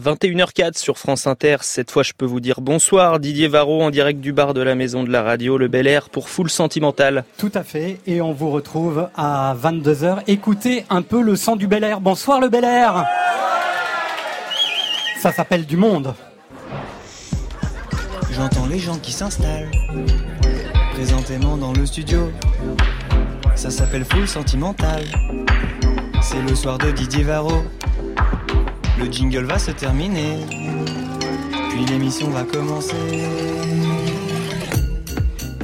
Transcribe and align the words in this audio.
21h04 0.00 0.78
sur 0.78 0.96
France 0.96 1.26
Inter. 1.26 1.58
Cette 1.60 1.90
fois, 1.90 2.02
je 2.02 2.14
peux 2.16 2.24
vous 2.24 2.40
dire 2.40 2.62
bonsoir. 2.62 3.20
Didier 3.20 3.46
Varro 3.46 3.82
en 3.82 3.90
direct 3.90 4.20
du 4.20 4.32
bar 4.32 4.54
de 4.54 4.62
la 4.62 4.74
maison 4.74 5.04
de 5.04 5.10
la 5.10 5.22
radio, 5.22 5.58
le 5.58 5.68
Bel 5.68 5.86
Air 5.86 6.08
pour 6.08 6.30
Full 6.30 6.48
Sentimental. 6.48 7.24
Tout 7.36 7.52
à 7.54 7.62
fait. 7.62 7.98
Et 8.06 8.22
on 8.22 8.32
vous 8.32 8.50
retrouve 8.50 9.10
à 9.14 9.54
22h. 9.54 10.22
Écoutez 10.28 10.86
un 10.88 11.02
peu 11.02 11.20
le 11.20 11.36
son 11.36 11.56
du 11.56 11.66
Bel 11.66 11.84
Air. 11.84 12.00
Bonsoir 12.00 12.40
le 12.40 12.48
Bel 12.48 12.64
Air. 12.64 13.04
Ça 15.20 15.30
s'appelle 15.30 15.66
du 15.66 15.76
monde. 15.76 16.14
J'entends 18.32 18.64
les 18.64 18.78
gens 18.78 18.96
qui 18.96 19.12
s'installent 19.12 19.70
présentément 20.94 21.58
dans 21.58 21.74
le 21.74 21.84
studio. 21.84 22.32
Ça 23.54 23.68
s'appelle 23.70 24.06
Full 24.06 24.26
Sentimental. 24.26 25.04
C'est 26.22 26.40
le 26.40 26.54
soir 26.54 26.78
de 26.78 26.90
Didier 26.92 27.24
Varro. 27.24 27.62
Le 29.02 29.10
jingle 29.10 29.44
va 29.46 29.58
se 29.58 29.72
terminer, 29.72 30.36
puis 31.70 31.84
l'émission 31.86 32.30
va 32.30 32.44
commencer. 32.44 32.94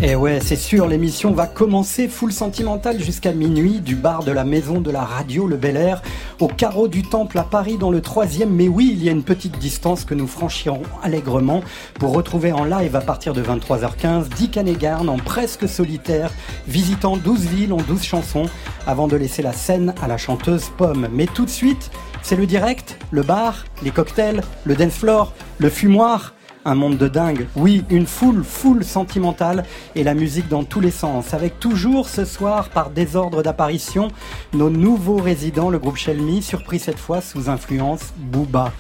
Et 0.01 0.10
eh 0.10 0.15
ouais, 0.16 0.41
c'est 0.41 0.56
sûr, 0.56 0.88
l'émission 0.88 1.33
va 1.33 1.46
commencer 1.46 2.09
full 2.09 2.32
sentimental 2.32 3.01
jusqu'à 3.01 3.32
minuit 3.32 3.80
du 3.80 3.95
bar 3.95 4.24
de 4.24 4.32
la 4.32 4.45
maison 4.45 4.80
de 4.80 4.91
la 4.91 5.05
radio 5.05 5.46
Le 5.46 5.56
Bel 5.56 5.77
Air 5.77 6.02
au 6.41 6.48
carreau 6.48 6.88
du 6.88 7.02
Temple 7.02 7.38
à 7.38 7.43
Paris 7.45 7.79
dans 7.79 7.91
le 7.91 8.01
troisième. 8.01 8.51
Mais 8.51 8.69
oui, 8.69 8.91
il 8.93 9.05
y 9.05 9.09
a 9.09 9.12
une 9.12 9.24
petite 9.24 9.59
distance 9.59 10.05
que 10.05 10.15
nous 10.15 10.27
franchirons 10.27 10.82
allègrement 11.02 11.62
pour 11.95 12.15
retrouver 12.15 12.52
en 12.52 12.65
live 12.65 12.96
à 12.96 13.01
partir 13.01 13.34
de 13.34 13.43
23h15 13.43 14.29
Dick 14.37 14.57
Hanegarn 14.57 15.09
en 15.09 15.16
presque 15.16 15.68
solitaire, 15.68 16.30
visitant 16.66 17.16
12 17.16 17.46
villes 17.46 17.73
en 17.73 17.82
12 17.82 18.02
chansons 18.02 18.46
avant 18.87 19.07
de 19.09 19.16
laisser 19.16 19.43
la 19.43 19.52
scène 19.52 19.95
à 20.02 20.09
la 20.09 20.16
chanteuse 20.16 20.70
Pomme. 20.77 21.09
Mais 21.12 21.27
tout 21.27 21.45
de 21.45 21.51
suite, 21.51 21.91
c'est 22.28 22.37
le 22.37 22.45
direct, 22.45 22.98
le 23.10 23.23
bar, 23.23 23.64
les 23.82 23.91
cocktails, 23.91 24.42
le 24.64 24.74
dance 24.74 24.98
floor, 24.98 25.32
le 25.56 25.70
fumoir 25.70 26.34
un 26.68 26.74
monde 26.74 26.98
de 26.98 27.08
dingue. 27.08 27.46
Oui, 27.56 27.82
une 27.88 28.06
foule, 28.06 28.45
foule 28.45 28.84
sentimentale 28.84 29.65
et 29.95 30.04
la 30.04 30.12
musique 30.12 30.48
dans 30.48 30.65
tous 30.65 30.80
les 30.80 30.90
sens. 30.90 31.32
Avec 31.32 31.59
toujours 31.59 32.09
ce 32.10 32.26
soir, 32.26 32.68
par 32.68 32.90
désordre 32.90 33.43
d'apparition, 33.43 34.09
nos 34.52 34.68
nouveaux 34.68 35.16
résidents, 35.16 35.70
le 35.70 35.78
groupe 35.78 35.96
Shelmy, 35.96 36.43
surpris 36.43 36.78
cette 36.78 36.98
fois 36.98 37.23
sous 37.23 37.48
influence 37.48 38.12
Booba. 38.18 38.73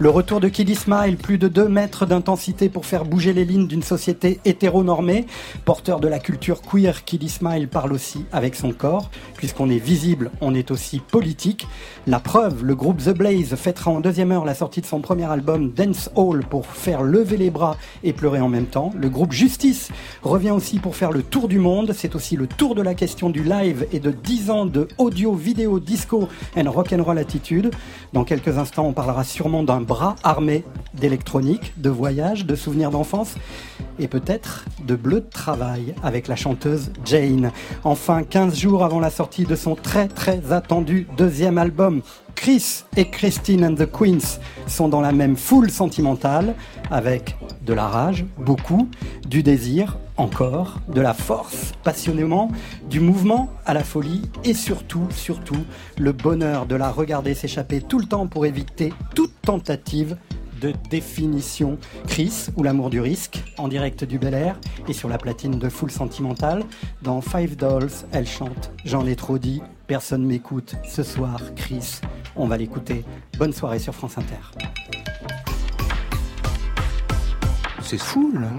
Le 0.00 0.10
retour 0.10 0.40
de 0.40 0.48
Kiddy 0.48 0.74
Smile, 0.74 1.16
plus 1.16 1.38
de 1.38 1.46
2 1.46 1.68
mètres 1.68 2.04
d'intensité 2.04 2.68
pour 2.68 2.84
faire 2.84 3.04
bouger 3.04 3.32
les 3.32 3.44
lignes 3.44 3.68
d'une 3.68 3.84
société 3.84 4.40
hétéronormée. 4.44 5.26
Porteur 5.64 6.00
de 6.00 6.08
la 6.08 6.18
culture 6.18 6.62
queer, 6.62 7.04
Kiddy 7.04 7.28
Smile 7.28 7.68
parle 7.68 7.92
aussi 7.92 8.24
avec 8.32 8.56
son 8.56 8.72
corps. 8.72 9.08
Puisqu'on 9.36 9.70
est 9.70 9.78
visible, 9.78 10.32
on 10.40 10.52
est 10.52 10.72
aussi 10.72 10.98
politique. 10.98 11.68
La 12.08 12.18
preuve, 12.18 12.64
le 12.64 12.74
groupe 12.74 12.98
The 12.98 13.16
Blaze 13.16 13.54
fêtera 13.54 13.92
en 13.92 14.00
deuxième 14.00 14.32
heure 14.32 14.44
la 14.44 14.54
sortie 14.54 14.80
de 14.80 14.86
son 14.86 15.00
premier 15.00 15.30
album 15.30 15.70
Dance 15.70 16.10
Hall 16.16 16.44
pour 16.44 16.66
faire 16.66 17.02
lever 17.02 17.35
les 17.36 17.50
bras 17.50 17.76
et 18.02 18.12
pleurer 18.12 18.40
en 18.40 18.48
même 18.48 18.66
temps. 18.66 18.92
Le 18.96 19.08
groupe 19.08 19.32
Justice 19.32 19.90
revient 20.22 20.50
aussi 20.50 20.78
pour 20.78 20.96
faire 20.96 21.12
le 21.12 21.22
tour 21.22 21.48
du 21.48 21.58
monde. 21.58 21.92
C'est 21.94 22.14
aussi 22.14 22.36
le 22.36 22.46
tour 22.46 22.74
de 22.74 22.82
la 22.82 22.94
question 22.94 23.30
du 23.30 23.42
live 23.42 23.86
et 23.92 24.00
de 24.00 24.10
10 24.10 24.50
ans 24.50 24.66
de 24.66 24.88
audio, 24.98 25.34
vidéo, 25.34 25.80
disco 25.80 26.28
and 26.56 26.70
rock'n'roll 26.70 27.18
attitude. 27.18 27.70
Dans 28.12 28.24
quelques 28.24 28.58
instants, 28.58 28.86
on 28.86 28.92
parlera 28.92 29.24
sûrement 29.24 29.62
d'un 29.62 29.80
bras 29.80 30.16
armé 30.22 30.64
d'électronique, 30.94 31.72
de 31.76 31.90
voyage, 31.90 32.46
de 32.46 32.54
souvenirs 32.54 32.90
d'enfance 32.90 33.34
et 33.98 34.08
peut-être 34.08 34.64
de 34.84 34.94
bleu 34.94 35.20
de 35.20 35.30
travail 35.30 35.94
avec 36.02 36.28
la 36.28 36.36
chanteuse 36.36 36.90
Jane. 37.04 37.52
Enfin, 37.84 38.22
15 38.22 38.56
jours 38.56 38.84
avant 38.84 39.00
la 39.00 39.10
sortie 39.10 39.44
de 39.44 39.56
son 39.56 39.74
très 39.74 40.08
très 40.08 40.52
attendu 40.52 41.06
deuxième 41.16 41.58
album, 41.58 42.02
Chris 42.36 42.84
et 42.96 43.08
Christine 43.10 43.64
and 43.64 43.74
the 43.74 43.90
Queens 43.90 44.38
sont 44.68 44.88
dans 44.88 45.00
la 45.00 45.10
même 45.10 45.36
foule 45.36 45.70
sentimentale, 45.70 46.54
avec 46.92 47.36
de 47.64 47.72
la 47.72 47.88
rage, 47.88 48.24
beaucoup, 48.38 48.88
du 49.26 49.42
désir, 49.42 49.98
encore, 50.16 50.78
de 50.88 51.00
la 51.00 51.14
force, 51.14 51.72
passionnément, 51.82 52.52
du 52.88 53.00
mouvement 53.00 53.48
à 53.64 53.74
la 53.74 53.82
folie, 53.82 54.22
et 54.44 54.54
surtout, 54.54 55.08
surtout, 55.10 55.64
le 55.98 56.12
bonheur 56.12 56.66
de 56.66 56.76
la 56.76 56.90
regarder 56.90 57.34
s'échapper 57.34 57.80
tout 57.80 57.98
le 57.98 58.06
temps 58.06 58.28
pour 58.28 58.46
éviter 58.46 58.92
toute 59.14 59.32
tentative 59.42 60.16
de 60.60 60.72
définition. 60.90 61.78
Chris 62.06 62.46
ou 62.56 62.62
l'amour 62.62 62.90
du 62.90 63.00
risque, 63.00 63.42
en 63.58 63.68
direct 63.68 64.04
du 64.04 64.18
Bel 64.18 64.34
Air 64.34 64.58
et 64.88 64.92
sur 64.92 65.08
la 65.08 65.18
platine 65.18 65.58
de 65.58 65.68
Full 65.68 65.90
Sentimental. 65.90 66.64
Dans 67.02 67.20
Five 67.20 67.56
Dolls, 67.56 67.90
elle 68.12 68.26
chante 68.26 68.70
J'en 68.84 69.06
ai 69.06 69.16
trop 69.16 69.38
dit, 69.38 69.60
personne 69.86 70.24
m'écoute. 70.24 70.76
Ce 70.84 71.02
soir, 71.02 71.40
Chris, 71.54 72.00
on 72.34 72.46
va 72.46 72.56
l'écouter. 72.56 73.04
Bonne 73.38 73.52
soirée 73.52 73.78
sur 73.78 73.94
France 73.94 74.18
Inter. 74.18 74.34
C'est 77.82 77.98
fou, 77.98 78.32
là. 78.32 78.50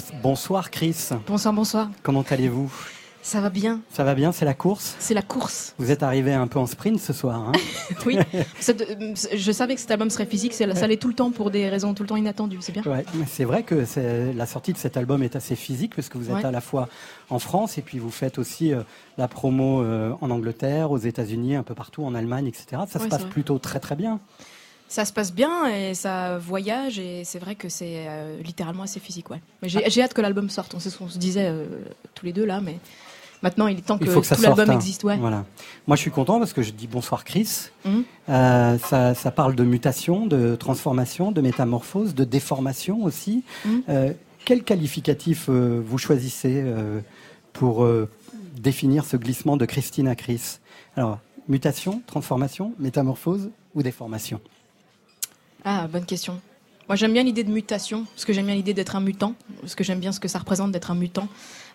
5 0.00 0.12
dolls. 0.12 0.20
Bonsoir 0.22 0.70
Chris. 0.70 0.96
Bonsoir, 1.26 1.54
bonsoir. 1.54 1.90
Comment 2.02 2.24
allez-vous? 2.28 2.72
Ça 3.22 3.42
va 3.42 3.50
bien. 3.50 3.82
Ça 3.92 4.02
va 4.02 4.14
bien, 4.14 4.32
c'est 4.32 4.46
la 4.46 4.54
course? 4.54 4.96
C'est 4.98 5.12
la 5.12 5.20
course. 5.20 5.74
Vous 5.76 5.90
êtes 5.90 6.02
arrivé 6.02 6.32
un 6.32 6.46
peu 6.46 6.58
en 6.58 6.64
sprint 6.66 6.98
ce 6.98 7.12
soir. 7.12 7.38
Hein? 7.48 7.52
Oui. 8.06 8.18
Euh, 8.34 8.42
je 9.34 9.52
savais 9.52 9.74
que 9.74 9.80
cet 9.82 9.90
album 9.90 10.08
serait 10.08 10.24
physique. 10.24 10.54
c'est- 10.54 10.74
Ça 10.74 10.86
l'est 10.86 10.96
tout 10.96 11.08
le 11.08 11.12
temps 11.14 11.30
pour 11.30 11.50
des 11.50 11.68
raisons 11.68 11.92
tout 11.92 12.02
le 12.02 12.08
temps 12.08 12.16
inattendues. 12.16 12.56
C'est 12.62 12.72
bien. 12.72 12.82
Ouais, 12.84 13.04
c'est 13.28 13.44
vrai 13.44 13.62
que 13.62 13.84
la 14.34 14.46
sortie 14.46 14.72
de 14.72 14.78
cet 14.78 14.96
album 14.96 15.22
est 15.22 15.36
assez 15.36 15.54
physique 15.54 15.94
parce 15.94 16.08
que 16.08 16.16
vous 16.16 16.30
êtes 16.30 16.36
Ouais. 16.36 16.44
à 16.46 16.50
la 16.50 16.62
fois 16.62 16.88
en 17.28 17.38
France 17.38 17.76
et 17.76 17.82
puis 17.82 17.98
vous 17.98 18.10
faites 18.10 18.38
aussi 18.38 18.72
euh, 18.72 18.82
la 19.18 19.28
promo 19.28 19.82
euh, 19.82 20.14
en 20.22 20.30
Angleterre, 20.30 20.90
aux 20.90 20.96
États-Unis, 20.98 21.56
un 21.56 21.62
peu 21.62 21.74
partout, 21.74 22.02
en 22.04 22.14
Allemagne, 22.14 22.46
etc. 22.46 22.82
Ça 22.88 23.00
se 23.00 23.06
passe 23.06 23.24
plutôt 23.24 23.58
très 23.58 23.80
très 23.80 23.96
bien. 23.96 24.18
Ça 24.90 25.04
se 25.04 25.12
passe 25.12 25.32
bien 25.32 25.68
et 25.68 25.94
ça 25.94 26.36
voyage 26.38 26.98
et 26.98 27.22
c'est 27.22 27.38
vrai 27.38 27.54
que 27.54 27.68
c'est 27.68 28.06
euh, 28.08 28.42
littéralement 28.42 28.82
assez 28.82 28.98
physique. 28.98 29.30
Ouais. 29.30 29.40
Mais 29.62 29.68
j'ai 29.68 29.88
j'ai 29.88 30.02
hâte 30.02 30.14
que 30.14 30.20
l'album 30.20 30.50
sorte. 30.50 30.74
On 30.74 30.80
sait 30.80 30.90
ce 30.90 30.98
qu'on 30.98 31.08
se 31.08 31.16
disait 31.16 31.46
euh, 31.46 31.64
tous 32.16 32.26
les 32.26 32.32
deux 32.32 32.44
là, 32.44 32.60
mais 32.60 32.76
maintenant 33.40 33.68
il 33.68 33.78
est 33.78 33.82
temps 33.82 33.98
que, 33.98 34.04
Il 34.04 34.10
faut 34.10 34.20
que 34.20 34.26
ça 34.26 34.34
tout 34.34 34.42
sorte. 34.42 34.58
l'album 34.58 34.74
hein. 34.74 34.76
existe. 34.76 35.04
Ouais. 35.04 35.16
Voilà. 35.16 35.44
Moi, 35.86 35.94
je 35.94 36.00
suis 36.00 36.10
content 36.10 36.40
parce 36.40 36.52
que 36.52 36.62
je 36.62 36.72
dis 36.72 36.88
bonsoir 36.88 37.22
Chris. 37.22 37.68
Mhm. 37.84 38.02
Euh, 38.30 38.78
ça, 38.78 39.14
ça 39.14 39.30
parle 39.30 39.54
de 39.54 39.62
mutation, 39.62 40.26
de 40.26 40.56
transformation, 40.56 41.30
de 41.30 41.40
métamorphose, 41.40 42.16
de 42.16 42.24
déformation 42.24 43.04
aussi. 43.04 43.44
Mhm. 43.64 44.14
Quel 44.44 44.64
qualificatif 44.64 45.48
vous 45.48 45.98
choisissez 45.98 46.64
pour 47.52 47.86
définir 48.56 49.04
ce 49.04 49.16
glissement 49.16 49.56
de 49.56 49.66
Christine 49.66 50.08
à 50.08 50.16
Chris? 50.16 50.58
Alors, 50.96 51.20
mutation, 51.46 52.02
transformation, 52.08 52.74
métamorphose 52.80 53.50
ou 53.76 53.84
déformation? 53.84 54.40
Ah, 55.64 55.86
bonne 55.92 56.04
question. 56.06 56.40
Moi, 56.88 56.96
j'aime 56.96 57.12
bien 57.12 57.22
l'idée 57.22 57.44
de 57.44 57.52
mutation, 57.52 58.04
parce 58.14 58.24
que 58.24 58.32
j'aime 58.32 58.46
bien 58.46 58.56
l'idée 58.56 58.74
d'être 58.74 58.96
un 58.96 59.00
mutant, 59.00 59.34
parce 59.60 59.76
que 59.76 59.84
j'aime 59.84 60.00
bien 60.00 60.10
ce 60.10 60.18
que 60.18 60.26
ça 60.26 60.40
représente 60.40 60.72
d'être 60.72 60.90
un 60.90 60.96
mutant. 60.96 61.28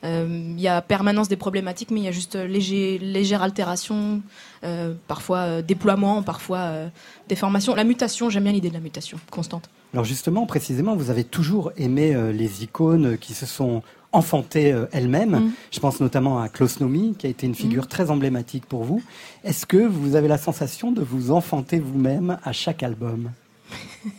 Euh, 0.03 0.27
Il 0.57 0.59
y 0.59 0.67
a 0.67 0.81
permanence 0.81 1.29
des 1.29 1.37
problématiques, 1.37 1.89
mais 1.91 2.01
il 2.01 2.03
y 2.03 2.09
a 2.09 2.11
juste 2.11 2.35
euh, 2.35 2.47
léger, 2.47 2.97
légère 2.99 3.41
altération, 3.41 4.21
euh, 4.65 4.93
parfois 5.07 5.37
euh, 5.37 5.61
déploiement, 5.61 6.21
parfois 6.21 6.57
euh, 6.57 6.89
déformation. 7.29 7.75
La 7.75 7.85
mutation, 7.85 8.29
j'aime 8.29 8.43
bien 8.43 8.51
l'idée 8.51 8.67
de 8.67 8.73
la 8.73 8.81
mutation 8.81 9.17
constante. 9.31 9.69
Alors 9.93 10.03
justement, 10.03 10.45
précisément, 10.45 10.97
vous 10.97 11.09
avez 11.11 11.23
toujours 11.23 11.71
aimé 11.77 12.13
euh, 12.13 12.33
les 12.33 12.63
icônes 12.63 13.17
qui 13.17 13.33
se 13.33 13.45
sont 13.45 13.83
enfantées 14.11 14.73
euh, 14.73 14.85
elles-mêmes. 14.91 15.31
Mhm. 15.39 15.51
Je 15.71 15.79
pense 15.79 16.01
notamment 16.01 16.41
à 16.41 16.49
Klaus 16.49 16.81
Nomi, 16.81 17.15
qui 17.17 17.25
a 17.27 17.29
été 17.29 17.47
une 17.47 17.55
figure 17.55 17.87
très 17.87 18.11
emblématique 18.11 18.65
pour 18.65 18.83
vous. 18.83 19.01
Est-ce 19.45 19.65
que 19.65 19.77
vous 19.77 20.17
avez 20.17 20.27
la 20.27 20.37
sensation 20.37 20.91
de 20.91 21.01
vous 21.01 21.31
enfanter 21.31 21.79
vous-même 21.79 22.37
à 22.43 22.51
chaque 22.51 22.83
album? 22.83 23.31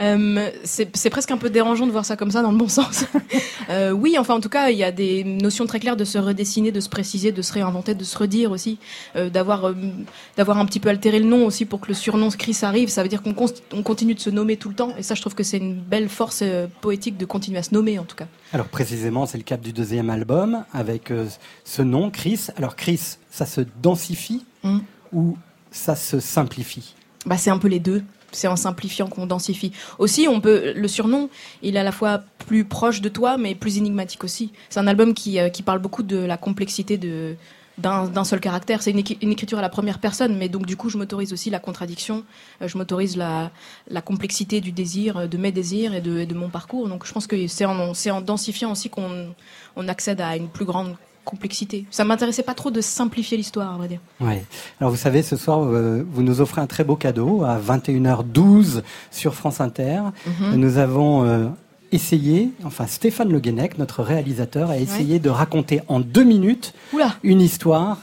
Euh, 0.00 0.50
c'est 0.64 1.10
presque 1.10 1.30
un 1.30 1.36
peu 1.36 1.48
dérangeant 1.50 1.86
de 1.86 1.92
voir 1.92 2.04
ça 2.04 2.16
comme 2.16 2.30
ça 2.32 2.42
dans 2.42 2.50
le 2.50 2.56
bon 2.56 2.68
sens. 2.80 3.04
Euh, 3.70 3.92
oui, 3.92 4.16
enfin 4.18 4.34
en 4.34 4.40
tout 4.40 4.48
cas, 4.48 4.70
il 4.70 4.78
y 4.78 4.82
a 4.82 4.90
des 4.90 5.22
notions 5.22 5.66
très 5.66 5.78
claires 5.78 5.96
de 5.96 6.04
se 6.04 6.18
redessiner, 6.18 6.72
de 6.72 6.80
se 6.80 6.88
préciser, 6.88 7.30
de 7.30 7.42
se 7.42 7.52
réinventer, 7.52 7.94
de 7.94 8.02
se 8.02 8.16
redire 8.18 8.50
aussi, 8.50 8.78
euh, 9.14 9.30
d'avoir 9.30 9.72
d'avoir 10.36 10.58
un 10.58 10.64
petit 10.66 10.80
peu 10.80 10.88
altéré 10.88 11.20
le 11.20 11.26
nom 11.26 11.44
aussi 11.46 11.64
pour 11.66 11.78
que 11.80 11.88
le 11.88 11.94
surnom 11.94 12.30
Chris 12.30 12.58
arrive. 12.62 12.88
Ça 12.88 13.02
veut 13.02 13.08
dire 13.08 13.22
qu'on 13.22 13.34
on 13.72 13.82
continue 13.82 14.14
de 14.14 14.20
se 14.20 14.30
nommer 14.30 14.56
tout 14.56 14.70
le 14.70 14.74
temps, 14.74 14.94
et 14.98 15.02
ça, 15.04 15.14
je 15.14 15.20
trouve 15.20 15.34
que 15.34 15.44
c'est 15.44 15.58
une 15.58 15.76
belle 15.76 16.08
force 16.08 16.42
poétique 16.80 17.16
de 17.18 17.26
continuer 17.26 17.58
à 17.58 17.62
se 17.62 17.74
nommer 17.74 17.98
en 17.98 18.04
tout 18.04 18.16
cas. 18.16 18.26
Alors 18.52 18.66
précisément, 18.66 19.26
c'est 19.26 19.38
le 19.38 19.44
cap 19.44 19.60
du 19.60 19.72
deuxième 19.72 20.10
album 20.10 20.64
avec 20.72 21.12
ce 21.64 21.82
nom, 21.82 22.10
Chris. 22.10 22.46
Alors 22.56 22.74
Chris, 22.74 23.18
ça 23.30 23.46
se 23.46 23.60
densifie 23.82 24.44
Mhm. 24.64 24.82
ou 25.12 25.36
ça 25.70 25.94
se 25.94 26.18
simplifie? 26.18 26.94
Bah, 27.26 27.36
c'est 27.36 27.50
un 27.50 27.58
peu 27.58 27.68
les 27.68 27.78
deux. 27.80 28.02
C'est 28.32 28.48
en 28.48 28.56
simplifiant 28.56 29.06
qu'on 29.06 29.26
densifie. 29.26 29.72
Aussi, 29.98 30.26
on 30.28 30.40
peut 30.40 30.72
le 30.74 30.88
surnom, 30.88 31.28
il 31.62 31.76
est 31.76 31.80
à 31.80 31.84
la 31.84 31.92
fois 31.92 32.22
plus 32.46 32.64
proche 32.64 33.00
de 33.00 33.08
toi, 33.08 33.36
mais 33.38 33.54
plus 33.54 33.78
énigmatique 33.78 34.24
aussi. 34.24 34.52
C'est 34.68 34.80
un 34.80 34.86
album 34.86 35.14
qui, 35.14 35.38
euh, 35.38 35.48
qui 35.48 35.62
parle 35.62 35.78
beaucoup 35.78 36.02
de 36.02 36.16
la 36.16 36.36
complexité 36.36 36.98
de 36.98 37.36
d'un 37.78 38.24
seul 38.24 38.38
caractère. 38.38 38.82
C'est 38.82 38.90
une, 38.90 39.32
écriture 39.32 39.58
à 39.58 39.62
la 39.62 39.70
première 39.70 39.98
personne, 39.98 40.36
mais 40.36 40.48
donc 40.48 40.66
du 40.66 40.76
coup, 40.76 40.90
je 40.90 40.98
m'autorise 40.98 41.32
aussi 41.32 41.50
la 41.50 41.58
contradiction. 41.58 42.22
euh, 42.60 42.68
je 42.68 42.76
m'autorise 42.76 43.16
la, 43.16 43.50
la 43.88 44.02
complexité 44.02 44.60
du 44.60 44.72
désir, 44.72 45.16
euh, 45.16 45.26
de 45.26 45.38
mes 45.38 45.52
désirs 45.52 45.94
et 45.94 46.00
de, 46.00 46.24
de 46.24 46.34
mon 46.34 46.50
parcours. 46.50 46.88
Donc, 46.88 47.06
je 47.06 47.12
pense 47.12 47.26
que 47.26 47.46
c'est 47.46 47.64
en, 47.64 47.92
en 47.92 48.20
densifiant 48.20 48.72
aussi 48.72 48.90
qu'on 48.90 49.34
on 49.76 49.88
accède 49.88 50.20
à 50.20 50.36
une 50.36 50.48
plus 50.48 50.66
grande 50.66 50.96
complexité. 51.24 51.86
Ça 51.90 52.04
m'intéressait 52.04 52.42
pas 52.42 52.54
trop 52.54 52.70
de 52.70 52.80
simplifier 52.80 53.36
l'histoire, 53.36 53.74
à 53.74 53.76
vrai 53.76 53.88
dire. 53.88 54.00
Ouais. 54.20 54.44
Alors 54.80 54.90
vous 54.90 54.96
savez, 54.98 55.22
ce 55.22 55.36
soir, 55.36 55.62
euh, 55.62 56.04
vous 56.12 56.22
nous 56.22 56.40
offrez 56.40 56.60
un 56.60 56.66
très 56.66 56.84
beau 56.84 56.96
cadeau 56.96 57.44
à 57.44 57.58
21h12 57.58 58.82
sur 59.10 59.34
France 59.34 59.60
Inter. 59.60 60.00
Mhm. 60.26 60.54
Nous 60.56 60.78
avons 60.78 61.24
euh, 61.24 61.46
essayé, 61.92 62.50
enfin 62.64 62.86
Stéphane 62.86 63.30
Le 63.30 63.40
Guenec, 63.40 63.78
notre 63.78 64.02
réalisateur, 64.02 64.70
a 64.70 64.78
essayé 64.78 65.18
de 65.18 65.30
raconter 65.30 65.80
en 65.88 66.00
deux 66.00 66.24
minutes 66.24 66.74
Oula, 66.92 67.14
une 67.22 67.40
histoire 67.40 67.98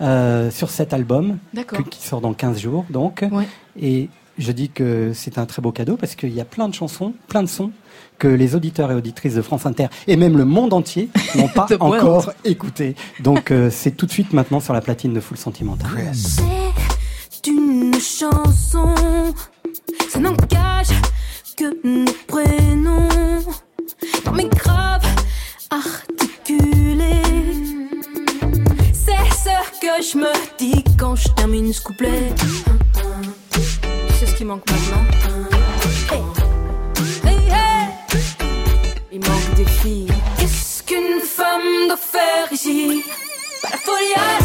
euh, 0.00 0.50
sur 0.50 0.70
cet 0.70 0.92
album 0.92 1.38
qui 1.90 2.02
sort 2.02 2.20
dans 2.20 2.34
15 2.34 2.58
jours. 2.58 2.86
Donc, 2.90 3.24
Ouais. 3.30 3.46
Et 3.80 4.08
je 4.38 4.52
dis 4.52 4.70
que 4.70 5.12
c'est 5.14 5.38
un 5.38 5.46
très 5.46 5.60
beau 5.62 5.72
cadeau 5.72 5.96
parce 5.96 6.14
qu'il 6.14 6.32
y 6.34 6.40
a 6.40 6.44
plein 6.44 6.68
de 6.68 6.74
chansons, 6.74 7.12
plein 7.28 7.42
de 7.42 7.48
sons 7.48 7.70
que 8.20 8.28
les 8.28 8.54
auditeurs 8.54 8.92
et 8.92 8.94
auditrices 8.94 9.34
de 9.34 9.42
France 9.42 9.66
Inter 9.66 9.86
et 10.06 10.14
même 10.16 10.36
le 10.36 10.44
monde 10.44 10.72
entier 10.72 11.08
n'ont 11.34 11.48
pas 11.48 11.66
point. 11.78 11.98
encore 11.98 12.32
écouté. 12.44 12.94
Donc 13.20 13.50
euh, 13.50 13.70
c'est 13.72 13.92
tout 13.92 14.06
de 14.06 14.12
suite 14.12 14.32
maintenant 14.32 14.60
sur 14.60 14.72
la 14.74 14.80
platine 14.82 15.12
de 15.14 15.20
Full 15.20 15.38
Sentimental. 15.38 15.90
C'est 16.12 17.46
une 17.48 17.94
chanson, 17.94 18.94
ça 20.10 20.18
n'engage 20.20 20.88
que 21.56 21.64
nos 21.82 22.12
prénoms. 22.28 23.08
Dans 24.24 24.32
mes 24.32 24.48
graves 24.48 25.06
articulés, 25.70 27.22
c'est 28.92 29.12
ce 29.32 29.80
que 29.80 30.02
je 30.12 30.18
me 30.18 30.58
dis 30.58 30.84
quand 30.98 31.16
je 31.16 31.28
termine 31.30 31.72
ce 31.72 31.80
couplet. 31.80 32.32
C'est 34.18 34.26
ce 34.26 34.34
qui 34.34 34.44
manque 34.44 34.62
maintenant. 34.70 35.19
Il 39.12 39.18
manque 39.20 39.54
des 39.56 39.64
filles. 39.64 40.06
Qu'est-ce 40.38 40.84
qu'une 40.84 41.20
femme 41.20 41.88
doit 41.88 41.96
faire 41.96 42.52
ici? 42.52 43.02
Para 43.60 43.76
foliarse, 43.78 44.39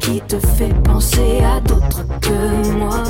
qui 0.00 0.20
te 0.20 0.38
fait 0.38 0.74
penser 0.84 1.40
à 1.42 1.60
d'autres 1.60 2.04
que 2.20 2.72
moi. 2.78 3.02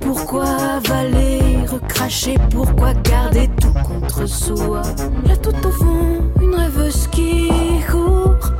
Pourquoi 0.00 0.46
avaler, 0.46 1.64
recracher, 1.70 2.36
pourquoi 2.50 2.94
garder 2.94 3.48
tout 3.60 3.72
contre 3.86 4.26
soi? 4.26 4.82
Là 5.26 5.36
tout 5.36 5.66
au 5.66 5.70
fond, 5.70 6.22
une 6.40 6.54
rêveuse 6.54 7.06
qui 7.08 7.50
court. 7.90 8.52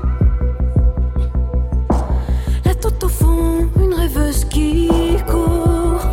Là 2.64 2.75
tout 2.80 3.04
au 3.04 3.08
fond, 3.08 3.68
une 3.80 3.94
rêveuse 3.94 4.44
qui 4.46 4.88
court. 5.26 6.06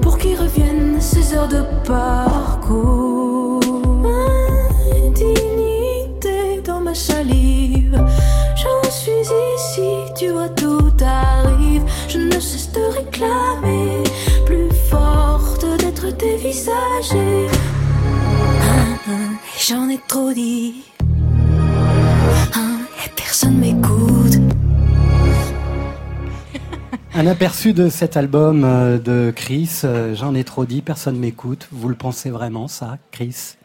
Pour 0.00 0.18
qu'ils 0.18 0.38
reviennent 0.38 1.00
ces 1.00 1.34
heures 1.34 1.48
de 1.48 1.62
parcours. 1.86 2.31
Ah, 18.60 18.98
ah, 19.08 19.10
J'en 19.66 19.88
ai 19.88 19.98
trop 20.08 20.32
dit, 20.32 20.84
Ah, 22.54 22.78
personne 23.16 23.58
m'écoute. 23.58 24.36
Un 27.14 27.26
aperçu 27.26 27.72
de 27.74 27.88
cet 27.88 28.16
album 28.16 28.64
euh, 28.64 28.98
de 28.98 29.32
Chris. 29.34 29.80
euh, 29.84 30.14
J'en 30.14 30.34
ai 30.34 30.44
trop 30.44 30.64
dit, 30.64 30.80
personne 30.82 31.18
m'écoute. 31.18 31.68
Vous 31.72 31.88
le 31.88 31.94
pensez 31.94 32.30
vraiment 32.30 32.68
ça, 32.68 32.98
Chris? 33.10 33.56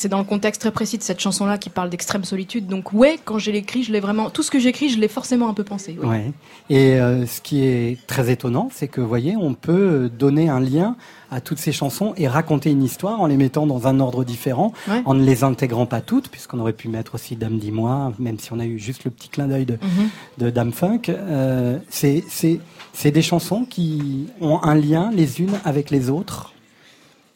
C'est 0.00 0.08
dans 0.08 0.18
le 0.18 0.24
contexte 0.24 0.62
très 0.62 0.70
précis 0.70 0.96
de 0.96 1.02
cette 1.02 1.20
chanson-là 1.20 1.58
qui 1.58 1.68
parle 1.68 1.90
d'extrême 1.90 2.24
solitude. 2.24 2.66
Donc 2.66 2.92
ouais, 2.94 3.18
quand 3.24 3.38
je 3.38 3.50
l'écris, 3.50 3.82
je 3.82 3.92
l'ai 3.92 4.00
vraiment 4.00 4.30
tout 4.30 4.42
ce 4.42 4.50
que 4.50 4.58
j'écris, 4.58 4.88
je 4.88 4.98
l'ai 4.98 5.08
forcément 5.08 5.48
un 5.48 5.54
peu 5.54 5.62
pensé. 5.64 5.96
oui. 6.02 6.08
Ouais. 6.08 6.32
Et 6.70 6.98
euh, 6.98 7.26
ce 7.26 7.40
qui 7.42 7.64
est 7.64 7.98
très 8.06 8.30
étonnant, 8.30 8.70
c'est 8.72 8.88
que, 8.88 9.00
voyez, 9.02 9.36
on 9.36 9.52
peut 9.54 10.08
donner 10.08 10.48
un 10.48 10.60
lien 10.60 10.96
à 11.30 11.40
toutes 11.40 11.58
ces 11.58 11.70
chansons 11.72 12.14
et 12.16 12.26
raconter 12.28 12.70
une 12.70 12.82
histoire 12.82 13.20
en 13.20 13.26
les 13.26 13.36
mettant 13.36 13.66
dans 13.66 13.86
un 13.86 14.00
ordre 14.00 14.24
différent, 14.24 14.72
Ouais. 14.88 15.02
en 15.04 15.14
ne 15.14 15.22
les 15.22 15.44
intégrant 15.44 15.84
pas 15.86 16.00
toutes, 16.00 16.28
puisqu'on 16.28 16.58
aurait 16.60 16.72
pu 16.72 16.88
mettre 16.88 17.14
aussi 17.16 17.36
Dame 17.36 17.58
Dis-moi, 17.58 18.12
même 18.18 18.38
si 18.38 18.52
on 18.54 18.58
a 18.58 18.64
eu 18.64 18.78
juste 18.78 19.04
le 19.04 19.10
petit 19.10 19.28
clin 19.28 19.46
d'œil 19.48 19.66
de, 19.66 19.74
Mhm. 19.74 20.08
de 20.38 20.50
Dame 20.50 20.72
Funk. 20.72 21.02
Euh, 21.10 21.78
c'est 21.90 23.10
des 23.10 23.22
chansons 23.22 23.64
qui 23.68 24.26
ont 24.40 24.62
un 24.62 24.74
lien 24.74 25.10
les 25.12 25.40
unes 25.40 25.58
avec 25.64 25.90
les 25.90 26.08
autres. 26.10 26.52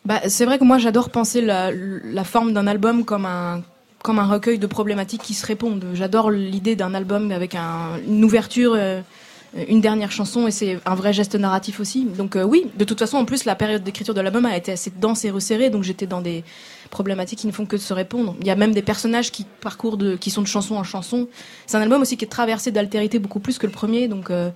Bah, 0.04 0.20
c'est 0.28 0.44
vrai 0.44 0.58
que 0.58 0.64
moi 0.64 0.78
j'adore 0.78 1.08
penser 1.11 1.40
la, 1.40 1.70
la 1.73 2.25
forme 2.25 2.52
d'un 2.52 2.66
album 2.66 3.04
comme 3.04 3.25
un 3.26 3.62
comme 4.02 4.18
un 4.18 4.26
recueil 4.26 4.58
de 4.58 4.66
problématiques 4.66 5.23
qui 5.23 5.32
se 5.32 5.46
répondent. 5.46 5.82
J'adore 5.94 6.30
l'idée 6.30 6.76
d'un 6.76 6.92
album 6.92 7.32
avec 7.32 7.54
un, 7.54 7.99
une 8.06 8.23
ouverture, 8.23 8.75
euh, 8.76 9.00
une 9.66 9.80
dernière 9.80 10.12
chanson 10.12 10.46
et 10.46 10.50
c'est 10.50 10.78
un 10.84 10.94
vrai 10.94 11.14
geste 11.14 11.37
narratif 11.37 11.80
aussi. 11.80 12.04
Donc 12.04 12.37
euh, 12.37 12.42
oui, 12.42 12.66
de 12.76 12.84
toute 12.84 12.99
façon 12.99 13.16
en 13.16 13.25
plus 13.25 13.46
la 13.46 13.54
période 13.54 13.82
d'écriture 13.82 14.12
de 14.12 14.20
l'album 14.20 14.44
a 14.44 14.54
été 14.58 14.73
assez 14.73 14.92
dense 14.94 15.25
et 15.25 15.30
resserrée, 15.30 15.70
donc 15.70 15.84
j'étais 15.84 16.06
dans 16.06 16.20
des 16.20 16.44
problématiques 16.90 17.38
qui 17.38 17.46
ne 17.46 17.52
font 17.52 17.64
que 17.64 17.78
se 17.78 17.94
répondre. 17.94 18.37
Il 18.42 18.46
y 18.46 18.50
a 18.50 18.56
même 18.56 18.75
des 18.75 18.82
personnages 18.82 19.32
qui 19.32 19.46
parcourent 19.62 19.96
de, 19.96 20.16
qui 20.16 20.30
sont 20.30 20.42
de 20.42 20.46
chanson 20.46 20.75
en 20.76 20.84
chanson. 20.84 21.28
C'est 21.64 21.78
un 21.78 21.80
album 21.80 22.02
aussi 22.02 22.18
qui 22.18 22.26
est 22.26 22.28
traversé 22.28 22.73
d'altérité 22.73 23.18
beaucoup 23.18 23.40
plus 23.40 23.56
que 23.56 23.66
le 23.66 23.73
premier, 23.73 24.06
donc. 24.08 24.30
euh, 24.30 24.50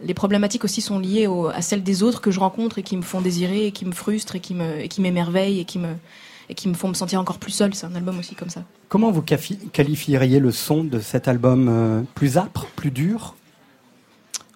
les 0.00 0.14
problématiques 0.14 0.64
aussi 0.64 0.80
sont 0.80 0.98
liées 0.98 1.26
au- 1.26 1.48
à 1.48 1.62
celles 1.62 1.82
des 1.82 2.02
autres 2.02 2.20
que 2.20 2.30
je 2.30 2.40
rencontre 2.40 2.78
et 2.78 2.82
qui 2.82 2.96
me 2.96 3.02
font 3.02 3.20
désirer, 3.20 3.66
et 3.66 3.72
qui 3.72 3.84
me 3.84 3.92
frustrent 3.92 4.36
et 4.36 4.40
qui 4.40 4.54
me, 4.54 4.80
et 4.80 4.88
qui 4.88 5.00
m'émerveillent 5.00 5.60
et 5.60 5.64
qui 5.64 5.78
me, 5.78 5.88
et 6.48 6.54
qui 6.54 6.68
me 6.68 6.74
font 6.74 6.88
me 6.88 6.94
sentir 6.94 7.20
encore 7.20 7.38
plus 7.38 7.52
seule. 7.52 7.74
C'est 7.74 7.86
un 7.86 7.94
album 7.94 8.18
aussi 8.18 8.34
comme 8.34 8.50
ça. 8.50 8.62
Comment 8.88 9.10
vous 9.10 9.22
qualifieriez 9.22 10.38
le 10.38 10.52
son 10.52 10.84
de 10.84 11.00
cet 11.00 11.28
album 11.28 11.68
euh, 11.68 12.02
plus 12.14 12.38
âpre, 12.38 12.66
plus 12.76 12.90
dur? 12.90 13.34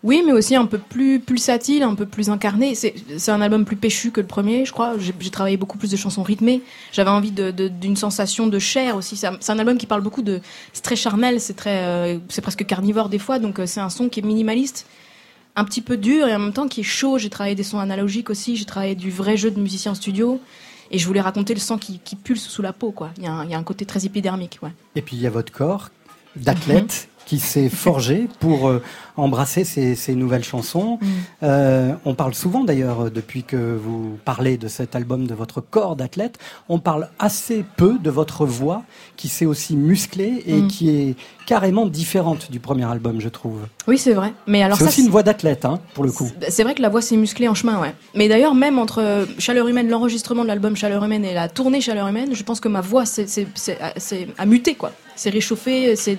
Oui, 0.02 0.22
mais 0.24 0.32
aussi 0.32 0.56
un 0.56 0.64
peu 0.64 0.78
plus 0.78 1.20
pulsatile, 1.20 1.82
un 1.82 1.94
peu 1.94 2.06
plus 2.06 2.30
incarné. 2.30 2.74
C'est 2.74 2.94
un 3.28 3.40
album 3.42 3.66
plus 3.66 3.76
péchu 3.76 4.10
que 4.10 4.22
le 4.22 4.26
premier, 4.26 4.64
je 4.64 4.72
crois. 4.72 4.94
J'ai 4.98 5.12
travaillé 5.30 5.58
beaucoup 5.58 5.76
plus 5.76 5.90
de 5.90 5.96
chansons 5.96 6.22
rythmées. 6.22 6.62
J'avais 6.90 7.10
envie 7.10 7.32
de- 7.32 7.50
de- 7.50 7.68
d'une 7.68 7.96
sensation 7.96 8.46
de 8.46 8.58
chair 8.58 8.96
aussi. 8.96 9.14
C'est 9.16 9.26
un, 9.26 9.58
album 9.58 9.76
qui 9.76 9.84
parle 9.84 10.00
beaucoup 10.00 10.22
de. 10.22 10.40
C'est 10.72 10.80
très 10.82 10.96
charnel, 10.96 11.38
c'est 11.38 11.52
très, 11.52 11.84
euh, 11.84 12.18
c'est 12.30 12.40
presque 12.40 12.64
carnivore 12.64 13.10
des 13.10 13.18
fois. 13.18 13.38
Donc 13.38 13.58
euh, 13.58 13.66
c'est 13.66 13.80
un 13.80 13.90
son 13.90 14.08
qui 14.08 14.20
est 14.20 14.22
minimaliste, 14.22 14.86
un 15.60 15.64
petit 15.64 15.82
peu 15.82 15.96
dur 15.96 16.26
et 16.26 16.34
en 16.34 16.38
même 16.38 16.52
temps 16.52 16.68
qui 16.68 16.80
est 16.80 16.84
chaud. 16.84 17.18
J'ai 17.18 17.30
travaillé 17.30 17.54
des 17.54 17.62
sons 17.62 17.78
analogiques 17.78 18.30
aussi. 18.30 18.56
J'ai 18.56 18.64
travaillé 18.64 18.94
du 18.94 19.10
vrai 19.10 19.36
jeu 19.36 19.50
de 19.50 19.60
musicien 19.60 19.92
en 19.92 19.94
studio. 19.94 20.40
Et 20.90 20.98
je 20.98 21.06
voulais 21.06 21.20
raconter 21.20 21.54
le 21.54 21.60
sang 21.60 21.78
qui, 21.78 22.00
qui 22.00 22.16
pulse 22.16 22.48
sous 22.48 22.62
la 22.62 22.72
peau, 22.72 22.90
quoi. 22.90 23.10
Il 23.18 23.24
y, 23.24 23.26
a 23.26 23.32
un, 23.32 23.44
il 23.44 23.50
y 23.50 23.54
a 23.54 23.58
un 23.58 23.62
côté 23.62 23.86
très 23.86 24.06
épidermique, 24.06 24.58
ouais. 24.62 24.72
Et 24.96 25.02
puis 25.02 25.16
il 25.16 25.22
y 25.22 25.26
a 25.26 25.30
votre 25.30 25.52
corps 25.52 25.90
d'athlète 26.34 27.08
qui 27.30 27.38
s'est 27.38 27.68
forgé 27.86 28.26
pour 28.40 28.68
euh, 28.68 28.82
embrasser 29.16 29.62
ces, 29.62 29.94
ces 29.94 30.16
nouvelles 30.16 30.42
chansons. 30.42 30.98
Mm. 31.00 31.06
Euh, 31.44 31.92
on 32.04 32.14
parle 32.14 32.34
souvent 32.34 32.64
d'ailleurs, 32.64 33.02
euh, 33.02 33.10
depuis 33.10 33.44
que 33.44 33.56
vous 33.76 34.18
parlez 34.24 34.56
de 34.56 34.66
cet 34.66 34.96
album, 34.96 35.28
de 35.28 35.34
votre 35.34 35.60
corps 35.60 35.94
d'athlète, 35.94 36.38
on 36.68 36.80
parle 36.80 37.08
assez 37.20 37.64
peu 37.76 37.98
de 38.00 38.10
votre 38.10 38.46
voix 38.46 38.82
qui 39.16 39.28
s'est 39.28 39.46
aussi 39.46 39.76
musclée 39.76 40.42
et 40.46 40.60
Mm. 40.62 40.66
qui 40.68 40.90
est 40.90 41.14
carrément 41.46 41.86
différente 41.86 42.50
du 42.50 42.58
premier 42.58 42.84
album, 42.84 43.20
je 43.20 43.28
trouve. 43.28 43.60
Oui, 43.86 43.96
c'est 43.96 44.12
vrai. 44.14 44.32
Mais 44.48 44.62
alors 44.64 44.78
C'est 44.78 44.84
aussi 44.88 45.02
une 45.02 45.10
voix 45.10 45.22
d'athlète, 45.22 45.64
hein, 45.64 45.78
pour 45.94 46.02
le 46.04 46.10
coup. 46.12 46.30
C'est- 46.48 46.62
vrai 46.64 46.74
que 46.74 46.82
la 46.82 46.88
voix 46.88 47.00
s'est 47.02 47.16
musclée 47.16 47.46
en 47.48 47.54
chemin, 47.54 47.80
ouais. 47.80 47.94
Mais 48.16 48.28
d'ailleurs, 48.28 48.54
même 48.56 48.78
entre 48.78 49.26
Chaleur 49.38 49.66
Humaine, 49.68 49.88
l'enregistrement 49.88 50.42
de 50.42 50.48
l'album 50.48 50.74
Chaleur 50.76 51.04
Humaine 51.04 51.24
et 51.24 51.34
la 51.34 51.48
tournée 51.48 51.80
Chaleur 51.80 52.06
Humaine, 52.08 52.30
je 52.34 52.42
pense 52.42 52.58
que 52.60 52.68
ma 52.68 52.80
voix 52.80 53.04
s'est- 53.06 53.28
a 54.38 54.46
muté, 54.46 54.74
quoi. 54.74 54.90
C'est 55.16 55.30
réchauffée, 55.30 55.94
c'est 55.96 56.18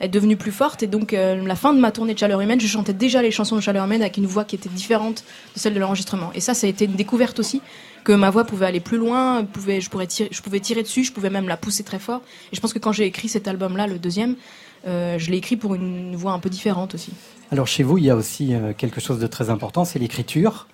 est 0.00 0.08
devenue 0.08 0.36
plus 0.36 0.52
forte. 0.52 0.82
Et 0.82 0.86
donc, 0.86 1.12
euh, 1.12 1.44
la 1.46 1.56
fin 1.56 1.72
de 1.72 1.80
ma 1.80 1.92
tournée 1.92 2.14
de 2.14 2.18
Chaleur 2.18 2.40
Humaine, 2.40 2.60
je 2.60 2.66
chantais 2.66 2.92
déjà 2.92 3.22
les 3.22 3.30
chansons 3.30 3.56
de 3.56 3.60
Chaleur 3.60 3.84
Humaine 3.84 4.02
avec 4.02 4.16
une 4.16 4.26
voix 4.26 4.44
qui 4.44 4.56
était 4.56 4.68
différente 4.68 5.24
de 5.54 5.60
celle 5.60 5.74
de 5.74 5.80
l'enregistrement. 5.80 6.30
Et 6.34 6.40
ça, 6.40 6.54
ça 6.54 6.66
a 6.66 6.70
été 6.70 6.84
une 6.84 6.94
découverte 6.94 7.38
aussi, 7.38 7.60
que 8.04 8.12
ma 8.12 8.30
voix 8.30 8.44
pouvait 8.44 8.66
aller 8.66 8.80
plus 8.80 8.98
loin, 8.98 9.44
pouvait, 9.44 9.80
je, 9.80 9.90
pourrais 9.90 10.06
tirer, 10.06 10.28
je 10.30 10.42
pouvais 10.42 10.60
tirer 10.60 10.82
dessus, 10.82 11.04
je 11.04 11.12
pouvais 11.12 11.30
même 11.30 11.48
la 11.48 11.56
pousser 11.56 11.84
très 11.84 11.98
fort. 11.98 12.20
Et 12.52 12.56
je 12.56 12.60
pense 12.60 12.72
que 12.72 12.78
quand 12.78 12.92
j'ai 12.92 13.04
écrit 13.04 13.28
cet 13.28 13.48
album-là, 13.48 13.86
le 13.86 13.98
deuxième, 13.98 14.36
euh, 14.86 15.18
je 15.18 15.30
l'ai 15.30 15.38
écrit 15.38 15.56
pour 15.56 15.74
une 15.74 16.14
voix 16.14 16.32
un 16.32 16.38
peu 16.38 16.50
différente 16.50 16.94
aussi. 16.94 17.12
Alors 17.50 17.66
chez 17.66 17.82
vous, 17.82 17.98
il 17.98 18.04
y 18.04 18.10
a 18.10 18.16
aussi 18.16 18.54
euh, 18.54 18.72
quelque 18.76 19.00
chose 19.00 19.18
de 19.18 19.26
très 19.26 19.48
important, 19.48 19.84
c'est 19.84 19.98
l'écriture. 19.98 20.66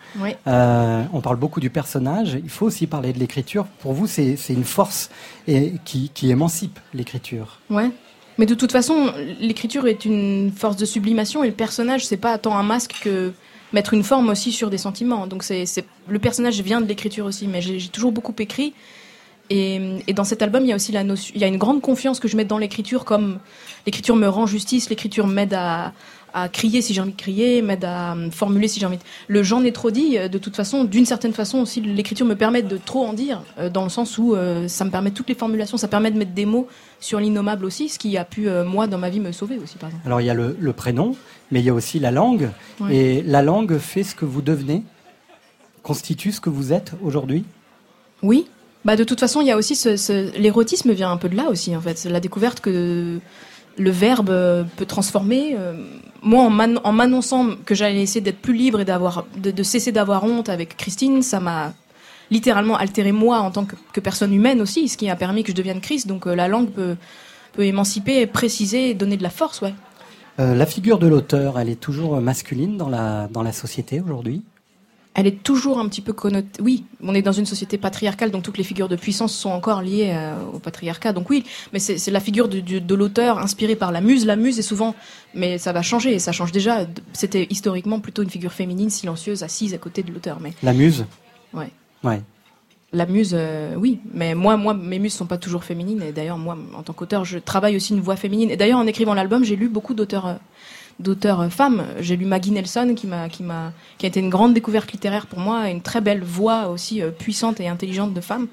Euh, 0.46 1.04
on 1.12 1.20
parle 1.20 1.36
beaucoup 1.36 1.60
du 1.60 1.70
personnage, 1.70 2.38
il 2.42 2.50
faut 2.50 2.66
aussi 2.66 2.86
parler 2.86 3.12
de 3.12 3.18
l'écriture. 3.18 3.66
Pour 3.80 3.92
vous, 3.92 4.06
c'est 4.06 4.36
c'est 4.36 4.54
une 4.54 4.64
force 4.64 5.10
et 5.46 5.74
qui, 5.84 6.10
qui 6.12 6.30
émancipe 6.30 6.80
l'écriture. 6.94 7.60
Ouais. 7.70 7.90
Mais 8.40 8.46
de 8.46 8.54
toute 8.54 8.72
façon, 8.72 9.12
l'écriture 9.38 9.86
est 9.86 10.06
une 10.06 10.50
force 10.50 10.78
de 10.78 10.86
sublimation 10.86 11.44
et 11.44 11.48
le 11.48 11.52
personnage, 11.52 12.06
c'est 12.06 12.16
pas 12.16 12.38
tant 12.38 12.56
un 12.56 12.62
masque 12.62 12.94
que 13.02 13.34
mettre 13.74 13.92
une 13.92 14.02
forme 14.02 14.30
aussi 14.30 14.50
sur 14.50 14.70
des 14.70 14.78
sentiments. 14.78 15.26
Donc 15.26 15.42
c'est, 15.42 15.66
le 16.08 16.18
personnage 16.18 16.58
vient 16.62 16.80
de 16.80 16.86
l'écriture 16.86 17.26
aussi, 17.26 17.46
mais 17.46 17.60
j'ai, 17.60 17.86
toujours 17.88 18.12
beaucoup 18.12 18.34
écrit. 18.38 18.72
Et, 19.50 19.98
et 20.06 20.14
dans 20.14 20.24
cet 20.24 20.40
album, 20.40 20.62
il 20.62 20.68
y 20.68 20.72
a 20.72 20.76
aussi 20.76 20.90
la 20.90 21.04
notion, 21.04 21.34
il 21.34 21.40
y 21.42 21.44
a 21.44 21.48
une 21.48 21.58
grande 21.58 21.82
confiance 21.82 22.18
que 22.18 22.28
je 22.28 22.36
mets 22.38 22.46
dans 22.46 22.56
l'écriture, 22.56 23.04
comme 23.04 23.40
l'écriture 23.84 24.16
me 24.16 24.26
rend 24.26 24.46
justice, 24.46 24.88
l'écriture 24.88 25.26
m'aide 25.26 25.52
à, 25.52 25.92
à 26.34 26.48
crier 26.48 26.82
si 26.82 26.94
j'ai 26.94 27.00
envie 27.00 27.12
de 27.12 27.16
crier, 27.16 27.62
m'aide 27.62 27.84
à 27.84 28.14
formuler 28.30 28.68
si 28.68 28.78
j'ai 28.80 28.86
envie 28.86 28.96
de... 28.98 29.02
Le 29.28 29.42
j'en 29.42 29.62
ai 29.64 29.72
trop 29.72 29.90
dit, 29.90 30.16
euh, 30.18 30.28
de 30.28 30.38
toute 30.38 30.56
façon, 30.56 30.84
d'une 30.84 31.06
certaine 31.06 31.32
façon 31.32 31.58
aussi, 31.58 31.80
l'écriture 31.80 32.26
me 32.26 32.34
permet 32.36 32.62
de 32.62 32.76
trop 32.76 33.04
en 33.04 33.12
dire, 33.12 33.42
euh, 33.58 33.68
dans 33.70 33.82
le 33.84 33.88
sens 33.90 34.18
où 34.18 34.34
euh, 34.34 34.68
ça 34.68 34.84
me 34.84 34.90
permet 34.90 35.10
toutes 35.10 35.28
les 35.28 35.34
formulations, 35.34 35.76
ça 35.76 35.88
permet 35.88 36.10
de 36.10 36.18
mettre 36.18 36.32
des 36.32 36.46
mots 36.46 36.68
sur 37.00 37.18
l'innommable 37.20 37.64
aussi, 37.64 37.88
ce 37.88 37.98
qui 37.98 38.16
a 38.16 38.24
pu, 38.24 38.48
moi, 38.66 38.86
dans 38.86 38.98
ma 38.98 39.08
vie, 39.10 39.20
me 39.20 39.32
sauver 39.32 39.58
aussi, 39.58 39.76
par 39.78 39.88
exemple. 39.88 40.06
Alors 40.06 40.20
il 40.20 40.26
y 40.26 40.30
a 40.30 40.34
le, 40.34 40.56
le 40.60 40.72
prénom, 40.72 41.16
mais 41.50 41.60
il 41.60 41.64
y 41.64 41.70
a 41.70 41.74
aussi 41.74 41.98
la 41.98 42.10
langue. 42.10 42.50
Ouais. 42.80 42.94
Et 42.94 43.22
la 43.22 43.42
langue 43.42 43.78
fait 43.78 44.02
ce 44.02 44.14
que 44.14 44.24
vous 44.26 44.42
devenez, 44.42 44.82
constitue 45.82 46.32
ce 46.32 46.40
que 46.40 46.50
vous 46.50 46.72
êtes 46.72 46.92
aujourd'hui? 47.02 47.44
Oui. 48.22 48.46
Bah 48.84 48.96
de 48.96 49.04
toute 49.04 49.20
façon, 49.20 49.40
il 49.40 49.46
y 49.46 49.50
a 49.50 49.56
aussi 49.56 49.76
ce, 49.76 49.96
ce- 49.96 50.36
l'érotisme 50.38 50.92
vient 50.92 51.10
un 51.10 51.16
peu 51.16 51.28
de 51.28 51.36
là 51.36 51.48
aussi 51.50 51.74
en 51.76 51.80
fait, 51.80 52.04
la 52.04 52.20
découverte 52.20 52.60
que 52.60 53.18
le 53.78 53.90
verbe 53.90 54.66
peut 54.76 54.86
transformer. 54.86 55.54
euh, 55.58 55.74
Moi, 56.22 56.42
en 56.44 56.50
m'ann- 56.50 56.80
en 56.84 56.92
m'annonçant 56.92 57.48
que 57.64 57.74
j'allais 57.74 58.02
essayer 58.02 58.20
d'être 58.20 58.40
plus 58.40 58.54
libre 58.54 58.80
et 58.80 58.84
d'avoir 58.84 59.24
de, 59.36 59.62
cesser 59.62 59.92
d'avoir 59.92 60.24
honte 60.24 60.48
avec 60.48 60.76
Christine, 60.76 61.22
ça 61.22 61.40
m'a 61.40 61.72
littéralement 62.30 62.76
altéré 62.76 63.12
moi 63.12 63.40
en 63.40 63.50
tant 63.50 63.64
que, 63.64 64.00
personne 64.00 64.32
humaine 64.32 64.60
aussi, 64.60 64.88
ce 64.88 64.96
qui 64.96 65.08
a 65.08 65.16
permis 65.16 65.42
que 65.42 65.50
je 65.50 65.56
devienne 65.56 65.80
Christ. 65.80 66.06
Donc 66.06 66.26
euh, 66.26 66.34
la 66.34 66.48
langue 66.48 66.70
peut 66.70 66.96
peut 67.52 67.64
émanciper, 67.64 68.26
préciser, 68.26 68.94
donner 68.94 69.16
de 69.16 69.24
la 69.24 69.30
force, 69.30 69.60
ouais. 69.60 69.74
Euh, 70.38 70.54
la 70.54 70.66
figure 70.66 71.00
de 71.00 71.08
l'auteur, 71.08 71.58
elle 71.58 71.68
est 71.68 71.80
toujours 71.80 72.20
masculine 72.20 72.76
dans 72.76 72.88
la, 72.88 73.28
dans 73.32 73.42
la 73.42 73.52
société 73.52 74.00
aujourd'hui? 74.00 74.42
Elle 75.14 75.26
est 75.26 75.42
toujours 75.42 75.80
un 75.80 75.88
petit 75.88 76.02
peu 76.02 76.12
connotée. 76.12 76.62
Oui, 76.62 76.84
on 77.02 77.14
est 77.14 77.22
dans 77.22 77.32
une 77.32 77.44
société 77.44 77.78
patriarcale, 77.78 78.30
donc 78.30 78.44
toutes 78.44 78.58
les 78.58 78.64
figures 78.64 78.88
de 78.88 78.94
puissance 78.94 79.34
sont 79.34 79.50
encore 79.50 79.82
liées 79.82 80.12
euh, 80.14 80.34
au 80.54 80.60
patriarcat. 80.60 81.12
Donc 81.12 81.28
oui, 81.30 81.44
mais 81.72 81.80
c'est 81.80 82.10
la 82.12 82.20
figure 82.20 82.48
de 82.48 82.94
l'auteur 82.94 83.38
inspirée 83.38 83.74
par 83.74 83.90
la 83.90 84.00
muse. 84.00 84.24
La 84.24 84.36
muse 84.36 84.58
est 84.60 84.62
souvent, 84.62 84.94
mais 85.34 85.58
ça 85.58 85.72
va 85.72 85.82
changer, 85.82 86.14
et 86.14 86.18
ça 86.20 86.30
change 86.30 86.52
déjà. 86.52 86.86
C'était 87.12 87.48
historiquement 87.50 87.98
plutôt 87.98 88.22
une 88.22 88.30
figure 88.30 88.52
féminine, 88.52 88.88
silencieuse, 88.88 89.42
assise 89.42 89.74
à 89.74 89.78
côté 89.78 90.04
de 90.04 90.12
l'auteur. 90.12 90.38
Mais 90.40 90.52
La 90.62 90.72
muse? 90.72 91.04
Ouais. 91.52 91.70
Ouais. 92.04 92.22
la 92.92 93.04
muse, 93.06 93.32
euh, 93.34 93.74
oui, 93.76 94.00
mais 94.14 94.34
moi, 94.34 94.56
moi, 94.56 94.74
mes 94.74 94.98
muses 94.98 95.12
sont 95.14 95.26
pas 95.26 95.38
toujours 95.38 95.64
féminines. 95.64 96.02
Et 96.02 96.12
d'ailleurs, 96.12 96.38
moi, 96.38 96.56
en 96.74 96.82
tant 96.82 96.92
qu'auteur, 96.92 97.24
je 97.24 97.38
travaille 97.38 97.76
aussi 97.76 97.92
une 97.92 98.00
voix 98.00 98.16
féminine. 98.16 98.50
Et 98.50 98.56
d'ailleurs, 98.56 98.78
en 98.78 98.86
écrivant 98.86 99.14
l'album, 99.14 99.44
j'ai 99.44 99.56
lu 99.56 99.68
beaucoup 99.68 99.94
d'auteurs, 99.94 100.26
euh, 100.26 100.34
d'auteurs 101.00 101.40
euh, 101.40 101.48
femmes. 101.48 101.84
J'ai 102.00 102.16
lu 102.16 102.26
Maggie 102.26 102.52
Nelson, 102.52 102.94
qui 102.94 103.06
m'a, 103.06 103.28
qui 103.28 103.42
m'a, 103.42 103.72
qui 103.98 104.06
a 104.06 104.08
été 104.08 104.20
une 104.20 104.30
grande 104.30 104.54
découverte 104.54 104.92
littéraire 104.92 105.26
pour 105.26 105.40
moi, 105.40 105.68
et 105.68 105.72
une 105.72 105.82
très 105.82 106.00
belle 106.00 106.22
voix 106.22 106.68
aussi 106.68 107.02
euh, 107.02 107.10
puissante 107.10 107.60
et 107.60 107.68
intelligente 107.68 108.14
de 108.14 108.20
femme. 108.20 108.46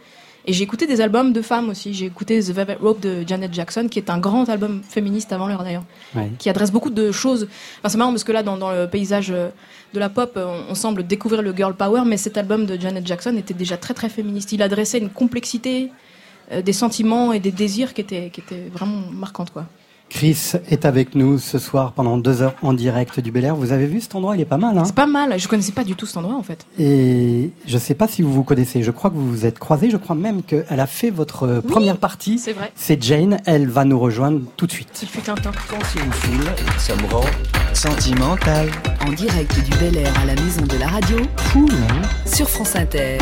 Et 0.50 0.54
j'ai 0.54 0.64
écouté 0.64 0.88
des 0.88 1.02
albums 1.02 1.34
de 1.34 1.42
femmes 1.42 1.70
aussi. 1.70 1.94
J'ai 1.94 2.06
écouté 2.06 2.40
The 2.40 2.52
Velvet 2.52 2.78
Rope 2.82 3.02
de 3.02 3.26
Janet 3.28 3.54
Jackson, 3.54 3.90
qui 3.92 4.00
est 4.00 4.10
un 4.10 4.18
grand 4.18 4.48
album 4.48 4.82
féministe 4.82 5.34
avant 5.34 5.46
l'heure 5.46 5.62
d'ailleurs 5.62 5.84
ouais. 6.16 6.32
qui 6.40 6.50
adresse 6.50 6.72
beaucoup 6.72 6.90
de 6.90 7.12
choses. 7.12 7.50
Enfin, 7.80 7.90
c'est 7.90 7.98
marrant 7.98 8.12
parce 8.12 8.24
que 8.24 8.32
là, 8.32 8.44
dans, 8.44 8.56
dans 8.56 8.72
le 8.72 8.88
paysage 8.88 9.30
euh, 9.30 9.50
de 9.94 10.00
la 10.00 10.08
pop, 10.08 10.32
on, 10.38 10.72
on 10.72 10.74
semble 10.76 11.06
découvrir 11.06 11.42
le 11.42 11.54
girl 11.54 11.74
power, 11.76 12.04
mais 12.06 12.16
cet 12.16 12.38
album 12.38 12.66
de 12.66 12.80
Janet 12.80 13.06
Jackson 13.06 13.36
était 13.36 13.54
déjà 13.54 13.76
très 13.76 13.94
très 13.94 14.08
féministe. 14.08 14.54
Il 14.54 14.62
adressait 14.62 15.00
une 15.00 15.10
complexité 15.10 15.92
euh, 16.54 16.62
des 16.62 16.72
sentiments 16.72 17.34
et 17.34 17.42
des 17.42 17.52
désirs 17.52 17.94
qui 17.94 18.00
étaient, 18.00 18.30
qui 18.30 18.40
étaient 18.40 18.70
vraiment 18.72 19.02
marquantes, 19.12 19.52
quoi. 19.52 19.66
Chris 20.10 20.54
est 20.70 20.86
avec 20.86 21.16
nous 21.16 21.38
ce 21.38 21.60
soir 21.60 21.92
pendant 21.92 22.18
deux 22.18 22.42
heures 22.42 22.56
en 22.62 22.74
direct 22.74 23.20
du 23.20 23.32
Bel 23.32 23.44
Air. 23.46 23.56
Vous 23.56 23.72
avez 23.72 23.86
vu 23.88 24.00
cet 24.02 24.16
endroit, 24.16 24.36
il 24.36 24.42
est 24.42 24.46
pas 24.46 24.58
mal. 24.58 24.78
Hein? 24.78 24.84
C'est 24.86 24.96
pas 24.96 25.06
mal. 25.06 25.38
Je 25.40 25.48
connaissais 25.48 25.74
pas 25.74 25.84
du 25.84 25.96
tout 25.96 26.06
cet 26.06 26.18
endroit 26.18 26.36
en 26.36 26.44
fait. 26.44 26.66
Et 26.80 27.52
je 27.68 27.74
ne 27.76 27.80
sais 27.80 27.94
pas 27.94 28.08
si 28.08 28.22
vous 28.22 28.32
vous 28.32 28.44
connaissez. 28.44 28.84
Je 28.84 28.92
crois 28.92 29.10
que 29.10 29.16
vous 29.16 29.30
vous 29.30 29.46
êtes 29.46 29.60
croisés. 29.60 29.90
Je 29.90 29.98
crois 29.98 30.16
même 30.16 30.44
qu'elle 30.44 30.80
a 30.80 30.88
fait 30.88 31.10
votre 31.10 31.44
euh, 31.44 31.62
Oui, 31.64 31.72
première 31.72 31.98
partie. 31.98 32.40
C'est 32.40 32.54
vrai. 32.54 32.72
C'est 32.76 33.02
Jane. 33.04 33.38
Elle 33.46 33.68
va 33.68 33.84
nous 33.86 34.00
rejoindre 34.00 34.42
tout 34.56 34.66
de 34.66 34.72
suite. 34.72 34.98
Il 35.02 35.08
fut 35.10 35.30
un 35.30 35.36
temps. 35.36 35.52
Quand 35.70 35.78
c'est 35.94 36.00
une 36.04 36.12
foule, 36.14 36.46
ça 36.78 36.96
me 36.96 37.06
rend 37.14 37.26
sentimental. 37.74 38.70
En 39.08 39.12
direct 39.12 39.60
du 39.64 39.78
Bel 39.78 39.98
Air 39.98 40.14
à 40.22 40.26
la 40.26 40.36
maison 40.36 40.62
de 40.62 40.78
la 40.78 40.88
radio 40.88 41.18
Cool. 41.52 41.70
hein 41.72 42.02
sur 42.26 42.50
France 42.50 42.76
Inter. 42.76 43.18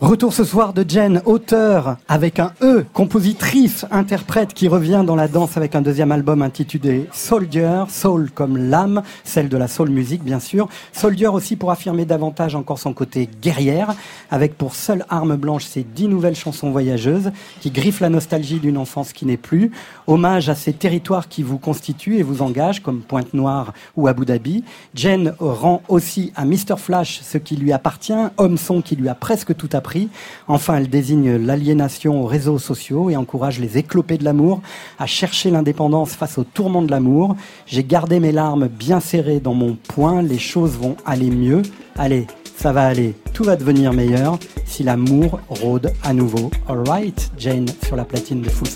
Retour 0.00 0.32
ce 0.32 0.44
soir 0.44 0.74
de 0.74 0.88
Jen, 0.88 1.22
auteur 1.24 1.96
avec 2.06 2.38
un 2.38 2.52
E, 2.62 2.86
compositrice, 2.92 3.84
interprète 3.90 4.54
qui 4.54 4.68
revient 4.68 5.02
dans 5.04 5.16
la 5.16 5.26
danse 5.26 5.56
avec 5.56 5.74
un 5.74 5.82
deuxième 5.82 6.12
album 6.12 6.40
intitulé 6.40 7.08
Soldier, 7.12 7.82
Soul 7.88 8.30
comme 8.30 8.56
l'âme, 8.56 9.02
celle 9.24 9.48
de 9.48 9.56
la 9.56 9.66
soul 9.66 9.90
music 9.90 10.22
bien 10.22 10.38
sûr. 10.38 10.68
Soldier 10.92 11.26
aussi 11.26 11.56
pour 11.56 11.72
affirmer 11.72 12.04
davantage 12.04 12.54
encore 12.54 12.78
son 12.78 12.92
côté 12.92 13.28
guerrière, 13.42 13.92
avec 14.30 14.56
pour 14.56 14.76
seule 14.76 15.04
arme 15.08 15.34
blanche 15.34 15.64
ses 15.64 15.82
dix 15.82 16.06
nouvelles 16.06 16.36
chansons 16.36 16.70
voyageuses 16.70 17.32
qui 17.60 17.72
griffent 17.72 18.00
la 18.00 18.08
nostalgie 18.08 18.60
d'une 18.60 18.78
enfance 18.78 19.12
qui 19.12 19.26
n'est 19.26 19.36
plus. 19.36 19.72
Hommage 20.06 20.48
à 20.48 20.54
ces 20.54 20.74
territoires 20.74 21.26
qui 21.26 21.42
vous 21.42 21.58
constituent 21.58 22.18
et 22.18 22.22
vous 22.22 22.40
engagent 22.40 22.84
comme 22.84 23.00
Pointe-Noire 23.00 23.72
ou 23.96 24.06
Abu 24.06 24.26
Dhabi. 24.26 24.62
Jen 24.94 25.34
rend 25.40 25.82
aussi 25.88 26.32
à 26.36 26.44
Mr. 26.44 26.76
Flash 26.76 27.20
ce 27.24 27.36
qui 27.36 27.56
lui 27.56 27.72
appartient, 27.72 28.14
homme 28.36 28.58
son 28.58 28.80
qui 28.80 28.94
lui 28.94 29.08
a 29.08 29.16
presque 29.16 29.56
tout 29.56 29.68
appris 29.72 29.87
Enfin, 30.46 30.76
elle 30.76 30.88
désigne 30.88 31.36
l'aliénation 31.36 32.22
aux 32.22 32.26
réseaux 32.26 32.58
sociaux 32.58 33.10
et 33.10 33.16
encourage 33.16 33.58
les 33.58 33.78
éclopés 33.78 34.18
de 34.18 34.24
l'amour 34.24 34.60
à 34.98 35.06
chercher 35.06 35.50
l'indépendance 35.50 36.12
face 36.12 36.38
au 36.38 36.44
tourment 36.44 36.82
de 36.82 36.90
l'amour. 36.90 37.36
J'ai 37.66 37.84
gardé 37.84 38.20
mes 38.20 38.32
larmes 38.32 38.68
bien 38.68 39.00
serrées 39.00 39.40
dans 39.40 39.54
mon 39.54 39.74
poing, 39.74 40.22
les 40.22 40.38
choses 40.38 40.72
vont 40.72 40.96
aller 41.04 41.30
mieux. 41.30 41.62
Allez, 41.96 42.26
ça 42.56 42.72
va 42.72 42.86
aller, 42.86 43.14
tout 43.32 43.44
va 43.44 43.56
devenir 43.56 43.92
meilleur 43.92 44.38
si 44.64 44.82
l'amour 44.82 45.40
rôde 45.48 45.92
à 46.02 46.12
nouveau. 46.12 46.50
Alright, 46.68 47.30
Jane 47.38 47.66
sur 47.86 47.96
la 47.96 48.04
platine 48.04 48.42
de 48.42 48.48
Full 48.48 48.68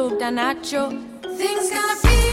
proved 0.00 0.22
are. 0.22 0.88
Things 1.36 1.70
gonna 1.70 2.00
be. 2.02 2.29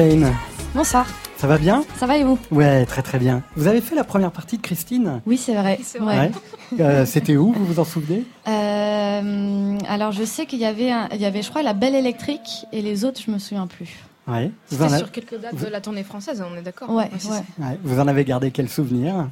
Jane. 0.00 0.34
Bonsoir. 0.74 1.06
Ça 1.36 1.46
va 1.46 1.58
bien 1.58 1.84
Ça 1.98 2.06
va 2.06 2.16
et 2.16 2.24
vous 2.24 2.38
Ouais, 2.50 2.86
très 2.86 3.02
très 3.02 3.18
bien. 3.18 3.42
Vous 3.54 3.66
avez 3.66 3.82
fait 3.82 3.94
la 3.94 4.02
première 4.02 4.30
partie 4.30 4.56
de 4.56 4.62
Christine 4.62 5.20
Oui, 5.26 5.36
c'est 5.36 5.54
vrai. 5.54 5.78
vrai. 5.98 6.30
Euh, 6.78 7.04
C'était 7.04 7.36
où 7.36 7.52
Vous 7.52 7.66
vous 7.66 7.80
en 7.80 7.84
souvenez 7.84 8.24
euh, 8.48 9.78
Alors, 9.88 10.12
je 10.12 10.24
sais 10.24 10.46
qu'il 10.46 10.60
y 10.60 10.64
avait, 10.64 10.92
il 11.12 11.20
y 11.20 11.26
avait, 11.26 11.42
je 11.42 11.50
crois, 11.50 11.62
la 11.62 11.74
Belle 11.74 11.96
Électrique 11.96 12.64
et 12.72 12.80
les 12.80 13.04
autres, 13.04 13.20
je 13.26 13.30
me 13.30 13.38
souviens 13.38 13.66
plus. 13.66 13.98
Ouais. 14.26 14.50
C'était 14.66 14.96
sur 14.96 15.10
quelques 15.10 15.38
dates 15.38 15.56
de 15.56 15.66
la 15.66 15.80
tournée 15.82 16.04
française, 16.04 16.42
on 16.48 16.56
est 16.56 16.62
d'accord 16.62 16.88
ouais, 16.88 17.10
ouais, 17.58 17.78
Vous 17.82 17.98
en 18.00 18.06
avez 18.08 18.24
gardé 18.24 18.52
quel 18.52 18.68
souvenir 18.70 19.28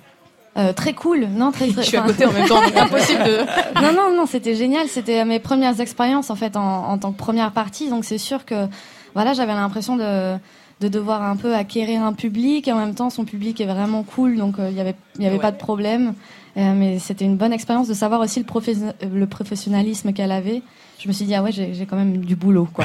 euh, 0.56 0.72
très 0.72 0.92
cool, 0.92 1.28
non 1.30 1.52
très, 1.52 1.68
très 1.68 1.82
Je 1.82 1.88
suis 1.88 1.96
à 1.96 2.02
côté 2.02 2.26
en 2.26 2.32
même 2.32 2.48
temps, 2.48 2.60
impossible 2.60 3.22
de. 3.22 3.38
non 3.80 3.92
non 3.92 4.16
non, 4.16 4.26
c'était 4.26 4.56
génial, 4.56 4.88
c'était 4.88 5.24
mes 5.24 5.38
premières 5.38 5.80
expériences 5.80 6.30
en 6.30 6.34
fait 6.34 6.56
en, 6.56 6.88
en 6.88 6.98
tant 6.98 7.12
que 7.12 7.18
première 7.18 7.52
partie, 7.52 7.88
donc 7.88 8.04
c'est 8.04 8.18
sûr 8.18 8.44
que 8.44 8.66
voilà, 9.14 9.34
j'avais 9.34 9.52
l'impression 9.52 9.96
de, 9.96 10.36
de 10.80 10.88
devoir 10.88 11.22
un 11.22 11.36
peu 11.36 11.54
acquérir 11.54 12.02
un 12.02 12.12
public. 12.12 12.68
Et 12.68 12.72
en 12.72 12.78
même 12.78 12.94
temps 12.94 13.10
son 13.10 13.24
public 13.24 13.60
est 13.60 13.66
vraiment 13.66 14.02
cool 14.02 14.36
donc 14.36 14.58
euh, 14.58 14.68
il 14.68 14.74
n'y 14.74 14.80
avait 14.80 14.94
il 15.18 15.24
y 15.24 15.26
avait 15.26 15.38
pas 15.38 15.52
de 15.52 15.58
problème. 15.58 16.14
Euh, 16.56 16.74
mais 16.74 16.98
c'était 16.98 17.24
une 17.24 17.36
bonne 17.36 17.52
expérience 17.52 17.88
de 17.88 17.94
savoir 17.94 18.20
aussi 18.20 18.40
le, 18.42 19.08
le 19.08 19.26
professionnalisme 19.26 20.12
qu'elle 20.12 20.32
avait. 20.32 20.62
Je 20.98 21.06
me 21.06 21.12
suis 21.12 21.24
dit 21.24 21.34
ah 21.34 21.42
ouais 21.42 21.52
j'ai 21.52 21.86
quand 21.88 21.96
même 21.96 22.18
du 22.18 22.34
boulot 22.34 22.68
quoi. 22.72 22.84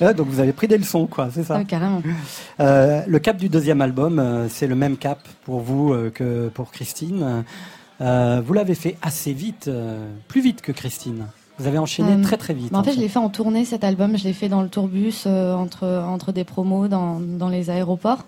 Donc 0.16 0.26
vous 0.28 0.40
avez 0.40 0.52
pris 0.52 0.68
des 0.68 0.76
leçons 0.76 1.06
quoi 1.06 1.30
c'est 1.32 1.44
ça 1.44 1.64
carrément. 1.64 2.02
Euh, 2.60 3.02
le 3.06 3.18
cap 3.18 3.38
du 3.38 3.48
deuxième 3.48 3.80
album 3.80 4.46
c'est 4.50 4.66
le 4.66 4.74
même 4.74 4.98
cap 4.98 5.26
pour 5.44 5.60
vous 5.60 5.94
que 6.14 6.48
pour 6.48 6.70
Christine. 6.70 7.44
Vous 8.00 8.52
l'avez 8.52 8.74
fait 8.74 8.96
assez 9.00 9.32
vite 9.32 9.70
plus 10.28 10.42
vite 10.42 10.60
que 10.60 10.72
Christine 10.72 11.26
vous 11.58 11.66
avez 11.66 11.78
enchaîné 11.78 12.12
euh, 12.12 12.22
très 12.22 12.36
très 12.36 12.54
vite. 12.54 12.72
Bah, 12.72 12.78
en, 12.78 12.82
fait, 12.82 12.94
je 12.94 13.00
l'ai 13.00 13.08
fait 13.08 13.18
en 13.18 13.28
tournée 13.28 13.64
cet 13.64 13.84
album. 13.84 14.16
Je 14.18 14.24
l'ai 14.24 14.32
fait 14.32 14.48
dans 14.48 14.62
le 14.62 14.68
tourbus, 14.68 15.24
euh, 15.26 15.54
entre, 15.54 15.86
entre 15.86 16.32
des 16.32 16.44
promos, 16.44 16.88
dans, 16.88 17.20
dans 17.20 17.48
les 17.48 17.70
aéroports. 17.70 18.24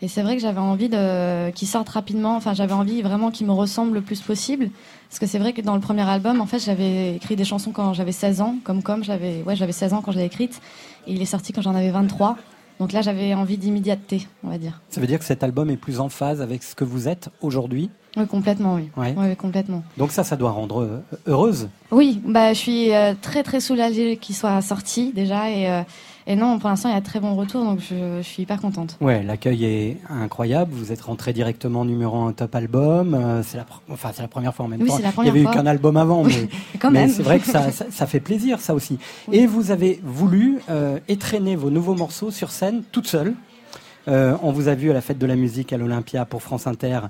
Et 0.00 0.08
c'est 0.08 0.22
vrai 0.22 0.34
que 0.34 0.42
j'avais 0.42 0.58
envie 0.58 0.88
de 0.88 1.50
qu'il 1.50 1.68
sorte 1.68 1.88
rapidement. 1.88 2.34
Enfin, 2.34 2.54
j'avais 2.54 2.72
envie 2.72 3.02
vraiment 3.02 3.30
qu'il 3.30 3.46
me 3.46 3.52
ressemble 3.52 3.94
le 3.94 4.00
plus 4.00 4.20
possible. 4.20 4.70
Parce 5.08 5.20
que 5.20 5.26
c'est 5.26 5.38
vrai 5.38 5.52
que 5.52 5.60
dans 5.60 5.74
le 5.74 5.80
premier 5.80 6.02
album, 6.02 6.40
en 6.40 6.46
fait, 6.46 6.58
j'avais 6.58 7.14
écrit 7.14 7.36
des 7.36 7.44
chansons 7.44 7.70
quand 7.70 7.92
j'avais 7.92 8.10
16 8.10 8.40
ans, 8.40 8.56
comme 8.64 8.82
comme 8.82 9.04
j'avais 9.04 9.44
ouais, 9.46 9.54
j'avais 9.54 9.72
16 9.72 9.92
ans 9.92 10.02
quand 10.02 10.10
je 10.10 10.18
l'ai 10.18 10.24
écrite. 10.24 10.60
Et 11.06 11.12
il 11.12 11.22
est 11.22 11.26
sorti 11.26 11.52
quand 11.52 11.62
j'en 11.62 11.74
avais 11.74 11.90
23. 11.90 12.36
Donc 12.82 12.90
là, 12.90 13.00
j'avais 13.00 13.32
envie 13.32 13.58
d'immédiateté, 13.58 14.26
on 14.42 14.48
va 14.48 14.58
dire. 14.58 14.80
Ça 14.88 15.00
veut 15.00 15.06
dire 15.06 15.20
que 15.20 15.24
cet 15.24 15.44
album 15.44 15.70
est 15.70 15.76
plus 15.76 16.00
en 16.00 16.08
phase 16.08 16.40
avec 16.42 16.64
ce 16.64 16.74
que 16.74 16.82
vous 16.82 17.06
êtes 17.06 17.28
aujourd'hui 17.40 17.90
Oui, 18.16 18.26
complètement, 18.26 18.74
oui. 18.74 18.90
Ouais. 18.96 19.14
Oui, 19.16 19.26
oui, 19.28 19.36
complètement. 19.36 19.84
Donc 19.98 20.10
ça, 20.10 20.24
ça 20.24 20.34
doit 20.34 20.50
rendre 20.50 20.82
euh, 20.82 21.04
heureuse. 21.28 21.68
Oui, 21.92 22.20
bah, 22.26 22.52
je 22.54 22.58
suis 22.58 22.92
euh, 22.92 23.14
très 23.22 23.44
très 23.44 23.60
soulagée 23.60 24.16
qu'il 24.16 24.34
soit 24.34 24.60
sorti 24.62 25.12
déjà 25.14 25.48
et, 25.48 25.70
euh, 25.70 25.82
et 26.26 26.36
non, 26.36 26.58
pour 26.58 26.68
l'instant 26.68 26.88
il 26.88 26.94
y 26.94 26.98
a 26.98 27.00
très 27.00 27.20
bon 27.20 27.34
retour 27.34 27.64
donc 27.64 27.80
je, 27.80 28.18
je 28.18 28.22
suis 28.22 28.42
hyper 28.44 28.60
contente. 28.60 28.96
Ouais, 29.00 29.22
l'accueil 29.22 29.64
est 29.64 29.96
incroyable. 30.08 30.72
Vous 30.74 30.92
êtes 30.92 31.02
rentré 31.02 31.32
directement 31.32 31.84
numéro 31.84 32.16
un 32.22 32.32
top 32.32 32.54
album. 32.54 33.14
Euh, 33.14 33.42
c'est 33.42 33.56
la, 33.58 33.66
enfin, 33.90 34.10
c'est 34.14 34.22
la 34.22 34.28
première 34.28 34.54
fois 34.54 34.66
en 34.66 34.68
même 34.68 34.82
Oui, 34.82 34.88
temps. 34.88 34.96
c'est 34.96 35.02
la 35.02 35.08
Il 35.08 35.10
y 35.10 35.14
première 35.14 35.32
avait 35.32 35.42
eu 35.42 35.46
qu'un 35.46 35.66
album 35.66 35.96
avant, 35.96 36.24
mais, 36.24 36.48
mais 36.84 36.90
même. 36.90 37.10
c'est 37.10 37.22
vrai 37.22 37.38
que 37.38 37.46
ça, 37.46 37.70
ça, 37.72 37.86
ça 37.90 38.06
fait 38.06 38.20
plaisir, 38.20 38.60
ça 38.60 38.74
aussi. 38.74 38.98
Oui. 39.28 39.36
Et 39.38 39.46
vous 39.46 39.70
avez 39.70 40.00
voulu 40.04 40.58
euh, 40.70 40.98
étraîner 41.08 41.56
vos 41.56 41.70
nouveaux 41.70 41.94
morceaux 41.94 42.30
sur 42.30 42.50
scène 42.50 42.82
toute 42.92 43.06
seule. 43.06 43.34
Euh, 44.08 44.36
on 44.42 44.50
vous 44.50 44.66
a 44.66 44.74
vu 44.74 44.90
à 44.90 44.94
la 44.94 45.00
fête 45.00 45.18
de 45.18 45.26
la 45.26 45.36
musique 45.36 45.72
à 45.72 45.76
l'Olympia 45.76 46.24
pour 46.24 46.42
France 46.42 46.66
Inter 46.66 47.00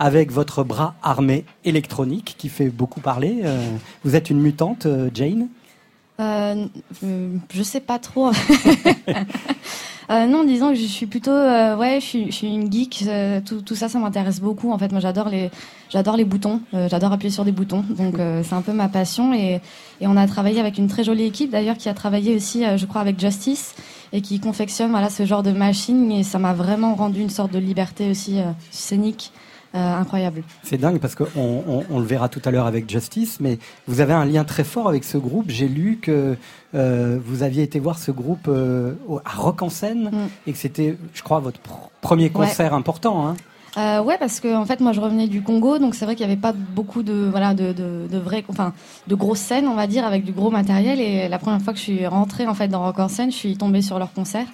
avec 0.00 0.32
votre 0.32 0.64
bras 0.64 0.94
armé 1.00 1.44
électronique 1.64 2.34
qui 2.38 2.48
fait 2.48 2.70
beaucoup 2.70 3.00
parler. 3.00 3.42
Euh, 3.44 3.56
vous 4.04 4.16
êtes 4.16 4.30
une 4.30 4.40
mutante, 4.40 4.86
Jane? 5.14 5.46
Euh, 6.20 6.66
euh, 7.04 7.36
je 7.52 7.62
sais 7.62 7.80
pas 7.80 7.98
trop. 7.98 8.30
Euh, 10.12 10.26
non, 10.26 10.42
disons 10.42 10.70
que 10.70 10.74
je 10.74 10.86
suis 10.86 11.06
plutôt, 11.06 11.30
ouais, 11.30 12.00
je 12.00 12.30
suis, 12.32 12.48
une 12.48 12.72
geek. 12.72 13.04
tout, 13.46 13.76
ça, 13.76 13.88
ça 13.88 14.00
m'intéresse 14.00 14.40
beaucoup. 14.40 14.72
En 14.72 14.76
fait, 14.76 14.90
moi, 14.90 15.00
j'adore 15.00 15.28
les, 15.28 15.52
j'adore 15.88 16.16
les 16.16 16.24
boutons. 16.24 16.62
j'adore 16.72 17.12
appuyer 17.12 17.30
sur 17.30 17.44
des 17.44 17.52
boutons. 17.52 17.84
Donc, 17.88 18.16
c'est 18.42 18.54
un 18.54 18.62
peu 18.62 18.72
ma 18.72 18.88
passion. 18.88 19.32
Et, 19.32 19.60
on 20.00 20.16
a 20.16 20.26
travaillé 20.26 20.58
avec 20.58 20.78
une 20.78 20.88
très 20.88 21.04
jolie 21.04 21.26
équipe, 21.26 21.52
d'ailleurs, 21.52 21.76
qui 21.76 21.88
a 21.88 21.94
travaillé 21.94 22.34
aussi, 22.34 22.64
je 22.76 22.86
crois, 22.86 23.02
avec 23.02 23.20
Justice 23.20 23.76
et 24.12 24.20
qui 24.20 24.40
confectionne, 24.40 24.90
voilà, 24.90 25.10
ce 25.10 25.24
genre 25.24 25.44
de 25.44 25.52
machine. 25.52 26.10
Et 26.10 26.24
ça 26.24 26.40
m'a 26.40 26.54
vraiment 26.54 26.96
rendu 26.96 27.20
une 27.20 27.30
sorte 27.30 27.52
de 27.52 27.60
liberté 27.60 28.10
aussi 28.10 28.40
scénique 28.72 29.30
incroyable. 29.72 30.42
C'est 30.62 30.78
dingue 30.78 30.98
parce 30.98 31.14
qu'on 31.14 31.26
on, 31.36 31.84
on 31.90 31.98
le 31.98 32.04
verra 32.04 32.28
tout 32.28 32.42
à 32.44 32.50
l'heure 32.50 32.66
avec 32.66 32.90
Justice, 32.90 33.38
mais 33.40 33.58
vous 33.86 34.00
avez 34.00 34.12
un 34.12 34.24
lien 34.24 34.44
très 34.44 34.64
fort 34.64 34.88
avec 34.88 35.04
ce 35.04 35.16
groupe. 35.18 35.46
J'ai 35.48 35.68
lu 35.68 35.98
que 36.02 36.36
euh, 36.74 37.18
vous 37.24 37.42
aviez 37.42 37.62
été 37.62 37.78
voir 37.78 37.98
ce 37.98 38.10
groupe 38.10 38.48
euh, 38.48 38.94
à 39.24 39.36
Rock 39.36 39.62
en 39.62 39.68
scène 39.70 40.10
Mm. 40.10 40.28
et 40.48 40.52
que 40.52 40.58
c'était, 40.58 40.96
je 41.14 41.22
crois, 41.22 41.38
votre 41.40 41.60
pr- 41.60 41.88
premier 42.00 42.30
concert 42.30 42.74
important. 42.74 43.26
Hein. 43.28 43.36
Euh, 43.76 44.02
ouais, 44.02 44.16
parce 44.18 44.40
que 44.40 44.52
en 44.56 44.64
fait, 44.64 44.80
moi, 44.80 44.92
je 44.92 45.00
revenais 45.00 45.28
du 45.28 45.42
Congo, 45.42 45.78
donc 45.78 45.94
c'est 45.94 46.04
vrai 46.04 46.16
qu'il 46.16 46.26
n'y 46.26 46.32
avait 46.32 46.40
pas 46.40 46.52
beaucoup 46.52 47.04
de 47.04 47.28
voilà 47.30 47.54
de, 47.54 47.72
de, 47.72 48.08
de 48.10 48.18
vrais, 48.18 48.42
enfin, 48.48 48.72
de 49.06 49.14
grosses 49.14 49.38
scènes, 49.38 49.68
on 49.68 49.76
va 49.76 49.86
dire, 49.86 50.04
avec 50.04 50.24
du 50.24 50.32
gros 50.32 50.50
matériel. 50.50 51.00
Et 51.00 51.28
la 51.28 51.38
première 51.38 51.62
fois 51.62 51.72
que 51.72 51.78
je 51.78 51.84
suis 51.84 52.06
rentrée 52.08 52.48
en 52.48 52.54
fait 52.54 52.66
dans 52.66 52.82
Rock 52.82 52.98
en 52.98 53.06
scène, 53.08 53.30
je 53.30 53.36
suis 53.36 53.56
tombée 53.56 53.82
sur 53.82 54.00
leur 54.00 54.12
concert 54.12 54.46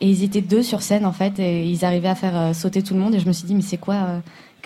et 0.00 0.08
ils 0.08 0.24
étaient 0.24 0.40
deux 0.40 0.62
sur 0.62 0.80
scène 0.80 1.04
en 1.04 1.12
fait 1.12 1.38
et 1.38 1.66
ils 1.66 1.84
arrivaient 1.84 2.08
à 2.08 2.14
faire 2.14 2.36
euh, 2.36 2.52
sauter 2.54 2.82
tout 2.82 2.94
le 2.94 3.00
monde. 3.00 3.14
Et 3.14 3.20
je 3.20 3.26
me 3.26 3.32
suis 3.32 3.46
dit, 3.46 3.54
mais 3.54 3.60
c'est 3.62 3.76
quoi 3.76 3.94
euh, 3.96 4.18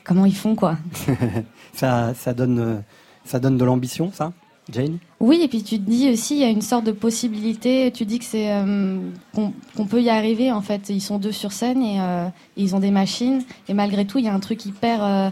Comment 0.08 0.24
ils 0.24 0.34
font 0.34 0.54
quoi 0.54 0.78
Ça, 1.74 2.14
ça 2.14 2.32
donne, 2.32 2.58
euh, 2.58 2.76
ça 3.26 3.38
donne 3.38 3.58
de 3.58 3.64
l'ambition, 3.64 4.10
ça, 4.10 4.32
Jane? 4.72 4.96
Oui, 5.20 5.40
et 5.42 5.48
puis 5.48 5.62
tu 5.62 5.78
te 5.78 5.88
dis 5.88 6.08
aussi, 6.10 6.36
il 6.36 6.40
y 6.40 6.44
a 6.44 6.48
une 6.48 6.62
sorte 6.62 6.84
de 6.84 6.92
possibilité. 6.92 7.92
Tu 7.92 8.06
dis 8.06 8.18
que 8.18 8.24
c'est 8.24 8.50
euh, 8.50 8.98
qu'on 9.34 9.84
peut 9.86 10.00
y 10.00 10.08
arriver. 10.08 10.50
En 10.50 10.62
fait, 10.62 10.88
ils 10.88 11.02
sont 11.02 11.18
deux 11.18 11.32
sur 11.32 11.52
scène 11.52 11.82
et 11.82 12.00
euh, 12.00 12.26
ils 12.56 12.74
ont 12.74 12.80
des 12.80 12.90
machines. 12.90 13.42
Et 13.68 13.74
malgré 13.74 14.06
tout, 14.06 14.18
il 14.18 14.24
y 14.24 14.28
a 14.28 14.34
un 14.34 14.40
truc 14.40 14.64
hyper 14.64 15.04
euh, 15.04 15.30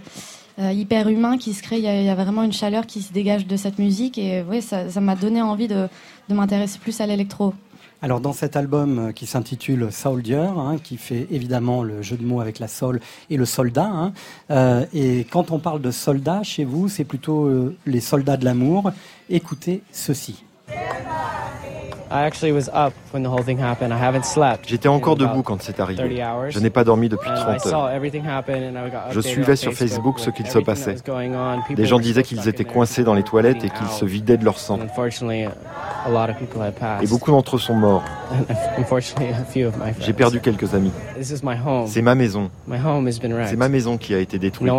hyper 0.59 1.09
humain 1.09 1.39
qui 1.39 1.55
se 1.55 1.63
crée. 1.63 1.79
Il 1.79 1.85
y, 1.85 1.89
a, 1.89 1.99
il 1.99 2.07
y 2.07 2.11
a 2.11 2.15
vraiment 2.15 2.43
une 2.43 2.53
chaleur 2.53 2.87
qui 2.87 3.01
se 3.01 3.15
dégage 3.15 3.47
de 3.47 3.57
cette 3.57 3.79
musique. 3.79 4.19
Et 4.19 4.45
oui, 4.47 4.61
ça 4.61 4.91
ça 4.91 5.01
m'a 5.01 5.17
donné 5.17 5.41
envie 5.41 5.69
de, 5.69 5.89
de 6.29 6.35
m'intéresser 6.35 6.79
plus 6.79 7.01
à 7.01 7.07
l'électro. 7.07 7.55
Alors 8.03 8.21
dans 8.21 8.33
cet 8.33 8.57
album 8.57 8.99
euh, 8.99 9.13
qui 9.13 9.27
s'intitule 9.27 9.91
Soldier, 9.91 10.37
hein, 10.37 10.77
qui 10.83 10.99
fait 10.99 11.27
évidemment 11.31 11.83
le 11.83 12.03
jeu 12.03 12.17
de 12.17 12.25
mots 12.25 12.41
avec 12.41 12.59
la 12.59 12.69
soul 12.69 13.01
et 13.31 13.37
le 13.37 13.47
soldat, 13.47 13.91
hein, 13.91 14.13
euh, 14.51 14.85
et 14.93 15.27
quand 15.31 15.51
on 15.51 15.59
parle 15.59 15.81
de 15.81 15.91
soldats 15.91 16.43
chez 16.43 16.65
vous, 16.65 16.89
c'est 16.89 17.05
plutôt 17.05 17.47
euh, 17.47 17.75
les 17.87 18.01
soldats 18.01 18.37
de 18.37 18.45
l'amour. 18.45 18.93
Écoutez 19.31 19.83
ceci. 19.93 20.45
Actually 22.11 22.53
was 22.53 22.69
up 22.69 22.93
when 23.13 23.23
the 23.23 23.29
whole 23.29 23.43
thing 23.43 23.59
happened. 23.59 23.93
I 23.93 23.99
haven't 23.99 24.25
slept. 24.25 24.69
J'étais 24.69 24.89
encore 24.89 25.17
debout 25.17 25.43
quand 25.43 25.63
c'est 25.63 25.73
30 25.73 25.81
arrivé. 25.81 26.23
Je 26.51 26.59
n'ai 26.59 26.71
pas 26.71 26.85
dormi 26.85 27.09
depuis 27.09 27.31
And 27.31 27.35
I 27.35 27.59
30 27.59 27.61
saw 27.61 27.75
heures. 27.75 29.13
Je 29.13 29.21
suivais 29.21 29.57
sur 29.57 29.73
Facebook 29.73 30.21
ce 30.21 30.31
qu'il 30.31 30.47
se 30.47 30.59
passait. 30.59 30.97
Des 31.71 31.87
gens 31.87 31.99
disaient 31.99 32.23
qu'ils 32.23 32.49
étaient 32.49 32.65
coincés 32.65 33.05
dans 33.05 33.15
les 33.15 33.23
toilettes 33.23 33.65
et 33.65 33.71
qu'ils 33.71 33.89
se 33.89 34.05
vidaient 34.05 34.37
de 34.37 34.45
leur 34.45 34.59
sang. 34.59 34.79
Et 37.03 37.07
beaucoup 37.07 37.31
d'entre 37.31 37.57
eux 37.57 37.59
sont 37.59 37.75
morts. 37.75 38.05
J'ai 40.01 40.13
perdu 40.13 40.41
quelques 40.41 40.75
amis. 40.75 40.93
C'est 41.21 42.03
ma 42.03 42.15
maison. 42.15 42.51
C'est 43.47 43.57
ma 43.57 43.69
maison 43.69 43.97
qui 43.97 44.15
a 44.15 44.19
été 44.19 44.39
détruite. 44.39 44.73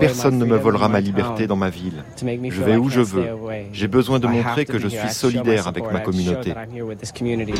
Personne 0.00 0.38
ne 0.38 0.44
me 0.44 0.56
volera 0.56 0.88
ma 0.88 1.00
liberté 1.00 1.46
dans 1.46 1.56
ma 1.56 1.70
ville. 1.70 2.04
Je 2.20 2.62
vais 2.62 2.76
où 2.76 2.88
je 2.88 3.00
veux. 3.00 3.26
J'ai 3.72 3.88
besoin 3.88 4.18
de 4.18 4.26
montrer 4.26 4.64
que 4.64 4.78
je 4.78 4.88
suis 4.88 5.10
solidaire 5.10 5.68
avec 5.68 5.84
ma 5.90 6.02
show 6.04 6.12
communauté. 6.48 6.54
that 6.54 6.66
I'm 6.66 6.72
here 6.74 6.84
with 6.86 6.98
this 6.98 7.12
community. 7.12 7.54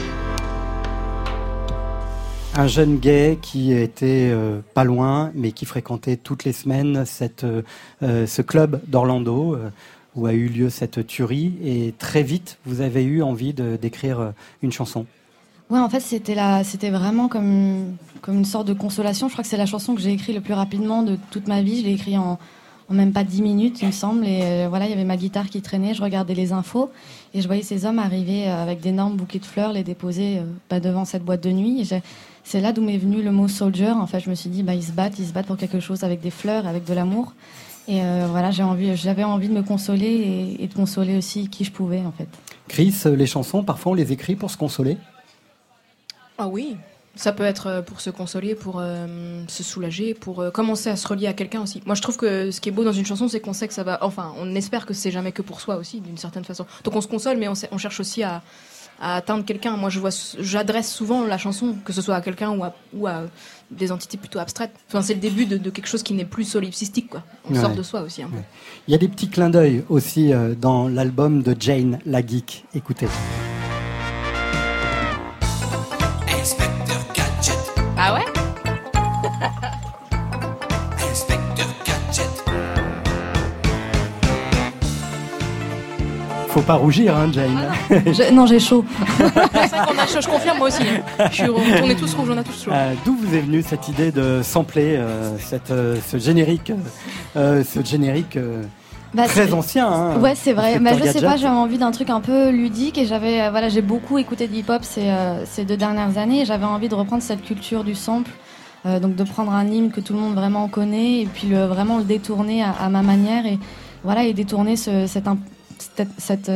Un 2.56 2.66
jeune 2.66 2.96
gay 2.98 3.38
qui 3.40 3.72
était 3.72 4.30
euh, 4.32 4.60
pas 4.74 4.82
loin, 4.82 5.30
mais 5.34 5.52
qui 5.52 5.64
fréquentait 5.64 6.16
toutes 6.16 6.44
les 6.44 6.52
semaines 6.52 7.04
cette, 7.06 7.44
euh, 7.44 7.62
euh, 8.02 8.26
ce 8.26 8.42
club 8.42 8.80
d'Orlando 8.88 9.54
euh, 9.54 9.70
où 10.16 10.26
a 10.26 10.32
eu 10.32 10.48
lieu 10.48 10.68
cette 10.68 11.06
tuerie. 11.06 11.52
Et 11.62 11.94
très 11.98 12.22
vite, 12.24 12.58
vous 12.66 12.80
avez 12.80 13.04
eu 13.04 13.22
envie 13.22 13.52
de- 13.52 13.76
d'écrire 13.80 14.32
une 14.62 14.72
chanson. 14.72 15.06
Ouais, 15.70 15.78
en 15.78 15.88
fait, 15.88 16.00
c'était 16.00 16.34
la, 16.34 16.64
c'était 16.64 16.90
vraiment 16.90 17.28
comme, 17.28 17.94
comme 18.22 18.38
une 18.38 18.44
sorte 18.46 18.66
de 18.66 18.72
consolation. 18.72 19.28
Je 19.28 19.34
crois 19.34 19.44
que 19.44 19.50
c'est 19.50 19.58
la 19.58 19.66
chanson 19.66 19.94
que 19.94 20.00
j'ai 20.00 20.10
écrite 20.12 20.34
le 20.34 20.40
plus 20.40 20.54
rapidement 20.54 21.02
de 21.04 21.16
toute 21.30 21.46
ma 21.46 21.62
vie. 21.62 21.82
Je 21.82 21.86
l'ai 21.86 21.92
écrite 21.92 22.16
en, 22.16 22.38
en 22.90 22.94
même 22.94 23.12
pas 23.12 23.24
dix 23.24 23.42
minutes, 23.42 23.80
il 23.82 23.86
me 23.88 23.92
semble. 23.92 24.26
Et 24.26 24.40
euh, 24.42 24.66
voilà, 24.68 24.86
il 24.86 24.90
y 24.90 24.94
avait 24.94 25.04
ma 25.04 25.16
guitare 25.16 25.46
qui 25.48 25.60
traînait. 25.60 25.94
Je 25.94 26.02
regardais 26.02 26.34
les 26.34 26.52
infos 26.52 26.90
et 27.34 27.40
je 27.42 27.46
voyais 27.46 27.62
ces 27.62 27.84
hommes 27.84 27.98
arriver 27.98 28.48
euh, 28.48 28.62
avec 28.62 28.80
d'énormes 28.80 29.16
bouquets 29.16 29.38
de 29.38 29.44
fleurs, 29.44 29.72
les 29.72 29.82
déposer 29.84 30.38
euh, 30.38 30.42
bah, 30.70 30.80
devant 30.80 31.04
cette 31.04 31.24
boîte 31.24 31.42
de 31.42 31.50
nuit. 31.50 31.80
Et 31.80 31.84
j'ai- 31.84 32.02
c'est 32.44 32.60
là 32.60 32.72
d'où 32.72 32.82
m'est 32.82 32.96
venu 32.96 33.22
le 33.22 33.30
mot 33.30 33.46
soldier. 33.48 33.90
En 33.90 34.06
fait, 34.06 34.20
je 34.20 34.30
me 34.30 34.34
suis 34.34 34.48
dit, 34.48 34.62
bah, 34.62 34.74
ils 34.74 34.82
se 34.82 34.92
battent, 34.92 35.18
ils 35.18 35.26
se 35.26 35.32
battent 35.32 35.46
pour 35.46 35.58
quelque 35.58 35.80
chose 35.80 36.02
avec 36.02 36.20
des 36.20 36.30
fleurs, 36.30 36.66
avec 36.66 36.84
de 36.84 36.94
l'amour. 36.94 37.34
Et 37.88 38.02
euh, 38.02 38.26
voilà, 38.30 38.50
j'ai 38.50 38.62
envie, 38.62 38.96
j'avais 38.96 39.24
envie 39.24 39.48
de 39.48 39.54
me 39.54 39.62
consoler 39.62 40.06
et, 40.58 40.64
et 40.64 40.66
de 40.66 40.74
consoler 40.74 41.16
aussi 41.16 41.48
qui 41.48 41.64
je 41.64 41.72
pouvais, 41.72 42.00
en 42.00 42.12
fait. 42.12 42.28
Chris, 42.68 42.94
les 43.16 43.26
chansons, 43.26 43.62
parfois 43.62 43.92
on 43.92 43.94
les 43.94 44.12
écrit 44.12 44.34
pour 44.36 44.50
se 44.50 44.56
consoler? 44.58 44.98
Ah 46.36 46.48
oui, 46.48 46.76
ça 47.18 47.32
peut 47.32 47.42
être 47.42 47.66
euh, 47.66 47.82
pour 47.82 48.00
se 48.00 48.10
consoler, 48.10 48.54
pour 48.54 48.76
euh, 48.78 49.42
se 49.48 49.62
soulager, 49.64 50.14
pour 50.14 50.40
euh, 50.40 50.50
commencer 50.50 50.88
à 50.88 50.94
se 50.96 51.06
relier 51.08 51.26
à 51.26 51.32
quelqu'un 51.32 51.60
aussi. 51.60 51.82
Moi, 51.84 51.96
je 51.96 52.00
trouve 52.02 52.16
que 52.16 52.50
ce 52.52 52.60
qui 52.60 52.68
est 52.68 52.72
beau 52.72 52.84
dans 52.84 52.92
une 52.92 53.04
chanson, 53.06 53.26
c'est 53.26 53.40
qu'on 53.40 53.52
sait 53.52 53.66
que 53.66 53.74
ça 53.74 53.82
va. 53.82 53.98
Enfin, 54.02 54.32
on 54.38 54.54
espère 54.54 54.86
que 54.86 54.94
c'est 54.94 55.10
jamais 55.10 55.32
que 55.32 55.42
pour 55.42 55.60
soi 55.60 55.76
aussi, 55.76 56.00
d'une 56.00 56.16
certaine 56.16 56.44
façon. 56.44 56.64
Donc 56.84 56.94
on 56.94 57.00
se 57.00 57.08
console, 57.08 57.36
mais 57.36 57.48
on, 57.48 57.56
sait- 57.56 57.68
on 57.72 57.78
cherche 57.78 57.98
aussi 57.98 58.22
à, 58.22 58.40
à 59.00 59.16
atteindre 59.16 59.44
quelqu'un. 59.44 59.76
Moi, 59.76 59.90
je 59.90 59.98
vois, 59.98 60.10
j'adresse 60.38 60.92
souvent 60.92 61.24
la 61.24 61.38
chanson, 61.38 61.74
que 61.84 61.92
ce 61.92 62.00
soit 62.02 62.14
à 62.14 62.20
quelqu'un 62.20 62.50
ou 62.50 62.62
à, 62.62 62.72
ou 62.94 63.08
à 63.08 63.24
des 63.72 63.90
entités 63.90 64.16
plutôt 64.16 64.38
abstraites. 64.38 64.72
Enfin, 64.88 65.02
c'est 65.02 65.14
le 65.14 65.20
début 65.20 65.44
de, 65.46 65.56
de 65.58 65.70
quelque 65.70 65.88
chose 65.88 66.04
qui 66.04 66.14
n'est 66.14 66.24
plus 66.24 66.44
solipsistique, 66.44 67.08
quoi. 67.10 67.24
On 67.50 67.52
Ouais. 67.54 67.60
sort 67.60 67.74
de 67.74 67.82
soi 67.82 68.02
aussi 68.02 68.22
peu. 68.22 68.28
Il 68.86 68.92
y 68.92 68.94
a 68.94 68.98
des 68.98 69.08
petits 69.08 69.28
clins 69.28 69.50
d'œil 69.50 69.82
aussi 69.88 70.32
euh, 70.32 70.54
dans 70.54 70.86
l'album 70.88 71.42
de 71.42 71.56
Jane, 71.58 71.98
la 72.06 72.24
geek. 72.24 72.64
Écoutez. 72.74 73.08
Ah 77.98 78.14
ouais 78.14 78.24
Inspecteur 81.10 81.66
Gadget. 81.84 82.44
Faut 86.48 86.60
pas 86.62 86.74
rougir, 86.74 87.16
hein, 87.16 87.28
Jane. 87.32 87.68
Je- 87.90 88.32
non, 88.32 88.46
j'ai 88.46 88.58
chaud. 88.60 88.84
C'est 89.18 89.30
qu'on 89.32 89.98
a 89.98 90.06
chaud, 90.06 90.20
je 90.20 90.28
confirme 90.28 90.58
moi 90.58 90.68
aussi. 90.68 90.82
hein. 90.82 91.26
Je 91.30 91.34
suis, 91.34 91.50
on 91.50 91.88
est 91.90 91.94
tous 91.94 92.14
rouges, 92.14 92.30
on 92.32 92.38
a 92.38 92.42
tous 92.44 92.64
chaud. 92.64 92.70
Euh, 92.72 92.94
D'où 93.04 93.16
vous 93.16 93.34
est 93.34 93.40
venue 93.40 93.62
cette 93.62 93.88
idée 93.88 94.10
de 94.12 94.40
sampler 94.42 94.96
euh, 94.96 95.36
cette, 95.38 95.70
euh, 95.70 95.96
ce 96.06 96.18
générique, 96.18 96.72
euh, 97.36 97.62
ce 97.64 97.84
générique 97.84 98.36
euh, 98.36 98.62
Bah, 99.14 99.24
très 99.26 99.52
ancien 99.54 99.88
hein, 99.90 100.18
Ouais, 100.20 100.34
c'est 100.34 100.52
vrai. 100.52 100.78
Mais 100.78 100.92
je 100.94 100.98
sais 101.00 101.04
Gadget. 101.06 101.22
pas, 101.24 101.36
j'avais 101.36 101.54
envie 101.54 101.78
d'un 101.78 101.90
truc 101.92 102.10
un 102.10 102.20
peu 102.20 102.50
ludique 102.50 102.98
et 102.98 103.06
j'avais, 103.06 103.40
euh, 103.42 103.50
voilà, 103.50 103.68
j'ai 103.70 103.80
beaucoup 103.82 104.18
écouté 104.18 104.48
de 104.48 104.54
hip-hop 104.54 104.82
ces, 104.84 105.08
euh, 105.08 105.44
ces 105.46 105.64
deux 105.64 105.76
dernières 105.78 106.18
années 106.18 106.42
et 106.42 106.44
j'avais 106.44 106.66
envie 106.66 106.88
de 106.90 106.94
reprendre 106.94 107.22
cette 107.22 107.42
culture 107.42 107.84
du 107.84 107.94
sample, 107.94 108.30
euh, 108.84 109.00
donc 109.00 109.16
de 109.16 109.24
prendre 109.24 109.50
un 109.52 109.66
hymne 109.66 109.90
que 109.90 110.00
tout 110.00 110.12
le 110.12 110.18
monde 110.18 110.34
vraiment 110.34 110.68
connaît 110.68 111.20
et 111.22 111.26
puis 111.26 111.48
le, 111.48 111.64
vraiment 111.64 111.96
le 111.98 112.04
détourner 112.04 112.62
à, 112.62 112.70
à 112.72 112.88
ma 112.90 113.02
manière 113.02 113.46
et 113.46 113.58
voilà 114.04 114.24
et 114.24 114.34
détourner 114.34 114.76
ce, 114.76 115.06
cet, 115.06 115.26
im- 115.26 115.38
cet, 115.78 116.08
cet, 116.18 116.50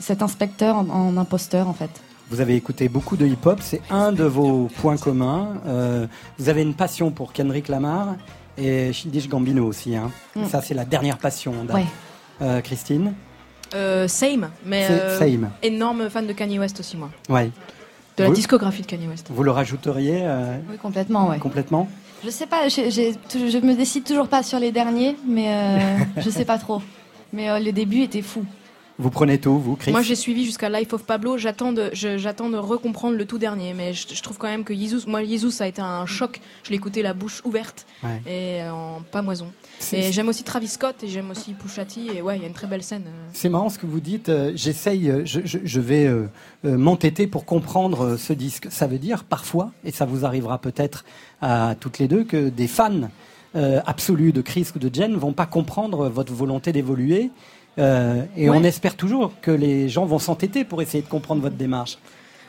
cet 0.00 0.22
inspecteur 0.22 0.76
en, 0.76 0.88
en 0.88 1.16
imposteur 1.18 1.68
en 1.68 1.74
fait. 1.74 1.90
Vous 2.30 2.40
avez 2.40 2.54
écouté 2.54 2.88
beaucoup 2.88 3.16
de 3.16 3.26
hip-hop, 3.26 3.58
c'est 3.60 3.82
un 3.90 4.12
de 4.12 4.22
vos 4.24 4.68
points 4.80 4.96
communs. 4.96 5.48
Euh, 5.66 6.06
vous 6.38 6.48
avez 6.48 6.62
une 6.62 6.74
passion 6.74 7.10
pour 7.10 7.32
Kendrick 7.32 7.66
Lamar 7.68 8.14
et 8.60 8.92
Childish 8.92 9.28
Gambino 9.28 9.66
aussi. 9.66 9.96
Hein. 9.96 10.10
Mm. 10.36 10.44
Ça, 10.46 10.60
c'est 10.62 10.74
la 10.74 10.84
dernière 10.84 11.18
passion. 11.18 11.52
Ouais. 11.72 11.84
Euh, 12.42 12.60
Christine 12.60 13.14
Euh, 13.74 14.08
same, 14.08 14.50
mais 14.66 14.86
euh, 14.90 15.18
Same. 15.18 15.50
énorme 15.62 16.10
fan 16.10 16.26
de 16.26 16.32
Kanye 16.32 16.58
West 16.58 16.80
aussi, 16.80 16.96
moi. 16.96 17.10
Ouais. 17.28 17.50
De 18.16 18.24
la 18.24 18.28
Vous- 18.30 18.34
discographie 18.34 18.82
de 18.82 18.86
Kanye 18.86 19.06
West. 19.08 19.28
Vous 19.30 19.42
le 19.44 19.50
rajouteriez 19.52 20.24
Oui, 20.70 20.76
complètement, 20.78 21.28
ouais. 21.28 21.38
complètement 21.38 21.88
Je 22.24 22.30
sais 22.30 22.46
pas, 22.46 22.68
j'ai- 22.68 22.90
je 22.90 23.58
me 23.64 23.74
décide 23.74 24.04
toujours 24.04 24.28
pas 24.28 24.42
sur 24.42 24.58
les 24.58 24.72
derniers, 24.72 25.16
mais 25.26 25.78
je 26.16 26.28
sais 26.30 26.44
pas 26.44 26.58
trop. 26.58 26.82
Mais 27.32 27.60
le 27.60 27.70
début 27.72 28.00
était 28.02 28.22
fou. 28.22 28.44
Vous 29.00 29.10
prenez 29.10 29.38
tout, 29.38 29.58
vous, 29.58 29.76
Chris 29.76 29.92
Moi, 29.92 30.02
j'ai 30.02 30.14
suivi 30.14 30.44
jusqu'à 30.44 30.68
Life 30.68 30.92
of 30.92 31.04
Pablo. 31.04 31.38
J'attends 31.38 31.72
de, 31.72 31.88
j'attends 31.94 32.50
de 32.50 32.58
recomprendre 32.58 33.16
le 33.16 33.24
tout 33.24 33.38
dernier, 33.38 33.72
mais 33.72 33.94
je, 33.94 34.06
je 34.14 34.22
trouve 34.22 34.36
quand 34.36 34.46
même 34.48 34.62
que 34.62 34.74
Jesus, 34.74 35.06
moi, 35.06 35.24
Jesus, 35.24 35.50
ça 35.52 35.64
a 35.64 35.66
été 35.68 35.80
un 35.80 36.04
choc. 36.04 36.40
Je 36.64 36.74
écouté 36.74 37.00
la 37.02 37.14
bouche 37.14 37.40
ouverte 37.44 37.86
Ouais. 38.04 38.20
et 38.30 38.68
en 38.68 39.00
pas 39.10 39.22
moison. 39.22 39.46
C'est- 39.78 39.98
Et 39.98 40.12
j'aime 40.12 40.28
aussi 40.28 40.44
Travis 40.44 40.68
Scott 40.68 40.96
et 41.02 41.08
j'aime 41.08 41.30
aussi 41.30 41.54
Pusha 41.54 41.84
T. 41.86 42.00
Et 42.16 42.22
ouais, 42.22 42.36
il 42.36 42.42
y 42.42 42.44
a 42.44 42.48
une 42.48 42.52
très 42.54 42.66
belle 42.66 42.82
scène. 42.82 43.04
euh. 43.06 43.28
C'est 43.32 43.48
marrant 43.48 43.70
ce 43.70 43.78
que 43.78 43.86
vous 43.86 44.00
dites. 44.00 44.28
euh, 44.28 44.52
J'essaye, 44.54 45.10
euh, 45.10 45.22
je, 45.24 45.40
je- 45.44 45.58
je 45.64 45.80
vais 45.80 46.04
euh, 46.06 46.26
m'entêter 46.64 47.26
pour 47.26 47.44
comprendre 47.46 48.16
ce 48.18 48.32
disque. 48.34 48.66
Ça 48.70 48.86
veut 48.86 48.98
dire 48.98 49.24
parfois, 49.24 49.72
et 49.84 49.90
ça 49.92 50.04
vous 50.04 50.24
arrivera 50.26 50.58
peut-être 50.58 51.04
à 51.40 51.74
toutes 51.80 51.98
les 51.98 52.06
deux, 52.08 52.24
que 52.24 52.48
des 52.50 52.68
fans 52.68 53.08
euh, 53.56 53.80
absolus 53.86 54.32
de 54.32 54.42
Chris 54.42 54.68
ou 54.76 54.78
de 54.78 54.94
Jen 54.94 55.16
vont 55.16 55.32
pas 55.32 55.46
comprendre 55.46 56.08
votre 56.08 56.32
volonté 56.32 56.70
d'évoluer. 56.72 57.30
Euh, 57.80 58.22
et 58.36 58.48
Ouais. 58.50 58.56
on 58.56 58.62
espère 58.62 58.94
toujours 58.96 59.32
que 59.40 59.50
les 59.50 59.88
gens 59.88 60.04
vont 60.06 60.18
s'entêter 60.18 60.64
pour 60.64 60.82
essayer 60.82 61.02
de 61.02 61.08
comprendre 61.08 61.40
votre 61.42 61.56
démarche. 61.56 61.98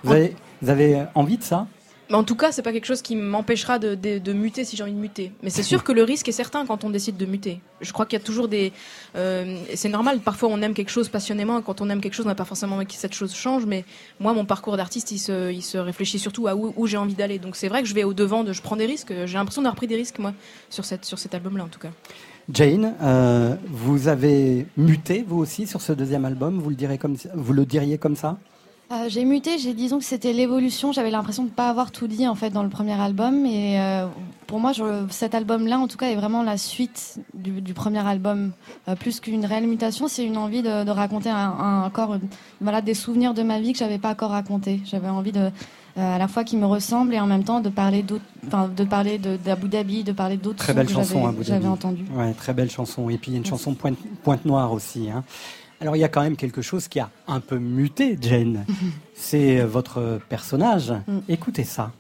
Vous 0.04 0.12
En- 0.12 0.16
avez, 0.16 0.36
vous 0.62 0.70
avez 0.70 1.04
envie 1.16 1.38
de 1.38 1.44
ça 1.44 1.68
en 2.14 2.26
tout 2.26 2.36
cas, 2.36 2.52
c'est 2.52 2.62
pas 2.62 2.74
quelque 2.74 2.88
chose 2.88 3.02
qui 3.02 3.16
m'empêchera 3.16 3.80
de, 3.80 3.96
de- 3.96 4.18
de 4.18 4.34
muter 4.34 4.66
si 4.66 4.76
j'ai 4.76 4.84
envie 4.84 4.92
de 4.92 4.98
muter. 4.98 5.32
Mais 5.44 5.50
c'est 5.50 5.64
sûr 5.64 5.82
que 5.82 5.94
le 5.94 6.04
risque 6.04 6.28
est 6.28 6.34
certain 6.34 6.66
quand 6.66 6.84
on 6.84 6.90
décide 6.90 7.16
de 7.16 7.26
muter. 7.26 7.62
Je 7.80 7.94
crois 7.94 8.06
qu'il 8.06 8.20
y 8.20 8.22
a 8.22 8.26
toujours 8.26 8.50
des. 8.50 8.74
euh, 9.16 9.56
c'est 9.76 9.88
normal, 9.88 10.20
parfois 10.20 10.50
on 10.50 10.62
aime 10.62 10.74
quelque 10.74 10.90
chose 10.92 11.08
passionnément, 11.08 11.60
et 11.60 11.62
quand 11.64 11.80
on 11.80 11.90
aime 11.90 12.02
quelque 12.02 12.16
chose, 12.16 12.26
on 12.26 12.28
n'a 12.30 12.36
pas 12.36 12.44
forcément 12.44 12.76
envie 12.76 12.86
que 12.86 12.96
cette 12.96 13.14
chose 13.14 13.34
change. 13.34 13.66
Mais 13.66 13.86
moi, 14.20 14.34
mon 14.34 14.44
parcours 14.44 14.76
d'artiste, 14.76 15.12
il 15.14 15.20
se, 15.20 15.54
il 15.54 15.62
se 15.62 15.78
réfléchit 15.78 16.20
surtout 16.20 16.48
à 16.48 16.56
où, 16.58 16.74
où 16.76 16.86
j'ai 16.86 16.98
envie 16.98 17.16
d'aller. 17.16 17.40
Donc 17.40 17.56
c'est 17.56 17.70
vrai 17.70 17.82
que 17.82 17.88
je 17.88 17.94
vais 17.94 18.04
au 18.04 18.14
devant, 18.14 18.44
de, 18.44 18.52
je 18.52 18.62
prends 18.62 18.76
des 18.76 18.88
risques. 18.88 19.14
J'ai 19.26 19.38
l'impression 19.38 19.62
d'avoir 19.62 19.78
pris 19.78 19.88
des 19.88 19.96
risques, 19.96 20.20
moi, 20.20 20.34
sur, 20.70 20.84
cette, 20.84 21.06
sur 21.06 21.18
cet 21.18 21.34
album-là, 21.34 21.64
en 21.64 21.70
tout 21.70 21.80
cas. 21.80 21.92
Jane, 22.54 22.96
euh, 23.02 23.56
vous 23.70 24.08
avez 24.08 24.66
muté 24.76 25.24
vous 25.28 25.38
aussi 25.38 25.68
sur 25.68 25.82
ce 25.82 25.94
deuxième 25.94 26.26
album. 26.26 26.60
Vous 26.60 26.70
le 26.70 26.76
direz 26.76 26.98
comme, 26.98 27.16
vous 27.34 27.54
le 27.54 27.66
diriez 27.66 27.98
comme 27.98 28.16
ça? 28.16 28.38
Euh, 28.92 29.06
j'ai 29.08 29.24
muté, 29.24 29.58
j'ai 29.58 29.74
disons 29.74 30.00
que 30.00 30.04
c'était 30.04 30.34
l'évolution. 30.34 30.92
J'avais 30.92 31.12
l'impression 31.12 31.44
de 31.44 31.50
ne 31.50 31.54
pas 31.54 31.70
avoir 31.70 31.92
tout 31.92 32.08
dit 32.08 32.28
en 32.28 32.36
fait 32.36 32.50
dans 32.50 32.64
le 32.64 32.70
premier 32.70 33.00
album. 33.00 33.46
Et 33.46 33.80
euh, 33.80 34.06
pour 34.48 34.60
moi, 34.60 34.74
cet 35.10 35.34
album-là, 35.34 35.80
en 35.80 35.88
tout 35.88 35.98
cas, 35.98 36.08
est 36.08 36.16
vraiment 36.16 36.44
la 36.44 36.58
suite 36.58 37.20
du, 37.34 37.74
premier 37.74 38.06
album. 38.06 38.52
Plus 39.00 39.22
qu'une 39.22 39.46
réelle 39.46 39.68
mutation, 39.68 40.10
c'est 40.10 40.26
une 40.26 40.38
envie 40.38 40.62
de, 40.62 40.90
raconter 40.90 41.32
encore 41.32 42.18
des 42.84 42.94
souvenirs 42.94 43.34
de 43.34 43.44
ma 43.44 43.62
vie 43.62 43.72
que 43.72 43.80
j'avais 43.80 44.00
pas 44.00 44.10
encore 44.10 44.32
racontés. 44.32 44.82
J'avais 44.84 45.08
envie 45.08 45.32
de, 45.32 45.52
à 45.98 46.18
la 46.18 46.28
fois 46.28 46.44
qui 46.44 46.58
me 46.58 46.66
ressemblent 46.66 47.14
et 47.14 47.20
en 47.20 47.28
même 47.28 47.44
temps 47.44 47.60
de 47.60 47.70
parler 47.70 48.04
de 48.04 48.84
parler 48.86 49.18
d'Abu 49.20 49.68
Dhabi, 49.68 50.04
de 50.04 50.12
parler 50.12 50.38
d'autres 50.38 50.58
Très 50.60 50.74
belle 50.74 50.88
que 50.88 50.94
chanson, 50.94 51.26
Dhabi. 51.26 51.44
j'avais 51.44 51.68
entendu. 51.68 52.06
Ouais, 52.14 52.34
très 52.34 52.54
belle 52.54 52.70
chanson. 52.72 53.10
Et 53.10 53.18
puis 53.18 53.32
il 53.32 53.34
y 53.34 53.38
a 53.38 53.40
une 53.40 53.46
chanson 53.46 53.74
pointe, 53.74 53.98
pointe 54.24 54.46
noire 54.46 54.72
aussi. 54.72 55.10
hein. 55.10 55.24
Alors 55.80 55.96
il 55.96 56.00
y 56.00 56.04
a 56.04 56.10
quand 56.10 56.22
même 56.22 56.36
quelque 56.36 56.62
chose 56.62 56.88
qui 56.88 57.00
a 57.00 57.10
un 57.28 57.40
peu 57.40 57.58
muté, 57.58 58.18
Jane. 58.22 58.66
C'est 59.16 59.62
euh, 59.62 59.66
votre 59.66 60.20
personnage. 60.30 60.92
Mm. 61.08 61.18
Écoutez 61.28 61.64
ça. 61.64 61.92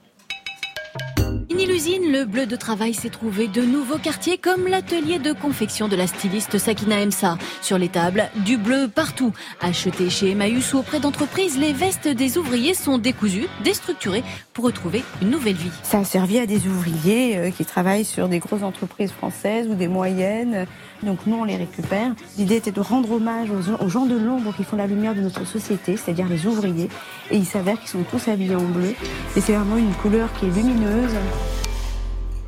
L'usine, 1.54 2.12
le 2.12 2.26
bleu 2.26 2.46
de 2.48 2.56
travail 2.56 2.94
s'est 2.94 3.10
trouvé 3.10 3.48
de 3.48 3.62
nouveaux 3.62 3.98
quartiers 3.98 4.38
comme 4.38 4.68
l'atelier 4.68 5.20
de 5.20 5.32
confection 5.32 5.88
de 5.88 5.96
la 5.96 6.08
styliste 6.08 6.58
Sakina 6.58 7.02
Emsa. 7.02 7.38
Sur 7.62 7.78
les 7.78 7.88
tables, 7.88 8.30
du 8.46 8.58
bleu 8.58 8.88
partout. 8.88 9.32
Acheté 9.62 10.10
chez 10.10 10.32
Emmaüs 10.32 10.74
ou 10.74 10.80
auprès 10.80 11.00
d'entreprises, 11.00 11.58
les 11.58 11.74
vestes 11.74 12.08
des 12.08 12.38
ouvriers 12.38 12.74
sont 12.74 12.98
décousues, 12.98 13.48
déstructurées 13.64 14.24
pour 14.54 14.66
retrouver 14.66 15.04
une 15.22 15.30
nouvelle 15.30 15.56
vie. 15.56 15.72
Ça 15.84 16.00
a 16.00 16.04
servi 16.04 16.40
à 16.40 16.46
des 16.46 16.68
ouvriers 16.68 17.38
euh, 17.38 17.52
qui 17.52 17.64
travaillent 17.64 18.06
sur 18.06 18.28
des 18.28 18.40
grosses 18.40 18.64
entreprises 18.64 19.12
françaises 19.12 19.68
ou 19.68 19.76
des 19.76 19.88
moyennes. 19.88 20.66
Donc 21.04 21.20
nous, 21.26 21.36
on 21.36 21.44
les 21.44 21.56
récupère. 21.56 22.12
L'idée 22.38 22.58
était 22.58 22.72
de 22.72 22.80
rendre 22.80 23.12
hommage 23.12 23.50
aux, 23.50 23.84
aux 23.84 23.90
gens 23.90 24.06
de 24.06 24.16
l'ombre 24.16 24.54
qui 24.56 24.64
font 24.64 24.76
la 24.78 24.86
lumière 24.88 25.16
de 25.16 25.22
notre 25.22 25.46
société, 25.48 25.98
c'est-à-dire 25.98 26.28
les 26.28 26.46
ouvriers. 26.46 26.90
Et 27.32 27.38
il 27.38 27.46
s'avère 27.46 27.80
qu'ils 27.80 27.90
sont 27.90 28.04
tous 28.10 28.28
habillés 28.28 28.56
en 28.56 28.64
bleu. 28.66 28.94
Et 29.36 29.42
c'est 29.42 29.54
vraiment 29.54 29.78
une 29.78 29.94
couleur 29.94 30.30
qui 30.40 30.46
est 30.46 30.50
lumineuse. 30.50 31.14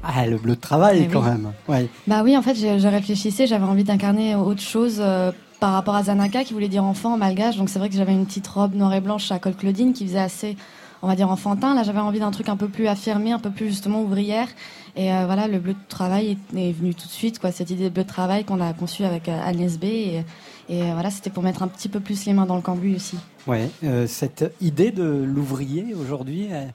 Ah, 0.04 0.26
le 0.28 0.38
bleu 0.38 0.56
de 0.56 0.60
travail 0.62 1.04
Eh 1.08 1.12
quand 1.12 1.22
oui. 1.22 1.30
même. 1.30 1.52
Ouais. 1.68 1.88
Bah 2.08 2.22
oui, 2.24 2.36
en 2.38 2.42
fait, 2.42 2.56
je, 2.56 2.78
je 2.78 2.88
réfléchissais, 2.88 3.48
j'avais 3.48 3.64
envie 3.66 3.86
d'incarner 3.86 4.36
autre 4.36 4.62
chose 4.62 4.98
euh, 5.00 5.32
par 5.62 5.72
rapport 5.72 5.96
à 5.96 6.04
Zanaka 6.04 6.44
qui 6.44 6.54
voulait 6.54 6.68
dire 6.68 6.84
enfant 6.84 7.14
en 7.14 7.18
malgache. 7.18 7.56
Donc 7.56 7.70
c'est 7.70 7.80
vrai 7.80 7.90
que 7.90 7.96
j'avais 7.96 8.12
une 8.12 8.26
petite 8.26 8.48
robe 8.48 8.76
noire 8.76 8.94
et 8.94 9.00
blanche 9.02 9.32
à 9.32 9.40
col 9.40 9.56
Claudine 9.56 9.94
qui 9.94 10.06
faisait 10.06 10.20
assez, 10.20 10.58
on 11.02 11.08
va 11.08 11.16
dire, 11.16 11.32
enfantin. 11.32 11.74
Là, 11.74 11.84
j'avais 11.84 12.00
envie 12.02 12.20
d'un 12.20 12.32
truc 12.32 12.50
un 12.50 12.58
peu 12.58 12.68
plus 12.68 12.88
affirmé, 12.88 13.32
un 13.32 13.40
peu 13.40 13.50
plus 13.50 13.68
justement 13.70 14.02
ouvrière. 14.02 14.48
Et 14.96 15.12
euh, 15.12 15.26
voilà, 15.26 15.48
le 15.48 15.60
bleu 15.60 15.74
de 15.74 15.80
travail 15.90 16.38
est, 16.56 16.60
est 16.60 16.72
venu 16.72 16.94
tout 16.94 17.08
de 17.08 17.12
suite, 17.12 17.40
quoi. 17.40 17.52
Cette 17.52 17.70
idée 17.72 17.86
de 17.86 17.90
bleu 17.90 18.04
de 18.04 18.08
travail 18.08 18.44
qu'on 18.46 18.62
a 18.62 18.74
conçue 18.74 19.04
avec 19.06 19.28
euh, 19.28 19.40
Agnès 19.44 19.80
B. 19.80 19.86
Et, 19.86 20.24
et 20.70 20.84
euh, 20.84 20.94
voilà, 20.94 21.10
c'était 21.10 21.30
pour 21.32 21.42
mettre 21.44 21.64
un 21.64 21.68
petit 21.68 21.90
peu 21.90 22.00
plus 22.00 22.26
les 22.26 22.34
mains 22.34 22.46
dans 22.46 22.56
le 22.56 22.62
cambouis 22.62 22.96
aussi. 22.96 23.18
Ouais, 23.48 23.70
euh, 23.84 24.06
cette 24.08 24.54
idée 24.62 24.92
de 24.92 25.04
l'ouvrier 25.04 25.94
aujourd'hui, 25.96 26.48
elle, 26.52 26.74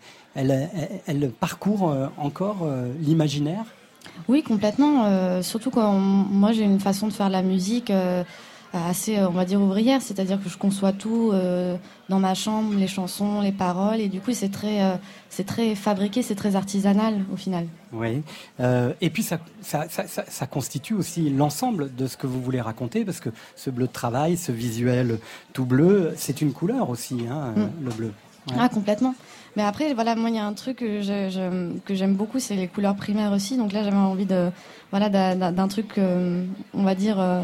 elle, 0.50 0.68
elle- 1.07 1.20
elle 1.22 1.31
parcourt 1.31 1.94
encore 2.18 2.66
l'imaginaire? 3.00 3.64
Oui, 4.28 4.42
complètement. 4.42 5.04
euh, 5.07 5.42
surtout 5.42 5.70
quand 5.70 5.92
moi 5.92 6.52
j'ai 6.52 6.64
une 6.64 6.81
façon 6.81 7.07
de 7.07 7.12
faire 7.12 7.31
la 7.31 7.42
musique 7.42 7.90
euh, 7.90 8.24
assez, 8.72 9.16
euh, 9.18 9.28
on 9.28 9.33
va 9.33 9.44
dire 9.44 9.61
ouvrière, 9.61 10.02
c'est-à-dire 10.02 10.42
que 10.42 10.48
je 10.48 10.59
conçois 10.59 10.92
tout 10.92 11.31
euh, 11.33 11.76
dans 12.09 12.18
ma 12.18 12.35
chambre, 12.35 12.74
les 12.74 12.87
chansons, 12.87 13.40
les 13.40 13.52
paroles, 13.52 14.00
et 14.00 14.09
du 14.09 14.20
coup 14.20 14.33
c'est 14.33 14.50
très, 14.50 14.83
euh, 14.83 14.94
c'est 15.31 15.44
très 15.46 15.74
fabriqué, 15.74 16.22
c'est 16.22 16.35
très 16.35 16.54
artisanal 16.57 17.24
au 17.33 17.37
final. 17.37 17.66
Oui. 17.92 18.22
Euh, 18.61 18.92
et 19.00 19.09
puis 19.11 19.22
ça, 19.22 19.38
ça, 19.62 19.87
ça, 19.88 20.07
ça- 20.07 20.24
ça 20.28 20.46
constitue 20.46 20.94
aussi 20.94 21.31
l'ensemble 21.31 21.94
de 21.94 22.07
ce 22.07 22.16
que 22.16 22.26
vous 22.26 22.42
voulez 22.42 22.61
raconter, 22.61 23.04
parce 23.04 23.20
que 23.20 23.31
ce 23.57 23.70
bleu 23.70 23.87
de 23.87 23.92
travail, 23.92 24.37
ce 24.37 24.52
visuel 24.52 25.18
tout 25.52 25.64
bleu, 25.64 26.12
c'est 26.16 26.40
une 26.42 26.52
couleur 26.52 26.90
aussi, 26.90 27.20
hein, 27.31 27.54
Mm. 27.57 27.85
le 27.85 27.90
bleu. 27.90 28.12
Ouais. 28.50 28.57
Ah, 28.59 28.68
complètement. 28.68 29.14
Mais 29.57 29.62
après, 29.62 29.92
voilà, 29.92 30.14
moi, 30.14 30.31
il 30.31 30.37
y 30.37 30.38
a 30.38 30.46
un 30.46 30.52
truc 30.52 30.78
que 30.78 31.00
je- 31.02 31.28
je- 31.31 31.78
que 31.85 31.94
j'aime 31.94 32.14
beaucoup, 32.14 32.38
c'est 32.38 32.54
les 32.54 32.68
couleurs 32.68 32.94
primaires 32.94 33.33
aussi. 33.33 33.57
Donc 33.57 33.72
là, 33.72 33.83
j'avais 33.83 33.96
envie 33.96 34.24
de, 34.26 34.50
voilà, 34.90 35.09
d'un- 35.11 35.68
truc, 35.68 35.98
euh, 35.98 36.44
on 36.74 36.83
va 36.85 36.94
dire, 36.94 37.18
euh, 37.18 37.42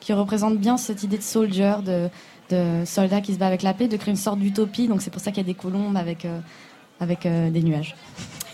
qui 0.00 0.12
représente 0.12 0.58
bien 0.58 0.76
cette 0.76 1.02
idée 1.02 1.18
de 1.18 1.22
soldier, 1.22 1.74
de, 1.84 2.08
de 2.50 2.84
soldat 2.84 3.20
qui 3.20 3.34
se 3.34 3.38
bat 3.38 3.46
avec 3.46 3.62
la 3.62 3.74
paix, 3.74 3.86
de 3.88 3.96
créer 3.96 4.10
une 4.12 4.16
sorte 4.16 4.38
d'utopie. 4.38 4.88
Donc 4.88 5.02
c'est 5.02 5.10
pour 5.10 5.20
ça 5.20 5.30
qu'il 5.30 5.42
y 5.42 5.46
a 5.46 5.52
des 5.52 5.54
colombes 5.54 5.96
avec, 5.96 6.24
euh, 6.24 6.38
avec 7.00 7.26
euh, 7.26 7.50
des 7.50 7.62
nuages. 7.62 7.94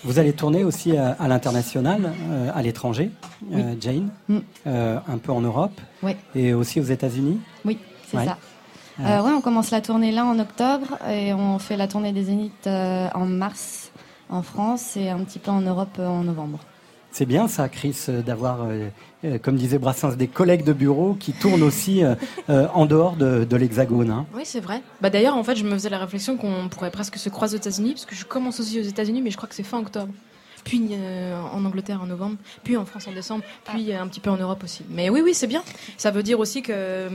Vous 0.04 0.18
allez 0.18 0.32
tourner 0.32 0.62
aussi 0.64 0.96
à, 0.96 1.12
à 1.18 1.26
l'international, 1.28 2.12
euh, 2.30 2.50
à 2.54 2.62
l'étranger, 2.62 3.10
Jane, 3.80 4.10
Mm. 4.28 4.38
un 4.66 5.18
peu 5.18 5.32
en 5.32 5.40
Europe 5.40 5.80
Oui. 6.02 6.12
et 6.34 6.52
aussi 6.54 6.80
aux 6.80 6.84
États-Unis. 6.84 7.38
Oui, 7.64 7.78
c'est 8.08 8.18
Ouais. 8.18 8.24
ça. 8.26 8.36
Ouais, 8.98 9.32
on 9.36 9.40
commence 9.42 9.70
la 9.72 9.80
tournée 9.82 10.10
là 10.10 10.24
en 10.24 10.38
octobre 10.38 10.96
et 11.10 11.34
on 11.34 11.58
fait 11.58 11.76
la 11.76 11.86
tournée 11.86 12.12
des 12.12 12.24
Zéniths 12.24 12.66
en 12.66 13.26
mars 13.26 13.90
en 14.30 14.42
France 14.42 14.96
et 14.96 15.10
un 15.10 15.18
petit 15.18 15.38
peu 15.38 15.50
en 15.50 15.60
Europe 15.60 15.98
en 15.98 16.22
novembre. 16.24 16.60
C'est 17.16 17.24
bien 17.24 17.48
ça, 17.48 17.70
Chris, 17.70 17.96
euh, 18.10 18.20
d'avoir, 18.20 18.64
euh, 18.64 18.90
euh, 19.24 19.38
comme 19.38 19.56
disait 19.56 19.78
Brassens, 19.78 20.16
des 20.16 20.28
collègues 20.28 20.64
de 20.64 20.74
bureau 20.74 21.16
qui 21.18 21.32
tournent 21.32 21.62
aussi 21.62 22.04
euh, 22.50 22.66
en 22.74 22.84
dehors 22.84 23.16
de, 23.16 23.44
de 23.44 23.56
l'Hexagone. 23.56 24.10
hein. 24.10 24.26
Oui, 24.34 24.42
c'est 24.44 24.60
vrai. 24.60 24.82
Bah 25.00 25.08
d'ailleurs, 25.08 25.34
en 25.34 25.42
fait, 25.42 25.56
je 25.56 25.64
me 25.64 25.70
faisais 25.70 25.88
la 25.88 25.96
réflexion 25.96 26.36
qu'on 26.36 26.68
pourrait 26.68 26.90
presque 26.90 27.16
se 27.16 27.30
croiser 27.30 27.56
aux 27.56 27.60
États-Unis, 27.60 27.92
parce 27.92 28.04
que 28.04 28.14
je 28.14 28.26
commence 28.26 28.60
aussi 28.60 28.78
aux 28.78 28.82
États-Unis, 28.84 29.22
mais 29.22 29.30
je 29.30 29.38
crois 29.38 29.48
que 29.48 29.54
c'est 29.54 29.62
fin 29.62 29.78
octobre. 29.78 30.12
Puis 30.64 30.90
euh, 30.92 31.40
en 31.54 31.64
Angleterre 31.64 32.02
en 32.02 32.06
novembre, 32.06 32.36
puis 32.62 32.76
en 32.76 32.84
France 32.84 33.08
en 33.08 33.12
décembre, 33.12 33.44
puis 33.64 33.94
un 33.94 34.06
petit 34.08 34.20
peu 34.20 34.28
en 34.28 34.36
Europe 34.36 34.62
aussi. 34.62 34.84
Mais 34.90 35.08
oui, 35.08 35.22
oui, 35.24 35.32
c'est 35.32 35.46
bien. 35.46 35.62
Ça 35.96 36.10
veut 36.10 36.22
dire 36.22 36.38
aussi 36.38 36.60
que 36.60 37.08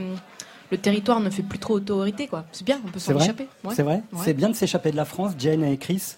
le 0.72 0.78
territoire 0.78 1.20
ne 1.20 1.30
fait 1.30 1.44
plus 1.44 1.60
trop 1.60 1.74
autorité, 1.74 2.26
quoi. 2.26 2.44
C'est 2.50 2.64
bien, 2.64 2.80
on 2.84 2.90
peut 2.90 2.98
s'en 2.98 3.16
échapper. 3.16 3.46
Ouais. 3.62 3.72
C'est 3.76 3.84
vrai 3.84 4.02
Ouais. 4.12 4.18
C'est 4.24 4.34
bien 4.34 4.48
de 4.48 4.56
s'échapper 4.56 4.90
de 4.90 4.96
la 4.96 5.04
France, 5.04 5.34
Jane 5.38 5.62
et 5.62 5.76
Chris 5.76 6.16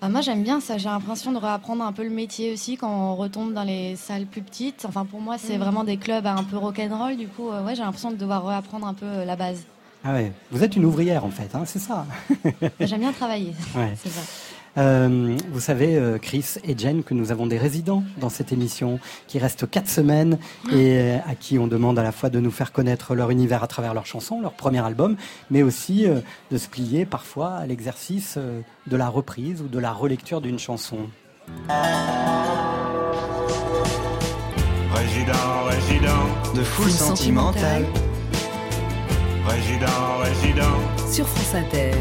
Ah, 0.00 0.08
moi 0.08 0.20
j'aime 0.20 0.44
bien 0.44 0.60
ça, 0.60 0.78
j'ai 0.78 0.88
l'impression 0.88 1.32
de 1.32 1.38
réapprendre 1.38 1.82
un 1.82 1.92
peu 1.92 2.04
le 2.04 2.10
métier 2.10 2.52
aussi 2.52 2.76
quand 2.76 2.88
on 2.88 3.16
retombe 3.16 3.52
dans 3.52 3.64
les 3.64 3.96
salles 3.96 4.26
plus 4.26 4.42
petites. 4.42 4.84
Enfin 4.88 5.04
pour 5.04 5.20
moi 5.20 5.38
c'est 5.38 5.56
Mm. 5.56 5.60
vraiment 5.60 5.82
des 5.84 5.96
clubs 5.96 6.24
un 6.26 6.44
peu 6.44 6.56
rock'n'roll, 6.56 7.16
du 7.16 7.26
coup 7.26 7.48
euh, 7.50 7.64
ouais, 7.64 7.74
j'ai 7.74 7.82
l'impression 7.82 8.12
de 8.12 8.16
devoir 8.16 8.46
réapprendre 8.46 8.86
un 8.86 8.94
peu 8.94 9.06
euh, 9.06 9.24
la 9.24 9.34
base. 9.34 9.64
Ah 10.04 10.12
ouais, 10.12 10.32
vous 10.52 10.62
êtes 10.62 10.76
une 10.76 10.84
ouvrière 10.84 11.24
en 11.24 11.30
fait, 11.30 11.52
hein, 11.56 11.64
c'est 11.66 11.80
ça. 11.80 12.06
J'aime 12.80 13.00
bien 13.00 13.12
travailler, 13.12 13.52
Ouais. 13.74 13.94
c'est 14.02 14.08
ça. 14.10 14.20
Euh, 14.78 15.36
vous 15.50 15.60
savez, 15.60 15.96
euh, 15.96 16.18
Chris 16.18 16.54
et 16.62 16.78
Jen, 16.78 17.02
que 17.02 17.12
nous 17.12 17.32
avons 17.32 17.46
des 17.46 17.58
résidents 17.58 18.04
dans 18.20 18.28
cette 18.28 18.52
émission 18.52 19.00
qui 19.26 19.38
restent 19.38 19.68
quatre 19.68 19.88
semaines 19.88 20.38
et 20.70 20.98
euh, 20.98 21.18
à 21.26 21.34
qui 21.34 21.58
on 21.58 21.66
demande 21.66 21.98
à 21.98 22.04
la 22.04 22.12
fois 22.12 22.30
de 22.30 22.38
nous 22.38 22.52
faire 22.52 22.72
connaître 22.72 23.14
leur 23.14 23.30
univers 23.30 23.64
à 23.64 23.66
travers 23.66 23.92
leurs 23.92 24.06
chansons, 24.06 24.40
leur 24.40 24.52
premier 24.52 24.84
album, 24.84 25.16
mais 25.50 25.62
aussi 25.62 26.06
de 26.50 26.58
se 26.58 26.68
plier 26.68 27.04
parfois 27.06 27.54
à 27.54 27.66
l'exercice 27.66 28.38
de 28.38 28.96
la 28.96 29.08
reprise 29.08 29.62
ou 29.62 29.68
de 29.68 29.78
la 29.78 29.92
relecture 29.92 30.40
d'une 30.40 30.58
chanson. 30.58 30.98
Résident, 34.94 35.64
résident, 35.66 36.54
De 36.54 36.62
foule 36.62 36.90
sentimentale. 36.90 37.84
résident, 39.46 40.18
résident. 40.22 41.10
Sur 41.10 41.26
France 41.26 41.54
Inter. 41.54 41.92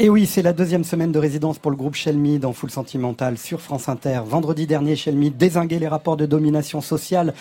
Et 0.00 0.08
oui, 0.08 0.26
c'est 0.26 0.42
la 0.42 0.52
deuxième 0.52 0.82
semaine 0.82 1.12
de 1.12 1.20
résidence 1.20 1.60
pour 1.60 1.70
le 1.70 1.76
groupe 1.76 1.94
Shelmy 1.94 2.40
dans 2.40 2.52
Full 2.52 2.68
Sentimental 2.70 3.38
sur 3.38 3.60
France 3.60 3.88
Inter. 3.88 4.22
Vendredi 4.26 4.66
dernier, 4.66 4.96
Shelmy 4.96 5.30
désinguait 5.30 5.78
les 5.78 5.86
rapports 5.86 6.16
de 6.16 6.26
domination 6.26 6.80
sociale 6.80 7.32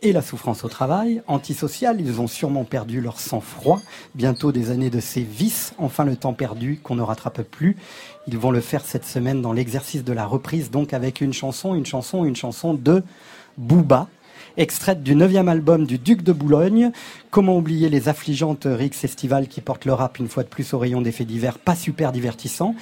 et 0.00 0.12
la 0.12 0.22
souffrance 0.22 0.64
au 0.64 0.68
travail. 0.68 1.20
Antisocial, 1.26 2.00
ils 2.00 2.18
ont 2.18 2.26
sûrement 2.26 2.64
perdu 2.64 3.02
leur 3.02 3.20
sang-froid. 3.20 3.82
Bientôt 4.14 4.52
des 4.52 4.70
années 4.70 4.88
de 4.88 5.00
ces 5.00 5.20
vices, 5.20 5.74
enfin 5.76 6.06
le 6.06 6.16
temps 6.16 6.32
perdu 6.32 6.80
qu'on 6.82 6.94
ne 6.94 7.02
rattrape 7.02 7.42
plus. 7.42 7.76
Ils 8.26 8.38
vont 8.38 8.52
le 8.52 8.60
faire 8.60 8.86
cette 8.86 9.04
semaine 9.04 9.42
dans 9.42 9.52
l'exercice 9.52 10.02
de 10.02 10.12
la 10.14 10.24
reprise, 10.24 10.70
donc 10.70 10.94
avec 10.94 11.20
une 11.20 11.34
chanson, 11.34 11.74
une 11.74 11.84
chanson, 11.84 12.24
une 12.24 12.36
chanson 12.36 12.72
de 12.72 13.02
Booba, 13.58 14.08
extraite 14.58 15.04
du 15.04 15.14
neuvième 15.14 15.48
album 15.48 15.86
du 15.86 15.98
Duc 15.98 16.22
de 16.22 16.32
Boulogne. 16.32 16.90
Comment 17.30 17.56
oublier 17.56 17.88
les 17.88 18.08
affligeantes 18.08 18.66
Rix 18.68 18.90
Festival 18.90 19.46
qui 19.46 19.60
portent 19.60 19.84
le 19.84 19.92
rap 19.92 20.18
une 20.18 20.28
fois 20.28 20.42
de 20.42 20.48
plus 20.48 20.74
au 20.74 20.78
rayon 20.78 21.00
des 21.00 21.12
faits 21.12 21.28
divers, 21.28 21.58
pas 21.58 21.76
super 21.76 22.10
divertissants? 22.10 22.74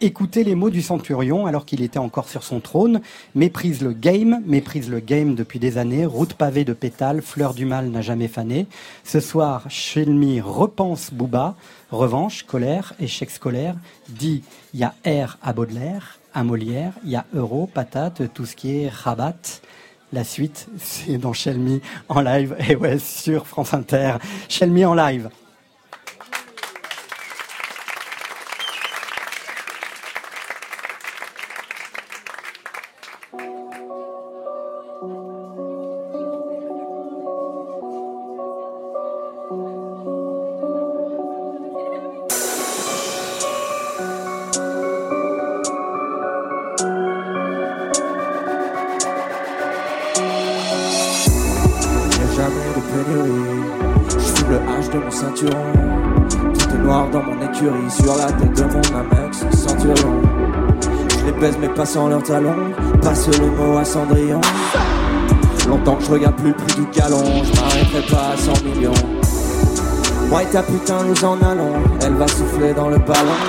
Écoutez 0.00 0.44
les 0.44 0.54
mots 0.54 0.70
du 0.70 0.80
centurion 0.80 1.46
alors 1.46 1.66
qu'il 1.66 1.82
était 1.82 1.98
encore 1.98 2.28
sur 2.28 2.44
son 2.44 2.60
trône. 2.60 3.00
Méprise 3.34 3.82
le 3.82 3.92
game, 3.92 4.42
méprise 4.46 4.88
le 4.88 5.00
game 5.00 5.34
depuis 5.34 5.58
des 5.58 5.76
années. 5.76 6.06
Route 6.06 6.34
pavée 6.34 6.64
de 6.64 6.72
pétales, 6.72 7.20
fleur 7.20 7.52
du 7.52 7.64
mal 7.64 7.88
n'a 7.88 8.00
jamais 8.00 8.28
fané. 8.28 8.66
Ce 9.02 9.18
soir, 9.18 9.64
Shelmy 9.68 10.40
repense 10.40 11.12
Booba. 11.12 11.56
Revanche, 11.90 12.44
colère, 12.44 12.94
échec 13.00 13.30
scolaire. 13.30 13.74
Dit, 14.08 14.44
il 14.72 14.80
y 14.80 14.84
a 14.84 14.94
R 15.04 15.38
à 15.42 15.52
Baudelaire, 15.52 16.18
à 16.32 16.44
Molière, 16.44 16.92
il 17.04 17.10
y 17.10 17.16
a 17.16 17.24
euro, 17.34 17.68
patate, 17.72 18.22
tout 18.34 18.46
ce 18.46 18.54
qui 18.54 18.76
est 18.76 18.88
rabat. 18.88 19.60
La 20.14 20.22
suite, 20.22 20.68
c'est 20.78 21.18
dans 21.18 21.32
Shelmy 21.32 21.80
en 22.08 22.20
live. 22.20 22.54
Et 22.68 22.76
ouais, 22.76 23.00
sur 23.00 23.48
France 23.48 23.74
Inter. 23.74 24.18
Shelmy 24.48 24.84
en 24.84 24.94
live. 24.94 25.28
Pénurie. 52.94 53.64
Je 54.08 54.44
le 54.50 54.58
H 54.58 54.92
de 54.92 54.98
mon 55.04 55.10
ceinturon. 55.10 55.72
Tout 56.28 56.74
est 56.74 56.78
noir 56.78 57.08
dans 57.10 57.22
mon 57.22 57.36
écurie. 57.42 57.90
Sur 57.90 58.16
la 58.16 58.26
tête 58.26 58.56
de 58.56 58.64
mon 58.64 58.98
Amex 58.98 59.44
Centurion. 59.56 60.22
Je 61.18 61.26
les 61.26 61.32
baise 61.32 61.56
mais 61.60 61.68
pas 61.68 61.86
sans 61.86 62.08
leurs 62.08 62.22
talons. 62.22 62.72
Passe 63.02 63.28
le 63.38 63.50
mot 63.50 63.78
à 63.78 63.84
Cendrillon. 63.84 64.40
Longtemps 65.68 65.96
que 65.96 66.04
je 66.04 66.10
regarde 66.10 66.36
plus 66.36 66.50
le 66.50 66.54
prix 66.54 66.74
du 66.76 66.86
galon. 66.98 67.24
Je 67.42 67.60
m'arrêterai 67.60 68.02
pas 68.10 68.32
à 68.34 68.36
100 68.36 68.64
millions. 68.64 68.92
Moi 70.28 70.42
et 70.42 70.46
ta 70.46 70.62
putain, 70.62 71.02
nous 71.04 71.24
en 71.24 71.36
allons. 71.42 71.74
Elle 72.02 72.14
va 72.14 72.28
souffler 72.28 72.72
dans 72.74 72.88
le 72.88 72.98
ballon. 72.98 73.40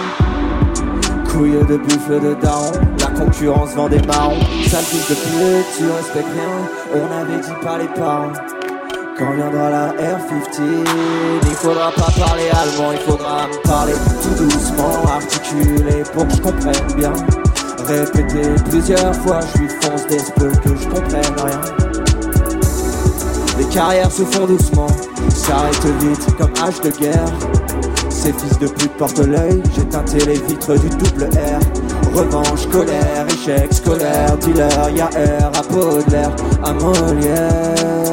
Couille 1.29 1.65
de 1.67 1.77
buffle 1.77 2.21
de 2.21 2.34
daron. 2.41 2.71
La 2.99 3.08
concurrence 3.08 3.75
vend 3.75 3.89
des 3.89 4.01
marrons. 4.08 4.39
Sale 4.67 4.84
fils 4.84 5.10
de 5.10 5.15
pute, 5.15 5.65
tu 5.77 5.84
respectes 5.86 6.34
rien. 6.34 7.01
On 7.01 7.21
avait 7.21 7.41
dit 7.41 7.65
pas 7.65 7.77
les 7.77 7.88
parents. 7.88 8.55
Quand 9.17 9.32
viendra 9.32 9.69
la 9.69 9.88
R15, 9.93 10.60
il 11.43 11.56
faudra 11.56 11.89
pas 11.91 12.12
parler 12.19 12.49
allemand, 12.49 12.91
il 12.91 12.99
faudra 12.99 13.47
me 13.47 13.62
parler 13.65 13.93
tout 14.21 14.43
doucement, 14.43 15.06
articulé 15.08 16.04
pour 16.13 16.28
que 16.28 16.36
je 16.36 16.41
comprenne 16.41 16.93
bien. 16.97 17.13
Répéter 17.88 18.49
plusieurs 18.69 19.15
fois, 19.15 19.39
je 19.54 19.60
lui 19.60 19.69
fonce 19.69 20.06
des 20.08 20.21
peu 20.36 20.49
que 20.49 20.75
je 20.75 20.88
comprenne 20.89 21.34
rien. 21.45 21.62
Les 23.58 23.65
carrières 23.65 24.12
se 24.12 24.23
font 24.23 24.47
doucement, 24.47 24.88
s'arrêtent 25.34 25.86
vite 26.01 26.36
comme 26.38 26.51
hache 26.62 26.82
de 26.82 26.89
guerre. 26.89 27.32
Ces 28.10 28.34
fils 28.34 28.60
de 28.60 28.67
pute 28.67 28.97
portent 28.97 29.19
l'œil, 29.19 29.63
j'ai 29.78 29.86
teinté 29.86 30.17
les 30.25 30.39
vitres 30.39 30.78
du 30.78 30.89
double 30.89 31.30
R. 31.32 32.17
Revanche, 32.17 32.67
colère, 32.69 33.25
échec 33.30 33.73
scolaire, 33.73 34.38
dealer, 34.39 34.89
y'a 34.93 35.06
R 35.06 35.51
à 35.58 35.73
Baudelaire, 35.73 36.36
à 36.65 36.73
Molière. 36.73 38.05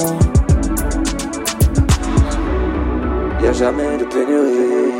Y'a 3.42 3.52
jamais 3.52 3.96
de 3.98 4.04
pénurie. 4.04 4.92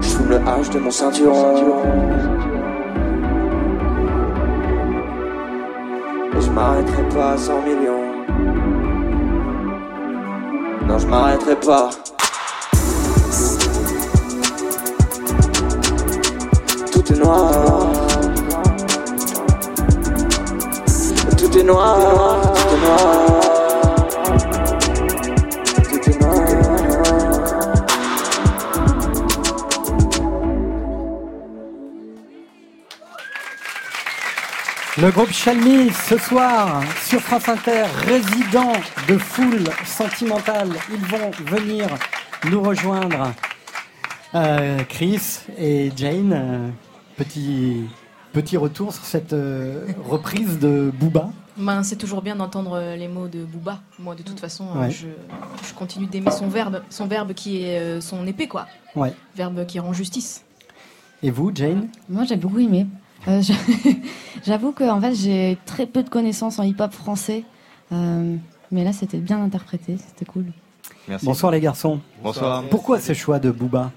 Je 0.00 0.28
le 0.28 0.38
H 0.38 0.70
de 0.72 0.78
mon 0.80 0.90
ceinturon. 0.90 1.54
Et 6.36 6.40
je 6.40 6.50
m'arrêterai 6.50 7.02
pas 7.14 7.30
à 7.30 7.36
100 7.36 7.62
millions. 7.62 8.08
Non, 10.88 10.98
je 10.98 11.06
m'arrêterai 11.06 11.54
pas. 11.56 11.90
Tout 16.92 17.12
est 17.12 17.18
noir. 17.18 17.50
Tout 21.38 21.58
est 21.58 21.62
noir. 21.62 21.96
Tout 22.52 22.74
est 22.74 22.80
noir. 22.84 23.37
Le 35.00 35.10
groupe 35.10 35.30
Shelmy, 35.30 35.90
ce 35.90 36.18
soir, 36.18 36.82
sur 37.04 37.20
France 37.20 37.48
Inter, 37.48 37.84
résident 38.06 38.72
de 39.08 39.16
foule 39.16 39.64
sentimentale. 39.84 40.70
Ils 40.90 41.04
vont 41.06 41.30
venir 41.46 41.86
nous 42.50 42.62
rejoindre. 42.62 43.32
Euh, 44.34 44.78
Chris 44.88 45.40
et 45.56 45.90
Jane, 45.96 46.32
euh, 46.32 46.68
petit, 47.16 47.84
petit 48.32 48.56
retour 48.56 48.92
sur 48.92 49.04
cette 49.04 49.32
euh, 49.32 49.86
reprise 50.04 50.58
de 50.58 50.90
Booba. 50.98 51.30
Ben, 51.56 51.82
c'est 51.82 51.96
toujours 51.96 52.20
bien 52.22 52.36
d'entendre 52.36 52.74
euh, 52.74 52.96
les 52.96 53.08
mots 53.08 53.28
de 53.28 53.44
Booba. 53.44 53.80
Moi, 53.98 54.14
de 54.14 54.22
toute 54.22 54.38
façon, 54.40 54.66
Ouais. 54.76 54.90
je, 54.90 55.06
je 55.66 55.74
continue 55.74 56.06
d'aimer 56.06 56.30
son 56.30 56.48
verbe, 56.48 56.82
son 56.90 57.06
verbe 57.06 57.32
qui 57.34 57.62
est 57.62 58.00
son 58.00 58.26
épée, 58.26 58.48
quoi. 58.48 58.66
Ouais. 58.96 59.14
Verbe 59.36 59.64
qui 59.66 59.78
rend 59.80 59.92
justice. 59.92 60.44
Et 61.22 61.30
vous, 61.30 61.50
Jane? 61.54 61.88
Moi, 62.08 62.24
j'ai 62.24 62.36
beaucoup 62.36 62.58
aimé. 62.58 62.86
Euh, 63.28 63.42
je- 63.42 63.52
J'avoue 64.46 64.72
que 64.72 64.84
en 64.88 65.00
fait, 65.00 65.14
j'ai 65.14 65.58
très 65.66 65.86
peu 65.86 66.02
de 66.02 66.08
connaissances 66.08 66.58
en 66.58 66.62
hip-hop 66.62 66.92
français, 66.92 67.44
Euh, 67.90 68.36
mais 68.70 68.84
là, 68.84 68.92
c'était 68.92 69.16
bien 69.18 69.42
interprété, 69.42 69.96
c'était 69.96 70.26
cool. 70.26 70.44
Merci. 71.08 71.24
Bonsoir 71.24 71.50
les 71.52 71.60
garçons. 71.60 72.00
Bonsoir. 72.22 72.62
Pourquoi 72.70 73.00
ce 73.00 73.14
choix 73.14 73.38
de 73.38 73.50
Booba? 73.50 73.90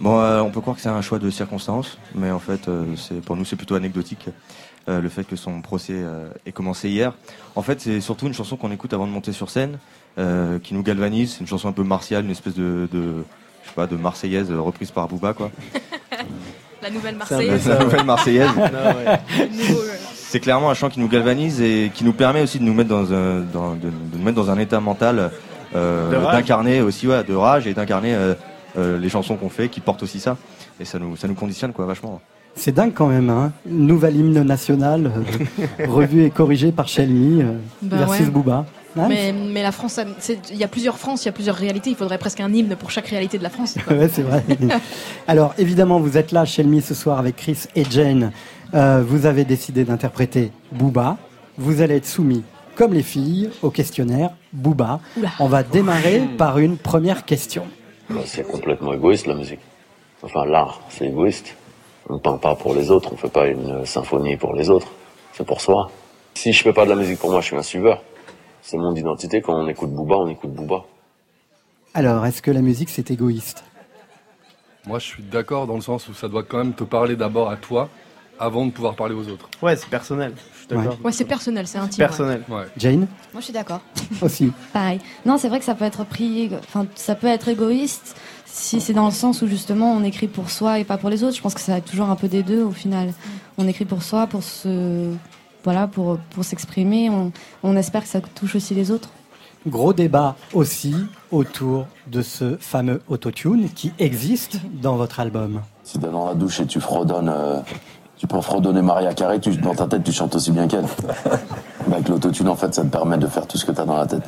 Bon, 0.00 0.18
euh, 0.18 0.40
on 0.40 0.50
peut 0.50 0.62
croire 0.62 0.76
que 0.76 0.82
c'est 0.82 0.88
un 0.88 1.02
choix 1.02 1.18
de 1.18 1.28
circonstance, 1.30 1.98
mais 2.14 2.30
en 2.30 2.38
fait, 2.38 2.68
euh, 2.68 2.96
c'est 2.96 3.20
pour 3.20 3.36
nous, 3.36 3.44
c'est 3.44 3.56
plutôt 3.56 3.74
anecdotique. 3.74 4.28
euh, 4.88 5.00
le 5.00 5.08
fait 5.08 5.24
que 5.24 5.34
son 5.36 5.60
procès 5.62 5.94
euh, 5.96 6.28
ait 6.46 6.52
commencé 6.52 6.88
hier. 6.88 7.12
En 7.56 7.62
fait, 7.62 7.80
c'est 7.80 8.00
surtout 8.00 8.28
une 8.28 8.34
chanson 8.34 8.56
qu'on 8.56 8.70
écoute 8.70 8.92
avant 8.94 9.06
de 9.06 9.12
monter 9.12 9.32
sur 9.32 9.50
scène, 9.50 9.78
euh, 10.16 10.58
qui 10.60 10.72
nous 10.74 10.82
galvanise. 10.84 11.32
C'est 11.34 11.40
une 11.40 11.46
chanson 11.48 11.68
un 11.68 11.72
peu 11.72 11.82
martiale, 11.82 12.24
une 12.24 12.30
espèce 12.30 12.54
de, 12.54 12.88
de 12.92 13.24
je 13.64 13.68
sais 13.68 13.74
pas, 13.74 13.86
de 13.88 13.96
marseillaise 13.96 14.50
reprise 14.52 14.90
par 14.92 15.08
Booba, 15.08 15.34
quoi. 15.34 15.50
La 16.86 16.92
nouvelle 16.92 17.16
C'est 17.26 17.34
un 17.34 17.38
peu 17.38 17.44
Marseillaise. 17.46 17.62
ça, 17.62 17.78
la 17.78 17.84
nouvelle 17.84 18.04
marseillaise. 18.04 18.48
Nouveau, 19.68 19.80
C'est 20.14 20.38
clairement 20.40 20.70
un 20.70 20.74
chant 20.74 20.88
qui 20.88 21.00
nous 21.00 21.08
galvanise 21.08 21.60
et 21.60 21.90
qui 21.92 22.04
nous 22.04 22.12
permet 22.12 22.42
aussi 22.42 22.58
de 22.60 22.64
nous 22.64 22.74
mettre 22.74 22.90
dans 22.90 23.12
un, 23.12 23.40
dans- 23.52 23.74
de, 23.74 23.88
de 23.88 24.16
nous 24.18 24.22
mettre 24.24 24.36
dans 24.36 24.50
un 24.50 24.58
état 24.58 24.78
mental 24.78 25.30
euh, 25.74 26.30
d'incarner 26.32 26.80
aussi 26.82 27.08
ouais, 27.08 27.24
de 27.24 27.34
rage 27.34 27.66
et 27.66 27.74
d'incarner 27.74 28.14
euh, 28.14 28.34
euh, 28.78 28.98
les 28.98 29.08
chansons 29.08 29.34
qu'on 29.36 29.48
fait 29.48 29.68
qui 29.68 29.80
portent 29.80 30.02
aussi 30.04 30.20
ça. 30.20 30.36
Et 30.78 30.84
ça 30.84 30.98
nous, 31.00 31.16
ça 31.16 31.26
nous 31.26 31.34
conditionne 31.34 31.72
quoi 31.72 31.86
vachement. 31.86 32.20
C'est 32.54 32.72
dingue 32.72 32.92
quand 32.94 33.08
même, 33.08 33.30
hein 33.30 33.50
Nouvel 33.66 34.16
hymne 34.16 34.42
national, 34.44 35.10
euh, 35.80 35.86
revu 35.88 36.24
et 36.24 36.30
corrigé 36.30 36.70
par 36.72 36.86
Shelmy 36.88 37.42
euh, 37.42 37.52
Ben 37.82 37.98
versus 37.98 38.26
ouais. 38.26 38.30
Booba. 38.30 38.64
Mais, 38.96 39.32
mais 39.32 39.62
la 39.62 39.72
France, 39.72 40.00
il 40.50 40.56
y 40.56 40.64
a 40.64 40.68
plusieurs 40.68 40.98
France, 40.98 41.24
il 41.24 41.26
y 41.26 41.28
a 41.28 41.32
plusieurs 41.32 41.56
réalités. 41.56 41.90
Il 41.90 41.96
faudrait 41.96 42.18
presque 42.18 42.40
un 42.40 42.52
hymne 42.52 42.76
pour 42.76 42.90
chaque 42.90 43.08
réalité 43.08 43.38
de 43.38 43.42
la 43.42 43.50
France. 43.50 43.76
Ouais, 43.90 44.08
c'est 44.08 44.22
vrai. 44.22 44.42
Alors, 45.28 45.54
évidemment, 45.58 46.00
vous 46.00 46.16
êtes 46.18 46.32
là, 46.32 46.44
Shelmy, 46.44 46.82
ce 46.82 46.94
soir 46.94 47.18
avec 47.18 47.36
Chris 47.36 47.64
et 47.74 47.84
Jane. 47.88 48.32
Euh, 48.74 49.02
vous 49.06 49.26
avez 49.26 49.44
décidé 49.44 49.84
d'interpréter 49.84 50.50
Booba. 50.72 51.16
Vous 51.56 51.80
allez 51.80 51.96
être 51.96 52.06
soumis, 52.06 52.42
comme 52.74 52.92
les 52.92 53.02
filles, 53.02 53.50
au 53.62 53.70
questionnaire 53.70 54.30
Booba. 54.52 55.00
Oula. 55.16 55.30
On 55.40 55.46
va 55.46 55.62
démarrer 55.62 56.22
par 56.36 56.58
une 56.58 56.76
première 56.76 57.24
question. 57.24 57.64
Bah, 58.10 58.20
c'est 58.24 58.46
complètement 58.46 58.92
égoïste 58.92 59.26
la 59.26 59.34
musique. 59.34 59.60
Enfin, 60.22 60.44
l'art, 60.44 60.80
c'est 60.90 61.06
égoïste. 61.06 61.54
On 62.08 62.14
ne 62.14 62.18
peint 62.18 62.36
pas 62.36 62.54
pour 62.54 62.74
les 62.74 62.90
autres, 62.90 63.10
on 63.12 63.16
fait 63.16 63.30
pas 63.30 63.46
une 63.46 63.84
symphonie 63.84 64.36
pour 64.36 64.54
les 64.54 64.70
autres. 64.70 64.88
C'est 65.32 65.46
pour 65.46 65.60
soi. 65.60 65.90
Si 66.34 66.52
je 66.52 66.62
fais 66.62 66.72
pas 66.72 66.84
de 66.84 66.90
la 66.90 66.96
musique 66.96 67.18
pour 67.18 67.30
moi, 67.30 67.40
je 67.40 67.46
suis 67.46 67.56
un 67.56 67.62
suiveur. 67.62 68.02
C'est 68.62 68.76
mon 68.76 68.94
identité. 68.94 69.40
Quand 69.40 69.54
on 69.54 69.68
écoute 69.68 69.90
Booba, 69.90 70.16
on 70.16 70.28
écoute 70.28 70.52
Booba. 70.52 70.84
Alors, 71.94 72.26
est-ce 72.26 72.42
que 72.42 72.50
la 72.50 72.62
musique, 72.62 72.90
c'est 72.90 73.10
égoïste? 73.10 73.64
Moi, 74.86 74.98
je 74.98 75.06
suis 75.06 75.22
d'accord 75.22 75.66
dans 75.66 75.74
le 75.74 75.80
sens 75.80 76.08
où 76.08 76.14
ça 76.14 76.28
doit 76.28 76.42
quand 76.42 76.58
même 76.58 76.74
te 76.74 76.84
parler 76.84 77.16
d'abord 77.16 77.50
à 77.50 77.56
toi 77.56 77.88
avant 78.38 78.66
de 78.66 78.70
pouvoir 78.70 78.94
parler 78.94 79.14
aux 79.14 79.28
autres. 79.28 79.48
Ouais, 79.62 79.76
c'est 79.76 79.88
personnel. 79.88 80.34
Je 80.52 80.58
suis 80.58 80.68
d'accord. 80.68 80.98
Ouais, 81.04 81.12
c'est 81.12 81.24
personnel, 81.24 81.66
c'est 81.66 81.78
intime. 81.78 81.98
Personnel. 81.98 82.44
Jane? 82.76 83.06
Moi, 83.32 83.38
je 83.38 83.44
suis 83.44 83.52
d'accord. 83.52 83.80
Aussi. 84.22 84.52
Pareil. 84.72 85.00
Non, 85.24 85.38
c'est 85.38 85.48
vrai 85.48 85.58
que 85.58 85.64
ça 85.64 85.74
peut 85.74 85.84
être 85.84 86.04
pris, 86.04 86.50
enfin, 86.58 86.86
ça 86.94 87.14
peut 87.14 87.26
être 87.26 87.48
égoïste 87.48 88.16
si 88.44 88.80
c'est 88.80 88.92
dans 88.94 89.06
le 89.06 89.12
sens 89.12 89.42
où 89.42 89.46
justement 89.46 89.92
on 89.92 90.02
écrit 90.02 90.28
pour 90.28 90.50
soi 90.50 90.78
et 90.78 90.84
pas 90.84 90.96
pour 90.96 91.10
les 91.10 91.24
autres. 91.24 91.36
Je 91.36 91.42
pense 91.42 91.54
que 91.54 91.60
ça 91.60 91.72
va 91.72 91.78
être 91.78 91.90
toujours 91.90 92.08
un 92.08 92.16
peu 92.16 92.28
des 92.28 92.42
deux 92.42 92.62
au 92.62 92.70
final. 92.70 93.12
On 93.58 93.68
écrit 93.68 93.84
pour 93.84 94.02
soi, 94.02 94.26
pour 94.26 94.42
se, 94.42 95.12
voilà, 95.66 95.88
pour 95.88 96.18
pour 96.30 96.44
s'exprimer. 96.44 97.10
On, 97.10 97.32
on 97.64 97.76
espère 97.76 98.02
que 98.02 98.08
ça 98.08 98.20
touche 98.20 98.54
aussi 98.54 98.72
les 98.74 98.90
autres. 98.90 99.10
Gros 99.66 99.92
débat 99.92 100.36
aussi 100.54 100.94
autour 101.32 101.86
de 102.06 102.22
ce 102.22 102.56
fameux 102.60 103.02
autotune 103.08 103.68
qui 103.74 103.92
existe 103.98 104.60
dans 104.80 104.94
votre 104.94 105.18
album. 105.18 105.60
Si 105.82 105.98
t'es 105.98 106.06
dans 106.06 106.26
la 106.26 106.34
douche 106.34 106.60
et 106.60 106.66
tu 106.66 106.78
fredonnes, 106.78 107.28
euh, 107.28 107.58
tu 108.16 108.28
peux 108.28 108.40
fredonner 108.40 108.80
Maria 108.80 109.12
Carré, 109.12 109.40
tu, 109.40 109.56
dans 109.56 109.74
ta 109.74 109.88
tête 109.88 110.04
tu 110.04 110.12
chantes 110.12 110.36
aussi 110.36 110.52
bien 110.52 110.68
qu'elle. 110.68 110.84
Mais 111.88 111.94
avec 111.94 112.08
l'autotune, 112.08 112.48
en 112.48 112.54
fait, 112.54 112.72
ça 112.72 112.82
te 112.82 112.88
permet 112.88 113.18
de 113.18 113.26
faire 113.26 113.48
tout 113.48 113.58
ce 113.58 113.64
que 113.64 113.72
t'as 113.72 113.84
dans 113.84 113.96
la 113.96 114.06
tête. 114.06 114.22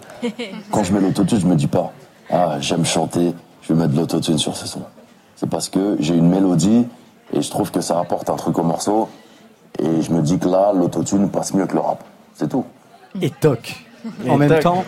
Quand 0.72 0.82
je 0.82 0.92
mets 0.92 1.00
l'autotune, 1.00 1.38
je 1.38 1.46
me 1.46 1.54
dis 1.54 1.68
pas, 1.68 1.92
ah, 2.30 2.56
j'aime 2.60 2.84
chanter, 2.84 3.32
je 3.62 3.72
vais 3.72 3.78
mettre 3.78 3.92
de 3.92 3.98
l'autotune 4.00 4.38
sur 4.38 4.56
ce 4.56 4.66
son. 4.66 4.82
C'est 5.36 5.48
parce 5.48 5.68
que 5.68 5.96
j'ai 6.00 6.16
une 6.16 6.28
mélodie 6.28 6.84
et 7.32 7.42
je 7.42 7.48
trouve 7.48 7.70
que 7.70 7.80
ça 7.80 8.00
apporte 8.00 8.28
un 8.28 8.36
truc 8.36 8.58
au 8.58 8.64
morceau 8.64 9.08
et 9.78 10.02
je 10.02 10.10
me 10.12 10.22
dis 10.22 10.38
que 10.38 10.48
là, 10.48 10.72
l'autotune 10.74 11.28
passe 11.30 11.54
mieux 11.54 11.66
que 11.66 11.74
le 11.74 11.80
rap. 11.80 12.04
C'est 12.34 12.48
tout. 12.48 12.64
Et 13.20 13.30
toc. 13.30 13.76
Et 14.24 14.30
En 14.30 14.36
même 14.38 14.48
toc, 14.48 14.60
temps, 14.60 14.84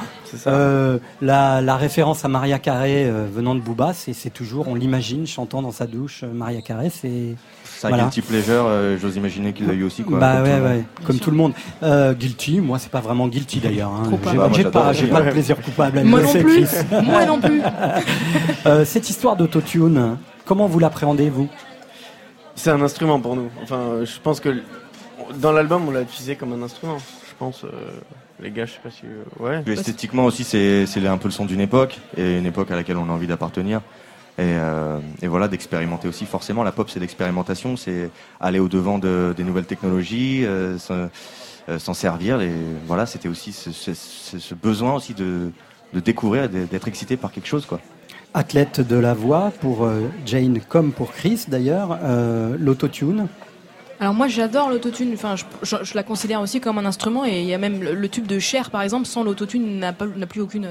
euh, 0.47 0.99
la, 1.21 1.61
la 1.61 1.77
référence 1.77 2.25
à 2.25 2.29
Maria 2.29 2.61
Carré 2.61 3.05
euh, 3.07 3.27
venant 3.31 3.57
de 3.57 3.61
Booba, 3.61 3.93
c'est 3.93 4.31
toujours, 4.33 4.69
on 4.69 4.77
l'imagine 4.77 5.27
chantant 5.27 5.63
dans 5.63 5.73
sa 5.73 5.87
douche 5.87 6.23
euh, 6.23 6.33
Maria 6.33 6.63
Carré, 6.63 6.91
c'est 6.91 7.35
Ça, 7.65 7.91
guilty 7.91 8.23
pleasure, 8.23 8.65
euh, 8.67 8.97
j'ose 9.01 9.17
imaginer 9.17 9.53
qu'il 9.53 9.67
l'a 9.67 9.73
eu 9.75 9.83
aussi. 9.83 10.05
Quoi, 10.05 10.21
bah 10.21 10.37
comme 10.37 10.45
tout 10.45 10.51
ouais, 10.53 10.61
ouais, 10.61 10.85
comme 11.05 11.19
tout 11.19 11.31
le 11.33 11.37
monde. 11.37 11.53
Euh, 11.83 12.15
guilty, 12.15 12.61
moi 12.61 12.79
c'est 12.79 12.91
pas 12.91 13.01
vraiment 13.01 13.27
guilty 13.27 13.59
d'ailleurs. 13.59 13.91
hein. 13.91 14.05
J'ai 14.53 14.63
Bah, 14.65 14.71
pas, 14.71 14.93
pas 14.93 15.23
de 15.23 15.31
plaisir 15.31 15.61
coupable 15.61 15.99
à 15.99 16.05
Moi 16.05 16.21
me 16.21 16.25
non 16.27 16.33
plus. 16.33 16.67
Moi 17.03 17.27
non 17.27 17.41
plus. 17.41 17.61
Euh, 18.67 18.85
cette 18.85 19.09
histoire 19.11 19.37
d'autotune, 19.37 20.17
comment 20.45 20.67
vous 20.67 20.79
l'appréhendez 20.79 21.31
vous? 21.31 21.49
C'est 22.61 22.69
un 22.71 22.83
instrument 22.83 23.19
pour 23.19 23.37
nous. 23.37 23.49
Enfin, 23.63 24.05
je 24.05 24.21
pense 24.23 24.39
que 24.39 24.61
dans 25.37 25.51
l'album, 25.51 25.89
on 25.89 25.93
l'a 25.93 26.03
utilisé 26.03 26.37
comme 26.37 26.53
un 26.53 26.61
instrument. 26.63 26.99
Je 26.99 27.35
pense, 27.39 27.65
euh, 27.65 27.69
les 28.39 28.51
gars, 28.51 28.67
je 28.67 28.73
sais 28.73 28.81
pas 28.83 28.91
si. 28.91 29.05
euh, 29.07 29.63
ouais. 29.65 29.73
Esthétiquement 29.73 30.27
aussi, 30.27 30.45
c'est 30.45 30.85
un 31.07 31.17
peu 31.17 31.29
le 31.29 31.33
son 31.33 31.47
d'une 31.47 31.63
époque, 31.63 31.99
et 32.19 32.37
une 32.37 32.45
époque 32.45 32.71
à 32.71 32.77
laquelle 32.77 32.99
on 32.99 33.09
a 33.09 33.13
envie 33.13 33.27
d'appartenir. 33.27 33.81
Et, 34.37 34.43
euh, 34.43 34.99
voilà, 35.23 35.49
d'expérimenter 35.49 36.07
aussi. 36.07 36.27
Forcément, 36.27 36.63
la 36.63 36.71
pop, 36.73 36.91
c'est 36.91 37.01
l'expérimentation, 37.01 37.79
c'est 37.79 38.11
aller 38.41 38.59
au-devant 38.59 38.99
de, 38.99 39.33
des 39.35 39.43
nouvelles 39.45 39.65
technologies, 39.65 40.45
s'en 41.79 41.95
servir. 41.95 42.43
Et 42.43 42.53
voilà, 42.87 43.07
c'était 43.07 43.29
aussi 43.29 43.53
ce, 43.55 43.71
ce- 43.73 44.55
besoin 44.55 44.93
aussi 44.95 45.15
de, 45.15 45.51
de 45.95 46.01
découvrir, 46.01 46.51
d'être 46.51 46.89
excité 46.89 47.17
par 47.17 47.33
quelque 47.33 47.49
chose. 47.49 47.65
quoi. 47.65 47.81
Athlète 48.35 48.81
de 48.81 48.97
la 48.97 49.15
voix 49.15 49.53
pour 49.61 49.85
euh, 49.85 50.03
Jane 50.25 50.61
comme 50.69 50.93
pour 50.93 51.13
Chris 51.13 51.47
d'ailleurs, 51.49 51.99
euh, 52.03 52.57
l'autotune. 52.59 53.27
Alors 53.99 54.15
moi 54.15 54.29
j'adore 54.29 54.71
l'autotune, 54.71 55.11
enfin 55.15 55.37
je, 55.37 55.45
je, 55.63 55.77
je 55.83 55.95
la 55.95 56.03
considère 56.03 56.41
aussi 56.41 56.61
comme 56.61 56.79
un 56.79 56.87
instrument 56.87 57.27
et 57.27 57.41
il 57.41 57.47
y 57.47 57.53
a 57.55 57.59
même 57.59 57.83
le, 57.83 57.95
le 57.95 58.09
tube 58.09 58.27
de 58.27 58.39
Cher 58.39 58.71
par 58.71 58.83
exemple 58.83 59.07
sans 59.07 59.25
l'autotune 59.25 59.79
n'a 59.79 59.93
pas 59.93 60.07
n'a 60.07 60.27
plus 60.27 60.41
aucune 60.41 60.69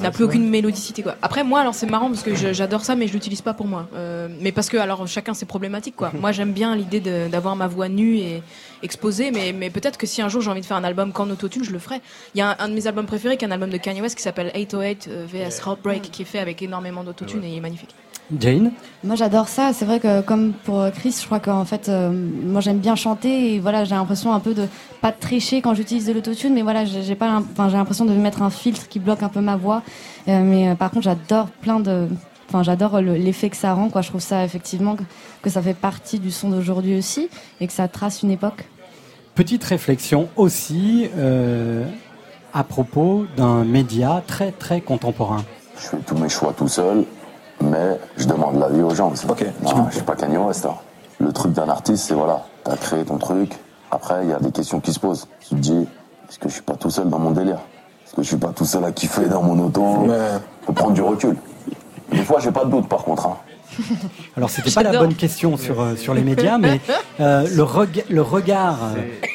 n'a 0.00 0.10
plus 0.10 0.24
aucune 0.24 0.48
mélodicité 0.48 1.02
quoi. 1.02 1.16
Après 1.22 1.42
moi 1.42 1.60
alors 1.60 1.74
c'est 1.74 1.86
marrant 1.86 2.08
parce 2.08 2.22
que 2.22 2.34
j'adore 2.34 2.84
ça 2.84 2.94
mais 2.94 3.08
je 3.08 3.12
l'utilise 3.12 3.42
pas 3.42 3.54
pour 3.54 3.66
moi. 3.66 3.88
Euh, 3.94 4.28
mais 4.40 4.52
parce 4.52 4.68
que 4.68 4.76
alors 4.76 5.06
chacun 5.08 5.34
ses 5.34 5.46
problématiques 5.46 5.96
quoi. 5.96 6.12
moi 6.20 6.32
j'aime 6.32 6.52
bien 6.52 6.76
l'idée 6.76 7.00
d'avoir 7.00 7.56
ma 7.56 7.66
voix 7.66 7.88
nue 7.88 8.18
et 8.18 8.42
exposée 8.82 9.30
mais 9.30 9.52
mais 9.52 9.70
peut-être 9.70 9.98
que 9.98 10.06
si 10.06 10.22
un 10.22 10.28
jour 10.28 10.42
j'ai 10.42 10.50
envie 10.50 10.60
de 10.60 10.66
faire 10.66 10.76
un 10.76 10.84
album 10.84 11.12
qu'en 11.12 11.28
autotune 11.30 11.64
je 11.64 11.72
le 11.72 11.78
ferai. 11.78 12.00
Il 12.34 12.38
y 12.38 12.40
a 12.40 12.50
un, 12.50 12.56
un 12.58 12.68
de 12.68 12.74
mes 12.74 12.86
albums 12.86 13.06
préférés 13.06 13.36
qui 13.36 13.44
est 13.44 13.48
un 13.48 13.52
album 13.52 13.70
de 13.70 13.76
Kanye 13.76 14.00
West 14.00 14.16
qui 14.16 14.22
s'appelle 14.22 14.50
808 14.54 15.08
euh, 15.08 15.26
VS 15.26 15.60
Heartbreak 15.66 16.02
qui 16.10 16.22
est 16.22 16.24
fait 16.24 16.38
avec 16.38 16.62
énormément 16.62 17.04
d'autotune 17.04 17.44
et 17.44 17.48
il 17.48 17.56
est 17.56 17.60
magnifique. 17.60 17.94
Jane 18.38 18.72
Moi 19.04 19.16
j'adore 19.16 19.48
ça, 19.48 19.72
c'est 19.72 19.86
vrai 19.86 20.00
que 20.00 20.20
comme 20.20 20.52
pour 20.52 20.90
Chris, 20.92 21.16
je 21.18 21.24
crois 21.24 21.40
qu'en 21.40 21.64
fait, 21.64 21.88
euh, 21.88 22.10
moi 22.10 22.60
j'aime 22.60 22.78
bien 22.78 22.94
chanter 22.94 23.54
et 23.54 23.58
voilà, 23.58 23.84
j'ai 23.84 23.94
l'impression 23.94 24.34
un 24.34 24.40
peu 24.40 24.52
de 24.52 24.66
pas 25.00 25.12
de 25.12 25.18
tricher 25.18 25.62
quand 25.62 25.72
j'utilise 25.72 26.06
de 26.06 26.12
l'autotune, 26.12 26.52
mais 26.52 26.62
voilà, 26.62 26.84
j'ai 26.84 27.14
pas, 27.14 27.30
enfin 27.36 27.70
j'ai 27.70 27.78
l'impression 27.78 28.04
de 28.04 28.12
mettre 28.12 28.42
un 28.42 28.50
filtre 28.50 28.88
qui 28.88 28.98
bloque 28.98 29.22
un 29.22 29.30
peu 29.30 29.40
ma 29.40 29.56
voix. 29.56 29.82
Euh, 30.28 30.42
mais 30.42 30.68
euh, 30.68 30.74
par 30.74 30.90
contre, 30.90 31.04
j'adore 31.04 31.46
plein 31.62 31.80
de, 31.80 32.06
enfin 32.48 32.62
j'adore 32.62 33.00
le- 33.00 33.14
l'effet 33.14 33.50
que 33.50 33.56
ça 33.56 33.74
rend, 33.74 33.88
quoi. 33.90 34.02
Je 34.02 34.08
trouve 34.08 34.20
ça 34.20 34.44
effectivement 34.44 34.96
que, 34.96 35.02
que 35.42 35.50
ça 35.50 35.62
fait 35.62 35.74
partie 35.74 36.18
du 36.18 36.30
son 36.30 36.48
d'aujourd'hui 36.50 36.96
aussi 36.98 37.28
et 37.60 37.66
que 37.66 37.72
ça 37.72 37.88
trace 37.88 38.22
une 38.22 38.30
époque. 38.30 38.68
Petite 39.34 39.62
réflexion 39.64 40.28
aussi 40.36 41.08
euh, 41.16 41.84
à 42.52 42.64
propos 42.64 43.26
d'un 43.36 43.64
média 43.64 44.22
très 44.26 44.50
très 44.52 44.80
contemporain. 44.80 45.44
Je 45.76 45.86
fais 45.88 45.96
tous 45.98 46.16
mes 46.16 46.28
choix 46.28 46.52
tout 46.56 46.66
seul, 46.68 47.04
mais 47.62 47.98
je 48.16 48.26
demande 48.26 48.58
l'avis 48.58 48.82
aux 48.82 48.94
gens 48.94 49.12
aussi. 49.12 49.26
Non, 49.62 49.86
je 49.90 49.94
suis 49.96 50.02
pas 50.04 50.16
Kanye 50.16 50.38
West. 50.38 50.66
hein. 50.66 50.74
Le 51.20 51.32
truc 51.32 51.52
d'un 51.52 51.68
artiste, 51.68 52.06
c'est 52.08 52.14
voilà, 52.14 52.44
t'as 52.64 52.76
créé 52.76 53.04
ton 53.04 53.18
truc. 53.18 53.52
Après, 53.90 54.24
il 54.24 54.30
y 54.30 54.32
a 54.32 54.38
des 54.40 54.50
questions 54.52 54.80
qui 54.80 54.92
se 54.92 54.98
posent. 55.00 55.26
Tu 55.40 55.50
te 55.50 55.54
dis, 55.56 55.86
est-ce 56.28 56.38
que 56.38 56.48
je 56.48 56.54
suis 56.54 56.62
pas 56.62 56.74
tout 56.74 56.90
seul 56.90 57.08
dans 57.08 57.18
mon 57.18 57.30
délire? 57.30 57.58
Est-ce 58.06 58.14
que 58.14 58.22
je 58.22 58.28
suis 58.28 58.36
pas 58.36 58.52
tout 58.52 58.64
seul 58.64 58.84
à 58.84 58.92
kiffer 58.92 59.26
dans 59.26 59.42
mon 59.42 59.58
auto? 59.64 60.06
Faut 60.66 60.72
prendre 60.72 60.92
du 60.94 61.02
recul. 61.02 61.36
Des 62.10 62.24
fois, 62.24 62.40
j'ai 62.40 62.50
pas 62.50 62.64
de 62.64 62.70
doute 62.70 62.88
par 62.88 63.02
contre. 63.04 63.26
hein. 63.26 63.36
Alors 64.36 64.50
c'était 64.50 64.70
pas 64.70 64.82
la 64.82 64.98
bonne 64.98 65.14
question 65.14 65.56
sur 65.56 65.80
euh, 65.80 65.96
sur 65.96 66.14
les 66.14 66.22
médias, 66.22 66.58
mais 66.58 66.80
euh, 67.20 67.46
le, 67.54 67.62
reg- 67.62 68.04
le 68.08 68.22
regard 68.22 68.78